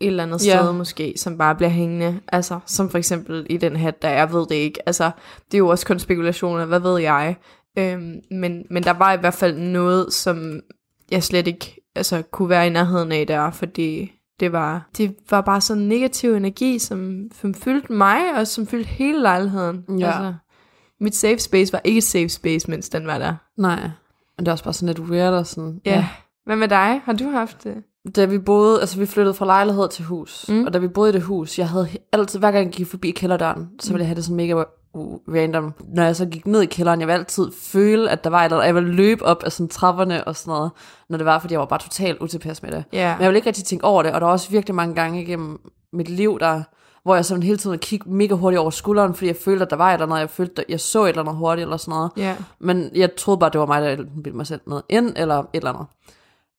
et 0.00 0.06
eller 0.06 0.22
andet 0.22 0.40
sted 0.40 0.72
måske, 0.72 1.14
som 1.16 1.38
bare 1.38 1.54
bliver 1.54 1.68
hængende. 1.68 2.20
Altså, 2.28 2.60
som 2.66 2.90
for 2.90 2.98
eksempel 2.98 3.46
i 3.50 3.56
den 3.56 3.76
hat, 3.76 4.02
der 4.02 4.08
jeg 4.08 4.32
ved 4.32 4.46
det 4.46 4.54
ikke. 4.54 4.88
Altså, 4.88 5.10
det 5.46 5.54
er 5.54 5.58
jo 5.58 5.68
også 5.68 5.86
kun 5.86 5.98
spekulationer, 5.98 6.64
hvad 6.64 6.80
ved 6.80 6.98
jeg. 6.98 7.36
Øhm, 7.78 8.20
men, 8.30 8.62
men 8.70 8.82
der 8.82 8.92
var 8.92 9.12
i 9.12 9.16
hvert 9.16 9.34
fald 9.34 9.58
noget, 9.58 10.12
som 10.12 10.60
jeg 11.10 11.22
slet 11.22 11.46
ikke 11.46 11.80
altså, 11.96 12.22
kunne 12.22 12.48
være 12.48 12.66
i 12.66 12.70
nærheden 12.70 13.12
af 13.12 13.26
der, 13.26 13.50
fordi 13.50 14.12
det 14.40 14.52
var, 14.52 14.88
det 14.96 15.16
var 15.30 15.40
bare 15.40 15.60
sådan 15.60 15.82
en 15.82 15.88
negativ 15.88 16.34
energi, 16.34 16.78
som, 16.78 17.20
som 17.40 17.54
fyldte 17.54 17.92
mig, 17.92 18.34
og 18.36 18.46
som 18.46 18.66
fyldte 18.66 18.88
hele 18.88 19.22
lejligheden. 19.22 19.84
Ja. 19.98 20.06
Altså, 20.06 20.34
mit 21.00 21.16
safe 21.16 21.38
space 21.38 21.72
var 21.72 21.80
ikke 21.84 21.98
et 21.98 22.04
safe 22.04 22.28
space, 22.28 22.70
mens 22.70 22.88
den 22.88 23.06
var 23.06 23.18
der. 23.18 23.34
Nej. 23.56 23.80
Men 24.36 24.46
det 24.46 24.48
er 24.48 24.52
også 24.52 24.64
bare 24.64 24.74
sådan 24.74 24.94
lidt 24.94 25.10
weird 25.10 25.34
og 25.34 25.46
sådan. 25.46 25.80
Ja. 25.84 25.90
ja. 25.90 26.08
Hvad 26.44 26.56
med 26.56 26.68
dig? 26.68 27.00
Har 27.04 27.12
du 27.12 27.30
haft 27.30 27.64
det? 27.64 27.74
Da 28.16 28.24
vi 28.24 28.38
boede, 28.38 28.80
altså 28.80 28.98
vi 28.98 29.06
flyttede 29.06 29.34
fra 29.34 29.46
lejlighed 29.46 29.88
til 29.88 30.04
hus, 30.04 30.44
Mm. 30.48 30.54
mm. 30.54 30.64
og 30.66 30.72
da 30.72 30.78
vi 30.78 30.88
boede 30.88 31.10
i 31.10 31.12
det 31.12 31.22
hus, 31.22 31.58
jeg 31.58 31.68
havde 31.68 31.88
altid, 32.12 32.38
hver 32.38 32.50
gang 32.50 32.64
jeg 32.66 32.72
gik 32.72 32.86
forbi 32.86 33.10
kælderdøren, 33.10 33.68
så 33.80 33.92
ville 33.92 34.00
jeg 34.02 34.08
have 34.08 34.16
det 34.16 34.24
sådan 34.24 34.36
mega 34.36 34.62
random. 35.28 35.74
Når 35.94 36.02
jeg 36.02 36.16
så 36.16 36.26
gik 36.26 36.46
ned 36.46 36.60
i 36.62 36.66
kælderen, 36.66 37.00
jeg 37.00 37.08
ville 37.08 37.18
altid 37.18 37.48
føle, 37.62 38.10
at 38.10 38.24
der 38.24 38.30
var 38.30 38.40
et 38.40 38.44
eller 38.44 38.56
andet, 38.56 38.66
jeg 38.66 38.74
ville 38.74 38.92
løbe 38.92 39.24
op 39.24 39.42
af 39.42 39.52
sådan 39.52 39.68
trapperne 39.68 40.24
og 40.24 40.36
sådan 40.36 40.50
noget, 40.52 40.70
når 41.08 41.16
det 41.16 41.26
var, 41.26 41.38
fordi 41.38 41.52
jeg 41.52 41.60
var 41.60 41.66
bare 41.66 41.78
totalt 41.78 42.20
utilpas 42.20 42.62
med 42.62 42.70
det. 42.72 42.84
Ja. 42.92 43.14
Men 43.14 43.22
jeg 43.22 43.28
ville 43.28 43.38
ikke 43.38 43.46
rigtig 43.48 43.64
tænke 43.64 43.84
over 43.84 44.02
det, 44.02 44.12
og 44.12 44.20
der 44.20 44.26
var 44.26 44.32
også 44.32 44.50
virkelig 44.50 44.74
mange 44.74 44.94
gange 44.94 45.22
igennem 45.22 45.60
mit 45.92 46.08
liv, 46.08 46.38
der, 46.40 46.62
hvor 47.02 47.14
jeg 47.14 47.24
sådan 47.24 47.42
hele 47.42 47.58
tiden 47.58 47.78
kiggede 47.78 48.14
mega 48.14 48.34
hurtigt 48.34 48.60
over 48.60 48.70
skulderen, 48.70 49.14
fordi 49.14 49.26
jeg 49.26 49.36
følte, 49.44 49.64
at 49.64 49.70
der 49.70 49.76
var 49.76 49.88
et 49.88 49.92
eller 49.92 50.06
andet, 50.06 50.18
jeg 50.20 50.30
følte, 50.30 50.62
at 50.62 50.66
jeg 50.68 50.80
så 50.80 51.04
et 51.04 51.08
eller 51.08 51.22
andet 51.22 51.36
hurtigt 51.36 51.62
eller 51.64 51.76
sådan 51.76 51.92
noget. 51.92 52.10
Ja. 52.16 52.36
Men 52.58 52.90
jeg 52.94 53.16
troede 53.16 53.38
bare, 53.38 53.50
det 53.50 53.60
var 53.60 53.66
mig, 53.66 53.82
der 53.82 53.96
bildte 54.22 54.36
mig 54.36 54.46
selv 54.46 54.60
noget 54.66 54.82
ind, 54.88 55.12
eller 55.16 55.38
et 55.38 55.46
eller 55.54 55.70
andet. 55.72 55.86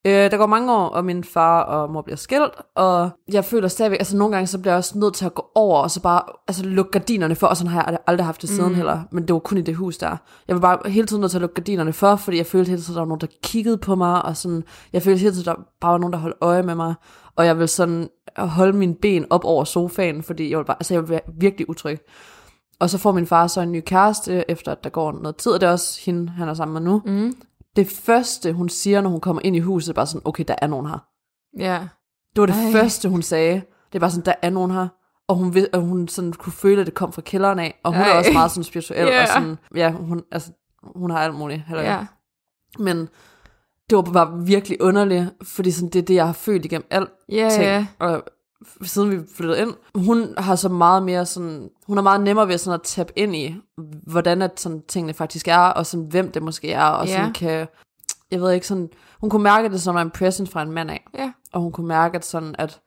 Øh, 0.07 0.31
der 0.31 0.37
går 0.37 0.45
mange 0.45 0.73
år, 0.73 0.85
og 0.87 1.05
min 1.05 1.23
far 1.23 1.61
og 1.61 1.91
mor 1.91 2.01
bliver 2.01 2.17
skilt, 2.17 2.53
og 2.75 3.09
jeg 3.31 3.45
føler 3.45 3.67
stadigvæk, 3.67 3.99
altså 3.99 4.17
nogle 4.17 4.35
gange, 4.35 4.47
så 4.47 4.59
bliver 4.59 4.73
jeg 4.73 4.77
også 4.77 4.97
nødt 4.97 5.13
til 5.13 5.25
at 5.25 5.33
gå 5.33 5.45
over, 5.55 5.81
og 5.81 5.91
så 5.91 6.01
bare 6.01 6.21
altså, 6.47 6.65
lukke 6.65 6.91
gardinerne 6.91 7.35
for, 7.35 7.47
og 7.47 7.57
sådan 7.57 7.71
har 7.71 7.83
jeg 7.87 7.97
aldrig 8.07 8.25
haft 8.25 8.41
det 8.41 8.49
siden 8.49 8.69
mm. 8.69 8.75
heller, 8.75 9.01
men 9.11 9.27
det 9.27 9.33
var 9.33 9.39
kun 9.39 9.57
i 9.57 9.61
det 9.61 9.75
hus 9.75 9.97
der. 9.97 10.17
Jeg 10.47 10.55
var 10.55 10.61
bare 10.61 10.91
hele 10.91 11.07
tiden 11.07 11.21
nødt 11.21 11.31
til 11.31 11.37
at 11.37 11.41
lukke 11.41 11.55
gardinerne 11.55 11.93
for, 11.93 12.15
fordi 12.15 12.37
jeg 12.37 12.45
følte 12.45 12.69
hele 12.69 12.81
tiden, 12.81 12.93
der 12.95 13.01
var 13.01 13.07
nogen, 13.07 13.21
der 13.21 13.27
kiggede 13.43 13.77
på 13.77 13.95
mig, 13.95 14.25
og 14.25 14.37
sådan, 14.37 14.63
jeg 14.93 15.01
følte 15.01 15.19
hele 15.19 15.31
tiden, 15.31 15.49
at 15.49 15.57
der 15.57 15.63
bare 15.81 15.91
var 15.91 15.97
nogen, 15.97 16.13
der 16.13 16.19
holdt 16.19 16.37
øje 16.41 16.63
med 16.63 16.75
mig, 16.75 16.93
og 17.35 17.45
jeg 17.45 17.55
ville 17.55 17.67
sådan 17.67 18.09
holde 18.37 18.77
mine 18.77 18.95
ben 18.95 19.25
op 19.29 19.45
over 19.45 19.63
sofaen, 19.63 20.23
fordi 20.23 20.49
jeg 20.49 20.57
ville 20.57 20.67
bare, 20.67 20.77
altså 20.79 20.93
jeg 20.93 21.01
ville 21.01 21.11
være 21.11 21.33
virkelig 21.39 21.69
utryg. 21.69 21.99
Og 22.79 22.89
så 22.89 22.97
får 22.97 23.11
min 23.11 23.27
far 23.27 23.47
så 23.47 23.61
en 23.61 23.71
ny 23.71 23.81
kæreste, 23.85 24.51
efter 24.51 24.71
at 24.71 24.83
der 24.83 24.89
går 24.89 25.11
noget 25.11 25.35
tid, 25.35 25.51
og 25.51 25.61
det 25.61 25.67
er 25.67 25.71
også 25.71 26.01
hende, 26.05 26.29
han 26.29 26.49
er 26.49 26.53
sammen 26.53 26.73
med 26.73 26.91
nu. 26.91 27.01
Mm. 27.05 27.33
Det 27.79 27.87
første, 27.91 28.53
hun 28.53 28.69
siger, 28.69 29.01
når 29.01 29.09
hun 29.09 29.21
kommer 29.21 29.41
ind 29.45 29.55
i 29.55 29.59
huset, 29.59 29.89
er 29.89 29.93
bare 29.93 30.07
sådan, 30.07 30.21
okay, 30.25 30.43
der 30.47 30.55
er 30.61 30.67
nogen 30.67 30.85
her. 30.85 30.97
Ja. 31.57 31.79
Det 32.35 32.41
var 32.41 32.45
det 32.45 32.55
Ej. 32.55 32.71
Første, 32.71 33.09
hun 33.09 33.21
sagde. 33.21 33.61
Det 33.93 34.01
bare 34.01 34.11
sådan, 34.11 34.25
der 34.25 34.33
er 34.41 34.49
nogen 34.49 34.71
her. 34.71 34.87
Og 35.27 35.35
hun, 35.35 35.53
ved, 35.53 35.67
og 35.73 35.81
hun 35.81 36.07
sådan 36.07 36.33
kunne 36.33 36.53
føle, 36.53 36.81
at 36.81 36.87
det 36.87 36.93
kom 36.95 37.13
fra 37.13 37.21
kælderen 37.21 37.59
af. 37.59 37.79
Og 37.83 37.93
hun 37.93 38.01
Ej. 38.01 38.09
er 38.09 38.13
også 38.17 38.31
meget 38.33 38.51
sådan 38.51 38.63
spirituel. 38.63 39.07
Ja. 39.07 39.21
Og 39.21 39.27
sådan, 39.27 39.57
ja, 39.75 39.91
hun, 39.91 40.23
altså, 40.31 40.51
hun 40.95 41.11
har 41.11 41.17
alt 41.19 41.35
muligt. 41.35 41.61
Heller. 41.67 41.83
Ja. 41.83 42.05
Men 42.79 43.09
det 43.89 43.95
var 43.95 44.01
bare 44.01 44.45
virkelig 44.45 44.81
underligt, 44.81 45.25
fordi 45.43 45.71
sådan, 45.71 45.89
det 45.89 45.99
er 45.99 46.03
det, 46.03 46.15
jeg 46.15 46.25
har 46.25 46.33
følt 46.33 46.65
igennem 46.65 46.87
alt 46.89 47.09
Ja, 47.29 47.49
ting. 47.51 47.63
ja. 47.63 47.87
Og 47.99 48.23
siden 48.83 49.11
vi 49.11 49.19
flyttede 49.35 49.61
ind, 49.61 49.73
hun 49.95 50.33
har 50.37 50.55
så 50.55 50.69
meget 50.69 51.03
mere 51.03 51.25
sådan, 51.25 51.69
hun 51.87 51.97
er 51.97 52.01
meget 52.01 52.21
nemmere 52.21 52.47
ved 52.47 52.57
sådan 52.57 52.79
at 52.79 52.83
tabe 52.83 53.13
ind 53.15 53.35
i, 53.35 53.55
hvordan 54.07 54.41
at 54.41 54.59
sådan 54.59 54.81
tingene 54.87 55.13
faktisk 55.13 55.47
er, 55.47 55.57
og 55.57 55.85
sådan, 55.85 56.05
hvem 56.05 56.31
det 56.31 56.43
måske 56.43 56.71
er, 56.71 56.83
og 56.85 57.07
sådan 57.07 57.25
Ja. 57.25 57.31
kan, 57.31 57.67
jeg 58.31 58.41
ved 58.41 58.51
ikke 58.51 58.67
sådan, 58.67 58.89
hun 59.21 59.29
kunne 59.29 59.43
mærke 59.43 59.69
det 59.69 59.81
som 59.81 59.97
en 59.97 60.09
present 60.11 60.49
fra 60.49 60.61
en 60.61 60.71
mand 60.71 60.91
af, 60.91 61.05
Ja. 61.17 61.31
og 61.53 61.61
hun 61.61 61.71
kunne 61.71 61.87
mærke, 61.87 62.15
at 62.15 62.25
sådan, 62.25 62.55
at 62.59 62.79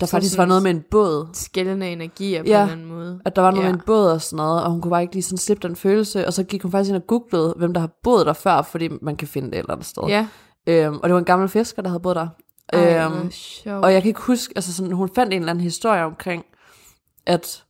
der 0.00 0.06
Så 0.06 0.10
faktisk 0.10 0.32
sådan- 0.32 0.42
var 0.42 0.46
noget 0.48 0.62
med 0.62 0.70
en 0.70 0.84
båd, 0.90 1.28
Skældende 1.32 1.88
energier 1.88 2.42
på 2.42 2.48
Ja. 2.48 2.64
en 2.64 2.70
anden 2.70 2.86
måde. 2.86 3.20
at 3.24 3.36
der 3.36 3.42
var 3.42 3.50
noget 3.50 3.64
Ja. 3.64 3.70
med 3.70 3.78
en 3.78 3.82
båd 3.86 4.10
og 4.10 4.22
sådan 4.22 4.36
noget, 4.36 4.64
og 4.64 4.70
hun 4.70 4.80
kunne 4.80 4.90
bare 4.90 5.02
ikke 5.02 5.14
lige 5.14 5.22
sådan 5.22 5.38
slippe 5.38 5.68
den 5.68 5.76
følelse, 5.76 6.26
og 6.26 6.32
så 6.32 6.42
gik 6.44 6.62
hun 6.62 6.70
faktisk 6.70 6.88
ind 6.88 6.96
og 7.02 7.06
googlede, 7.06 7.54
hvem 7.56 7.72
der 7.72 7.80
har 7.80 7.90
boet 8.02 8.26
der 8.26 8.32
før, 8.32 8.62
fordi 8.62 8.88
man 9.02 9.16
kan 9.16 9.28
finde 9.28 9.46
det 9.50 9.54
et 9.54 9.58
eller 9.58 9.72
andet 9.72 9.86
sted. 9.86 10.02
Ja. 10.08 10.26
Øhm, 10.66 10.96
og 10.96 11.02
det 11.08 11.12
var 11.12 11.18
en 11.18 11.24
gammel 11.24 11.48
fisker, 11.48 11.82
der 11.82 11.88
havde 11.88 12.00
boet 12.00 12.16
der. 12.16 12.28
Ej, 12.72 13.04
Øhm, 13.04 13.30
sjovt. 13.30 13.84
og 13.84 13.92
jeg 13.92 14.02
kan 14.02 14.08
ikke 14.08 14.20
huske, 14.20 14.52
altså 14.56 14.74
sådan, 14.74 14.92
hun 14.92 15.10
fandt 15.14 15.32
en 15.32 15.40
eller 15.40 15.50
anden 15.52 15.64
historie 15.64 16.04
omkring, 16.04 16.44
at 17.26 17.64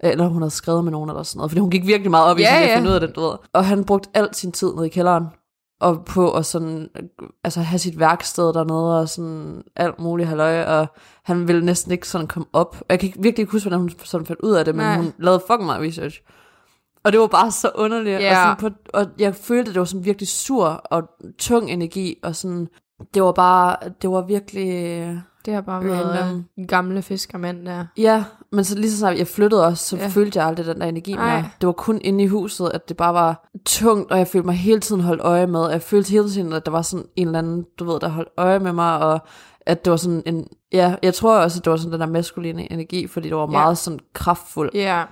eller 0.00 0.26
hun 0.28 0.42
havde 0.42 0.50
skrevet 0.50 0.84
med 0.84 0.92
nogen 0.92 1.10
eller 1.10 1.22
sådan 1.22 1.38
noget, 1.38 1.50
fordi 1.50 1.60
hun 1.60 1.70
gik 1.70 1.86
virkelig 1.86 2.10
meget 2.10 2.26
op 2.30 2.38
i 2.38 2.42
Ja, 2.42 2.48
sådan, 2.48 2.62
at 2.62 2.68
ja. 2.70 2.76
finde 2.76 2.88
ud 2.90 2.94
af 2.94 3.00
den, 3.00 3.12
du 3.12 3.20
ved. 3.20 3.34
Og 3.52 3.66
han 3.66 3.84
brugte 3.84 4.08
al 4.14 4.28
sin 4.34 4.52
tid 4.52 4.74
nede 4.74 4.86
i 4.86 4.90
kælderen, 4.90 5.24
og 5.80 6.04
på 6.04 6.32
at 6.32 6.46
sådan, 6.46 6.88
altså 7.44 7.60
have 7.60 7.78
sit 7.78 7.98
værksted 7.98 8.44
dernede, 8.52 9.00
og 9.00 9.08
sådan 9.08 9.62
alt 9.76 9.98
muligt 10.00 10.28
halløj, 10.28 10.62
og 10.64 10.86
han 11.24 11.48
ville 11.48 11.64
næsten 11.64 11.92
ikke 11.92 12.08
sådan 12.08 12.26
komme 12.26 12.46
op. 12.52 12.82
Jeg 12.88 12.98
kan 13.00 13.06
ikke, 13.06 13.22
virkelig 13.22 13.42
ikke 13.42 13.52
huske, 13.52 13.68
hvordan 13.68 13.80
hun 13.80 13.90
sådan 14.04 14.26
fandt 14.26 14.40
ud 14.42 14.52
af 14.52 14.64
det, 14.64 14.74
men 14.74 14.86
Nej. 14.86 14.96
hun 14.96 15.12
lavede 15.18 15.42
fucking 15.46 15.66
meget 15.66 15.82
research. 15.82 16.20
Og 17.04 17.12
det 17.12 17.20
var 17.20 17.26
bare 17.26 17.50
så 17.50 17.70
underligt, 17.74 18.20
Ja. 18.20 18.30
og, 18.50 18.56
sådan 18.60 18.72
på, 18.72 18.78
og 18.98 19.06
jeg 19.18 19.34
følte, 19.34 19.68
at 19.68 19.74
det 19.74 19.78
var 19.80 19.84
sådan 19.84 20.04
virkelig 20.04 20.28
sur 20.28 20.64
og 20.66 21.02
tung 21.38 21.70
energi, 21.70 22.16
og 22.22 22.36
sådan, 22.36 22.68
det 23.14 23.22
var 23.22 23.32
bare, 23.32 23.76
det 24.02 24.10
var 24.10 24.20
virkelig, 24.26 24.66
Det 25.46 25.54
har 25.54 25.60
bare 25.60 25.84
været 25.84 26.44
en 26.58 26.66
gamle 26.66 27.02
fiskermand 27.02 27.66
der. 27.66 27.86
Ja, 27.96 28.24
men 28.52 28.64
så 28.64 28.78
lige 28.78 28.90
så 28.90 28.98
snart 28.98 29.18
jeg 29.18 29.26
flyttede 29.26 29.66
også, 29.66 29.84
så 29.84 29.96
Ja. 29.96 30.06
følte 30.08 30.38
jeg 30.38 30.46
aldrig 30.46 30.66
den 30.66 30.80
der 30.80 30.86
energi 30.86 31.12
Ej. 31.12 31.34
mere. 31.36 31.48
Det 31.60 31.66
var 31.66 31.72
kun 31.72 32.00
inde 32.04 32.24
i 32.24 32.26
huset, 32.26 32.70
at 32.74 32.88
det 32.88 32.96
bare 32.96 33.14
var 33.14 33.48
tungt, 33.66 34.10
og 34.12 34.18
jeg 34.18 34.28
følte 34.28 34.46
mig 34.46 34.54
hele 34.54 34.80
tiden 34.80 35.00
holdt 35.00 35.20
øje 35.22 35.46
med. 35.46 35.70
Jeg 35.70 35.82
følte 35.82 36.10
hele 36.10 36.30
tiden, 36.30 36.52
at 36.52 36.66
der 36.66 36.72
var 36.72 36.82
sådan 36.82 37.06
en 37.16 37.26
eller 37.26 37.38
anden, 37.38 37.64
du 37.78 37.84
ved, 37.84 38.00
der 38.00 38.08
holdt 38.08 38.28
øje 38.36 38.58
med 38.58 38.72
mig, 38.72 38.98
og 38.98 39.18
at 39.66 39.84
det 39.84 39.90
var 39.90 39.96
sådan 39.96 40.22
en, 40.26 40.46
ja, 40.72 40.94
jeg 41.02 41.14
tror 41.14 41.38
også, 41.38 41.58
at 41.60 41.64
det 41.64 41.70
var 41.70 41.76
sådan 41.76 41.92
den 41.92 42.00
der 42.00 42.06
maskuline 42.06 42.72
energi, 42.72 43.06
fordi 43.06 43.28
det 43.28 43.36
var 43.36 43.42
Ja. 43.42 43.46
meget 43.46 43.78
sådan 43.78 44.00
kraftfuld. 44.14 44.70
Ja. 44.74 45.02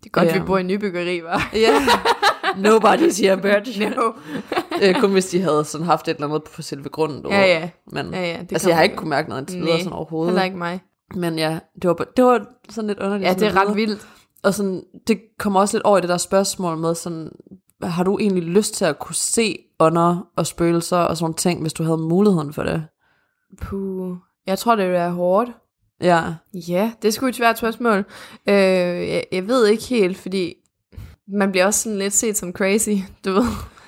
Det 0.00 0.06
er 0.06 0.10
godt, 0.10 0.26
Ja. 0.28 0.38
vi 0.38 0.44
bor 0.46 0.58
i 0.58 0.62
nybyggeri, 0.62 1.22
var. 1.24 1.50
Ja, 1.54 1.74
nobody's 2.56 3.22
here, 3.22 3.36
bitch. 3.36 3.80
no. 3.80 4.12
øh, 4.82 5.00
kun 5.00 5.12
hvis 5.12 5.26
de 5.26 5.42
havde 5.42 5.64
sådan 5.64 5.86
haft 5.86 6.08
et 6.08 6.14
eller 6.14 6.28
andet 6.28 6.44
på 6.44 6.62
selve 6.62 6.88
grunden. 6.88 7.22
Du 7.22 7.28
Ja, 7.28 7.40
ja. 7.40 7.70
Men, 7.92 8.14
Ja, 8.14 8.32
ja. 8.32 8.40
Det 8.40 8.52
altså, 8.52 8.68
jeg 8.68 8.76
har 8.76 8.82
ikke 8.82 8.96
kunne 8.96 9.10
mærke 9.10 9.28
noget 9.28 9.40
indtil 9.40 9.60
videre 9.60 9.78
sådan 9.78 9.92
overhovedet. 9.92 10.30
Heller 10.30 10.44
ikke 10.44 10.56
mig. 10.56 10.80
Men 11.14 11.38
ja, 11.38 11.58
det 11.82 11.88
var, 11.88 11.94
det 12.16 12.24
var 12.24 12.46
sådan 12.68 12.88
lidt 12.88 12.98
underligt. 12.98 13.28
Ja, 13.28 13.34
det 13.34 13.48
er 13.48 13.56
ret 13.56 13.76
vildt. 13.76 14.08
Og 14.42 14.54
sådan, 14.54 14.82
det 15.06 15.20
kommer 15.38 15.60
også 15.60 15.76
lidt 15.76 15.84
over 15.84 15.98
i 15.98 16.00
det 16.00 16.08
der 16.08 16.16
spørgsmål 16.16 16.78
med 16.78 16.94
sådan, 16.94 17.30
har 17.82 18.04
du 18.04 18.18
egentlig 18.18 18.42
lyst 18.42 18.74
til 18.74 18.84
at 18.84 18.98
kunne 18.98 19.14
se 19.14 19.58
ånder 19.78 20.26
og 20.36 20.46
spøgelser 20.46 20.96
og 20.96 21.16
sådan 21.16 21.34
ting, 21.34 21.60
hvis 21.60 21.72
du 21.72 21.82
havde 21.82 21.98
muligheden 21.98 22.52
for 22.52 22.62
det? 22.62 22.84
Puh. 23.62 24.16
Jeg 24.46 24.58
tror, 24.58 24.76
det 24.76 24.84
ville 24.84 24.98
være 24.98 25.10
hårdt. 25.10 25.50
Ja. 26.00 26.22
Ja, 26.68 26.92
det 27.02 27.08
er 27.08 27.12
sgu 27.12 27.26
et 27.26 27.34
svært 27.34 27.58
spørgsmål. 27.58 27.98
Øh, 28.48 28.54
jeg, 29.08 29.24
jeg 29.32 29.48
ved 29.48 29.66
ikke 29.66 29.84
helt, 29.84 30.18
fordi 30.18 30.54
man 31.28 31.50
bliver 31.50 31.66
også 31.66 31.80
sådan 31.82 31.98
lidt 31.98 32.14
set 32.14 32.36
som 32.36 32.52
crazy, 32.52 32.90
du 33.24 33.32
ved. 33.32 33.44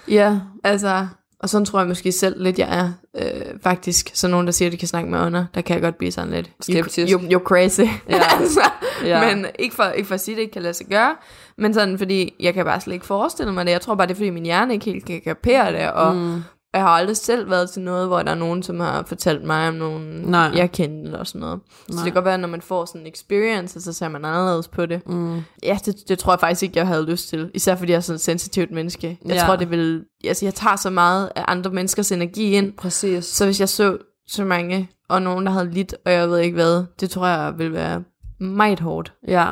Ja. 0.08 0.38
Altså, 0.64 1.06
og 1.40 1.48
sådan 1.48 1.64
tror 1.64 1.78
jeg 1.78 1.88
måske 1.88 2.12
selv 2.12 2.42
lidt, 2.42 2.58
jeg 2.58 2.78
er. 2.78 2.92
Øh, 3.22 3.58
faktisk, 3.62 4.10
så 4.14 4.28
nogen, 4.28 4.46
der 4.46 4.52
siger, 4.52 4.68
at 4.68 4.72
de 4.72 4.76
kan 4.76 4.88
snakke 4.88 5.10
med 5.10 5.18
ånder, 5.18 5.44
der 5.54 5.60
kan 5.60 5.74
jeg 5.74 5.82
godt 5.82 5.98
blive 5.98 6.12
sådan 6.12 6.30
lidt... 6.30 6.50
Skeptisk. 6.60 7.12
You, 7.12 7.20
you, 7.20 7.38
you're 7.38 7.44
crazy. 7.44 7.80
Ja. 8.08 8.20
altså, 8.40 8.60
Ja. 9.04 9.34
Men 9.34 9.46
ikke 9.58 9.74
for, 9.74 9.84
ikke 9.84 10.06
for 10.06 10.14
at 10.14 10.20
sige, 10.20 10.34
at 10.34 10.36
det 10.36 10.42
ikke 10.42 10.52
kan 10.52 10.62
lade 10.62 10.74
sig 10.74 10.86
gøre, 10.86 11.16
men 11.58 11.74
sådan, 11.74 11.98
fordi 11.98 12.34
jeg 12.40 12.54
kan 12.54 12.64
bare 12.64 12.80
slet 12.80 12.94
ikke 12.94 13.06
forestille 13.06 13.52
mig 13.52 13.66
det. 13.66 13.72
Jeg 13.72 13.80
tror 13.80 13.94
bare, 13.94 14.06
det 14.06 14.12
er, 14.12 14.16
fordi 14.16 14.30
min 14.30 14.44
hjerne 14.44 14.72
ikke 14.74 14.84
helt 14.84 15.04
kan 15.04 15.20
kapere 15.24 15.72
det, 15.72 15.90
og 15.92 16.16
Mm. 16.16 16.42
Jeg 16.76 16.84
har 16.84 16.90
aldrig 16.90 17.16
selv 17.16 17.50
været 17.50 17.70
til 17.70 17.82
noget, 17.82 18.06
hvor 18.06 18.22
der 18.22 18.30
er 18.30 18.34
nogen, 18.34 18.62
som 18.62 18.80
har 18.80 19.04
fortalt 19.06 19.44
mig 19.44 19.68
om 19.68 19.74
nogen, 19.74 20.02
Nej. 20.24 20.52
jeg 20.54 20.72
kendte, 20.72 21.02
eller 21.04 21.24
sådan 21.24 21.40
noget. 21.40 21.60
Så 21.66 21.94
Nej. 21.94 21.96
det 21.96 22.04
kan 22.04 22.12
godt 22.14 22.24
være, 22.24 22.34
at 22.34 22.40
når 22.40 22.48
man 22.48 22.60
får 22.62 22.84
sådan 22.84 23.00
en 23.00 23.06
experience, 23.06 23.80
så 23.80 23.92
ser 23.92 24.08
man 24.08 24.24
anderledes 24.24 24.68
på 24.68 24.86
det. 24.86 25.08
Mm. 25.08 25.40
Ja, 25.62 25.78
det, 25.84 25.94
det 26.08 26.18
tror 26.18 26.32
jeg 26.32 26.40
faktisk 26.40 26.62
ikke, 26.62 26.78
jeg 26.78 26.86
havde 26.86 27.04
lyst 27.10 27.28
til. 27.28 27.50
Især 27.54 27.74
fordi 27.76 27.92
jeg 27.92 27.96
er 27.96 28.00
sådan 28.00 28.14
et 28.14 28.20
sensitivt 28.20 28.70
menneske. 28.70 29.18
Jeg 29.24 29.34
Ja. 29.36 29.42
tror, 29.46 29.56
det 29.56 29.70
vil... 29.70 30.04
Altså, 30.24 30.46
jeg 30.46 30.54
tager 30.54 30.76
så 30.76 30.90
meget 30.90 31.30
af 31.36 31.44
andre 31.48 31.70
menneskers 31.70 32.12
energi 32.12 32.50
ind. 32.52 32.72
Præcis. 32.72 33.24
Så 33.24 33.44
hvis 33.44 33.60
jeg 33.60 33.68
så 33.68 33.98
så 34.28 34.44
mange, 34.44 34.90
og 35.08 35.22
nogen, 35.22 35.46
der 35.46 35.52
havde 35.52 35.70
lidt, 35.70 35.94
og 36.06 36.12
jeg 36.12 36.28
ved 36.28 36.38
ikke 36.38 36.54
hvad, 36.54 36.84
det 37.00 37.10
tror 37.10 37.26
jeg 37.26 37.54
vil 37.58 37.72
være 37.72 38.02
meget 38.40 38.80
hårdt. 38.80 39.12
Ja. 39.28 39.46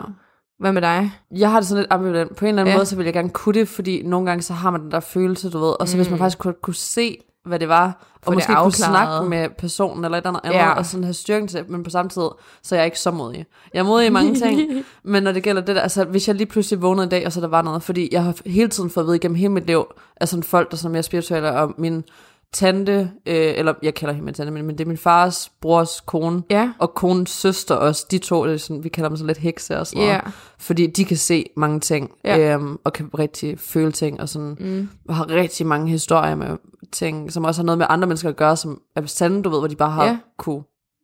Hvad 0.64 0.72
med 0.72 0.82
dig? 0.82 1.12
Jeg 1.36 1.50
har 1.50 1.60
det 1.60 1.68
sådan 1.68 1.82
lidt 1.82 1.92
ambivalent. 1.92 2.36
På 2.36 2.44
en 2.44 2.48
eller 2.48 2.62
anden 2.62 2.72
Ja. 2.72 2.76
måde, 2.78 2.86
så 2.86 2.96
vil 2.96 3.04
jeg 3.04 3.14
gerne 3.14 3.30
kunne 3.30 3.54
det, 3.60 3.68
fordi 3.68 4.02
nogle 4.02 4.26
gange, 4.26 4.42
så 4.42 4.52
har 4.52 4.70
man 4.70 4.80
den 4.80 4.90
der 4.90 5.00
følelse, 5.00 5.50
du 5.50 5.58
ved. 5.58 5.74
Og 5.80 5.88
så 5.88 5.96
mm. 5.96 5.98
hvis 5.98 6.10
man 6.10 6.18
faktisk 6.18 6.38
kunne, 6.38 6.54
kunne 6.62 6.74
se, 6.74 7.18
hvad 7.44 7.58
det 7.58 7.68
var, 7.68 8.02
Få 8.22 8.28
og 8.30 8.34
måske 8.34 8.46
kunne 8.46 8.56
afklaret. 8.56 8.74
snakke 9.06 9.28
med 9.28 9.48
personen 9.58 10.04
eller 10.04 10.18
et 10.18 10.26
eller 10.26 10.40
andet, 10.46 10.58
Ja. 10.58 10.70
og 10.70 10.86
sådan 10.86 11.04
have 11.04 11.14
styrken 11.14 11.48
til 11.48 11.58
det, 11.60 11.70
men 11.70 11.82
på 11.82 11.90
samme 11.90 12.08
tid, 12.08 12.22
så 12.62 12.74
er 12.74 12.78
jeg 12.78 12.86
ikke 12.86 12.98
så 13.00 13.10
modig. 13.10 13.46
Jeg 13.74 13.80
er 13.80 13.84
modig 13.84 14.06
i 14.06 14.10
mange 14.10 14.34
ting, 14.34 14.70
men 15.02 15.22
når 15.22 15.32
det 15.32 15.42
gælder 15.42 15.62
det 15.62 15.76
der, 15.76 15.82
altså 15.82 16.04
hvis 16.04 16.28
jeg 16.28 16.36
lige 16.36 16.46
pludselig 16.46 16.82
vågnede 16.82 17.04
en 17.04 17.10
dag, 17.10 17.26
og 17.26 17.32
så 17.32 17.40
der 17.40 17.48
var 17.48 17.62
noget, 17.62 17.82
fordi 17.82 18.08
jeg 18.12 18.24
har 18.24 18.34
hele 18.46 18.68
tiden 18.68 18.90
fået 18.90 19.04
at 19.04 19.06
vide 19.06 19.16
igennem 19.16 19.36
hele 19.36 19.52
mit 19.52 19.66
liv, 19.66 19.84
af 20.16 20.28
sådan 20.28 20.42
folk, 20.42 20.70
der 20.70 20.74
er 20.74 20.78
sådan 20.78 20.92
mere 20.92 21.02
spirituelle, 21.02 21.52
og 21.52 21.74
min 21.78 22.04
tante, 22.54 22.92
øh, 23.26 23.52
eller 23.56 23.74
jeg 23.82 23.94
kalder 23.94 24.12
hende 24.14 24.24
min 24.24 24.34
tante, 24.34 24.52
men, 24.52 24.66
men 24.66 24.78
det 24.78 24.84
er 24.84 24.88
min 24.88 24.96
fars 24.96 25.52
brors 25.60 26.00
kone, 26.06 26.42
Ja. 26.50 26.72
og 26.78 26.94
konens 26.94 27.30
søster 27.30 27.74
også, 27.74 28.06
de 28.10 28.18
to, 28.18 28.46
det 28.46 28.54
er 28.54 28.58
sådan, 28.58 28.84
vi 28.84 28.88
kalder 28.88 29.08
dem 29.08 29.16
sådan 29.16 29.26
lidt 29.26 29.38
hekse 29.38 29.78
og 29.78 29.86
sådan 29.86 30.00
noget, 30.02 30.12
Ja. 30.14 30.20
fordi 30.58 30.86
de 30.86 31.04
kan 31.04 31.16
se 31.16 31.46
mange 31.56 31.80
ting, 31.80 32.10
Ja. 32.24 32.54
øhm, 32.54 32.78
og 32.84 32.92
kan 32.92 33.10
rigtig 33.18 33.58
føle 33.58 33.92
ting, 33.92 34.20
og 34.20 34.28
sådan, 34.28 34.56
Mm. 34.60 34.88
og 35.08 35.14
har 35.14 35.30
rigtig 35.30 35.66
mange 35.66 35.88
historier 35.90 36.34
med 36.34 36.56
ting, 36.92 37.32
som 37.32 37.44
også 37.44 37.60
har 37.62 37.64
noget 37.64 37.78
med 37.78 37.86
andre 37.90 38.08
mennesker 38.08 38.28
at 38.28 38.36
gøre, 38.36 38.56
som 38.56 38.80
er 38.96 39.06
sande, 39.06 39.42
du 39.42 39.48
ved, 39.48 39.58
hvor 39.58 39.68
de 39.68 39.76
bare 39.76 39.90
har 39.90 40.04
ja. 40.04 40.18
kunne 40.38 40.62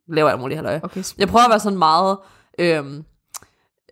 lave 0.09 0.31
alt 0.31 0.39
muligt 0.39 0.57
halløj. 0.57 0.79
Okay. 0.83 1.03
Jeg 1.17 1.27
prøver 1.27 1.43
at 1.45 1.49
være 1.49 1.59
sådan 1.59 1.77
meget, 1.79 2.17
øhm, 2.59 3.03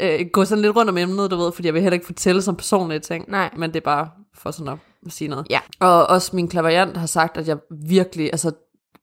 øh, 0.02 0.20
gå 0.34 0.46
sådan 0.46 0.62
lidt 0.62 0.76
rundt 0.76 0.90
om 0.90 0.98
emnet, 0.98 1.32
du 1.32 1.36
ved, 1.38 1.52
fordi 1.52 1.66
jeg 1.66 1.74
vil 1.74 1.82
heller 1.82 1.94
ikke 1.94 2.06
fortælle 2.06 2.42
som 2.42 2.56
personlige 2.56 3.00
ting, 3.00 3.26
Nej. 3.32 3.50
men 3.58 3.70
det 3.70 3.78
er 3.78 3.84
bare 3.86 4.10
for 4.36 4.52
sådan 4.52 4.74
at 4.74 4.80
sige 5.08 5.28
noget. 5.28 5.48
Ja. 5.50 5.60
Og 5.80 6.08
også 6.08 6.36
min 6.36 6.48
klaverjant 6.48 6.98
har 6.98 7.08
sagt, 7.08 7.38
at 7.38 7.48
jeg 7.48 7.58
virkelig, 7.70 8.30
altså 8.32 8.52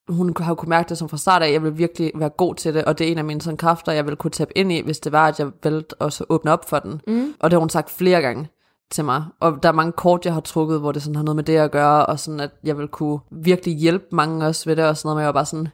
hun 0.08 0.36
har 0.38 0.50
jo 0.50 0.54
kunne 0.54 0.68
mærke 0.68 0.88
det 0.88 0.98
som 0.98 1.08
fra 1.08 1.16
start 1.16 1.42
af, 1.42 1.46
at 1.46 1.52
jeg 1.52 1.62
vil 1.62 1.78
virkelig 1.78 2.12
være 2.14 2.28
god 2.28 2.54
til 2.54 2.74
det, 2.74 2.84
og 2.84 2.98
det 2.98 3.06
er 3.06 3.12
en 3.12 3.18
af 3.18 3.24
mine 3.24 3.40
sådan 3.40 3.56
kræfter, 3.56 3.92
jeg 3.92 4.06
vil 4.06 4.16
kunne 4.16 4.30
tabe 4.30 4.58
ind 4.58 4.72
i, 4.72 4.80
hvis 4.80 4.98
det 4.98 5.12
var, 5.12 5.28
at 5.28 5.38
jeg 5.38 5.50
valgte 5.62 5.94
også 5.94 6.24
at 6.24 6.26
åbne 6.30 6.52
op 6.52 6.68
for 6.68 6.78
den. 6.78 7.00
Mm. 7.06 7.34
Og 7.40 7.50
det 7.50 7.52
har 7.52 7.60
hun 7.60 7.70
sagt 7.70 7.90
flere 7.90 8.20
gange 8.20 8.48
til 8.90 9.04
mig. 9.04 9.24
Og 9.40 9.62
der 9.62 9.68
er 9.68 9.72
mange 9.72 9.92
kort, 9.92 10.24
jeg 10.24 10.34
har 10.34 10.40
trukket, 10.40 10.80
hvor 10.80 10.92
det 10.92 11.02
sådan 11.02 11.16
har 11.16 11.22
noget 11.22 11.36
med 11.36 11.44
det 11.44 11.56
at 11.56 11.70
gøre, 11.70 12.06
og 12.06 12.20
sådan, 12.20 12.40
at 12.40 12.50
jeg 12.64 12.78
vil 12.78 12.88
kunne 12.88 13.18
virkelig 13.30 13.76
hjælpe 13.76 14.04
mange 14.12 14.46
også 14.46 14.64
ved 14.70 14.76
det, 14.76 14.84
og 14.84 14.96
sådan 14.96 15.06
noget, 15.06 15.16
men 15.16 15.20
jeg 15.20 15.26
var 15.26 15.32
bare 15.32 15.46
sådan, 15.46 15.68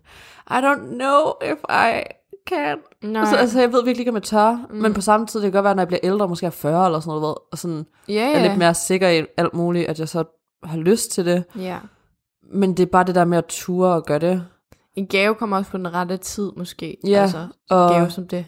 I 0.51 0.55
don't 0.55 0.95
know 0.95 1.33
if 1.53 1.59
I 1.69 2.03
can. 2.49 2.79
Nej. 3.03 3.21
Altså, 3.21 3.37
altså, 3.37 3.61
jeg 3.61 3.73
ved 3.73 3.85
virkelig 3.85 4.01
ikke, 4.01 4.11
om 4.11 4.15
jeg 4.15 4.23
tør, 4.23 4.67
mm. 4.71 4.77
men 4.77 4.95
på 4.95 5.01
samme 5.01 5.27
tid, 5.27 5.41
det 5.41 5.47
kan 5.47 5.53
godt 5.53 5.65
være, 5.65 5.75
når 5.75 5.83
jeg 5.83 5.89
bliver 5.89 6.01
ældre, 6.03 6.29
måske 6.29 6.47
er 6.47 6.51
40 6.51 6.87
eller 6.87 7.01
sådan 7.01 7.09
noget, 7.11 7.23
ved, 7.23 7.35
og 7.53 7.59
sådan 7.59 7.87
ja, 8.09 8.33
er 8.33 8.39
ja. 8.41 8.47
lidt 8.49 8.59
mere 8.59 8.75
sikker 8.75 9.09
i 9.09 9.25
alt 9.37 9.55
muligt, 9.55 9.89
at 9.89 9.99
jeg 10.01 10.09
så 10.09 10.25
har 10.65 10.77
lyst 10.79 11.11
til 11.11 11.27
det. 11.27 11.45
Ja. 11.59 11.79
Men 12.53 12.77
det 12.77 12.83
er 12.83 12.87
bare 12.87 13.05
det 13.05 13.15
der 13.15 13.25
med 13.25 13.39
at 13.39 13.45
ture 13.49 13.93
og 13.95 14.05
gøre 14.05 14.19
det. 14.19 14.45
En 14.95 15.07
gave 15.07 15.35
kommer 15.35 15.57
også 15.57 15.71
på 15.71 15.77
den 15.77 15.95
rette 15.95 16.17
tid, 16.17 16.51
måske. 16.57 16.97
Ja, 17.07 17.23
Altså, 17.23 17.39
en 17.39 17.49
og- 17.71 17.91
gave 17.91 18.11
som 18.11 18.29
det. 18.29 18.45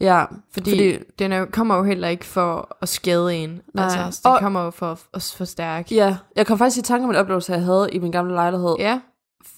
Ja, 0.00 0.24
Fordi, 0.52 0.70
fordi 0.70 0.98
den 1.18 1.32
er, 1.32 1.44
kommer 1.44 1.76
jo 1.76 1.82
heller 1.82 2.08
ikke 2.08 2.24
for 2.24 2.76
at 2.82 2.88
skade 2.88 3.34
en. 3.36 3.60
Nej. 3.74 3.84
Altså, 3.84 4.20
den 4.24 4.32
Og- 4.32 4.38
kommer 4.40 4.64
jo 4.64 4.70
for 4.70 4.98
at 5.14 5.32
forstærke. 5.36 5.94
ja, 5.94 6.16
jeg 6.36 6.46
kom 6.46 6.58
faktisk 6.58 6.78
i 6.78 6.82
tanke 6.82 7.04
om 7.04 7.10
en 7.10 7.16
oplevelse, 7.16 7.52
jeg 7.52 7.62
havde 7.62 7.88
i 7.92 7.98
min 7.98 8.12
gamle 8.12 8.32
lejlighed, 8.34 8.76
Ja. 8.78 9.00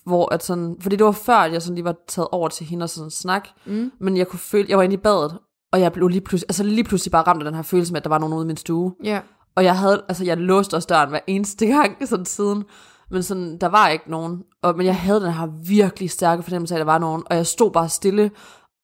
Hvor 0.04 0.32
at 0.34 0.44
sådan, 0.44 0.76
fordi 0.80 0.96
det 0.96 1.06
var 1.06 1.12
før, 1.12 1.36
at 1.36 1.52
jeg 1.52 1.62
sådan 1.62 1.74
lige 1.74 1.84
var 1.84 1.94
taget 2.08 2.28
over 2.32 2.48
til 2.48 2.66
hende 2.66 2.82
og 2.82 2.90
sådan 2.90 3.10
snak, 3.10 3.48
Mm. 3.66 3.92
men 4.00 4.16
jeg 4.16 4.28
kunne 4.28 4.38
føle, 4.38 4.66
jeg 4.68 4.76
var 4.78 4.82
inde 4.84 4.94
i 4.94 4.96
badet, 4.98 5.38
og 5.72 5.80
jeg 5.80 5.92
blev 5.92 6.08
lige 6.08 6.20
pludselig, 6.20 6.46
altså 6.48 6.62
lige 6.62 6.84
pludselig 6.84 7.12
bare 7.12 7.22
ramt 7.22 7.40
af 7.42 7.44
den 7.44 7.54
her 7.54 7.62
følelse 7.62 7.92
med, 7.92 8.00
at 8.00 8.04
der 8.04 8.08
var 8.10 8.18
nogen 8.18 8.34
ude 8.34 8.44
i 8.44 8.46
min 8.46 8.56
stue. 8.56 8.94
Ja. 9.04 9.20
Og 9.56 9.64
jeg 9.64 9.78
havde, 9.78 10.04
altså 10.08 10.24
jeg 10.24 10.36
låste 10.36 10.74
også 10.74 10.86
døren 10.86 11.08
hver 11.08 11.20
eneste 11.26 11.66
gang 11.76 12.08
sådan 12.08 12.24
siden, 12.26 12.64
men 13.10 13.22
sådan, 13.22 13.58
der 13.58 13.66
var 13.66 13.88
ikke 13.88 14.10
nogen. 14.10 14.42
Og, 14.62 14.76
men 14.76 14.86
jeg 14.86 14.96
havde 14.96 15.20
den 15.20 15.32
her 15.32 15.46
virkelig 15.68 16.10
stærke 16.10 16.42
fornemmelse 16.42 16.74
af, 16.74 16.78
at 16.78 16.86
der 16.86 16.92
var 16.92 16.98
nogen, 16.98 17.22
og 17.30 17.36
jeg 17.36 17.46
stod 17.46 17.70
bare 17.70 17.88
stille, 17.88 18.30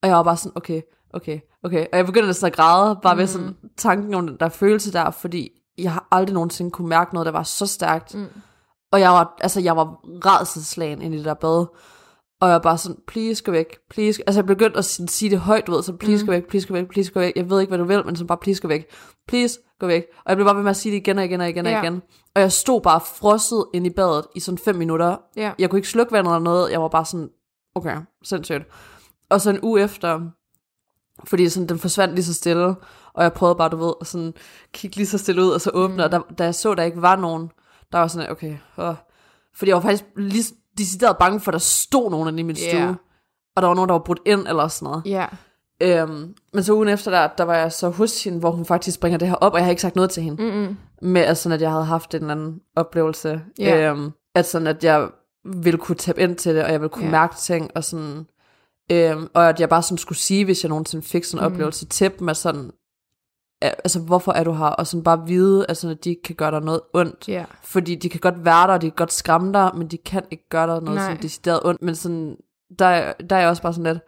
og 0.03 0.09
jeg 0.09 0.17
var 0.17 0.23
bare 0.23 0.37
sådan, 0.37 0.53
okay, 0.57 0.81
okay, 1.15 1.41
okay. 1.65 1.87
Og 1.93 1.99
jeg 1.99 2.07
begyndte 2.07 2.27
næsten 2.27 2.47
at 2.47 2.53
græde, 2.57 2.99
bare 3.03 3.15
mm. 3.15 3.19
ved 3.21 3.27
sådan 3.27 3.57
tanken 3.77 4.15
om 4.15 4.27
den 4.27 4.37
der 4.41 4.49
følelse 4.49 4.93
der, 4.93 5.11
fordi 5.11 5.49
jeg 5.79 5.93
har 5.93 6.09
aldrig 6.11 6.35
nogensinde 6.35 6.71
kunne 6.71 6.89
mærke 6.89 7.15
noget, 7.15 7.27
der 7.27 7.33
var 7.33 7.43
så 7.43 7.67
stærkt. 7.67 8.15
Mm. 8.15 8.27
Og 8.95 9.01
jeg 9.01 9.11
var, 9.11 9.35
altså 9.41 9.61
jeg 9.61 9.77
var 9.77 10.01
redselslagen 10.05 11.03
ind 11.03 11.15
i 11.15 11.17
det 11.17 11.25
der 11.25 11.35
bad. 11.35 11.67
Og 12.41 12.49
jeg 12.49 12.53
var 12.53 12.59
bare 12.59 12.79
sådan, 12.79 12.97
please 13.07 13.45
gå 13.45 13.53
væk, 13.53 13.77
please. 13.91 14.23
Altså 14.27 14.41
jeg 14.41 14.47
begyndte 14.47 14.79
at 14.79 14.85
sige 14.85 15.31
det 15.31 15.39
højt, 15.39 15.67
du 15.67 15.73
ved, 15.73 15.83
så 15.83 15.93
please 15.93 16.25
mm. 16.25 16.27
gå 16.27 16.33
væk, 16.33 16.49
please 16.49 16.69
gå 16.69 16.75
væk, 16.75 16.89
please 16.89 17.13
gå 17.13 17.21
væk. 17.21 17.33
Jeg 17.37 17.51
ved 17.51 17.61
ikke, 17.61 17.71
hvad 17.71 17.79
du 17.79 17.85
vil, 17.85 18.07
men 18.07 18.17
så 18.17 18.25
bare 18.25 18.39
please 18.39 18.63
gå 18.63 18.69
væk, 18.69 18.87
please 19.29 19.59
gå 19.81 19.87
væk. 19.87 20.05
Og 20.17 20.29
jeg 20.29 20.37
blev 20.37 20.47
bare 20.47 20.57
ved 20.57 20.63
med 20.63 20.71
at 20.71 20.77
sige 20.77 20.93
det 20.93 20.97
igen 20.97 21.19
og 21.19 21.25
igen 21.25 21.41
og 21.41 21.49
igen 21.49 21.67
og 21.67 21.73
Ja. 21.73 21.83
igen. 21.83 22.03
Og 22.35 22.41
jeg 22.41 22.53
stod 22.53 22.81
bare 22.81 23.01
frosset 23.01 23.65
ind 23.75 23.87
i 23.87 23.91
badet 23.91 24.25
i 24.35 24.41
sådan 24.41 24.59
fem 24.59 24.77
minutter. 24.77 25.17
Ja. 25.37 25.53
Jeg 25.59 25.71
kunne 25.71 25.79
ikke 25.79 25.89
slukke 25.89 26.13
vandet 26.13 26.31
eller 26.31 26.45
noget. 26.45 26.71
Jeg 26.73 26.83
var 26.83 26.89
bare 26.89 27.05
sådan, 27.05 27.29
okay, 27.75 27.97
sindssygt. 28.25 28.65
Og 29.31 29.41
så 29.41 29.51
en 29.51 29.61
uge 29.63 29.83
efter, 29.83 30.21
fordi 31.25 31.49
sådan, 31.49 31.69
den 31.69 31.79
forsvandt 31.79 32.15
lige 32.15 32.25
så 32.25 32.35
stille, 32.35 32.75
og 33.13 33.23
jeg 33.23 33.33
prøvede 33.33 33.57
bare, 33.57 33.69
du 33.69 33.77
ved, 33.77 33.93
at 34.01 34.07
sådan 34.07 34.35
kigge 34.73 34.97
lige 34.97 35.07
så 35.07 35.19
stille 35.19 35.43
ud, 35.43 35.51
og 35.51 35.61
så 35.61 35.71
åbne, 35.75 35.97
mm. 35.97 36.03
og 36.03 36.13
da, 36.13 36.21
da 36.39 36.45
jeg 36.45 36.55
så, 36.55 36.75
der 36.75 36.83
ikke 36.83 37.03
var 37.03 37.17
nogen, 37.17 37.51
der 37.95 38.01
var 38.01 38.09
sådan, 38.09 38.31
okay, 38.31 38.57
åh. 38.79 38.95
fordi 39.55 39.69
jeg 39.69 39.77
var 39.77 39.83
faktisk 39.83 40.05
lige 40.17 40.45
decideret 40.79 41.17
bange 41.19 41.41
for, 41.41 41.51
at 41.51 41.53
der 41.53 41.59
stod 41.59 42.11
nogen 42.11 42.29
inde 42.29 42.41
i 42.41 42.43
min 42.43 42.57
stue, 42.57 42.97
og 43.57 43.63
der 43.63 43.69
var 43.69 43.75
nogen, 43.75 43.89
der 43.89 43.95
var 43.95 44.03
brudt 44.03 44.21
ind, 44.27 44.49
eller 44.49 44.69
sådan 44.69 44.87
noget. 44.87 45.03
Ja. 45.07 45.27
Øhm, 45.83 46.35
men 46.55 46.65
så 46.65 46.73
ugen 46.75 46.89
efter 46.89 47.11
der, 47.11 47.29
der 47.39 47.45
var 47.45 47.55
jeg 47.57 47.73
så 47.73 47.89
hos 47.89 48.25
hende, 48.25 48.39
hvor 48.39 48.51
hun 48.51 48.65
faktisk 48.65 49.01
bringer 49.01 49.19
det 49.19 49.29
her 49.29 49.35
op, 49.35 49.53
og 49.53 49.59
jeg 49.59 49.65
har 49.67 49.71
ikke 49.71 49.83
sagt 49.83 49.97
noget 49.97 50.11
til 50.11 50.23
hende, 50.23 50.43
Mm-mm. 50.43 50.77
med 51.03 51.21
at, 51.23 51.39
sådan, 51.39 51.55
at 51.55 51.61
jeg 51.63 51.71
havde 51.71 51.85
haft 51.85 52.15
en 52.15 52.21
eller 52.21 52.35
anden 52.35 52.61
oplevelse, 52.77 53.41
Ja. 53.59 53.91
øhm, 53.91 54.11
at 54.35 54.47
sådan, 54.47 54.67
at 54.67 54.85
jeg 54.85 55.09
ville 55.45 55.79
kunne 55.79 55.97
tabe 55.97 56.21
ind 56.21 56.37
til 56.37 56.55
det, 56.55 56.65
og 56.65 56.73
jeg 56.73 56.81
ville 56.81 56.89
kunne 56.91 57.05
Ja. 57.05 57.11
mærke 57.11 57.37
ting, 57.37 57.71
og 57.75 57.85
sådan, 57.85 58.27
øhm, 58.93 59.29
og 59.35 59.49
at 59.49 59.61
jeg 59.61 59.69
bare 59.69 59.83
sådan 59.83 59.99
skulle 59.99 60.19
sige, 60.19 60.45
hvis 60.45 60.65
jeg 60.65 60.69
nogensinde 60.69 61.07
fik 61.07 61.25
sådan 61.25 61.45
en 61.45 61.49
Mm. 61.49 61.55
oplevelse 61.55 61.87
til 61.87 62.11
dem, 62.19 62.29
at 62.29 62.37
sådan, 62.37 62.71
altså 63.61 64.01
hvorfor 64.01 64.33
er 64.33 64.45
du 64.45 64.53
her, 64.53 64.65
og 64.67 64.87
sådan 64.87 65.05
bare 65.05 65.27
vide, 65.27 65.67
sådan, 65.73 65.97
at 65.97 66.05
de 66.05 66.11
ikke 66.11 66.23
kan 66.23 66.35
gøre 66.35 66.51
dig 66.51 66.61
noget 66.61 66.81
ondt, 66.95 67.29
Ja. 67.29 67.45
fordi 67.63 67.95
de 67.95 68.09
kan 68.09 68.21
godt 68.21 68.45
være 68.45 68.67
der, 68.67 68.73
og 68.75 68.81
de 68.83 68.87
kan 68.91 68.97
godt 68.97 69.13
skræmme 69.13 69.53
dig, 69.53 69.71
men 69.75 69.89
de 69.89 69.97
kan 69.99 70.23
ikke 70.31 70.49
gøre 70.49 70.67
dig 70.75 70.83
noget 70.83 70.95
Nej. 70.97 71.05
sådan 71.09 71.23
decideret 71.23 71.61
ondt, 71.65 71.83
men 71.83 71.95
sådan, 71.95 72.37
der, 72.79 72.87
er- 72.87 73.13
der 73.31 73.37
er 73.37 73.41
jeg 73.41 73.49
også 73.49 73.63
bare 73.63 73.73
sådan 73.73 73.93
lidt, 73.93 74.03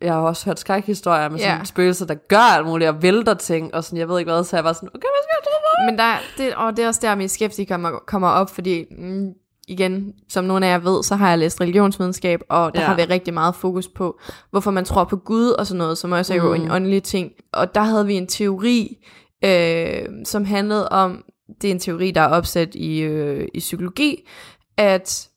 jeg 0.00 0.12
har 0.14 0.20
også 0.20 0.44
hørt 0.46 0.58
skrækhistorier 0.60 1.28
med 1.28 1.38
sådan 1.38 1.58
Ja. 1.58 1.64
spøgelser, 1.64 2.06
der 2.06 2.14
gør 2.14 2.38
alt 2.56 2.66
muligt, 2.66 2.90
og 2.90 3.02
vælter 3.02 3.34
ting, 3.34 3.74
og 3.74 3.84
sådan, 3.84 3.98
jeg 3.98 4.08
ved 4.08 4.18
ikke 4.18 4.30
hvad, 4.32 4.44
så 4.44 4.56
jeg 4.56 4.64
var 4.64 4.72
sådan, 4.72 4.88
okay, 4.88 4.98
hvad 5.08 5.22
skal 5.22 5.34
jeg 5.38 5.44
tro 5.44 5.58
på? 5.60 5.90
Men 5.90 5.98
der, 5.98 6.14
det, 6.38 6.54
og 6.54 6.76
det 6.76 6.82
er 6.84 6.86
også 6.88 7.00
der, 7.02 7.14
min 7.14 7.28
skepsis 7.28 7.68
kommer, 7.68 7.90
kommer 8.06 8.28
op, 8.28 8.50
fordi 8.50 8.84
mm, 8.98 9.30
igen, 9.68 10.12
som 10.28 10.44
nogle 10.44 10.66
af 10.66 10.70
jer 10.70 10.78
ved, 10.78 11.02
så 11.02 11.16
har 11.16 11.28
jeg 11.28 11.38
læst 11.38 11.60
religionsvidenskab, 11.60 12.40
og 12.48 12.74
der 12.74 12.80
Ja. 12.80 12.86
har 12.86 12.96
vi 12.96 13.02
rigtig 13.02 13.34
meget 13.34 13.54
fokus 13.54 13.88
på, 13.88 14.20
hvorfor 14.50 14.70
man 14.70 14.84
tror 14.84 15.04
på 15.04 15.16
Gud 15.16 15.48
og 15.50 15.66
sådan 15.66 15.78
noget, 15.78 15.98
som 15.98 16.12
også 16.12 16.32
er 16.34 16.36
jo 16.38 16.56
Mm. 16.56 16.62
en 16.62 16.70
åndelig 16.70 17.02
ting. 17.02 17.30
Og 17.52 17.74
der 17.74 17.80
havde 17.82 18.06
vi 18.06 18.14
en 18.14 18.26
teori, 18.26 18.96
øh, 19.44 20.02
som 20.24 20.44
handlede 20.44 20.88
om, 20.88 21.24
det 21.62 21.68
er 21.68 21.74
en 21.74 21.80
teori, 21.80 22.10
der 22.10 22.20
er 22.20 22.28
opsat 22.28 22.74
i, 22.74 23.00
øh, 23.00 23.48
i 23.54 23.58
psykologi, 23.58 24.28
at 24.76 25.28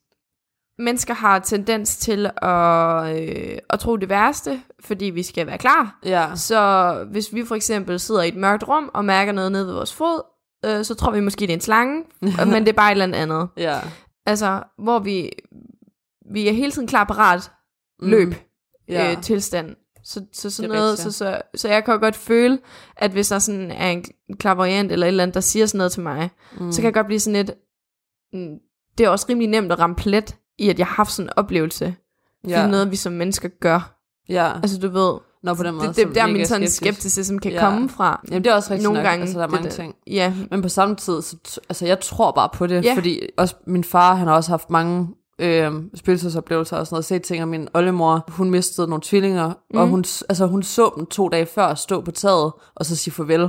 mennesker 0.79 1.13
har 1.13 1.39
tendens 1.39 1.97
til 1.97 2.29
at, 2.41 3.17
øh, 3.21 3.57
at 3.69 3.79
tro 3.79 3.97
det 3.97 4.09
værste, 4.09 4.61
fordi 4.85 5.05
vi 5.05 5.23
skal 5.23 5.47
være 5.47 5.57
klar. 5.57 5.99
Ja, 6.05 6.35
Så 6.35 6.97
hvis 7.11 7.33
vi 7.33 7.45
for 7.45 7.55
eksempel 7.55 7.99
sidder 7.99 8.21
i 8.23 8.27
et 8.27 8.35
mørkt 8.35 8.67
rum 8.67 8.89
og 8.93 9.05
mærker 9.05 9.31
noget 9.31 9.51
nede 9.51 9.67
ved 9.67 9.73
vores 9.73 9.93
fod, 9.93 10.21
øh, 10.65 10.85
så 10.85 10.95
tror 10.95 11.11
vi 11.11 11.19
måske, 11.19 11.39
det 11.41 11.49
er 11.49 11.53
en 11.53 11.61
slange, 11.61 12.03
men 12.51 12.53
det 12.53 12.67
er 12.67 12.73
bare 12.73 12.91
et 12.91 13.01
eller 13.01 13.17
andet. 13.17 13.47
ja. 13.57 13.79
Altså, 14.25 14.63
hvor 14.77 14.99
vi, 14.99 15.31
vi 16.31 16.47
er 16.47 16.51
hele 16.53 16.71
tiden 16.71 16.87
klar 16.87 17.03
parat 17.03 17.51
løb 17.99 18.27
mm. 18.27 18.35
ja. 18.87 19.11
øh, 19.11 19.21
tilstand. 19.21 19.75
Så, 20.03 20.25
så 20.33 20.49
sådan 20.49 20.69
Det 20.69 20.75
er 20.75 20.79
noget, 20.79 20.97
så, 20.97 21.03
rigtigt. 21.03 21.15
så, 21.15 21.41
så 21.55 21.67
jeg 21.67 21.85
kan 21.85 21.93
jo 21.93 21.99
godt 21.99 22.15
føle, 22.15 22.59
at 22.97 23.11
hvis 23.11 23.29
der 23.29 23.39
sådan 23.39 23.71
er 23.71 23.89
en 23.89 24.05
klaverant 24.39 24.91
eller 24.91 25.05
et 25.05 25.07
eller 25.07 25.23
andet, 25.23 25.33
der 25.33 25.41
siger 25.41 25.65
sådan 25.65 25.77
noget 25.77 25.91
til 25.91 26.01
mig, 26.01 26.29
mm. 26.59 26.71
så 26.71 26.81
kan 26.81 26.85
jeg 26.85 26.93
godt 26.93 27.07
blive 27.07 27.19
sådan 27.19 27.45
lidt, 27.45 27.51
mm, 28.33 28.59
det 28.97 29.05
er 29.05 29.09
også 29.09 29.25
rimelig 29.29 29.49
nemt 29.49 29.71
at 29.71 29.79
ramme 29.79 29.95
plet 29.95 30.35
i, 30.57 30.69
at 30.69 30.79
jeg 30.79 30.87
har 30.87 30.95
haft 30.95 31.11
sådan 31.11 31.29
en 31.29 31.33
oplevelse. 31.35 31.95
Ja. 32.43 32.49
Det 32.49 32.55
er 32.55 32.67
noget, 32.67 32.91
vi 32.91 32.95
som 32.95 33.13
mennesker 33.13 33.49
gør. 33.49 33.99
Ja, 34.29 34.53
Altså, 34.55 34.79
du 34.79 34.89
ved, 34.89 35.19
Nå, 35.43 35.53
på 35.53 35.63
den 35.63 35.75
måde. 35.75 35.87
det, 35.87 35.95
det, 35.95 36.07
så 36.07 36.13
der 36.13 36.27
min 36.27 36.45
sådan 36.45 36.61
skeptisk. 36.67 36.75
skepticism 36.77 37.37
kan 37.37 37.51
Ja. 37.51 37.59
komme 37.59 37.89
fra. 37.89 38.21
Jamen, 38.29 38.43
det 38.43 38.49
er 38.51 38.55
også 38.55 38.71
rigtigt 38.71 38.83
Nogle 38.83 38.99
nok. 38.99 39.05
gange, 39.09 39.21
altså, 39.21 39.37
der 39.37 39.43
er 39.43 39.47
det 39.47 39.53
mange 39.53 39.69
der- 39.69 39.75
ting. 39.75 39.95
Ja, 40.07 40.33
Men 40.51 40.61
på 40.61 40.69
samme 40.69 40.95
tid, 40.95 41.21
så, 41.21 41.37
altså 41.69 41.85
jeg 41.85 41.99
tror 41.99 42.31
bare 42.31 42.49
på 42.53 42.67
det, 42.67 42.85
Ja. 42.85 42.95
fordi 42.95 43.19
også 43.37 43.55
min 43.67 43.83
far, 43.83 44.15
han 44.15 44.27
har 44.27 44.35
også 44.35 44.49
haft 44.49 44.69
mange 44.69 45.07
øh, 45.39 45.71
spøgelsesoplevelser 45.95 46.77
og 46.77 46.87
sådan 46.87 46.95
noget, 46.95 47.05
set 47.05 47.21
ting, 47.21 47.41
og 47.41 47.47
min 47.47 47.67
oldemor, 47.73 48.25
hun 48.29 48.49
mistede 48.49 48.87
nogle 48.87 49.01
tvillinger, 49.05 49.47
mm. 49.73 49.77
og 49.79 49.87
hun, 49.87 50.05
altså, 50.29 50.45
hun 50.47 50.63
så 50.63 50.91
dem 50.97 51.05
to 51.05 51.29
dage 51.29 51.45
før 51.45 51.73
stå 51.73 52.01
på 52.01 52.11
taget, 52.11 52.51
og 52.75 52.85
så 52.85 52.95
sige 52.95 53.13
farvel, 53.13 53.41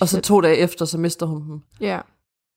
og 0.00 0.08
så 0.08 0.14
Shit. 0.16 0.22
to 0.24 0.40
dage 0.40 0.56
efter, 0.56 0.84
så 0.84 0.98
mister 0.98 1.26
hun 1.26 1.42
dem. 1.50 1.60
ja, 1.80 2.00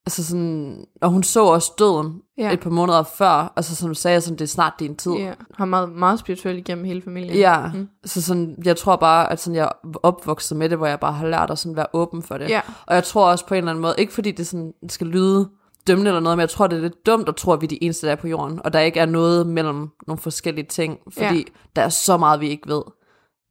Altså 0.08 0.24
sådan, 0.26 0.86
og 1.02 1.10
hun 1.10 1.24
så 1.24 1.46
også 1.46 1.72
døden 1.80 2.22
Ja. 2.38 2.54
et 2.54 2.60
par 2.60 2.70
måneder 2.70 3.04
før, 3.04 3.54
altså 3.56 3.76
som 3.76 3.90
du 3.90 3.94
sagde, 3.94 4.22
sådan, 4.22 4.38
det 4.38 4.44
er 4.44 4.48
snart 4.48 4.74
din 4.80 4.96
tid. 4.96 5.12
ja. 5.12 5.34
Har 5.54 5.66
meget, 5.66 5.90
meget 5.90 6.20
spirituelt 6.20 6.58
igennem 6.58 6.86
hele 6.86 7.02
familien. 7.02 7.36
Ja, 7.38 7.72
Mm. 7.74 7.90
så 8.06 8.22
sådan, 8.22 8.56
jeg 8.66 8.78
tror 8.78 8.96
bare, 8.96 9.32
at 9.32 9.40
sådan, 9.40 9.56
jeg 9.56 9.70
opvokset 10.04 10.58
med 10.58 10.70
det, 10.70 10.78
hvor 10.78 10.88
jeg 10.88 11.00
bare 11.00 11.14
har 11.14 11.28
lært 11.28 11.52
at 11.52 11.60
sådan 11.60 11.76
være 11.76 11.86
åben 11.94 12.24
for 12.24 12.38
det. 12.38 12.50
Ja. 12.50 12.62
Og 12.86 12.96
jeg 12.96 13.04
tror 13.04 13.32
også 13.32 13.46
på 13.46 13.54
en 13.54 13.58
eller 13.58 13.72
anden 13.72 13.82
måde, 13.82 13.96
ikke 13.98 14.14
fordi 14.14 14.32
det 14.32 14.48
sådan 14.48 14.74
skal 14.90 15.08
lyde 15.08 15.50
dømmende 15.88 16.10
eller 16.10 16.22
noget, 16.22 16.38
men 16.38 16.42
jeg 16.42 16.50
tror, 16.50 16.68
det 16.68 16.78
er 16.78 16.82
lidt 16.82 17.06
dumt 17.06 17.30
at 17.30 17.36
tro, 17.36 17.52
at 17.52 17.62
vi 17.62 17.66
er 17.66 17.70
de 17.70 17.84
eneste, 17.84 18.06
der 18.08 18.12
er 18.12 18.16
på 18.16 18.28
jorden, 18.28 18.60
og 18.64 18.74
der 18.74 18.80
ikke 18.80 19.00
er 19.00 19.06
noget 19.06 19.48
mellem 19.48 19.90
nogle 20.08 20.20
forskellige 20.20 20.66
ting, 20.68 20.98
fordi 21.18 21.38
ja. 21.38 21.44
der 21.76 21.82
er 21.82 21.90
så 21.90 22.18
meget, 22.18 22.40
vi 22.42 22.50
ikke 22.50 22.70
ved 22.70 22.82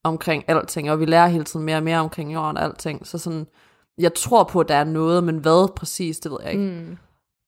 omkring 0.04 0.44
alting, 0.48 0.90
og 0.90 1.00
vi 1.00 1.04
lærer 1.04 1.26
hele 1.26 1.44
tiden 1.44 1.66
mere 1.66 1.76
og 1.76 1.82
mere 1.82 1.98
omkring 1.98 2.34
jorden 2.34 2.56
og 2.56 2.64
alting, 2.64 3.06
så 3.06 3.18
sådan, 3.18 3.46
jeg 3.98 4.14
tror 4.14 4.44
på, 4.44 4.60
at 4.60 4.68
der 4.68 4.74
er 4.74 4.84
noget, 4.84 5.24
men 5.24 5.38
hvad 5.38 5.74
præcis, 5.76 6.18
det 6.18 6.30
ved 6.30 6.38
jeg 6.42 6.52
ikke. 6.52 6.64
Mm. 6.64 6.96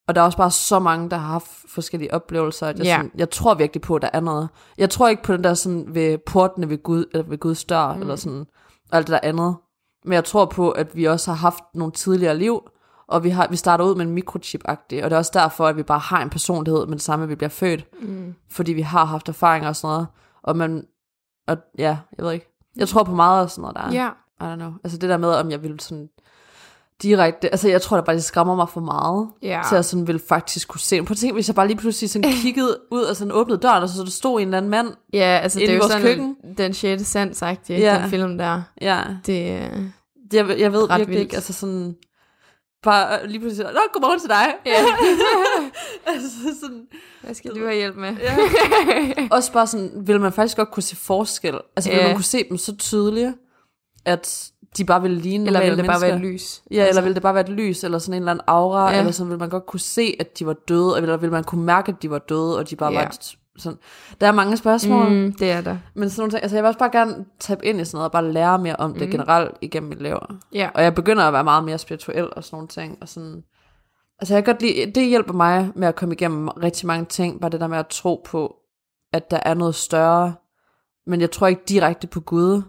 Og 0.09 0.15
der 0.15 0.21
er 0.21 0.25
også 0.25 0.39
bare 0.39 0.51
så 0.51 0.79
mange, 0.79 1.11
der 1.11 1.17
har 1.17 1.29
haft 1.33 1.51
forskellige 1.69 2.15
oplevelser, 2.15 2.67
at 2.67 2.79
jeg, 2.79 2.85
ja. 2.85 2.97
sådan, 2.97 3.11
jeg 3.15 3.31
tror 3.31 3.55
virkelig 3.55 3.83
på, 3.83 3.97
at 3.97 4.03
der 4.03 4.11
er 4.13 4.21
noget. 4.21 4.49
Jeg 4.79 4.91
tror 4.91 5.09
ikke 5.09 5.23
på 5.23 5.33
den 5.33 5.45
der 5.45 5.55
sådan 5.55 5.95
ved 5.95 6.19
portene 6.19 6.69
ved, 6.69 6.83
Gud, 6.83 7.05
eller 7.13 7.25
ved 7.27 7.39
Guds 7.39 7.65
dør, 7.65 7.95
mm. 7.95 8.01
eller 8.01 8.17
sådan, 8.17 8.47
og 8.91 8.97
alt 8.97 9.07
det 9.07 9.13
der 9.13 9.29
andet. 9.29 9.57
Men 10.05 10.13
jeg 10.13 10.25
tror 10.25 10.45
på, 10.45 10.71
at 10.71 10.97
vi 10.97 11.05
også 11.05 11.31
har 11.31 11.37
haft 11.37 11.65
nogle 11.75 11.93
tidligere 11.93 12.39
liv, 12.39 12.69
og 13.09 13.25
vi, 13.25 13.29
har, 13.29 13.49
vi 13.49 13.57
starter 13.57 13.85
ud 13.85 13.95
med 13.95 14.07
en 14.07 14.13
mikrochip 14.13 14.63
og 14.65 14.77
det 14.91 14.99
er 14.99 15.17
også 15.17 15.31
derfor, 15.35 15.67
at 15.67 15.77
vi 15.77 15.83
bare 15.83 15.99
har 15.99 16.23
en 16.23 16.31
personlighed 16.31 16.87
med 16.87 16.95
det 16.95 17.03
samme, 17.03 17.23
at 17.23 17.29
vi 17.29 17.35
bliver 17.35 17.49
født. 17.49 18.03
Mm. 18.03 18.35
Fordi 18.51 18.73
vi 18.73 18.83
har 18.83 19.05
haft 19.05 19.29
erfaringer 19.29 19.69
og 19.69 19.77
sådan 19.77 19.95
noget. 19.95 20.07
Og 20.43 20.57
man, 20.57 20.87
og 21.47 21.57
ja, 21.79 21.99
jeg 22.19 22.25
ved 22.25 22.33
ikke. 22.33 22.55
Jeg 22.77 22.89
tror 22.89 23.03
på 23.03 23.15
meget 23.15 23.43
af 23.43 23.51
sådan 23.51 23.63
noget 23.63 23.77
der. 23.77 23.93
Ja. 23.93 24.09
I 24.41 24.53
don't 24.53 24.57
know. 24.57 24.73
Altså 24.85 24.99
det 24.99 25.11
der 25.11 25.17
med, 25.17 25.29
om 25.29 25.51
jeg 25.51 25.63
vil 25.63 25.81
sådan 25.81 26.09
direkte, 27.03 27.51
altså 27.51 27.69
jeg 27.69 27.83
tror 27.83 27.97
da 27.97 28.03
bare, 28.03 28.17
det 28.17 28.25
skræmmer 28.25 28.55
mig 28.57 28.69
for 28.69 28.81
meget, 28.81 29.29
Ja. 29.43 29.63
til 29.69 29.77
at 29.77 29.85
sådan 29.85 30.07
vil 30.07 30.21
faktisk 30.29 30.69
kunne 30.69 30.81
se. 30.81 31.03
På 31.03 31.15
ting, 31.15 31.35
hvis 31.35 31.49
jeg 31.49 31.55
bare 31.55 31.67
lige 31.67 31.77
pludselig 31.77 32.11
sådan 32.11 32.33
kiggede 32.43 32.79
ud 32.91 33.03
og 33.03 33.17
sådan 33.17 33.33
åbnede 33.33 33.59
døren, 33.61 33.83
og 33.83 33.89
så 33.89 34.03
der 34.03 34.11
stod 34.11 34.41
en 34.41 34.47
eller 34.49 34.59
anden 34.59 34.71
mand. 34.71 34.89
Ja, 35.13 35.41
altså 35.43 35.59
det 35.59 35.69
er 35.69 35.73
i 35.73 35.75
jo 35.75 35.81
vores 35.81 35.93
sådan 35.93 36.07
køkken. 36.07 36.37
den 36.59 36.75
sjette 36.75 37.05
sans 37.05 37.37
sagt, 37.37 37.71
ja. 37.71 37.99
Den 38.03 38.11
film 38.11 38.39
der. 38.39 38.63
Ja, 38.81 39.03
Det, 39.27 39.53
øh, 39.53 39.83
jeg, 40.33 40.59
jeg 40.59 40.73
ved 40.73 40.89
virkelig 40.89 41.09
vildt. 41.09 41.21
ikke, 41.21 41.37
altså 41.37 41.53
sådan, 41.53 41.95
bare 42.83 43.27
lige 43.27 43.41
pludselig, 43.41 43.73
nå, 43.73 43.81
godmorgen 43.93 44.21
til 44.21 44.29
dig. 44.29 44.55
Ja. 44.67 44.85
altså 46.13 46.29
sådan, 46.61 46.87
hvad 47.23 47.35
skal 47.35 47.51
du 47.55 47.65
have 47.65 47.75
hjælp 47.77 47.97
med? 47.97 48.17
ja. 48.21 48.37
Også 49.37 49.53
bare 49.53 49.67
sådan, 49.67 49.91
vil 50.07 50.21
man 50.21 50.33
faktisk 50.33 50.57
godt 50.57 50.71
kunne 50.71 50.83
se 50.83 50.97
forskel? 50.97 51.55
Altså, 51.77 51.91
vil 51.91 51.99
Ja. 51.99 52.07
man 52.07 52.15
kunne 52.17 52.25
se 52.25 52.45
dem 52.49 52.57
så 52.59 52.77
tydeligt, 52.77 53.33
at 54.05 54.51
de 54.77 54.85
bare 54.85 55.03
vil 55.03 55.11
ligne 55.11 55.47
Eller 55.47 55.61
vil 55.61 55.69
normale 55.69 55.83
det 55.83 55.87
bare 55.91 56.01
være 56.01 56.11
et 56.17 56.21
mennesker? 56.21 56.33
lys? 56.33 56.63
Ja, 56.71 56.83
altså. 56.83 56.89
eller 56.89 57.03
vil 57.03 57.15
det 57.15 57.23
bare 57.23 57.35
være 57.35 57.45
et 57.45 57.49
lys, 57.53 57.85
eller 57.85 57.99
sådan 57.99 58.15
en 58.15 58.23
eller 58.23 58.31
anden 58.33 58.45
aura, 58.47 58.91
Ja. 58.91 58.99
eller 58.99 59.13
sådan 59.13 59.31
vil 59.31 59.39
man 59.39 59.49
godt 59.49 59.67
kunne 59.67 59.81
se, 59.81 60.17
at 60.21 60.39
de 60.39 60.47
var 60.47 60.53
døde, 60.69 60.97
eller 60.97 61.17
vil 61.17 61.31
man 61.31 61.45
kunne 61.45 61.65
mærke, 61.65 61.93
at 61.93 62.03
de 62.03 62.11
var 62.11 62.19
døde, 62.19 62.59
og 62.59 62.71
de 62.71 62.77
bare 62.77 62.93
Ja. 62.93 62.99
var 63.03 63.17
sådan. 63.59 63.79
Der 64.21 64.27
er 64.27 64.33
mange 64.33 64.57
spørgsmål. 64.57 65.09
Mm, 65.11 65.33
det 65.33 65.51
er 65.51 65.61
der. 65.61 65.77
men 65.95 66.11
sådan 66.11 66.21
nogle 66.21 66.31
ting, 66.33 66.43
altså 66.43 66.57
jeg 66.57 66.63
vil 66.63 66.67
også 66.69 66.79
bare 66.79 66.91
gerne 66.93 67.25
tabe 67.41 67.67
ind 67.67 67.81
i 67.81 67.85
sådan 67.85 67.97
noget, 67.97 68.05
og 68.05 68.13
bare 68.13 68.33
lære 68.33 68.59
mere 68.59 68.77
om 68.77 68.95
det 68.95 69.03
Mm. 69.09 69.11
generelt 69.11 69.51
igennem 69.63 69.89
mit 69.89 70.03
liv. 70.03 70.17
Ja. 70.55 70.71
Og 70.75 70.83
jeg 70.83 70.95
begynder 70.95 71.25
at 71.25 71.33
være 71.33 71.45
meget 71.45 71.65
mere 71.65 71.79
spirituel 71.79 72.29
og 72.37 72.45
sådan 72.45 72.57
nogle 72.57 72.69
ting, 72.69 72.99
og 73.01 73.09
sådan, 73.09 73.43
altså 74.21 74.35
jeg 74.35 74.45
kan 74.45 74.55
godt 74.55 74.63
lide, 74.63 74.93
det 74.95 75.09
hjælper 75.09 75.33
mig 75.35 75.71
med 75.75 75.89
at 75.89 75.97
komme 75.97 76.15
igennem 76.15 76.49
rigtig 76.49 76.87
mange 76.87 77.05
ting, 77.05 77.41
bare 77.41 77.51
det 77.51 77.61
der 77.61 77.67
med 77.67 77.79
at 77.79 77.87
tro 77.87 78.23
på, 78.27 78.55
at 79.13 79.31
der 79.31 79.41
er 79.43 79.55
noget 79.55 79.75
større, 79.75 80.35
men 81.07 81.21
jeg 81.21 81.31
tror 81.31 81.47
ikke 81.47 81.63
direkte 81.69 82.07
på 82.07 82.21
Gud, 82.21 82.63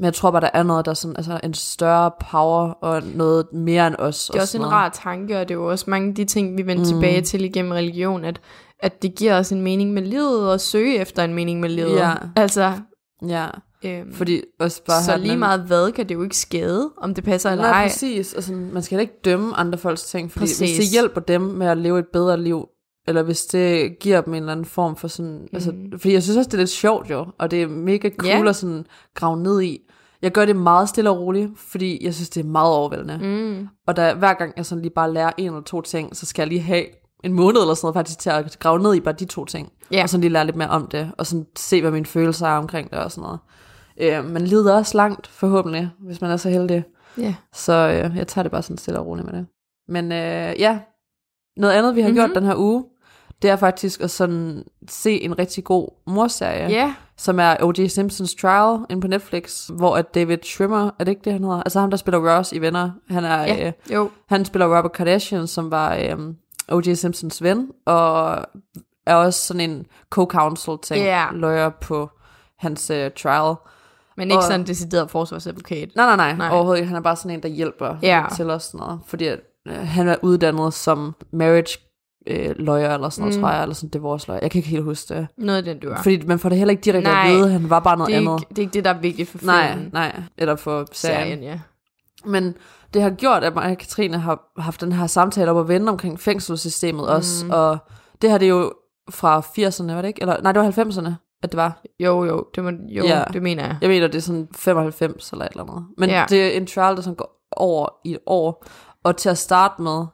men 0.00 0.04
jeg 0.04 0.14
tror 0.14 0.30
bare, 0.30 0.40
der 0.40 0.50
er 0.54 0.62
noget, 0.62 0.84
der 0.84 0.90
er 0.90 0.94
sådan, 0.94 1.16
altså 1.16 1.40
en 1.44 1.54
større 1.54 2.10
power, 2.30 2.70
og 2.70 3.02
noget 3.14 3.46
mere 3.52 3.86
end 3.86 3.94
os. 3.98 4.26
Det 4.26 4.34
er 4.34 4.38
og 4.38 4.42
også 4.42 4.56
en 4.56 4.60
noget. 4.60 4.72
rar 4.72 4.88
tanke, 4.88 5.40
og 5.40 5.48
det 5.48 5.54
er 5.54 5.58
jo 5.58 5.70
også 5.70 5.84
mange 5.88 6.08
af 6.08 6.14
de 6.14 6.24
ting, 6.24 6.58
vi 6.58 6.66
vender 6.66 6.84
mm. 6.84 6.88
tilbage 6.88 7.20
til 7.22 7.44
igennem 7.44 7.72
religion, 7.72 8.24
at, 8.24 8.40
at 8.78 9.02
det 9.02 9.14
giver 9.14 9.38
os 9.38 9.52
en 9.52 9.60
mening 9.62 9.92
med 9.92 10.02
livet, 10.02 10.50
og 10.52 10.60
søge 10.60 10.96
efter 10.98 11.24
en 11.24 11.34
mening 11.34 11.60
med 11.60 11.68
livet. 11.68 11.96
Ja. 11.96 12.12
Altså, 12.36 12.72
Ja, 13.28 13.46
øhm, 13.84 14.12
fordi 14.14 14.42
også 14.60 14.82
bare 14.84 15.02
så 15.02 15.16
lige 15.16 15.36
meget 15.36 15.60
hvad, 15.60 15.92
kan 15.92 16.08
det 16.08 16.14
jo 16.14 16.22
ikke 16.22 16.36
skade, 16.36 16.90
om 16.96 17.14
det 17.14 17.24
passer 17.24 17.50
eller 17.50 17.64
ej. 17.64 17.84
præcis. 17.88 18.34
Altså, 18.34 18.52
man 18.52 18.82
skal 18.82 19.00
ikke 19.00 19.20
dømme 19.24 19.56
andre 19.56 19.78
folks 19.78 20.02
ting, 20.04 20.32
fordi 20.32 20.42
Præcis. 20.42 20.58
hvis 20.58 20.70
det 20.78 20.86
hjælper 20.92 21.20
dem 21.20 21.40
med 21.40 21.66
at 21.66 21.78
leve 21.78 21.98
et 21.98 22.06
bedre 22.12 22.40
liv, 22.40 22.66
eller 23.08 23.22
hvis 23.22 23.46
det 23.46 23.98
giver 23.98 24.20
dem 24.20 24.34
en 24.34 24.38
eller 24.42 24.52
anden 24.52 24.66
form 24.66 24.96
for 24.96 25.08
sådan, 25.08 25.32
mm. 25.32 25.48
altså, 25.52 25.74
fordi 25.92 26.12
jeg 26.12 26.22
synes 26.22 26.36
også, 26.36 26.48
det 26.48 26.54
er 26.54 26.58
lidt 26.58 26.70
sjovt 26.70 27.10
jo, 27.10 27.26
og 27.38 27.50
det 27.50 27.62
er 27.62 27.66
mega 27.66 28.10
cool 28.18 28.44
Ja. 28.44 28.48
at 28.48 28.56
sådan 28.56 28.86
grave 29.14 29.42
ned 29.42 29.62
i. 29.62 29.78
Jeg 30.22 30.32
gør 30.32 30.44
det 30.44 30.56
meget 30.56 30.88
stille 30.88 31.10
og 31.10 31.18
roligt, 31.20 31.50
fordi 31.56 32.04
jeg 32.04 32.14
synes, 32.14 32.30
det 32.30 32.40
er 32.40 32.48
meget 32.48 32.74
overvældende. 32.74 33.18
Mm. 33.22 33.68
Og 33.86 33.96
der, 33.96 34.14
hver 34.14 34.34
gang 34.34 34.52
jeg 34.56 34.66
sådan 34.66 34.82
lige 34.82 34.92
bare 34.94 35.12
lærer 35.12 35.30
en 35.36 35.46
eller 35.46 35.60
to 35.60 35.80
ting, 35.80 36.16
så 36.16 36.26
skal 36.26 36.42
jeg 36.42 36.48
lige 36.48 36.60
have 36.60 36.84
en 37.24 37.32
måned 37.32 37.60
eller 37.60 37.74
sådan 37.74 37.86
noget 37.86 37.94
faktisk 37.94 38.18
til 38.18 38.30
at 38.30 38.58
grave 38.58 38.78
ned 38.78 38.94
i 38.94 39.00
bare 39.00 39.14
de 39.14 39.24
to 39.24 39.44
ting. 39.44 39.72
Ja. 39.92 40.02
Og 40.02 40.08
sådan 40.08 40.20
lige 40.20 40.32
lære 40.32 40.44
lidt 40.44 40.56
mere 40.56 40.68
om 40.68 40.86
det, 40.86 41.12
og 41.18 41.26
sådan 41.26 41.46
se, 41.56 41.80
hvad 41.80 41.90
mine 41.90 42.06
følelser 42.06 42.46
er 42.46 42.58
omkring 42.58 42.90
det 42.90 42.98
og 42.98 43.12
sådan 43.12 43.22
noget. 43.22 43.38
Øh, 44.00 44.30
man 44.30 44.42
lider 44.42 44.76
også 44.76 44.96
langt, 44.96 45.26
forhåbentlig, 45.26 45.90
hvis 45.98 46.20
man 46.20 46.30
er 46.30 46.36
så 46.36 46.48
heldig. 46.48 46.84
Ja. 47.18 47.34
Så 47.54 47.72
øh, 47.72 48.16
jeg 48.16 48.26
tager 48.26 48.42
det 48.42 48.52
bare 48.52 48.62
sådan 48.62 48.78
stille 48.78 49.00
og 49.00 49.06
roligt 49.06 49.26
med 49.26 49.38
det. 49.38 49.46
Men 49.88 50.12
øh, 50.12 50.60
ja, 50.60 50.78
noget 51.56 51.74
andet, 51.74 51.96
vi 51.96 52.00
har 52.00 52.08
mm-hmm. 52.08 52.22
Mhm. 52.22 52.30
gjort 52.32 52.42
den 52.42 52.48
her 52.48 52.56
uge, 52.56 52.84
det 53.42 53.50
er 53.50 53.56
faktisk 53.56 54.00
at 54.00 54.10
sådan 54.10 54.64
se 54.88 55.22
en 55.22 55.38
rigtig 55.38 55.64
god 55.64 55.88
morserie, 56.06 56.68
Ja, 56.68 56.94
som 57.20 57.40
er 57.40 57.56
O.J. 57.62 57.86
Simpsons 57.86 58.34
Trial 58.34 58.78
inde 58.90 59.00
på 59.00 59.08
Netflix, 59.08 59.66
hvor 59.66 59.96
at 59.96 60.14
David 60.14 60.38
Schwimmer, 60.42 60.90
er 60.98 61.04
det 61.04 61.08
ikke 61.08 61.22
det, 61.24 61.32
han 61.32 61.44
hedder? 61.44 61.62
Altså 61.62 61.80
ham, 61.80 61.90
der 61.90 61.96
spiller 61.96 62.36
Ross 62.36 62.52
i 62.52 62.58
Venner. 62.58 62.90
Han, 63.10 63.24
er, 63.24 63.42
ja, 63.42 63.66
øh, 63.66 63.72
jo. 63.94 64.10
han 64.28 64.44
spiller 64.44 64.76
Robert 64.78 64.92
Kardashian, 64.92 65.46
som 65.46 65.70
var 65.70 65.94
øh, 65.94 66.16
O.J. 66.68 66.94
Simpsons 66.94 67.42
ven, 67.42 67.68
og 67.86 68.38
er 69.06 69.14
også 69.14 69.40
sådan 69.46 69.70
en 69.70 69.86
co-counsel 70.14 70.78
ting, 70.82 71.04
Ja. 71.04 71.26
lawyer 71.32 71.68
på 71.80 72.10
hans 72.58 72.90
øh, 72.90 73.10
trial. 73.18 73.54
Men 74.16 74.28
ikke 74.30 74.38
Og- 74.38 74.42
sådan 74.42 74.60
en 74.60 74.66
decideret 74.66 75.10
forsvarsadvokat. 75.10 75.88
Nej, 75.96 76.06
nej, 76.06 76.16
nej, 76.16 76.36
Nej. 76.36 76.56
Overhovedet 76.56 76.78
ikke. 76.80 76.88
Han 76.88 76.96
er 76.96 77.00
bare 77.00 77.16
sådan 77.16 77.30
en, 77.30 77.42
der 77.42 77.48
hjælper 77.48 77.96
Ja. 78.02 78.24
til 78.36 78.50
os 78.50 78.62
sådan 78.62 78.78
noget. 78.86 79.00
Fordi 79.06 79.28
øh, 79.28 79.38
han 79.74 80.08
er 80.08 80.16
uddannet 80.22 80.74
som 80.74 81.14
marriage 81.32 81.78
øh, 82.26 82.54
lawyer 82.58 82.94
eller 82.94 83.08
sådan 83.08 83.22
noget, 83.22 83.36
Mm. 83.36 83.42
tror 83.42 83.50
jeg, 83.50 83.62
eller 83.62 83.74
sådan 83.74 83.90
divorce 83.90 84.28
lawyer. 84.28 84.40
Jeg 84.42 84.50
kan 84.50 84.58
ikke 84.58 84.68
helt 84.68 84.84
huske 84.84 85.14
det. 85.14 85.26
Noget 85.38 85.58
af 85.58 85.64
den, 85.64 85.78
du 85.80 85.88
er. 85.90 86.02
Fordi 86.02 86.26
man 86.26 86.38
får 86.38 86.48
det 86.48 86.58
heller 86.58 86.70
ikke 86.70 86.80
direkte 86.82 87.10
Nej. 87.10 87.22
at 87.28 87.34
vide. 87.36 87.50
Han 87.50 87.70
var 87.70 87.80
bare 87.80 87.96
noget 87.96 88.08
det, 88.08 88.16
er 88.16 88.20
andet. 88.30 88.40
ikke, 88.40 88.48
det 88.50 88.58
er 88.58 88.62
ikke 88.62 88.72
det, 88.74 88.84
der 88.84 88.90
er 88.94 88.98
vigtigt 88.98 89.28
for 89.28 89.38
Nej, 89.46 89.72
filmen. 89.72 89.90
nej. 89.92 90.22
Eller 90.38 90.56
for 90.56 90.86
serien. 90.92 91.18
Serien, 91.26 91.42
ja. 91.42 91.60
Men 92.24 92.54
det 92.94 93.02
har 93.02 93.10
gjort, 93.10 93.44
at 93.44 93.54
mig 93.54 93.70
og 93.70 93.78
Katrine 93.78 94.18
har 94.18 94.50
haft 94.58 94.80
den 94.80 94.92
her 94.92 95.06
samtale 95.06 95.50
op 95.50 95.56
og 95.56 95.68
vende 95.68 95.88
omkring 95.88 96.20
fængselssystemet 96.20 97.02
mm. 97.02 97.08
også. 97.08 97.46
Og 97.50 97.78
det 98.22 98.30
her 98.30 98.38
det 98.38 98.46
er 98.46 98.50
jo 98.50 98.72
fra 99.10 99.40
80'erne, 99.40 99.92
var 99.92 100.02
det 100.02 100.08
ikke? 100.08 100.20
Eller, 100.22 100.42
nej, 100.42 100.52
det 100.52 100.62
var 100.62 100.70
90'erne, 100.70 101.10
at 101.42 101.52
det 101.52 101.56
var. 101.56 101.82
Jo, 102.00 102.24
jo, 102.24 102.44
det, 102.54 102.64
må, 102.64 102.70
jo 102.88 103.04
Ja. 103.04 103.24
det 103.32 103.42
mener 103.42 103.64
jeg. 103.66 103.76
Jeg 103.80 103.88
mener, 103.88 104.06
det 104.06 104.14
er 104.14 104.20
sådan 104.22 104.48
95 104.56 105.30
eller 105.32 105.44
et 105.44 105.50
eller 105.50 105.64
andet. 105.64 105.84
Men 105.98 106.10
ja. 106.10 106.26
det 106.28 106.46
er 106.46 106.50
en 106.50 106.66
trial, 106.66 106.96
der 106.96 107.02
sådan 107.02 107.14
går 107.14 107.46
over 107.56 107.88
i 108.04 108.12
et 108.12 108.18
år. 108.26 108.64
Og 109.04 109.16
til 109.16 109.28
at 109.28 109.38
starte 109.38 109.82
med, 109.82 110.04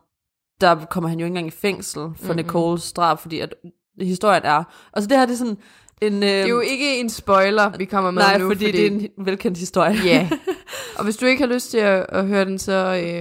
der 0.61 0.85
kommer 0.91 1.09
han 1.11 1.19
jo 1.19 1.25
ikke 1.25 1.31
engang 1.31 1.47
i 1.47 1.51
fængsel 1.51 2.01
for 2.01 2.09
mm-hmm. 2.21 2.37
Nicoles 2.37 2.93
drab, 2.93 3.19
fordi 3.19 3.41
at 3.41 3.55
historien 4.01 4.43
er... 4.45 4.65
Altså 4.93 5.09
det 5.09 5.19
her, 5.19 5.27
det 5.27 5.33
er 5.33 5.37
sådan 5.37 5.57
en... 6.03 6.15
Øh, 6.23 6.29
Det 6.29 6.41
er 6.41 6.47
jo 6.49 6.61
ikke 6.61 7.01
en 7.01 7.11
spoiler, 7.11 7.71
vi 7.79 7.85
kommer 7.85 8.11
med 8.11 8.23
nej, 8.23 8.39
nu. 8.39 8.47
fordi, 8.49 8.65
fordi 8.65 8.79
det 8.79 8.87
er 8.87 9.09
en 9.19 9.27
velkendt 9.27 9.59
historie. 9.59 9.97
Ja. 10.05 10.29
Og 10.99 11.05
hvis 11.05 11.17
du 11.17 11.27
ikke 11.27 11.47
har 11.47 11.55
lyst 11.55 11.71
til 11.71 11.79
at, 11.79 12.07
at 12.09 12.27
høre 12.27 12.45
den, 12.45 12.59
så... 12.59 12.73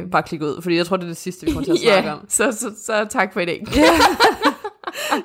Øh, 0.01 0.09
Bare 0.11 0.23
klik 0.23 0.41
ud, 0.41 0.61
fordi 0.61 0.75
jeg 0.77 0.85
tror, 0.85 0.97
det 0.97 1.03
er 1.03 1.07
det 1.07 1.17
sidste, 1.17 1.45
vi 1.45 1.51
kommer 1.51 1.65
til 1.65 1.71
at 1.71 1.79
snakke 1.93 2.09
ja, 2.09 2.15
om. 2.15 2.25
så, 2.29 2.51
så, 2.51 2.71
så 2.85 3.05
tak 3.09 3.33
for 3.33 3.39
i 3.39 3.45
dag. 3.45 3.63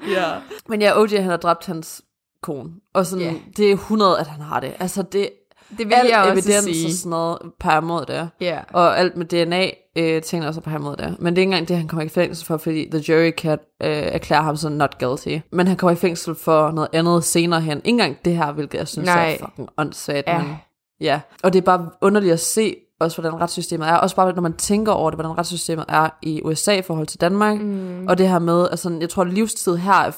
ja. 0.08 0.34
Men 0.68 0.80
ja, 0.82 1.00
OJ, 1.00 1.08
han 1.16 1.30
har 1.30 1.36
dræbt 1.36 1.66
hans 1.66 2.02
kone. 2.42 2.70
Og 2.94 3.06
sådan, 3.06 3.24
Ja. 3.24 3.34
det 3.56 3.68
er 3.70 3.74
100, 3.74 4.20
at 4.20 4.26
han 4.26 4.40
har 4.40 4.60
det. 4.60 4.72
Altså, 4.80 5.02
det 5.02 5.30
Det 5.78 5.86
vil 5.86 5.94
al 5.94 6.06
jeg 6.06 6.18
også 6.18 6.32
evidens 6.32 6.64
sige. 6.64 6.86
og 6.86 6.92
sådan 6.92 7.10
noget 7.10 7.38
peger 7.60 7.80
mod 7.80 8.06
det. 8.06 8.28
Ja. 8.40 8.58
Og 8.72 8.98
alt 8.98 9.16
med 9.16 9.26
DNA 9.26 9.70
øh, 9.96 10.22
tingene 10.22 10.48
også 10.48 10.60
peger 10.60 10.78
mod 10.78 10.96
det. 10.96 11.16
Men 11.18 11.36
det 11.36 11.38
er 11.38 11.42
ikke 11.42 11.50
engang 11.52 11.68
det, 11.68 11.76
han 11.76 11.88
kommer 11.88 12.04
i 12.04 12.08
fængsel 12.08 12.46
for, 12.46 12.56
fordi 12.56 12.88
the 12.90 13.04
jury 13.08 13.30
kan 13.30 13.58
øh, 13.82 13.88
erklære 13.90 14.42
ham 14.42 14.56
som 14.56 14.72
not 14.72 14.98
guilty. 14.98 15.38
Men 15.52 15.66
han 15.66 15.76
kommer 15.76 15.92
i 15.92 15.96
fængsel 15.96 16.34
for 16.34 16.70
noget 16.70 16.88
andet 16.92 17.24
senere 17.24 17.60
hen. 17.60 17.76
Ikke 17.78 17.88
engang 17.88 18.16
det 18.24 18.36
her, 18.36 18.52
hvilket 18.52 18.78
jeg 18.78 18.88
synes 18.88 19.06
Nej. 19.06 19.32
er 19.32 19.46
fucking 19.46 19.68
åndssvagt. 19.78 20.26
Ja. 20.26 20.38
Men, 20.42 20.56
ja. 21.00 21.20
Og 21.42 21.52
det 21.52 21.58
er 21.58 21.62
bare 21.62 21.90
underligt 22.00 22.32
at 22.32 22.40
se, 22.40 22.76
også 23.00 23.20
hvordan 23.20 23.40
retssystemet 23.40 23.88
er. 23.88 23.94
Også 23.94 24.16
bare, 24.16 24.32
når 24.32 24.42
man 24.42 24.52
tænker 24.52 24.92
over 24.92 25.10
det, 25.10 25.16
hvordan 25.16 25.38
retssystemet 25.38 25.84
er 25.88 26.08
i 26.22 26.42
USA 26.44 26.72
i 26.72 26.82
forhold 26.82 27.06
til 27.06 27.20
Danmark. 27.20 27.60
Mm. 27.60 28.06
Og 28.08 28.18
det 28.18 28.28
her 28.28 28.38
med, 28.38 28.68
altså, 28.70 28.96
jeg 29.00 29.08
tror, 29.08 29.24
livstid 29.24 29.76
her 29.76 29.92
er 29.92 30.10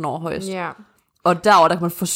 15-17 0.00 0.06
år 0.06 0.18
højst. 0.18 0.48
Ja. 0.48 0.68
Og 1.24 1.44
derover 1.44 1.68
der 1.68 1.74
kan 1.74 1.82
man 1.82 1.90
få 1.90 2.06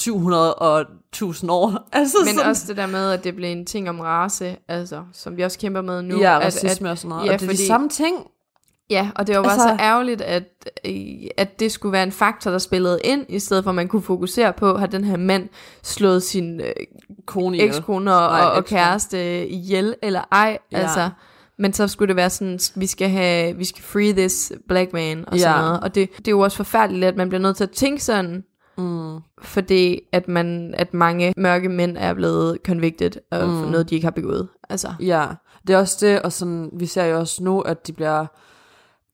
tusind 1.15 1.51
år. 1.51 1.73
Altså, 1.93 2.17
Men 2.25 2.35
sådan, 2.35 2.51
også 2.51 2.65
det 2.69 2.77
der 2.77 2.87
med, 2.87 3.11
at 3.11 3.25
det 3.25 3.37
blev 3.37 3.51
en 3.51 3.67
ting 3.67 3.89
om 3.89 4.01
race, 4.01 4.57
altså, 4.69 5.03
som 5.13 5.37
vi 5.37 5.43
også 5.43 5.59
kæmper 5.59 5.81
med 5.83 6.03
nu. 6.03 6.19
ja, 6.19 6.39
at, 6.41 6.45
racisme 6.47 6.91
og 6.91 6.99
sådan 6.99 7.09
noget. 7.09 7.27
ja, 7.27 7.33
og 7.33 7.41
det 7.41 7.45
er 7.47 7.49
fordi- 7.51 7.63
de 7.63 7.67
samme 7.67 7.89
ting. 7.89 8.17
Ja, 8.91 9.11
og 9.15 9.27
det 9.27 9.37
var 9.37 9.43
bare 9.43 9.53
Altså- 9.53 9.69
så 9.69 9.85
ærgerligt, 9.85 10.21
at, 10.21 10.43
øh, 10.87 10.95
at 11.37 11.61
det 11.61 11.73
skulle 11.73 11.93
være 11.93 12.03
en 12.03 12.13
faktor, 12.13 12.51
der 12.51 12.59
spillede 12.59 13.01
ind, 13.05 13.27
i 13.29 13.39
stedet 13.39 13.65
for 13.65 13.71
at 13.71 13.75
man 13.75 13.89
kunne 13.89 14.03
fokusere 14.03 14.53
på, 14.53 14.77
har 14.77 14.87
den 14.87 15.05
her 15.05 15.17
mand 15.17 15.49
slået 15.83 16.23
sin 16.23 16.61
øh, 16.61 16.67
Kone 17.27 17.59
ekskone 17.59 18.15
og, 18.15 18.29
og, 18.29 18.51
og 18.53 18.65
kæreste 18.65 19.49
ihjel, 19.49 19.95
eller 20.03 20.21
ej, 20.33 20.59
ja. 20.73 20.79
altså. 20.79 21.11
Men 21.59 21.73
så 21.73 21.89
skulle 21.89 22.09
det 22.09 22.17
være 22.17 22.31
sådan, 22.31 22.59
vi 22.75 22.87
skal 22.87 23.09
have, 23.09 23.57
vi 23.57 23.65
skal 23.65 23.83
free 23.83 24.13
this 24.13 24.53
black 24.69 24.93
man, 24.93 25.25
og 25.29 25.39
sådan 25.39 25.57
Ja. 25.57 25.63
noget. 25.63 25.81
Og 25.81 25.95
det, 25.95 26.09
det 26.19 26.29
er 26.29 26.33
jo 26.33 26.41
også 26.41 26.57
forfærdeligt, 26.57 27.05
at 27.05 27.17
man 27.17 27.29
bliver 27.29 27.43
nødt 27.43 27.57
til 27.57 27.65
at 27.65 27.71
tænke 27.71 28.05
sådan, 28.05 28.43
Mm. 28.79 29.19
fordi 29.43 30.01
at, 30.13 30.29
man, 30.29 30.75
at 30.77 30.95
mange 30.95 31.35
mørke 31.37 31.69
mænd 31.69 31.97
er 31.99 32.15
blevet 32.15 32.59
convicted 32.67 33.11
og 33.31 33.49
Mm. 33.49 33.55
noget, 33.55 33.91
de 33.91 33.95
ikke 33.95 34.07
har 34.07 34.11
begået. 34.11 34.49
Altså, 34.69 34.95
Ja, 35.01 35.27
det 35.67 35.75
er 35.75 35.79
også 35.79 36.07
det, 36.07 36.23
og 36.23 36.33
sådan, 36.33 36.71
vi 36.73 36.87
ser 36.87 37.05
jo 37.05 37.19
også 37.19 37.45
nu, 37.45 37.61
at 37.61 37.87
de 37.87 37.93
bliver 37.93 38.27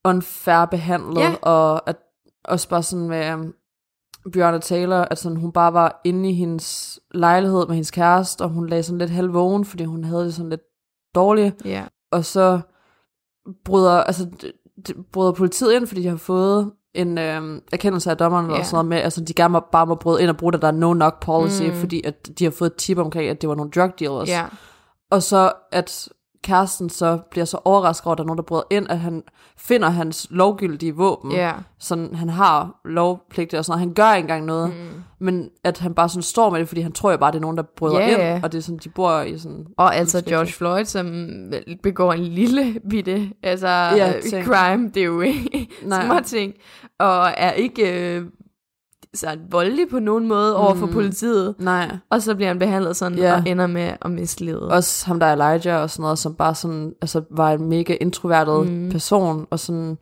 unfair 0.05 0.65
behandlet, 0.65 1.21
Ja. 1.21 1.35
og 1.43 1.89
at 1.89 1.97
også 2.45 2.69
bare 2.69 2.83
sådan 2.83 3.09
med 3.09 3.35
um, 3.35 3.55
Bjørn 4.33 4.61
Taylor, 4.61 4.97
at 4.97 5.19
sådan, 5.19 5.37
hun 5.39 5.53
bare 5.53 5.73
var 5.73 6.01
inde 6.05 6.31
i 6.31 6.33
hendes 6.33 7.01
lejlighed 7.15 7.67
med 7.67 7.75
hendes 7.75 7.91
kæreste, 7.91 8.43
og 8.43 8.49
hun 8.51 8.67
lagde 8.69 8.83
sådan 8.83 8.99
lidt 8.99 9.11
halvvågen, 9.11 9.65
fordi 9.65 9.85
hun 9.85 10.05
havde 10.05 10.25
det 10.25 10.35
sådan 10.35 10.51
lidt 10.51 10.61
dårligt, 11.15 11.55
ja. 11.65 11.85
og 12.13 12.25
så 12.25 12.61
bryder, 13.65 13.93
altså, 13.93 14.27
bryder 15.13 15.33
politiet 15.33 15.73
ind, 15.73 15.87
fordi 15.87 16.03
de 16.03 16.09
har 16.09 16.17
fået 16.17 16.73
en 16.95 17.19
øhm, 17.19 17.61
erkendelse 17.73 18.11
af 18.11 18.17
dommeren 18.17 18.51
Ja. 18.51 18.59
og 18.59 18.65
sådan 18.65 18.75
noget 18.75 18.87
med, 18.87 18.97
altså 18.99 19.21
de 19.25 19.35
gerne 19.35 19.53
må, 19.53 19.61
bare 19.73 19.87
må 19.87 19.95
bryde 19.95 20.23
ind 20.23 20.31
og 20.31 20.37
bruge 20.37 20.53
det, 20.53 20.63
der 20.63 20.69
er 20.69 20.73
no 20.73 20.93
knock 20.93 21.23
policy, 21.23 21.63
Mm. 21.63 21.75
fordi 21.75 22.03
at 22.05 22.39
de 22.39 22.45
har 22.45 22.51
fået 22.51 22.71
et 22.71 22.77
tip 22.77 22.99
omkring, 22.99 23.31
at 23.31 23.41
det 23.41 23.49
var 23.49 23.55
nogle 23.55 23.71
drug 23.71 23.91
dealers. 24.01 24.29
ja. 24.29 24.45
Og 25.11 25.23
så 25.23 25.53
at 25.73 26.09
kæresten 26.45 26.91
så 26.91 27.19
bliver 27.31 27.45
så 27.45 27.59
overrasket 27.65 28.07
over, 28.07 28.13
at 28.13 28.19
der 28.19 28.25
er 28.25 28.27
nogen, 28.27 28.39
der 28.39 28.43
bryder 28.43 28.63
ind, 28.71 28.87
at 28.91 28.99
han 28.99 29.23
finder 29.57 29.89
hans 29.89 30.27
lovgyldige 30.31 30.95
våben. 30.97 31.33
Ja. 31.33 31.53
Sådan, 31.79 32.15
han 32.15 32.29
har 32.29 32.81
lovpligtigt 32.85 33.59
og 33.59 33.65
sådan 33.65 33.73
noget. 33.73 33.87
Han 33.89 33.95
gør 33.95 34.15
ikke 34.15 34.25
engang 34.25 34.45
noget. 34.45 34.69
Mm. 34.69 35.03
Men 35.19 35.49
at 35.65 35.79
han 35.79 35.95
bare 35.95 36.09
sådan 36.09 36.23
står 36.23 36.51
med 36.51 36.61
det, 36.61 36.69
fordi 36.69 36.81
han 36.81 36.93
tror 36.93 37.11
jo 37.11 37.17
bare, 37.17 37.33
det 37.33 37.37
er 37.37 37.41
nogen, 37.43 37.57
der 37.57 37.63
bryder 37.77 37.99
Ja, 38.01 38.35
ind. 38.35 38.45
Og 38.45 38.53
det 38.53 38.59
er 38.59 38.63
sådan, 38.63 38.81
de 38.85 38.89
bor 38.89 39.21
i 39.21 39.39
sådan... 39.39 39.67
Og 39.77 39.97
altså 39.97 40.17
Fuldstændig. 40.19 40.31
George 40.31 40.53
Floyd, 40.53 40.85
som 40.85 41.07
begår 41.83 42.13
en 42.13 42.25
lille 42.25 42.81
bitte 42.91 43.31
altså, 43.43 43.69
Ja, 43.69 44.13
ting. 44.31 44.47
crime, 44.47 44.91
det 44.95 45.01
er 45.01 45.05
jo 45.05 45.21
ikke 45.21 45.69
små 45.83 46.21
ting, 46.25 46.55
og 46.99 47.31
er 47.37 47.51
ikke 47.53 48.15
øh, 48.17 48.25
sådan 49.15 49.39
voldelig 49.51 49.89
på 49.91 49.99
nogen 49.99 50.29
måde 50.29 50.57
over 50.57 50.75
for 50.75 50.87
Mm. 50.87 50.93
politiet. 50.93 51.55
Nej. 51.59 51.97
Og 52.11 52.23
så 52.23 52.35
bliver 52.35 52.49
han 52.49 52.59
behandlet 52.59 52.97
sådan, 52.97 53.19
Ja. 53.19 53.35
og 53.37 53.43
ender 53.47 53.67
med 53.67 53.93
at 54.03 54.11
miste 54.11 54.45
livet. 54.45 54.63
Også 54.63 55.07
ham, 55.07 55.21
der 55.21 55.27
er 55.27 55.33
Elijah 55.33 55.83
og 55.83 55.91
sådan 55.91 56.03
noget, 56.03 56.19
som 56.19 56.35
bare 56.35 56.55
sådan, 56.55 56.93
altså 57.03 57.23
var 57.31 57.53
en 57.53 57.69
mega 57.69 57.97
introvertet 58.01 58.67
Mm. 58.73 58.91
person. 58.91 59.47
Og 59.51 59.59
sådan, 59.61 59.99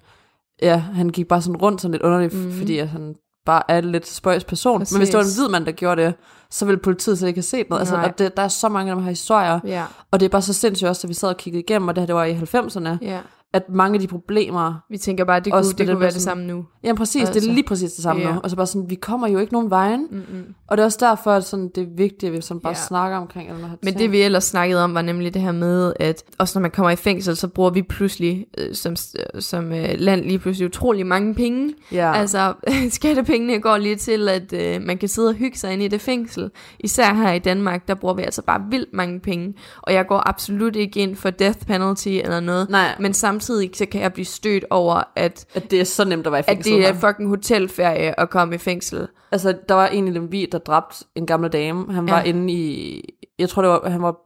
ja, 0.62 0.76
han 0.78 1.09
gik 1.09 1.28
bare 1.28 1.42
sådan 1.42 1.56
rundt 1.56 1.80
sådan 1.80 1.92
lidt 1.92 2.02
underligt, 2.02 2.34
Mm. 2.34 2.52
fordi 2.52 2.78
at 2.78 2.88
han 2.88 3.14
bare 3.46 3.62
er 3.68 3.80
lidt 3.80 4.06
spøjs 4.09 4.44
person. 4.44 4.78
Men 4.78 4.96
hvis 4.98 5.09
det 5.09 5.14
var 5.14 5.20
en 5.20 5.24
Præcis. 5.24 5.38
hvid 5.38 5.48
mand, 5.48 5.66
der 5.66 5.72
gjorde 5.72 6.02
det, 6.02 6.14
så 6.50 6.64
ville 6.66 6.78
politiet 6.80 7.18
slet 7.18 7.28
ikke 7.28 7.38
have 7.38 7.42
set 7.42 7.70
noget. 7.70 7.80
Altså, 7.80 7.94
Nej. 7.96 8.04
og 8.04 8.18
det, 8.18 8.36
der 8.36 8.42
er 8.42 8.48
så 8.48 8.68
mange 8.68 8.90
af 8.90 8.96
dem 8.96 9.04
her 9.04 9.11
historier. 9.11 9.61
Ja, 9.64 9.84
Og 10.11 10.20
det 10.20 10.26
er 10.26 10.30
bare 10.30 10.42
så 10.42 10.52
sindssygt 10.52 10.88
også, 10.88 11.06
at 11.06 11.09
vi 11.09 11.14
sad 11.14 11.28
og 11.28 11.36
kiggede 11.36 11.62
igennem, 11.62 11.88
og 11.88 11.96
det 11.96 12.02
her 12.02 12.06
det 12.06 12.14
var 12.14 12.24
i 12.24 12.32
90'erne, 12.34 12.98
ja. 13.02 13.20
At 13.53 13.62
mange 13.68 13.94
af 13.94 14.01
de 14.01 14.07
problemer... 14.07 14.74
Vi 14.90 14.99
tænker 14.99 15.24
bare, 15.24 15.36
at 15.36 15.44
det 15.44 15.53
kunne, 15.53 15.62
det 15.64 15.76
kunne 15.76 15.86
være 15.88 15.94
der 15.99 16.01
det 16.01 16.12
sådan- 16.12 16.20
samme 16.20 16.46
nu. 16.46 16.64
Ja, 16.84 16.94
præcis, 16.94 17.16
altså, 17.20 17.32
det 17.32 17.36
Altså, 17.36 17.51
er 17.51 17.55
lige 17.55 17.64
præcis 17.66 17.92
det 17.92 18.03
samme 18.03 18.22
yeah. 18.22 18.34
nu. 18.34 18.40
Og 18.44 18.51
så 18.51 18.57
bare 18.57 18.66
sådan, 18.66 18.90
vi 18.90 18.94
kommer 18.94 19.28
jo 19.28 19.38
ikke 19.38 19.53
nogen 19.53 19.70
vejen. 19.70 20.07
Mm-mm. 20.11 20.55
Og 20.66 20.76
det 20.76 20.82
er 20.82 20.84
også 20.84 20.99
derfor, 21.01 21.30
at 21.30 21.44
sådan, 21.44 21.70
det 21.74 21.82
er 21.82 21.86
vigtigt, 21.96 22.24
at 22.24 22.32
vi 22.32 22.40
sådan 22.40 22.61
bare 22.61 22.70
Ja. 22.70 22.86
snakker 22.86 23.16
omkring 23.18 23.49
alle 23.49 23.62
de 23.62 23.68
her 23.68 23.76
Men 23.82 23.86
ting. 23.92 23.99
det 23.99 24.12
vi 24.12 24.20
ellers 24.22 24.44
snakkede 24.44 24.84
om, 24.84 24.94
var 24.94 25.03
nemlig 25.03 25.34
det 25.34 25.42
her 25.42 25.53
med, 25.53 25.92
at 26.01 26.22
også 26.38 26.59
når 26.59 26.62
man 26.62 26.70
kommer 26.70 26.90
i 26.90 26.96
fængsel, 26.96 27.36
så 27.36 27.49
bruger 27.49 27.70
vi 27.70 27.82
pludselig 27.82 28.46
øh, 28.59 28.74
som, 28.74 28.96
som 29.38 29.72
øh, 29.72 29.88
land 29.99 30.24
lige 30.24 30.38
pludselig 30.38 30.66
utrolig 30.68 31.07
mange 31.07 31.34
penge. 31.34 31.74
Ja. 31.92 32.12
Altså, 32.14 32.53
skattepengene 32.90 33.61
går 33.61 33.76
lige 33.76 33.96
til, 33.96 34.28
at 34.28 34.53
øh, 34.53 34.82
man 34.82 34.99
kan 34.99 35.09
sidde 35.09 35.28
og 35.28 35.34
hygge 35.34 35.59
sig 35.59 35.72
inde 35.72 35.84
i 35.84 35.88
det 35.88 36.01
fængsel. 36.01 36.51
Især 36.80 37.14
her 37.14 37.32
i 37.32 37.38
Danmark, 37.38 37.88
der 37.88 37.94
bruger 37.94 38.14
vi 38.14 38.22
altså 38.22 38.42
bare 38.42 38.61
vildt 38.70 38.92
mange 38.92 39.20
penge. 39.20 39.55
Og 39.82 39.92
jeg 39.92 40.07
går 40.07 40.28
absolut 40.28 40.76
ikke 40.76 41.01
ind 41.01 41.16
for 41.16 41.30
death 41.30 41.59
penalty 41.66 42.09
eller 42.09 42.40
noget. 42.40 42.70
Nej, 42.70 42.94
Men 43.01 43.14
samtidig 43.14 43.38
så 43.41 43.86
kan 43.86 44.01
jeg 44.01 44.12
blive 44.12 44.24
stødt 44.24 44.64
over, 44.70 45.03
at, 45.16 45.47
at 45.55 45.70
det 45.70 45.80
er 45.80 45.84
så 45.84 46.05
nemt 46.05 46.26
at 46.26 46.32
være 46.32 46.41
i 46.41 46.45
at 46.47 46.57
fængsel. 46.57 46.72
det 46.72 46.89
er 46.89 46.93
fucking 46.95 47.28
hotelferie 47.28 48.20
at 48.20 48.30
komme 48.30 48.55
i 48.55 48.59
fængsel. 48.59 49.09
Altså, 49.32 49.57
der 49.68 49.74
var 49.74 49.86
en 49.86 50.09
i 50.09 50.11
Lemvi, 50.11 50.47
der 50.53 50.59
dræbte 50.59 50.97
en 51.14 51.26
gammel 51.26 51.53
dame. 51.53 51.93
Han 51.93 52.09
var 52.09 52.18
Ja. 52.18 52.24
inde 52.24 52.53
i... 52.53 53.01
Jeg 53.39 53.49
tror, 53.49 53.62
det 53.62 53.70
var, 53.70 53.89
han 53.91 54.03
var 54.03 54.16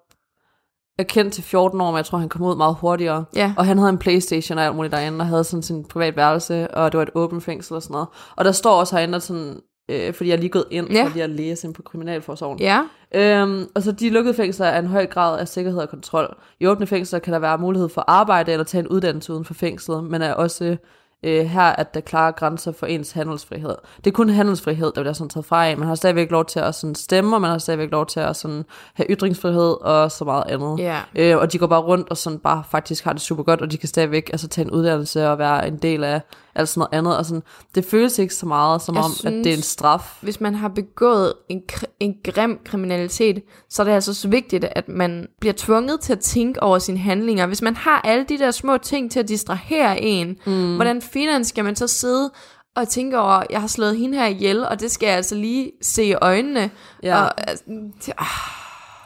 erkendt 0.99 1.35
til 1.35 1.45
14 1.45 1.81
år, 1.81 1.91
men 1.91 1.97
jeg 1.97 2.05
tror, 2.05 2.19
han 2.19 2.29
kom 2.29 2.43
ud 2.43 2.57
meget 2.57 2.77
hurtigere. 2.81 3.25
Ja, 3.37 3.55
Og 3.57 3.67
han 3.67 3.79
havde 3.79 3.91
en 3.91 3.99
Playstation 3.99 4.59
og 4.59 4.65
alt 4.65 4.77
muligt 4.77 4.93
derinde, 4.93 5.19
og 5.21 5.27
havde 5.27 5.45
sådan 5.45 5.63
sin 5.63 5.85
privat 5.85 6.17
værelse, 6.17 6.75
og 6.75 6.93
det 6.93 6.99
var 6.99 7.03
et 7.03 7.11
åbent 7.15 7.43
fængsel 7.43 7.75
og 7.77 7.83
sådan 7.83 7.93
noget. 7.93 8.09
Og 8.37 8.45
der 8.45 8.53
står 8.53 8.81
også 8.81 8.97
herinde, 8.97 9.17
at 9.17 9.23
sådan, 9.23 9.61
øh, 9.93 10.15
fordi 10.15 10.31
jeg 10.31 10.37
er 10.37 10.41
lige 10.41 10.51
gået 10.51 10.65
ind, 10.71 10.91
Ja. 10.91 11.05
for 11.05 11.09
lige 11.13 11.23
at 11.25 11.31
læse 11.31 11.67
ind 11.67 11.75
på 11.75 11.83
Kriminalforsorgen. 11.83 12.59
ja, 12.59 12.81
Øhm, 13.15 13.67
og 13.75 13.83
så 13.83 13.93
de 13.93 14.11
lukkede 14.11 14.35
fængsler 14.35 14.67
er 14.67 14.79
en 14.79 14.87
høj 14.87 15.07
grad 15.07 15.39
af 15.41 15.49
sikkerhed 15.49 15.81
og 15.81 15.89
kontrol. 15.89 16.37
I 16.61 16.67
åbne 16.67 16.87
fængsler 16.87 17.19
kan 17.19 17.33
der 17.33 17.39
være 17.39 17.59
mulighed 17.59 17.89
for 17.89 18.05
arbejde 18.07 18.53
eller 18.53 18.65
tage 18.65 18.81
en 18.81 18.89
uddannelse 18.89 19.33
uden 19.33 19.45
for 19.45 19.55
fængslet, 19.55 20.05
men 20.05 20.23
er 20.23 20.33
også 20.35 20.77
øh, 21.23 21.45
her, 21.47 21.63
at 21.63 21.95
der 21.95 22.01
er 22.01 22.05
klare 22.05 22.33
grænser 22.33 22.73
for 22.73 22.87
ens 22.87 23.13
handelsfrihed. 23.13 23.75
Det 23.97 24.07
er 24.07 24.11
kun 24.15 24.29
handelsfrihed, 24.29 24.93
der 24.95 25.01
bliver 25.03 25.13
sådan 25.13 25.29
taget 25.29 25.45
fra 25.47 25.67
af. 25.67 25.77
Man 25.79 25.89
har 25.89 25.95
stadigvæk 25.95 26.31
lov 26.31 26.45
til 26.45 26.61
at 26.61 26.75
sådan 26.75 26.95
stemme, 26.95 27.37
og 27.37 27.41
man 27.41 27.51
har 27.51 27.59
stadigvæk 27.59 27.91
lov 27.91 28.07
til 28.07 28.21
at 28.21 28.37
sådan 28.37 28.65
have 28.95 29.07
ytringsfrihed 29.11 29.77
og 29.81 30.11
så 30.13 30.25
meget 30.25 30.45
andet. 30.47 30.79
ja. 30.79 30.99
Øh, 31.15 31.37
og 31.39 31.53
de 31.53 31.59
går 31.59 31.67
bare 31.67 31.81
rundt 31.83 32.11
og 32.11 32.17
sådan 32.17 32.39
bare 32.39 32.63
faktisk 32.71 33.05
har 33.05 33.13
det 33.13 33.23
super 33.23 33.43
godt, 33.43 33.61
og 33.63 33.71
de 33.73 33.77
kan 33.79 33.89
stadigvæk 33.89 34.31
altså, 34.33 34.49
tage 34.49 34.65
en 34.65 34.71
uddannelse 34.71 35.29
og 35.29 35.39
være 35.39 35.69
en 35.69 35.77
del 35.77 36.05
af 36.05 36.21
alt 36.55 36.69
sådan 36.69 36.81
noget 36.81 36.99
andet. 36.99 37.17
Og 37.19 37.27
sådan, 37.27 37.43
det 37.75 37.85
føles 37.85 38.19
ikke 38.19 38.35
så 38.35 38.47
meget 38.47 38.83
som 38.83 38.95
Jeg 38.95 39.05
om, 39.05 39.11
at 39.25 39.33
det 39.33 39.33
er 39.33 39.39
en 39.39 39.45
synes- 39.45 39.65
straf. 39.67 40.19
hvis 40.21 40.41
man 40.41 40.55
har 40.55 40.69
begået 40.69 41.33
en, 41.49 41.63
en 42.01 42.15
grim 42.25 42.59
kriminalitet, 42.65 43.43
så 43.71 43.83
er 43.83 43.85
det 43.85 43.93
altså 43.93 44.15
så 44.15 44.29
vigtigt, 44.29 44.65
at 44.65 44.89
man 44.89 45.27
bliver 45.41 45.55
tvunget 45.57 46.01
til 46.01 46.13
at 46.13 46.21
tænke 46.21 46.63
over 46.63 46.79
sine 46.79 46.99
handlinger. 46.99 47.47
Hvis 47.47 47.63
man 47.63 47.77
har 47.77 48.01
alle 48.05 48.25
de 48.29 48.39
der 48.39 48.51
små 48.51 48.77
ting 48.79 49.11
til 49.11 49.21
at 49.21 49.29
distrahere 49.29 50.01
en, 50.01 50.37
mm. 50.47 50.75
hvordan 50.75 51.03
filen 51.03 51.45
skal 51.45 51.65
man 51.65 51.77
så 51.77 51.87
sidde 51.87 52.31
og 52.77 52.89
tænke 52.89 53.19
over, 53.19 53.43
jeg 53.51 53.61
har 53.61 53.69
slået 53.69 53.97
hende 53.97 54.19
her 54.19 54.27
ihjel, 54.27 54.67
og 54.67 54.81
det 54.81 54.91
skal 54.91 55.07
jeg 55.07 55.17
altså 55.17 55.35
lige 55.35 55.73
se 55.83 56.05
i 56.05 56.15
øjnene. 56.15 56.71
Ja. 57.03 57.23
Og, 57.23 57.49
altså, 57.51 57.65
det- 58.07 58.15
ah, 58.19 58.27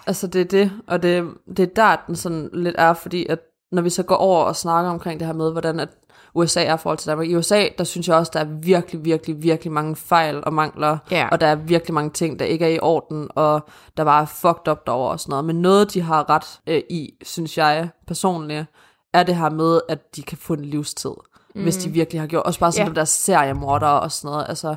Altså 0.08 0.26
det 0.26 0.40
er 0.40 0.44
det, 0.44 0.72
og 0.86 1.02
det, 1.02 1.24
det 1.56 1.58
er 1.62 1.66
der, 1.76 1.96
den 2.06 2.16
sådan 2.16 2.50
lidt 2.52 2.74
er, 2.78 2.94
fordi 2.94 3.26
at 3.28 3.38
når 3.76 3.82
vi 3.82 3.90
så 3.90 4.02
går 4.02 4.14
over 4.16 4.44
og 4.44 4.56
snakker 4.56 4.90
omkring 4.90 5.20
det 5.20 5.26
her 5.26 5.34
med, 5.34 5.52
hvordan 5.52 5.80
at 5.80 5.88
USA 6.34 6.64
er 6.64 6.74
i 6.74 6.78
forhold 6.78 6.98
til 6.98 7.08
Danmark. 7.08 7.26
I 7.28 7.34
USA, 7.36 7.64
der 7.78 7.84
synes 7.84 8.08
jeg 8.08 8.16
også, 8.16 8.30
der 8.34 8.40
er 8.40 8.44
virkelig, 8.44 9.04
virkelig, 9.04 9.42
virkelig 9.42 9.72
mange 9.72 9.96
fejl 9.96 10.42
og 10.46 10.52
mangler, 10.52 10.98
Ja. 11.10 11.28
og 11.32 11.40
der 11.40 11.46
er 11.46 11.54
virkelig 11.54 11.94
mange 11.94 12.10
ting, 12.10 12.38
der 12.38 12.44
ikke 12.44 12.64
er 12.64 12.68
i 12.68 12.78
orden, 12.82 13.28
og 13.34 13.68
der 13.96 14.04
bare 14.04 14.22
er 14.22 14.26
fucked 14.26 14.68
up 14.68 14.86
derovre 14.86 15.10
og 15.10 15.20
sådan 15.20 15.30
noget. 15.30 15.44
Men 15.44 15.62
noget, 15.62 15.94
de 15.94 16.00
har 16.00 16.30
ret 16.30 16.60
øh, 16.66 16.82
i, 16.90 17.10
synes 17.22 17.58
jeg 17.58 17.88
personligt, 18.06 18.66
er 19.14 19.22
det 19.22 19.36
her 19.36 19.50
med, 19.50 19.80
at 19.88 20.16
de 20.16 20.22
kan 20.22 20.38
få 20.38 20.52
en 20.52 20.64
livstid, 20.64 21.10
mm. 21.54 21.62
hvis 21.62 21.76
de 21.76 21.90
virkelig 21.90 22.20
har 22.20 22.26
gjort. 22.26 22.46
Også 22.46 22.60
bare 22.60 22.72
sådan 22.72 22.88
ja. 22.88 22.94
der 22.94 23.04
seriemordere 23.04 24.00
og 24.00 24.12
sådan 24.12 24.30
noget. 24.30 24.46
Altså, 24.48 24.74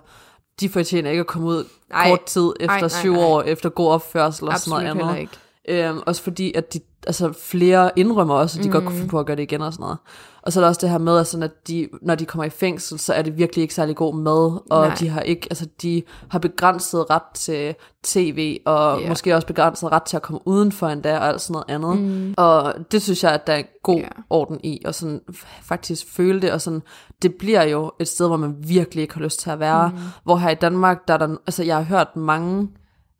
de 0.59 0.69
fortjener 0.69 1.09
ikke 1.09 1.19
at 1.19 1.27
komme 1.27 1.47
ud 1.47 1.65
Ej. 1.91 2.09
kort 2.09 2.23
tid 2.23 2.53
efter 2.59 2.73
Ej, 2.73 2.79
nej, 2.79 2.87
syv 2.89 3.13
nej. 3.13 3.23
år, 3.23 3.41
efter 3.41 3.69
god 3.69 3.91
opførsel 3.91 4.23
og 4.23 4.33
sådan 4.33 4.53
absolut 4.53 4.81
noget 4.83 4.95
heller 4.95 5.07
andet. 5.07 5.21
ikke. 5.21 5.33
Øhm, 5.69 5.99
også 6.05 6.23
fordi, 6.23 6.53
at 6.55 6.73
de, 6.73 6.79
altså 7.07 7.33
flere 7.43 7.91
indrømmer 7.95 8.35
også, 8.35 8.59
at 8.59 8.63
de 8.63 8.69
mm. 8.69 8.73
godt 8.73 8.83
kunne 8.83 8.89
Mhm. 8.91 8.97
finde 8.97 9.09
på 9.11 9.19
at 9.19 9.25
gøre 9.25 9.35
det 9.35 9.43
igen 9.43 9.61
og 9.61 9.73
sådan 9.73 9.83
noget. 9.83 9.97
Og 10.41 10.53
så 10.53 10.59
er 10.59 10.63
der 10.63 10.69
også 10.69 10.81
det 10.81 10.89
her 10.89 10.97
med, 10.97 11.17
at, 11.19 11.27
sådan, 11.27 11.43
at 11.43 11.67
de, 11.67 11.87
når 12.01 12.15
de 12.15 12.25
kommer 12.25 12.45
i 12.45 12.49
fængsel, 12.49 12.99
så 12.99 13.13
er 13.13 13.21
det 13.21 13.37
virkelig 13.37 13.61
ikke 13.61 13.73
særlig 13.73 13.95
god 13.95 14.15
mad, 14.15 14.61
og 14.69 14.87
Nej. 14.87 14.95
de 14.99 15.09
har 15.09 15.21
ikke, 15.21 15.47
altså 15.49 15.67
de 15.81 16.03
har 16.29 16.39
begrænset 16.39 17.09
ret 17.09 17.21
til 17.33 17.75
tv, 18.03 18.59
og 18.65 18.99
yeah. 18.99 19.09
måske 19.09 19.35
også 19.35 19.47
begrænset 19.47 19.91
ret 19.91 20.03
til 20.03 20.15
at 20.15 20.21
komme 20.21 20.39
udenfor 20.45 20.87
endda, 20.87 21.17
og 21.17 21.27
alt 21.27 21.41
sådan 21.41 21.53
noget 21.53 21.65
andet. 21.69 21.97
Mm. 21.97 22.33
Og 22.37 22.73
det 22.91 23.01
synes 23.01 23.23
jeg, 23.23 23.31
at 23.31 23.47
der 23.47 23.53
er 23.53 23.63
god 23.83 23.99
yeah. 23.99 24.11
orden 24.29 24.59
i, 24.63 24.81
og 24.85 24.95
sådan 24.95 25.21
faktisk 25.61 26.05
føle 26.15 26.41
det, 26.41 26.51
og 26.51 26.61
sådan, 26.61 26.81
det 27.21 27.35
bliver 27.35 27.63
jo 27.63 27.91
et 27.99 28.07
sted, 28.07 28.27
hvor 28.27 28.37
man 28.37 28.55
virkelig 28.59 29.01
ikke 29.01 29.13
har 29.13 29.21
lyst 29.21 29.39
til 29.39 29.49
at 29.49 29.59
være. 29.59 29.89
Mm. 29.89 29.97
Hvor 30.23 30.35
her 30.37 30.49
i 30.49 30.55
Danmark, 30.55 31.07
der 31.07 31.13
er 31.13 31.17
der, 31.17 31.27
altså 31.47 31.63
jeg 31.63 31.75
har 31.75 31.83
hørt 31.83 32.15
mange, 32.15 32.67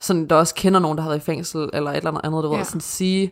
sådan, 0.01 0.27
der 0.27 0.35
også 0.35 0.55
kender 0.55 0.79
nogen, 0.79 0.97
der 0.97 1.01
har 1.03 1.09
været 1.09 1.21
i 1.21 1.25
fængsel, 1.25 1.69
eller 1.73 1.91
et 1.91 1.97
eller 1.97 2.25
andet 2.25 2.43
du 2.43 2.51
ja. 2.51 2.57
Ved, 2.57 2.65
sådan 2.65 2.81
sige, 2.81 3.31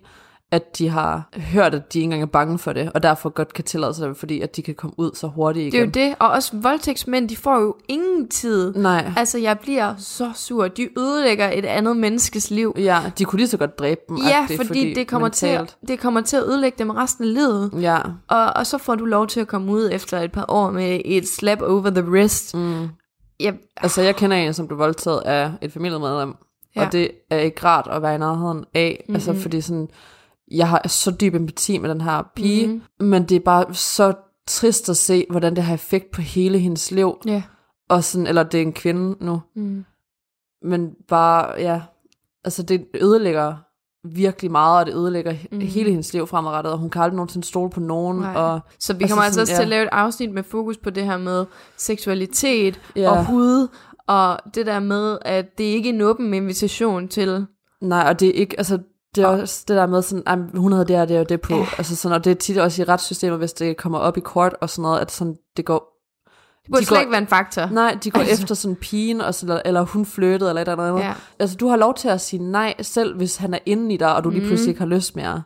at 0.51 0.78
de 0.78 0.89
har 0.89 1.30
hørt, 1.53 1.76
at 1.76 1.93
de 1.93 1.99
ikke 1.99 2.03
engang 2.03 2.22
er 2.22 2.26
bange 2.26 2.59
for 2.59 2.74
det, 2.74 2.91
og 2.95 3.03
derfor 3.03 3.30
godt 3.30 3.53
kan 3.53 3.63
tillade 3.63 3.93
sig 3.93 4.09
det, 4.09 4.18
fordi 4.18 4.41
at 4.41 4.55
de 4.55 4.61
kan 4.61 4.76
komme 4.76 4.93
ud 4.99 5.11
så 5.13 5.28
hurtigt 5.28 5.72
Det 5.72 5.80
er 5.80 5.84
igen. 5.84 6.01
jo 6.03 6.07
det, 6.09 6.15
og 6.20 6.30
også 6.30 6.51
voldtægtsmænd, 6.61 7.30
de 7.30 7.38
får 7.38 7.59
jo 7.59 7.76
ingen 7.88 8.30
tid. 8.30 8.74
Nej. 8.76 9.11
Altså, 9.18 9.38
jeg 9.38 9.59
bliver 9.59 9.93
så 9.97 10.32
sur. 10.36 10.68
De 10.68 10.99
ødelægger 10.99 11.49
et 11.53 11.65
andet 11.65 11.97
menneskes 11.97 12.51
liv. 12.51 12.76
Ja, 12.78 13.01
de 13.18 13.26
kunne 13.26 13.38
lige 13.38 13.47
så 13.47 13.57
godt 13.57 13.80
dræbe 13.80 14.01
dem. 14.09 14.18
Ja, 14.18 14.41
agtigt, 14.41 14.68
fordi, 14.68 14.93
det, 14.93 15.07
kommer 15.07 15.30
til, 15.30 15.47
mentalt- 15.57 15.78
det 15.88 15.99
kommer 15.99 16.22
til 16.22 16.38
at 16.38 16.43
ødelægge 16.43 16.76
dem 16.80 16.89
resten 16.89 17.24
af 17.24 17.34
livet. 17.34 17.72
Ja, 17.82 17.97
Og, 18.30 18.53
og 18.55 18.68
så 18.68 18.78
får 18.78 18.95
du 18.95 19.05
lov 19.05 19.28
til 19.28 19.39
at 19.39 19.47
komme 19.47 19.72
ud 19.72 19.89
efter 19.91 20.20
et 20.20 20.32
par 20.32 20.45
år 20.47 20.72
med 20.72 21.01
et 21.05 21.28
slap 21.28 21.61
over 21.61 21.89
the 21.89 22.03
wrist. 22.09 22.55
mm. 22.55 22.88
Ja, 23.39 23.51
altså 23.78 24.01
jeg 24.01 24.15
kender 24.15 24.38
en, 24.38 24.53
som 24.53 24.68
blev 24.68 24.80
voldtaget 24.80 25.20
af 25.26 25.51
et 25.61 25.74
familiemedlem, 25.74 26.34
ja. 26.78 26.86
og 26.86 26.91
det 26.91 27.11
er 27.30 27.38
ikke 27.38 27.63
rart 27.63 27.88
at 27.91 28.01
være 28.01 28.15
i 28.15 28.17
nærheden 28.17 28.65
af, 28.73 28.97
mm-hmm. 28.99 29.15
altså 29.15 29.34
fordi 29.34 29.61
sådan, 29.61 29.89
jeg 30.51 30.69
har 30.69 30.88
så 30.88 31.11
dyb 31.11 31.36
empati 31.36 31.78
med 31.78 31.89
den 31.89 32.01
her 32.01 32.32
pige, 32.36 32.67
mm-hmm. 32.67 33.07
men 33.07 33.23
det 33.23 33.36
er 33.36 33.39
bare 33.39 33.73
så 33.73 34.13
trist 34.47 34.89
at 34.89 34.97
se, 34.97 35.25
hvordan 35.30 35.55
det 35.55 35.63
har 35.63 35.73
effekt 35.73 36.11
på 36.11 36.21
hele 36.21 36.59
hendes 36.59 36.91
liv. 36.91 37.17
Ja. 37.25 37.43
Og 37.89 38.03
sådan, 38.03 38.28
eller 38.28 38.43
det 38.43 38.57
er 38.57 38.61
en 38.61 38.73
kvinde 38.73 39.25
nu. 39.25 39.41
Mm. 39.55 39.86
Men 40.63 40.91
bare, 41.07 41.61
ja, 41.61 41.82
altså 42.43 42.63
det 42.63 42.88
ødelægger 42.93 43.55
virkelig 44.15 44.51
meget, 44.51 44.80
og 44.80 44.86
det 44.86 44.95
ødelægger 44.95 45.34
mm. 45.51 45.59
hele 45.59 45.89
hendes 45.89 46.13
liv 46.13 46.28
fremadrettet, 46.28 46.73
og 46.73 46.80
hun 46.80 46.89
kan 46.89 47.01
aldrig 47.01 47.15
nogensinde 47.15 47.47
stole 47.47 47.69
på 47.69 47.80
nogen. 47.80 48.17
Nej. 48.17 48.36
Og, 48.36 48.59
Så 48.80 48.93
vi 48.93 49.07
kommer 49.07 49.23
altså 49.23 49.34
sådan, 49.36 49.41
også 49.41 49.55
til 49.55 49.61
at 49.61 49.67
lave 49.67 49.84
et 49.84 49.89
afsnit 49.91 50.32
med 50.32 50.43
fokus 50.43 50.78
på 50.78 50.89
det 50.89 51.05
her 51.05 51.17
med 51.17 51.45
seksualitet 51.78 52.82
Ja. 52.95 53.11
og 53.11 53.25
hud, 53.25 53.67
og 54.08 54.39
det 54.55 54.66
der 54.66 54.80
med, 54.80 55.18
at 55.22 55.45
det 55.58 55.64
ikke 55.64 55.89
er 55.89 55.93
en 55.93 56.01
åben 56.01 56.34
invitation 56.34 57.08
til... 57.08 57.45
Nej, 57.82 58.05
og 58.10 58.20
det 58.20 58.28
er 58.28 58.34
ikke, 58.34 58.55
altså, 58.58 58.80
det 59.16 59.24
er 59.24 59.28
også 59.28 59.66
det 59.68 59.76
der 59.76 59.86
med 59.88 60.01
sådan, 60.01 60.24
ej, 60.28 60.38
hun 60.55 60.72
havde 60.72 60.86
det 60.88 60.95
her, 60.97 61.05
det 61.05 61.16
er 61.16 61.20
jo 61.20 61.26
det 61.30 61.41
på. 61.41 61.55
Ja. 61.55 61.66
Altså 61.78 61.95
sådan, 61.95 62.16
og 62.16 62.24
det 62.26 62.32
er 62.32 62.36
tit 62.36 62.58
også 62.58 62.82
i 62.82 62.86
retssystemet, 62.86 63.38
hvis 63.39 63.53
det 63.53 63.78
kommer 63.78 63.99
op 63.99 64.18
i 64.18 64.20
kort 64.20 64.55
og 64.62 64.70
sådan 64.70 64.82
noget, 64.84 64.99
at 64.99 65.12
sådan, 65.12 65.36
det 65.58 65.66
går... 65.66 65.93
Det 66.64 66.72
burde 66.72 66.82
De 66.82 66.86
slet 66.86 66.95
går- 66.97 67.01
ikke 67.01 67.12
være 67.12 67.22
en 67.22 67.28
faktor. 67.28 67.66
Nej, 67.72 67.97
de 68.03 68.12
går 68.12 68.20
Altså. 68.20 68.41
efter 68.43 68.55
sådan 68.55 68.76
pigen, 68.76 69.22
og 69.22 69.34
så, 69.36 69.45
eller, 69.45 69.62
eller 69.66 69.82
hun 69.82 70.05
flyttede, 70.05 70.49
eller 70.51 70.62
et 70.62 70.68
eller 70.68 70.84
andet. 70.84 71.01
Ja. 71.01 71.14
Altså, 71.39 71.55
du 71.58 71.68
har 71.68 71.76
lov 71.78 71.93
til 71.93 72.08
at 72.08 72.22
sige 72.22 72.43
nej 72.51 72.74
selv, 72.82 73.18
hvis 73.18 73.36
han 73.38 73.53
er 73.53 73.60
inde 73.66 73.93
i 73.93 73.97
dig, 73.97 74.16
og 74.16 74.24
du 74.24 74.30
lige 74.30 74.39
Mhm. 74.41 74.47
pludselig 74.49 74.70
ikke 74.70 74.82
har 74.82 74.88
lyst 74.88 75.16
mere. 75.16 75.41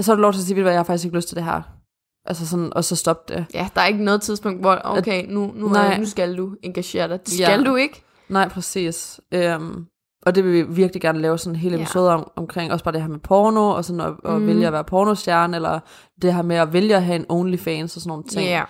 Så 0.00 0.10
har 0.12 0.16
du 0.16 0.22
lov 0.22 0.32
til 0.32 0.40
at 0.40 0.44
sige, 0.44 0.56
ved 0.56 0.62
du 0.62 0.64
hvad, 0.64 0.72
jeg 0.72 0.78
har 0.78 0.84
faktisk 0.84 1.04
ikke 1.04 1.16
lyst 1.16 1.28
til 1.28 1.36
det 1.36 1.44
her. 1.44 1.62
Altså 2.28 2.46
sådan, 2.48 2.72
og 2.72 2.84
så 2.84 2.96
stop 2.96 3.28
det. 3.28 3.46
Ja, 3.54 3.68
der 3.74 3.80
er 3.80 3.86
ikke 3.86 4.04
noget 4.04 4.22
tidspunkt, 4.22 4.60
hvor, 4.60 4.80
okay, 4.84 5.26
nu, 5.28 5.52
nu, 5.54 5.68
Nej. 5.68 5.94
er, 5.94 5.98
nu 5.98 6.06
skal 6.06 6.38
du 6.38 6.50
engagere 6.62 7.08
dig. 7.08 7.26
Det 7.26 7.40
Ja. 7.40 7.44
skal 7.44 7.66
du 7.66 7.74
ikke. 7.76 8.02
Nej, 8.28 8.48
præcis. 8.48 9.20
Øhm, 9.34 9.84
og 10.26 10.34
det 10.34 10.44
vil 10.44 10.52
vi 10.52 10.62
virkelig 10.74 11.02
gerne 11.02 11.18
lave 11.20 11.38
sådan 11.38 11.54
en 11.54 11.60
hel 11.60 11.72
Ja. 11.72 11.78
episode 11.78 12.10
om, 12.10 12.30
omkring, 12.36 12.72
også 12.72 12.84
bare 12.84 12.92
det 12.94 13.00
her 13.02 13.08
med 13.08 13.18
porno, 13.18 13.68
og 13.70 13.84
sådan 13.84 14.00
at, 14.00 14.12
at 14.24 14.32
Mhm. 14.32 14.46
vælge 14.46 14.66
at 14.66 14.72
være 14.72 14.84
pornostjerne, 14.84 15.56
eller 15.56 15.80
det 16.22 16.34
her 16.34 16.42
med 16.42 16.56
at 16.56 16.72
vælge 16.72 16.96
at 16.96 17.02
have 17.02 17.16
en 17.16 17.26
OnlyFans 17.28 17.96
og 17.96 18.02
sådan 18.02 18.08
nogle 18.10 18.24
ting. 18.24 18.42
Ja. 18.46 18.62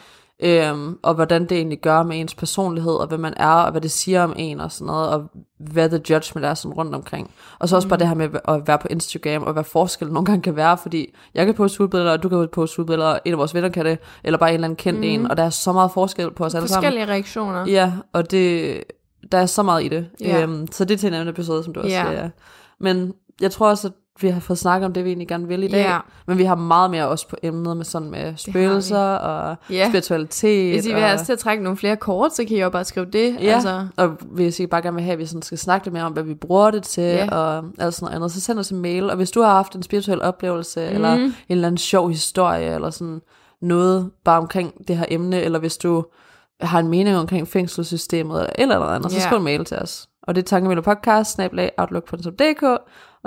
Øhm, 0.42 0.98
og 1.02 1.14
hvordan 1.14 1.42
det 1.42 1.52
egentlig 1.52 1.80
gør 1.80 2.02
med 2.02 2.20
ens 2.20 2.34
personlighed, 2.34 2.92
og 2.92 3.06
hvad 3.06 3.18
man 3.18 3.34
er, 3.36 3.46
og 3.48 3.70
hvad 3.70 3.80
det 3.80 3.90
siger 3.90 4.22
om 4.24 4.32
en, 4.36 4.60
og 4.60 4.72
sådan 4.72 4.86
noget, 4.86 5.08
og 5.08 5.24
hvad 5.58 5.88
the 5.88 6.00
judgment 6.10 6.44
er 6.46 6.54
sådan 6.54 6.72
rundt 6.74 6.94
omkring. 6.94 7.30
Og 7.58 7.68
så 7.68 7.76
også 7.76 7.86
Mhm. 7.86 7.90
bare 7.90 7.98
det 7.98 8.08
her 8.08 8.14
med 8.14 8.28
at 8.48 8.62
være 8.66 8.78
på 8.78 8.86
Instagram, 8.90 9.42
og 9.42 9.52
hvad 9.52 9.64
forskellen 9.64 10.14
nogle 10.14 10.26
gange 10.26 10.42
kan 10.42 10.56
være, 10.56 10.78
fordi 10.78 11.14
jeg 11.34 11.46
kan 11.46 11.54
poste 11.54 11.78
hudbilleder, 11.78 12.12
og 12.12 12.22
du 12.22 12.28
kan 12.28 12.48
poste 12.52 12.76
hudbilleder, 12.76 13.10
og 13.10 13.20
en 13.24 13.32
af 13.32 13.38
vores 13.38 13.54
venner 13.54 13.68
kan 13.68 13.84
det, 13.84 13.98
eller 14.24 14.38
bare 14.38 14.50
en 14.50 14.54
eller 14.54 14.64
anden 14.66 14.76
kendt 14.76 14.98
mm. 14.98 15.04
en, 15.04 15.30
og 15.30 15.36
der 15.36 15.42
er 15.42 15.50
så 15.50 15.72
meget 15.72 15.90
forskel 15.92 16.30
på 16.30 16.44
os 16.44 16.54
alle 16.54 16.68
sammen. 16.68 16.84
Forskellige 16.84 17.12
reaktioner. 17.12 17.66
Ja, 17.66 17.92
og 18.12 18.30
det, 18.30 18.80
der 19.32 19.38
er 19.38 19.46
så 19.46 19.62
meget 19.62 19.84
i 19.84 19.88
det. 19.88 20.06
Ja. 20.20 20.42
Øhm, 20.42 20.66
så 20.72 20.84
det 20.84 20.94
er 20.94 20.98
til 20.98 21.06
en 21.06 21.14
anden 21.14 21.28
episode, 21.28 21.64
som 21.64 21.74
du 21.74 21.80
også 21.80 21.92
Ja. 21.96 22.04
siger. 22.08 22.22
Ja. 22.22 22.28
Men 22.80 23.12
jeg 23.40 23.50
tror 23.50 23.68
også, 23.68 23.88
at 23.88 23.92
vi 24.20 24.28
har 24.28 24.40
fået 24.40 24.58
snakket 24.58 24.86
om 24.86 24.92
det, 24.92 25.04
vi 25.04 25.08
egentlig 25.10 25.28
gerne 25.28 25.48
vil 25.48 25.62
i 25.62 25.68
dag. 25.68 25.78
Ja. 25.82 25.98
Men 26.26 26.38
vi 26.38 26.44
har 26.44 26.54
meget 26.54 26.90
mere 26.90 27.08
også 27.08 27.28
på 27.28 27.36
emnet 27.42 27.76
med 27.76 27.84
sådan 27.84 28.10
med 28.10 28.32
spøgelser 28.36 28.98
og 28.98 29.56
Ja. 29.70 29.88
spiritualitet. 29.88 30.74
Hvis 30.74 30.86
I 30.86 30.92
vil 30.92 31.00
have 31.02 31.14
os 31.14 31.22
til 31.26 31.32
at 31.32 31.38
trække 31.38 31.62
nogle 31.62 31.76
flere 31.76 31.96
kort, 31.96 32.34
så 32.34 32.44
kan 32.44 32.56
I 32.56 32.60
jo 32.60 32.70
bare 32.70 32.84
skrive 32.84 33.06
det. 33.06 33.36
Ja, 33.40 33.54
Altså, 33.54 33.86
og 33.96 34.08
hvis 34.08 34.60
I 34.60 34.66
bare 34.66 34.82
gerne 34.82 34.94
vil 34.94 35.04
have, 35.04 35.12
at 35.12 35.18
vi 35.18 35.26
sådan 35.26 35.42
skal 35.42 35.58
snakke 35.58 35.86
lidt 35.86 35.92
mere 35.92 36.04
om, 36.04 36.12
hvad 36.12 36.22
vi 36.22 36.34
bruger 36.34 36.70
det 36.70 36.82
til, 36.82 37.02
Ja. 37.02 37.34
og 37.34 37.64
alt 37.78 37.94
sådan 37.94 38.04
noget 38.04 38.16
andet, 38.16 38.32
så 38.32 38.40
send 38.40 38.58
os 38.58 38.70
en 38.70 38.80
mail. 38.82 39.10
Og 39.10 39.16
hvis 39.16 39.30
du 39.30 39.40
har 39.42 39.52
haft 39.54 39.74
en 39.74 39.82
spirituel 39.82 40.22
oplevelse, 40.22 40.80
mm. 40.90 40.94
eller 40.94 41.12
en 41.12 41.34
eller 41.48 41.66
anden 41.66 41.78
sjov 41.78 42.08
historie, 42.08 42.74
eller 42.74 42.90
sådan 42.90 43.20
noget 43.62 44.10
bare 44.24 44.38
omkring 44.38 44.88
det 44.88 44.96
her 44.96 45.04
emne, 45.08 45.40
eller 45.42 45.58
hvis 45.58 45.76
du 45.76 46.04
har 46.60 46.78
en 46.78 46.88
mening 46.88 47.16
omkring 47.16 47.48
fængselssystemet, 47.48 48.46
eller 48.58 48.74
eller 48.74 48.86
andet, 48.86 49.10
så 49.12 49.18
Ja. 49.18 49.24
skriv 49.24 49.36
en 49.38 49.44
mail 49.44 49.64
til 49.64 49.76
os. 49.76 50.08
Og 50.22 50.34
det 50.34 50.42
er 50.42 50.46
tankemøllerpodcast, 50.46 51.40
outlook.dk, 51.78 52.64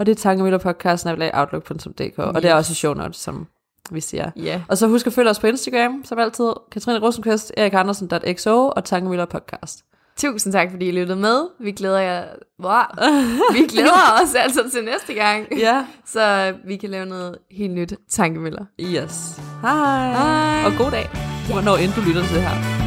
og 0.01 0.05
det 0.05 0.11
er 0.11 0.15
tankemøllerpodcast, 0.15 1.05
outlook.dk, 1.33 2.19
og 2.19 2.41
det 2.41 2.49
er 2.49 2.57
Yes. 2.57 2.59
også 2.59 2.71
i 2.71 2.75
show 2.75 2.93
notes, 2.93 3.17
som 3.17 3.47
vi 3.91 4.01
siger. 4.01 4.31
ja. 4.35 4.61
Og 4.67 4.77
så 4.77 4.87
husk 4.87 5.07
at 5.07 5.13
følge 5.13 5.29
os 5.29 5.39
på 5.39 5.47
Instagram, 5.47 6.01
som 6.05 6.19
altid, 6.19 6.51
Katrine 6.71 6.99
Rosenqvist, 7.01 7.51
Erik 7.57 7.73
Andersen.xo 7.73 8.67
og 8.75 8.83
Tankemøller 8.85 9.25
Podcast. 9.25 9.79
Tusind 10.17 10.53
tak, 10.53 10.71
fordi 10.71 10.87
I 10.87 10.91
lyttede 10.91 11.19
med. 11.19 11.47
Vi 11.59 11.71
glæder 11.71 11.99
jer... 11.99 12.23
Wow. 12.63 12.71
Vi 13.53 13.67
glæder 13.67 14.19
os 14.23 14.35
altså 14.35 14.69
til 14.73 14.83
næste 14.85 15.13
gang. 15.13 15.47
Ja. 15.57 15.85
Så 16.05 16.53
vi 16.67 16.77
kan 16.77 16.89
lave 16.89 17.05
noget 17.05 17.37
helt 17.51 17.73
nyt 17.73 17.93
tankemøller. 18.09 18.65
Yes. 18.81 19.39
Hej. 19.61 20.11
Hej. 20.11 20.65
Og 20.65 20.71
god 20.77 20.91
dag, 20.91 21.09
hvornår 21.51 21.77
end 21.77 21.91
du 21.95 22.01
lytter 22.01 22.23
til 22.23 22.35
det 22.35 22.43
her. 22.43 22.80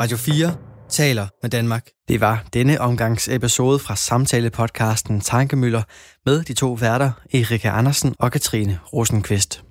Radio 0.00 0.16
4 0.16 0.54
taler 0.88 1.26
med 1.42 1.50
Danmark. 1.50 1.86
Det 2.08 2.20
var 2.20 2.44
denne 2.52 2.80
omgangs 2.80 3.28
episode 3.28 3.78
fra 3.78 3.96
samtale-podcasten 3.96 5.20
Tankemøller 5.20 5.82
med 6.26 6.42
de 6.42 6.54
to 6.54 6.72
værter, 6.72 7.12
Erika 7.32 7.68
Andersen 7.68 8.14
og 8.18 8.32
Katrine 8.32 8.78
Rosenqvist. 8.92 9.62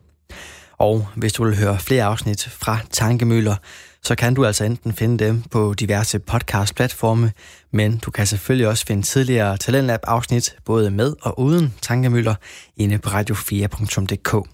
Og 0.77 1.07
hvis 1.15 1.33
du 1.33 1.43
vil 1.43 1.57
høre 1.57 1.79
flere 1.79 2.03
afsnit 2.03 2.49
fra 2.49 2.77
Tankemøller, 2.91 3.55
så 4.03 4.15
kan 4.15 4.33
du 4.33 4.45
altså 4.45 4.63
enten 4.63 4.93
finde 4.93 5.25
dem 5.25 5.41
på 5.41 5.73
diverse 5.73 6.19
podcast-platforme, 6.19 7.31
men 7.71 7.97
du 7.97 8.11
kan 8.11 8.27
selvfølgelig 8.27 8.67
også 8.67 8.85
finde 8.85 9.03
tidligere 9.03 9.57
Talentlab-afsnit, 9.57 10.55
både 10.65 10.91
med 10.91 11.13
og 11.21 11.39
uden 11.39 11.73
Tankemøller, 11.81 12.35
inde 12.77 12.97
på 12.97 13.09
radio4.dk. 13.09 14.49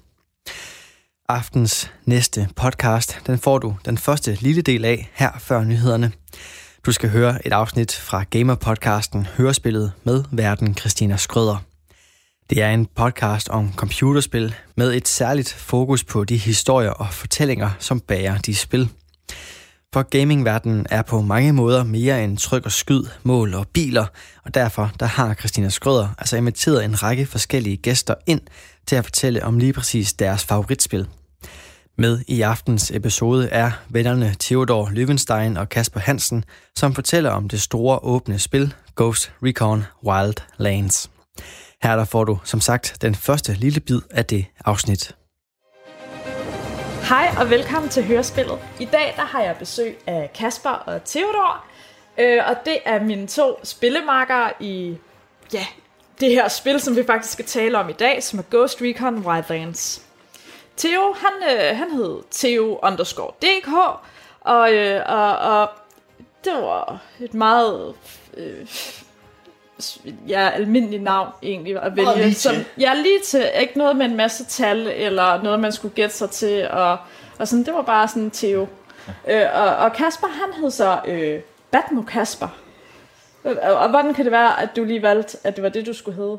Aftens 1.30 1.91
næste 2.05 2.49
podcast, 2.55 3.19
den 3.28 3.38
får 3.38 3.57
du 3.57 3.76
den 3.86 3.97
første 3.97 4.38
lille 4.41 4.61
del 4.61 4.86
af 4.86 5.09
her 5.13 5.32
før 5.39 5.63
nyhederne. 5.63 6.11
Du 6.86 6.91
skal 6.91 7.09
høre 7.09 7.47
et 7.47 7.53
afsnit 7.53 7.95
fra 7.95 8.23
Gamer-podcasten 8.36 9.28
Hørespillet 9.38 9.91
med 10.03 10.23
verden 10.32 10.78
Christina 10.78 11.17
Skrøder. 11.17 11.57
Det 12.49 12.61
er 12.61 12.69
en 12.69 12.86
podcast 12.86 13.49
om 13.49 13.73
computerspil 13.76 14.55
med 14.76 14.93
et 14.93 15.07
særligt 15.07 15.53
fokus 15.53 16.03
på 16.03 16.23
de 16.23 16.38
historier 16.38 16.91
og 16.91 17.13
fortællinger, 17.13 17.69
som 17.80 17.99
bærer 17.99 18.38
de 18.38 18.55
spil. 18.55 18.89
For 19.95 20.03
gamingverdenen 20.03 20.85
er 20.89 21.01
på 21.01 21.21
mange 21.21 21.53
måder 21.53 21.83
mere 21.83 22.23
end 22.23 22.37
tryk 22.37 22.65
og 22.65 22.71
skyd, 22.71 23.03
mål 23.23 23.53
og 23.53 23.67
biler, 23.67 24.05
og 24.43 24.53
derfor 24.53 24.91
der 24.99 25.05
har 25.05 25.33
Christina 25.33 25.69
Skrøder 25.69 26.07
altså 26.17 26.37
inviteret 26.37 26.85
en 26.85 27.03
række 27.03 27.25
forskellige 27.25 27.77
gæster 27.77 28.15
ind 28.25 28.41
til 28.87 28.95
at 28.95 29.03
fortælle 29.03 29.43
om 29.43 29.59
lige 29.59 29.73
præcis 29.73 30.13
deres 30.13 30.43
favoritspil. 30.43 31.07
Med 31.97 32.19
i 32.27 32.41
aftens 32.41 32.91
episode 32.91 33.49
er 33.49 33.71
vennerne 33.89 34.35
Theodor 34.39 34.89
Løvenstein 34.91 35.57
og 35.57 35.69
Kasper 35.69 35.99
Hansen, 35.99 36.43
som 36.77 36.95
fortæller 36.95 37.29
om 37.29 37.49
det 37.49 37.61
store 37.61 37.99
åbne 38.03 38.39
spil 38.39 38.73
Ghost 38.95 39.31
Recon 39.43 39.83
Wild 40.05 40.35
Lands. 40.57 41.09
Her 41.83 41.95
der 41.95 42.05
får 42.05 42.23
du 42.23 42.39
som 42.43 42.61
sagt 42.61 42.97
den 43.01 43.15
første 43.15 43.53
lille 43.53 43.79
bid 43.79 44.01
af 44.11 44.25
det 44.25 44.45
afsnit. 44.65 45.15
Hej 47.09 47.29
og 47.39 47.49
velkommen 47.49 47.89
til 47.89 48.03
Hørespillet. 48.03 48.59
I 48.79 48.85
dag 48.85 49.13
der 49.15 49.21
har 49.21 49.41
jeg 49.41 49.55
besøg 49.59 49.97
af 50.07 50.31
Kasper 50.33 50.69
og 50.69 51.03
Theodor, 51.05 51.65
øh, 52.17 52.41
og 52.47 52.55
det 52.65 52.77
er 52.85 53.03
mine 53.03 53.27
to 53.27 53.59
spillemarkere 53.63 54.51
i 54.59 54.97
ja, 55.53 55.65
det 56.19 56.29
her 56.29 56.47
spil, 56.47 56.79
som 56.79 56.95
vi 56.95 57.03
faktisk 57.03 57.33
skal 57.33 57.45
tale 57.45 57.77
om 57.77 57.89
i 57.89 57.93
dag, 57.93 58.23
som 58.23 58.39
er 58.39 58.43
Ghost 58.51 58.81
Recon 58.81 59.17
Wildlands. 59.17 60.05
Theo, 60.77 61.15
han, 61.17 61.57
øh, 61.57 61.77
han 61.77 61.91
hed 61.91 62.19
Theo 62.31 62.79
underscore 62.83 63.31
DK, 63.41 63.73
og, 64.41 64.73
øh, 64.73 65.01
og, 65.05 65.37
og 65.37 65.69
det 66.45 66.53
var 66.53 67.01
et 67.19 67.33
meget 67.33 67.95
øh, 68.37 68.67
ja, 70.28 70.49
almindeligt 70.49 71.03
navn 71.03 71.30
egentlig 71.43 71.84
at 71.84 71.95
vælge. 71.95 72.15
lige 72.15 72.26
til. 72.26 72.36
Som, 72.36 72.55
ja, 72.80 72.93
lige 72.93 73.19
til. 73.26 73.45
Ikke 73.61 73.78
noget 73.78 73.95
med 73.95 74.05
en 74.05 74.15
masse 74.15 74.45
tal, 74.45 74.88
eller 74.95 75.43
noget, 75.43 75.59
man 75.59 75.71
skulle 75.71 75.93
gætte 75.95 76.15
sig 76.15 76.30
til, 76.30 76.67
og, 76.69 76.97
og 77.39 77.47
sådan, 77.47 77.65
det 77.65 77.73
var 77.73 77.82
bare 77.82 78.07
sådan 78.07 78.32
Theo. 78.32 78.67
Øh, 79.28 79.41
og, 79.53 79.76
og 79.76 79.93
Kasper, 79.93 80.28
han 80.28 80.61
hed 80.61 80.71
så 80.71 80.99
øh, 81.07 81.39
Batmo 81.71 82.01
Kasper. 82.01 82.47
Og, 83.43 83.55
og 83.76 83.89
hvordan 83.89 84.13
kan 84.13 84.26
det 84.26 84.32
være, 84.32 84.61
at 84.61 84.69
du 84.76 84.84
lige 84.84 85.01
valgte, 85.01 85.38
at 85.43 85.55
det 85.55 85.63
var 85.63 85.69
det, 85.69 85.86
du 85.86 85.93
skulle 85.93 86.15
hedde? 86.15 86.38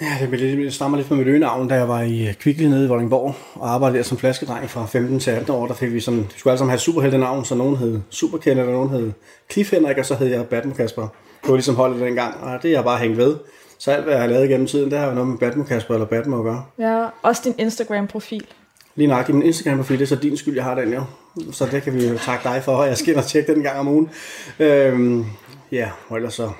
Ja, 0.00 0.26
det, 0.26 0.40
lidt, 0.40 0.58
det 0.58 0.74
stammer 0.74 0.96
lidt 0.96 1.08
fra 1.08 1.14
mit 1.14 1.26
øgenavn, 1.26 1.68
da 1.68 1.74
jeg 1.74 1.88
var 1.88 2.00
i 2.00 2.32
Kvickly 2.40 2.64
nede 2.64 2.84
i 2.84 2.88
Vordingborg 2.88 3.34
og 3.54 3.70
arbejdede 3.70 3.98
der 3.98 4.04
som 4.04 4.18
flaskedreng 4.18 4.70
fra 4.70 4.86
15 4.86 5.20
til 5.20 5.30
18 5.30 5.54
år. 5.54 5.66
Der 5.66 5.74
fik 5.74 5.92
vi 5.92 6.00
sådan, 6.00 6.20
vi 6.20 6.38
skulle 6.38 6.50
alle 6.50 6.58
sammen 6.58 6.70
have 6.70 6.78
superheltenavn, 6.78 7.44
så 7.44 7.54
nogen 7.54 7.76
hed 7.76 8.00
Superkender, 8.10 8.64
og 8.64 8.72
nogen 8.72 8.90
hed 8.90 9.12
Cliff 9.52 9.70
Henrik, 9.70 9.98
og 9.98 10.06
så 10.06 10.14
hed 10.14 10.26
jeg 10.26 10.46
Batman 10.46 10.74
Kasper. 10.74 11.08
Det 11.42 11.48
var 11.48 11.54
ligesom 11.54 11.74
holdet 11.74 12.00
dengang, 12.00 12.40
og 12.42 12.62
det 12.62 12.68
er 12.68 12.72
jeg 12.72 12.84
bare 12.84 12.98
hængt 12.98 13.16
ved. 13.16 13.36
Så 13.78 13.90
alt, 13.90 14.04
hvad 14.04 14.12
jeg 14.12 14.22
har 14.22 14.28
lavet 14.28 14.48
gennem 14.48 14.66
tiden, 14.66 14.90
det 14.90 14.98
har 14.98 15.06
jo 15.06 15.14
noget 15.14 15.28
med 15.28 15.38
Batman 15.38 15.66
Kasper 15.66 15.94
eller 15.94 16.06
Batman 16.06 16.38
at 16.38 16.44
gøre. 16.44 16.64
Ja, 16.78 17.06
også 17.22 17.42
din 17.44 17.54
Instagram-profil. 17.58 18.46
Lige 18.94 19.06
nøjagtigt 19.06 19.38
min 19.38 19.46
Instagram-profil, 19.46 19.98
det 19.98 20.04
er 20.04 20.08
så 20.08 20.16
din 20.16 20.36
skyld, 20.36 20.54
jeg 20.54 20.64
har 20.64 20.74
den 20.74 20.92
jo. 20.92 21.04
Så 21.52 21.66
det 21.66 21.82
kan 21.82 21.94
vi 21.94 22.08
jo 22.08 22.18
takke 22.18 22.48
dig 22.48 22.62
for, 22.64 22.76
og 22.76 22.86
jeg 22.86 22.96
skal 22.96 23.08
ind 23.08 23.18
og 23.18 23.24
tjekke 23.24 23.52
den 23.52 23.58
en 23.58 23.62
gang 23.62 23.78
om 23.78 23.88
ugen. 23.88 24.10
Øhm, 24.58 25.26
ja, 25.72 25.90
og 26.08 26.16
ellers 26.16 26.34
så, 26.34 26.50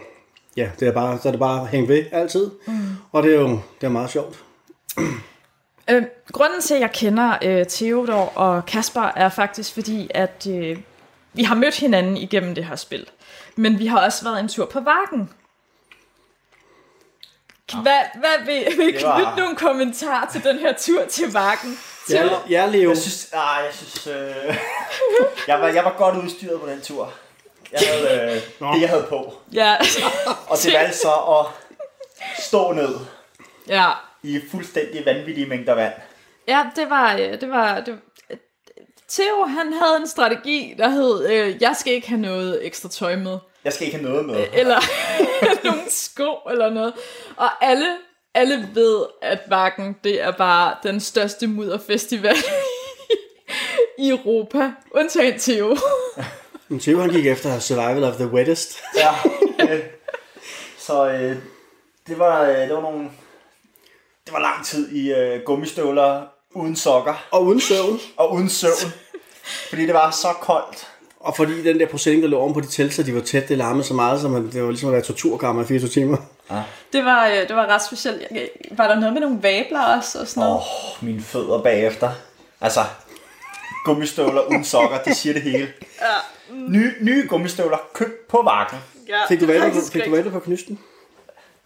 ja, 0.57 0.69
det 0.81 0.89
er 0.89 0.93
bare, 0.93 1.19
så 1.23 1.29
er 1.29 1.33
det 1.33 1.41
bare 1.41 1.67
hængt 1.67 1.89
ved 1.89 2.05
altid. 2.13 2.51
Mm. 2.67 2.75
Og 3.13 3.23
det 3.23 3.35
er 3.35 3.41
jo 3.41 3.49
det 3.81 3.87
er 3.87 3.91
meget 3.91 4.11
sjovt. 4.11 4.39
Øh, 5.91 6.03
grunden 6.33 6.61
til, 6.61 6.75
at 6.75 6.81
jeg 6.81 6.93
kender 6.93 7.39
øh, 7.43 7.67
Theodor 7.69 8.33
og 8.35 8.67
Kasper, 8.67 9.13
er 9.17 9.29
faktisk 9.29 9.75
fordi, 9.75 10.11
at 10.15 10.47
øh, 10.51 10.79
vi 11.33 11.43
har 11.43 11.55
mødt 11.55 11.79
hinanden 11.79 12.17
igennem 12.17 12.55
det 12.55 12.65
her 12.65 12.77
spil. 12.77 13.07
Men 13.57 13.79
vi 13.79 13.87
har 13.87 14.05
også 14.05 14.25
været 14.25 14.41
en 14.41 14.49
tur 14.49 14.67
på 14.67 14.81
Varken. 14.81 15.31
Hvad, 17.83 18.01
hvad 18.15 18.47
vil, 18.47 18.79
vil 18.79 18.95
Det 18.95 19.03
var- 19.05 19.17
knytte 19.17 19.41
nogle 19.41 19.57
kommentarer 19.57 20.31
til 20.33 20.45
den 20.45 20.59
her 20.59 20.73
tur 20.79 21.05
til 21.05 21.33
Varken? 21.33 21.79
Ja, 22.11 22.29
ja 22.51 22.67
Leo. 22.67 22.89
Jeg 22.91 22.99
synes, 22.99 23.29
ah, 23.33 23.65
jeg 23.65 23.75
synes, 23.75 24.07
øh, 24.07 24.57
jeg, 25.49 25.61
var, 25.61 25.69
jeg 25.69 25.85
var 25.85 25.95
godt 25.99 26.17
udstyret 26.25 26.61
på 26.61 26.67
den 26.67 26.81
tur. 26.81 27.13
Jeg 27.73 27.81
havde 27.93 28.21
øh, 28.61 28.75
det, 28.75 28.81
jeg 28.81 28.89
havde 28.89 29.07
på. 29.09 29.35
Ja, 29.53 29.77
Og 30.49 30.59
det 30.63 30.73
valgte 30.73 30.99
så 30.99 31.13
at 31.15 31.47
stå 32.45 32.73
ned 32.73 32.95
ja. 33.69 33.91
i 34.23 34.41
fuldstændig 34.51 35.07
vanvittige 35.07 35.47
mængder 35.47 35.75
vand. 35.75 35.93
Ja, 36.49 36.67
det 36.77 36.91
var, 36.91 37.13
øh, 37.15 37.41
det 37.41 37.51
var, 37.51 37.81
det, 37.81 37.99
Theo, 39.09 39.45
han 39.45 39.73
havde 39.73 39.97
en 40.01 40.07
strategi, 40.07 40.75
der 40.79 40.89
hed, 40.89 41.29
øh, 41.31 41.63
jeg 41.63 41.77
skal 41.79 41.93
ikke 41.93 42.09
have 42.09 42.21
noget 42.21 42.67
ekstra 42.67 42.89
tøj 42.89 43.17
med. 43.17 43.39
Jeg 43.65 43.73
skal 43.73 43.87
ikke 43.87 43.99
have 43.99 44.11
noget 44.11 44.27
med. 44.27 44.47
Eller 44.53 44.81
nogle 45.65 45.81
sko 45.89 46.35
eller 46.51 46.71
noget. 46.71 46.93
Og 47.37 47.65
alle, 47.65 47.97
alle 48.35 48.69
ved, 48.75 49.07
at 49.23 49.39
Vakken, 49.49 49.97
det 50.05 50.23
er 50.23 50.31
bare 50.31 50.75
den 50.83 51.01
største 51.01 51.47
mudderfestival 51.47 52.37
i 53.99 54.09
Europa. 54.09 54.73
Undtagen 54.91 55.39
Theo. 55.39 55.77
Men 56.69 56.81
Theo 56.81 57.01
han 57.01 57.11
gik 57.11 57.27
efter 57.27 57.59
Survival 57.59 58.05
of 58.05 58.15
the 58.15 58.27
Wettest. 58.27 58.79
Ja, 58.97 59.13
øh, 59.75 59.81
så 60.79 61.09
øh, 61.11 61.37
det, 62.07 62.19
var, 62.19 62.43
øh, 62.43 62.57
det 62.57 62.75
var 62.75 62.81
nogle... 62.81 63.11
Det 64.25 64.33
var 64.33 64.41
lang 64.41 64.67
tid 64.67 64.93
i 64.93 65.13
øh, 65.13 65.43
gummistøvler 65.43 66.27
uden 66.55 66.77
sokker 66.77 67.25
Og 67.31 67.45
uden 67.45 67.61
søvn. 67.61 68.01
og 68.17 68.33
uden 68.33 68.49
søvn. 68.49 68.93
Fordi 69.69 69.87
det 69.87 69.95
var 69.95 70.11
så 70.11 70.29
koldt. 70.41 70.87
Og 71.21 71.37
fordi 71.37 71.63
den 71.63 71.81
der 71.81 71.87
procent, 71.87 72.23
der 72.23 72.29
lå 72.29 72.39
oven 72.39 72.55
på 72.55 72.61
de 72.61 72.67
telter, 72.67 73.03
de 73.03 73.15
var 73.15 73.21
tæt, 73.21 73.49
det 73.49 73.59
larmede 73.59 73.85
så 73.85 73.95
meget, 73.95 74.21
så 74.21 74.29
man, 74.29 74.53
det 74.53 74.63
var 74.63 74.69
ligesom 74.71 74.89
at 74.89 74.93
være 74.93 75.03
torturkammer 75.03 75.63
i 75.63 75.67
24 75.67 75.91
timer. 75.91 76.17
Det 76.93 77.05
var, 77.05 77.27
øh, 77.27 77.49
det 77.49 77.57
var 77.57 77.67
ret 77.67 77.83
specielt. 77.83 78.23
Var 78.71 78.89
der 78.89 78.95
noget 78.95 79.13
med 79.13 79.21
nogle 79.21 79.43
vabler 79.43 79.97
også 79.97 80.21
og 80.21 80.27
sådan 80.29 80.43
Åh, 80.43 80.49
noget? 80.49 80.63
oh, 81.01 81.05
mine 81.05 81.23
fødder 81.23 81.63
bagefter. 81.63 82.11
Altså, 82.61 82.81
gummistøvler 83.85 84.41
uden 84.43 84.65
sokker, 84.65 84.99
det 85.03 85.17
siger 85.17 85.33
det 85.33 85.43
hele. 85.43 85.73
Nye, 86.53 86.93
nye 87.01 87.27
gummistøvler 87.29 87.79
købt 87.95 88.29
på 88.29 88.43
vakken. 88.43 88.79
Ja, 89.09 89.27
Fik 89.29 89.41
du 89.41 89.47
det 89.47 89.57
er 89.57 89.61
vabler 89.61 89.81
på, 89.81 89.87
fik 89.93 90.05
du 90.05 90.11
vabler 90.11 90.33
på 90.33 90.41
knysten? 90.41 90.79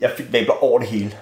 Jeg 0.00 0.12
fik 0.16 0.32
vabler 0.32 0.64
over 0.64 0.78
det 0.78 0.88
hele. 0.88 1.18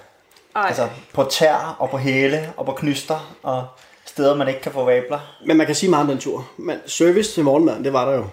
Ej. 0.57 0.65
Altså, 0.67 0.89
på 1.15 1.25
tær 1.25 1.77
og 1.79 1.91
på 1.91 1.97
hæle 1.99 2.53
og 2.57 2.67
på 2.67 2.73
knyster 2.73 3.35
og 3.43 3.67
steder, 4.05 4.37
man 4.37 4.49
ikke 4.49 4.61
kan 4.61 4.73
få 4.73 4.85
vabler. 4.85 5.19
Men 5.47 5.57
man 5.57 5.67
kan 5.67 5.75
sige 5.75 5.91
meget 5.91 6.03
om 6.03 6.09
den 6.09 6.19
tur. 6.19 6.49
Men 6.57 6.79
service 6.87 7.33
til 7.35 7.45
morgenmaden, 7.45 7.85
det 7.85 7.93
var 7.93 8.05
der 8.11 8.17
jo. 8.17 8.25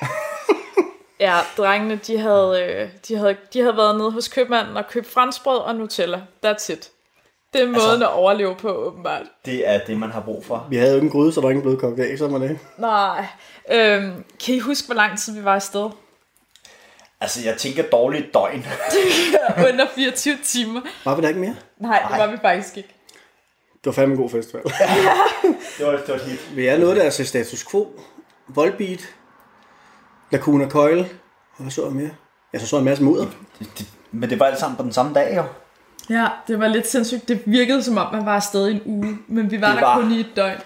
Ja, 1.20 1.36
drengene, 1.56 2.00
de 2.06 2.18
havde, 2.18 2.62
øh, 2.62 2.88
de, 3.08 3.16
havde, 3.16 3.36
de 3.52 3.60
havde 3.60 3.76
været 3.76 3.96
nede 3.98 4.10
hos 4.12 4.28
købmanden 4.28 4.76
og 4.76 4.84
købt 4.90 5.06
franskbrød 5.06 5.58
og 5.58 5.74
Nutella. 5.74 6.20
That's 6.46 6.72
it. 6.72 6.90
Det 7.52 7.62
er 7.62 7.66
måden 7.66 7.76
Altså- 7.76 8.04
at 8.06 8.12
overleve 8.12 8.54
på, 8.56 8.68
åbenbart. 8.68 9.22
Det 9.44 9.68
er 9.68 9.78
det, 9.86 9.96
man 9.98 10.10
har 10.10 10.20
brug 10.20 10.44
for. 10.44 10.66
Vi 10.70 10.76
havde 10.76 10.90
jo 10.90 10.96
ikke 10.96 11.04
en 11.04 11.10
gryde, 11.12 11.32
så 11.32 11.40
der 11.40 11.46
var 11.46 11.50
ingen 11.50 11.62
blødkogt 11.62 12.00
æg, 12.00 12.18
så 12.18 12.28
var 12.28 12.38
det. 12.38 12.58
Nej. 12.78 13.26
Øhm, 13.72 14.24
kan 14.44 14.54
I 14.54 14.58
huske, 14.58 14.86
hvor 14.86 14.94
lang 14.94 15.18
tid 15.18 15.34
vi 15.34 15.44
var 15.44 15.54
afsted? 15.54 15.90
Altså, 17.20 17.40
jeg 17.44 17.56
tænker 17.56 17.82
dårligt 17.82 18.34
døgn. 18.34 18.66
Under 19.72 19.86
24 19.94 20.36
timer. 20.44 20.80
Var 21.04 21.14
vi 21.14 21.22
der 21.22 21.28
ikke 21.28 21.40
mere? 21.40 21.54
Nej, 21.80 22.02
det 22.10 22.18
var 22.18 22.26
vi 22.26 22.36
faktisk 22.42 22.76
ikke. 22.76 22.88
Det 23.74 23.86
var 23.86 23.92
fandme 23.92 24.14
en 24.14 24.20
god 24.20 24.30
festival. 24.30 24.62
Det 25.78 25.86
var, 25.86 25.92
det 25.92 26.08
var 26.08 26.14
et 26.14 26.20
hit. 26.22 26.56
vi 26.56 26.66
er 26.66 26.78
nået 26.78 26.96
der 26.96 27.10
til 27.10 27.26
status 27.26 27.64
quo. 27.70 28.00
Volbeat. 28.48 29.00
Lacuna 30.30 30.68
Coil. 30.68 30.98
Og 31.56 31.62
hvad 31.62 31.70
så 31.70 31.84
jeg 31.84 31.92
mere? 31.92 32.10
Jeg 32.52 32.60
så 32.60 32.66
så 32.66 32.78
en 32.78 32.84
masse 32.84 33.04
mudder. 33.04 33.26
Det, 33.58 33.68
det, 33.78 33.86
men 34.12 34.30
det 34.30 34.40
var 34.40 34.46
alt 34.46 34.58
sammen 34.58 34.76
på 34.76 34.82
den 34.82 34.92
samme 34.92 35.14
dag, 35.14 35.36
jo. 35.36 35.44
Ja, 36.10 36.28
det 36.48 36.60
var 36.60 36.68
lidt 36.68 36.86
sindssygt. 36.88 37.28
Det 37.28 37.40
virkede 37.46 37.82
som 37.82 37.96
om, 37.98 38.12
man 38.14 38.26
var 38.26 38.36
afsted 38.36 38.68
i 38.68 38.70
en 38.70 38.82
uge, 38.86 39.18
men 39.28 39.50
vi 39.50 39.60
var 39.60 39.66
Det 39.72 39.76
der 39.80 39.86
var- 39.86 40.00
kun 40.00 40.12
i 40.12 40.20
et 40.20 40.26
døgn. 40.36 40.58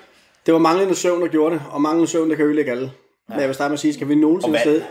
Det 0.46 0.54
var 0.54 0.60
manglende 0.60 0.94
søvn, 0.94 1.20
der 1.22 1.28
gjorde 1.28 1.54
det. 1.54 1.62
Og 1.70 1.80
manglende 1.82 2.10
søvn, 2.10 2.30
der 2.30 2.36
kan 2.36 2.44
ødelægge 2.44 2.70
alle. 2.70 2.92
Men 3.28 3.38
jeg 3.40 3.46
vil 3.48 3.54
starte 3.54 3.68
med 3.68 3.74
at 3.74 3.80
sige, 3.80 3.94
skal 3.94 4.08
vi 4.08 4.14
nogensinde 4.14 4.56
afsted... 4.56 4.82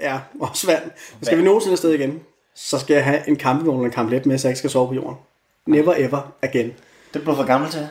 Ja, 0.00 0.20
også 0.40 0.66
vand. 0.66 0.82
Skal 1.22 1.38
vi 1.38 1.42
nogensinde 1.42 1.72
afsted 1.72 1.90
igen, 1.92 2.20
så 2.54 2.78
skal 2.78 2.94
jeg 2.94 3.04
have 3.04 3.28
en 3.28 3.36
campingvogn 3.40 3.78
og 3.78 3.84
en 3.84 3.90
kamplet 3.90 4.26
med, 4.26 4.38
så 4.38 4.48
jeg 4.48 4.50
ikke 4.52 4.58
skal 4.58 4.70
sove 4.70 4.88
på 4.88 4.94
jorden. 4.94 5.16
Never 5.66 5.94
ever 5.96 6.32
again. 6.42 6.72
Det 7.14 7.22
blev 7.22 7.36
for 7.36 7.44
gammel 7.44 7.70
til. 7.70 7.88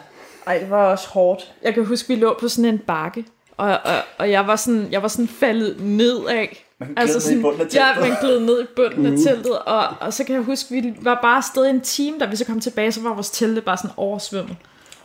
Ej, 0.48 0.58
det 0.58 0.70
var 0.70 0.86
også 0.86 1.08
hårdt. 1.10 1.54
Jeg 1.64 1.74
kan 1.74 1.86
huske, 1.86 2.08
vi 2.08 2.16
lå 2.16 2.38
på 2.40 2.48
sådan 2.48 2.66
en 2.66 2.78
bakke, 2.80 3.26
og, 3.58 3.68
og, 3.68 3.96
og 4.18 4.32
jeg, 4.32 4.48
var 4.48 4.56
sådan, 4.56 4.88
jeg 4.92 5.02
var 5.02 5.08
sådan 5.08 5.28
faldet 5.28 5.82
nedad. 5.82 6.48
Man 6.80 6.96
gled 6.96 7.08
ned 7.32 7.38
i 7.38 7.42
bunden 7.42 7.62
af 7.62 7.66
Ja, 7.74 7.94
teltet. 7.94 8.10
man 8.10 8.18
gled 8.22 8.40
ned 8.40 8.64
i 8.64 8.66
bunden 8.76 9.06
af 9.06 9.12
teltet, 9.20 9.60
og, 9.60 9.84
og 10.02 10.14
så 10.14 10.24
kan 10.24 10.36
jeg 10.36 10.44
huske, 10.44 10.72
vi 10.72 10.94
var 11.02 11.20
bare 11.22 11.38
afsted 11.38 11.66
i 11.66 11.70
en 11.70 11.82
time, 11.82 12.20
da 12.20 12.26
vi 12.26 12.36
så 12.36 12.46
kom 12.46 12.60
tilbage, 12.60 12.92
så 12.92 13.02
var 13.02 13.14
vores 13.14 13.30
telte 13.30 13.62
bare 13.62 13.78
sådan 13.78 13.92
oversvømmet. 13.98 14.56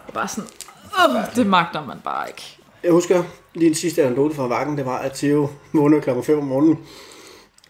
Og 0.06 0.12
bare 0.12 0.28
sådan, 0.28 0.50
Åh, 1.08 1.16
det 1.36 1.46
magter 1.46 1.84
man 1.86 1.96
bare 2.04 2.28
ikke. 2.28 2.57
Jeg 2.82 2.92
husker 2.92 3.22
lige 3.54 3.68
en 3.68 3.74
sidste 3.74 4.02
anekdote 4.02 4.34
fra 4.34 4.46
Vakken, 4.46 4.78
det 4.78 4.86
var, 4.86 4.98
at 4.98 5.12
Theo 5.12 5.48
vågnede 5.72 6.00
klokken 6.00 6.24
5 6.24 6.38
om 6.38 6.44
morgenen, 6.44 6.78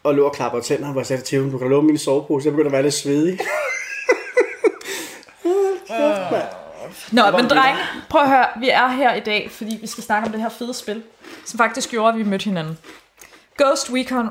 og 0.03 0.15
lå 0.15 0.27
og 0.27 0.33
klapper 0.33 0.61
tænder, 0.61 0.93
hvor 0.93 1.01
jeg 1.01 1.07
sagde 1.07 1.23
til 1.23 1.39
Theo, 1.39 1.53
du 1.53 1.59
kan 1.59 1.69
låne 1.69 1.87
min 1.87 1.99
sovepose, 1.99 2.47
jeg 2.47 2.53
begynder 2.53 2.69
at 2.69 2.73
være 2.73 2.83
lidt 2.83 2.95
svedig. 2.95 3.39
Nå, 7.13 7.23
men 7.31 7.51
drenge, 7.51 7.81
prøv 8.09 8.23
at 8.23 8.29
høre, 8.29 8.47
vi 8.61 8.69
er 8.69 8.89
her 8.89 9.15
i 9.15 9.21
dag, 9.21 9.51
fordi 9.51 9.79
vi 9.81 9.87
skal 9.87 10.05
snakke 10.05 10.27
om 10.27 10.33
det 10.33 10.41
her 10.41 10.49
fede 10.49 10.75
spil, 10.75 11.03
som 11.45 11.59
faktisk 11.59 11.91
gjorde, 11.91 12.13
at 12.13 12.19
vi 12.19 12.25
mødte 12.25 12.45
hinanden. 12.45 12.79
Ghost 13.59 13.91
Recon... 13.93 14.29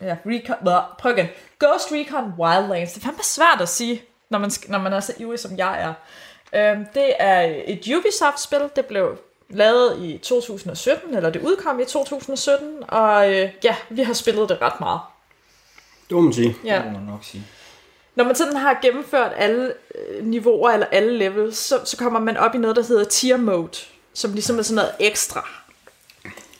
Ja, 0.00 0.16
Recon... 0.26 0.56
Nå, 0.64 0.80
prøv 0.98 1.12
igen. 1.18 1.26
Ghost 1.58 1.92
Recon 1.92 2.32
Wildlands. 2.38 2.92
Det 2.92 3.00
er 3.00 3.06
fandme 3.06 3.22
svært 3.22 3.60
at 3.60 3.68
sige, 3.68 4.02
når 4.30 4.38
man, 4.38 4.50
når 4.68 4.78
man 4.78 4.92
er 4.92 5.00
så 5.00 5.12
ivrig, 5.18 5.38
som 5.38 5.58
jeg 5.58 5.82
er. 5.82 5.92
Øhm, 6.54 6.86
det 6.94 7.12
er 7.18 7.62
et 7.66 7.96
Ubisoft-spil. 7.96 8.70
Det 8.76 8.86
blev 8.86 9.18
lavet 9.50 10.02
i 10.02 10.18
2017, 10.18 11.14
eller 11.14 11.30
det 11.30 11.42
udkom 11.42 11.80
i 11.80 11.84
2017, 11.84 12.82
og 12.88 13.32
øh, 13.34 13.48
ja, 13.64 13.76
vi 13.90 14.02
har 14.02 14.12
spillet 14.12 14.48
det 14.48 14.58
ret 14.62 14.80
meget. 14.80 15.00
Det 16.08 16.14
må 16.14 16.20
man 16.20 16.32
sige. 16.32 16.56
Ja. 16.64 16.74
Det 16.76 16.84
må 16.84 16.90
man 16.98 17.02
nok 17.08 17.24
sige. 17.24 17.44
Når 18.14 18.24
man 18.24 18.34
sådan 18.34 18.56
har 18.56 18.78
gennemført 18.82 19.32
alle 19.36 19.72
øh, 19.94 20.24
niveauer 20.26 20.70
eller 20.70 20.86
alle 20.92 21.18
levels, 21.18 21.56
så, 21.58 21.80
så 21.84 21.96
kommer 21.96 22.20
man 22.20 22.36
op 22.36 22.54
i 22.54 22.58
noget, 22.58 22.76
der 22.76 22.82
hedder 22.82 23.04
tier 23.04 23.36
mode, 23.36 23.78
som 24.14 24.32
ligesom 24.32 24.58
er 24.58 24.62
sådan 24.62 24.74
noget 24.76 24.92
ekstra. 25.00 25.48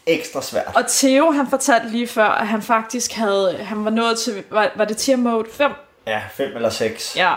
Ekstra 0.06 0.42
svært. 0.42 0.72
Og 0.76 0.84
Theo, 0.88 1.30
han 1.30 1.50
fortalte 1.50 1.88
lige 1.90 2.06
før, 2.06 2.24
at 2.28 2.46
han 2.48 2.62
faktisk 2.62 3.12
havde, 3.12 3.56
han 3.56 3.84
var 3.84 3.90
nået 3.90 4.18
til, 4.18 4.44
var, 4.50 4.70
var 4.76 4.84
det 4.84 4.96
tier 4.96 5.16
mode 5.16 5.46
5? 5.50 5.70
Ja, 6.06 6.22
fem 6.34 6.56
eller 6.56 6.70
seks. 6.70 7.16
Ja. 7.16 7.34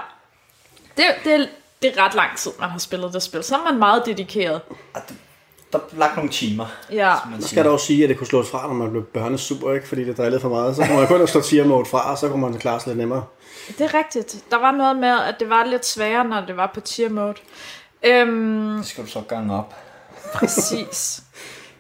Det, 0.98 1.06
det, 1.24 1.34
er- 1.34 1.48
det 1.82 1.98
er 1.98 2.06
ret 2.06 2.14
lang 2.16 2.38
tid, 2.38 2.52
man 2.60 2.70
har 2.70 2.80
spillet 2.80 3.14
det 3.14 3.24
spil. 3.24 3.44
Så 3.44 3.56
er 3.56 3.64
man 3.64 3.78
meget 3.80 4.06
dedikeret. 4.06 4.62
Der 5.74 5.80
er 5.80 5.82
lagt 5.98 6.16
nogle 6.16 6.32
timer, 6.32 6.66
Ja. 6.92 7.14
man 7.30 7.40
Jeg 7.40 7.50
skal 7.50 7.66
dog 7.66 7.80
sige, 7.80 8.04
at 8.04 8.10
det 8.10 8.18
kunne 8.18 8.28
slås 8.28 8.50
fra, 8.50 8.68
når 8.68 8.74
man 8.74 8.92
blev 8.92 9.04
børnesuper, 9.04 9.74
ikke? 9.74 9.88
fordi 9.88 10.04
det 10.04 10.18
drillede 10.18 10.42
for 10.42 10.50
meget. 10.50 10.76
Så 10.76 10.86
kunne 10.86 10.98
man 10.98 11.08
kun 11.08 11.28
slå 11.28 11.42
tier 11.42 11.66
mode 11.66 11.86
fra, 11.86 12.12
og 12.12 12.18
så 12.18 12.30
kunne 12.30 12.42
man 12.42 12.54
klare 12.60 12.80
sig 12.80 12.88
lidt 12.88 12.98
nemmere. 12.98 13.24
Det 13.68 13.82
er 13.82 13.94
rigtigt. 13.94 14.44
Der 14.52 14.58
var 14.58 14.72
noget 14.72 14.96
med, 14.98 15.20
at 15.28 15.36
det 15.40 15.50
var 15.50 15.64
lidt 15.66 15.86
sværere, 15.86 16.24
når 16.28 16.42
det 16.46 16.58
var 16.58 16.72
på 16.74 16.80
tier 16.82 17.10
mode. 17.10 17.34
Øhm, 18.04 18.78
Det 18.78 18.86
skal 18.86 19.04
du 19.04 19.10
så 19.10 19.22
gange 19.22 19.56
op. 19.58 19.76
Præcis. 20.34 21.24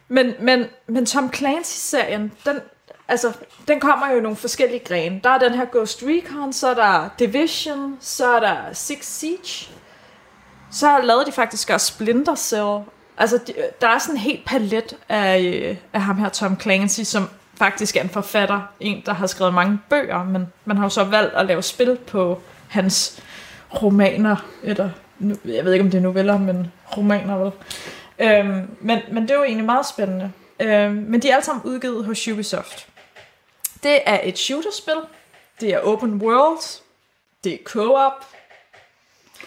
Men, 0.07 0.33
men, 0.39 0.65
men 0.88 1.05
Tom 1.05 1.33
Clancy-serien, 1.33 2.31
den, 2.45 2.59
altså, 3.07 3.31
den 3.67 3.79
kommer 3.79 4.11
jo 4.11 4.17
i 4.17 4.21
nogle 4.21 4.38
forskellige 4.38 4.79
grene. 4.85 5.19
Der 5.23 5.29
er 5.29 5.38
den 5.38 5.53
her 5.53 5.65
Ghost 5.71 6.03
Recon, 6.03 6.53
så 6.53 6.67
er 6.67 6.73
der 6.73 7.09
Division, 7.19 7.97
så 8.01 8.27
er 8.35 8.39
der 8.39 8.55
Six 8.73 9.05
Siege. 9.05 9.69
Så 10.71 10.97
lavede 11.03 11.25
de 11.25 11.31
faktisk 11.31 11.69
også 11.69 11.88
Splinter 11.88 12.35
Cell. 12.35 12.79
Altså, 13.18 13.39
de, 13.47 13.53
der 13.82 13.88
er 13.88 13.99
sådan 13.99 14.15
en 14.15 14.22
helt 14.22 14.45
palet 14.45 14.97
af, 15.09 15.39
øh, 15.41 15.78
af 15.93 16.01
ham 16.01 16.18
her, 16.18 16.30
Tom 16.30 16.59
Clancy, 16.59 17.01
som 17.01 17.30
faktisk 17.55 17.95
er 17.95 18.01
en 18.01 18.09
forfatter. 18.09 18.61
En, 18.80 19.03
der 19.05 19.13
har 19.13 19.28
skrevet 19.28 19.53
mange 19.53 19.80
bøger, 19.89 20.24
men 20.24 20.47
man 20.65 20.78
har 20.78 20.86
jo 20.86 20.89
så 20.89 21.03
valgt 21.03 21.34
at 21.34 21.45
lave 21.45 21.63
spil 21.63 21.97
på 22.07 22.41
hans 22.70 23.24
romaner, 23.82 24.36
eller 24.63 24.89
jeg 25.45 25.65
ved 25.65 25.74
ikke, 25.74 25.86
om 25.86 25.91
det 25.91 25.97
er 25.97 26.01
noveller, 26.01 26.38
men 26.38 26.72
romaner 26.97 27.38
vel. 27.38 27.51
Øhm, 28.20 28.78
men, 28.82 28.99
men 29.11 29.24
det 29.24 29.32
er 29.32 29.36
jo 29.36 29.43
egentlig 29.43 29.65
meget 29.65 29.86
spændende. 29.86 30.32
Øhm, 30.59 30.93
men 30.93 31.22
de 31.22 31.30
er 31.30 31.34
alle 31.34 31.45
sammen 31.45 31.63
udgivet 31.65 32.05
hos 32.05 32.28
Ubisoft. 32.28 32.88
Det 33.84 33.99
er 34.05 34.20
et 34.24 34.38
shooterspil. 34.38 35.01
Det 35.61 35.74
er 35.74 35.80
open 35.80 36.13
world. 36.13 36.82
Det 37.43 37.53
er 37.53 37.57
co-op. 37.65 38.26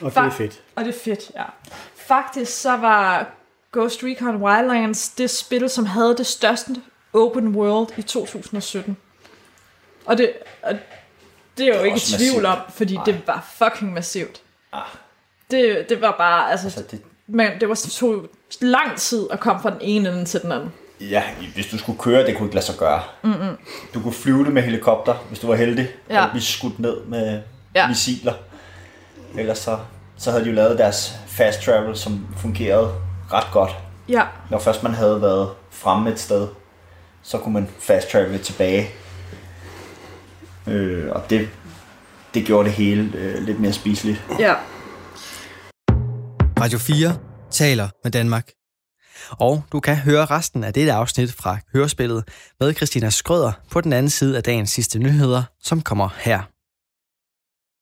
Og 0.00 0.10
det 0.10 0.16
er 0.16 0.30
fedt. 0.30 0.62
Og 0.76 0.84
det 0.84 0.94
er 0.94 0.98
fedt, 1.04 1.30
ja. 1.34 1.44
Faktisk 1.94 2.60
så 2.60 2.76
var 2.76 3.30
Ghost 3.72 4.00
Recon 4.02 4.36
Wildlands 4.36 5.08
det 5.08 5.30
spil, 5.30 5.70
som 5.70 5.86
havde 5.86 6.16
det 6.16 6.26
største 6.26 6.70
open 7.12 7.48
world 7.48 7.88
i 7.98 8.02
2017. 8.02 8.96
Og 10.06 10.18
det, 10.18 10.32
og 10.62 10.72
det 11.58 11.68
er 11.68 11.78
jo 11.78 11.84
ikke 11.84 11.88
i 11.88 11.92
også 11.92 12.16
tvivl 12.16 12.42
massivt. 12.42 12.46
om, 12.46 12.58
fordi 12.74 12.94
Nej. 12.94 13.04
det 13.04 13.20
var 13.26 13.46
fucking 13.58 13.92
massivt. 13.92 14.40
Ah. 14.72 14.80
Det, 15.50 15.86
det 15.88 16.00
var 16.00 16.14
bare, 16.18 16.50
altså, 16.50 16.66
Altså, 16.66 16.84
det, 16.90 17.02
men 17.26 17.50
det 17.60 17.68
var 17.68 17.74
så 17.74 17.90
tog 17.90 18.26
lang 18.60 18.96
tid 18.96 19.26
at 19.30 19.40
komme 19.40 19.62
fra 19.62 19.70
den 19.70 19.78
ene 19.80 20.08
ende 20.08 20.24
til 20.24 20.42
den 20.42 20.52
anden. 20.52 20.72
ja, 21.00 21.22
hvis 21.54 21.66
du 21.66 21.78
skulle 21.78 21.98
køre, 21.98 22.26
det 22.26 22.36
kunne 22.36 22.46
ikke 22.46 22.54
lade 22.54 22.66
sig 22.66 22.74
gøre. 22.76 23.02
Mm-hmm. 23.22 23.56
Du 23.94 24.00
kunne 24.02 24.12
flyve 24.12 24.44
det 24.44 24.52
med 24.52 24.62
helikopter, 24.62 25.14
hvis 25.28 25.38
du 25.38 25.46
var 25.46 25.54
heldig. 25.54 25.88
Ja. 26.10 26.24
Og 26.24 26.30
blive 26.30 26.42
skudt 26.42 26.78
ned 26.78 27.04
med 27.04 27.42
ja. 27.74 27.88
missiler. 27.88 28.34
Ellers 29.38 29.58
så, 29.58 29.78
så 30.16 30.30
havde 30.30 30.44
de 30.44 30.48
jo 30.48 30.54
lavet 30.54 30.78
deres 30.78 31.14
fast 31.28 31.62
travel, 31.62 31.96
som 31.96 32.26
fungerede 32.36 32.92
ret 33.32 33.46
godt. 33.52 33.70
Ja, 34.08 34.22
Når 34.50 34.58
først 34.58 34.82
man 34.82 34.94
havde 34.94 35.22
været 35.22 35.50
fremme 35.70 36.10
et 36.10 36.18
sted, 36.20 36.48
så 37.22 37.38
kunne 37.38 37.54
man 37.54 37.68
fast 37.80 38.10
travel 38.10 38.40
tilbage. 38.40 38.88
Øh, 40.66 41.12
og 41.12 41.30
det, 41.30 41.48
det 42.34 42.44
gjorde 42.46 42.64
det 42.68 42.72
hele 42.72 43.12
øh, 43.14 43.42
lidt 43.42 43.60
mere 43.60 43.72
spiseligt. 43.72 44.22
ja. 44.38 44.54
Radio 46.60 46.78
4 46.78 47.16
taler 47.50 47.88
med 48.04 48.12
Danmark. 48.12 48.50
Og 49.30 49.64
du 49.72 49.80
kan 49.80 49.96
høre 49.96 50.24
resten 50.24 50.64
af 50.64 50.72
dette 50.72 50.92
afsnit 50.92 51.32
fra 51.32 51.58
Hørespillet 51.72 52.24
med 52.60 52.74
Christina 52.74 53.10
Skrøder 53.10 53.52
på 53.70 53.80
den 53.80 53.92
anden 53.92 54.10
side 54.10 54.36
af 54.36 54.42
dagens 54.42 54.70
sidste 54.70 54.98
nyheder, 54.98 55.42
som 55.62 55.80
kommer 55.80 56.08
her. 56.18 56.42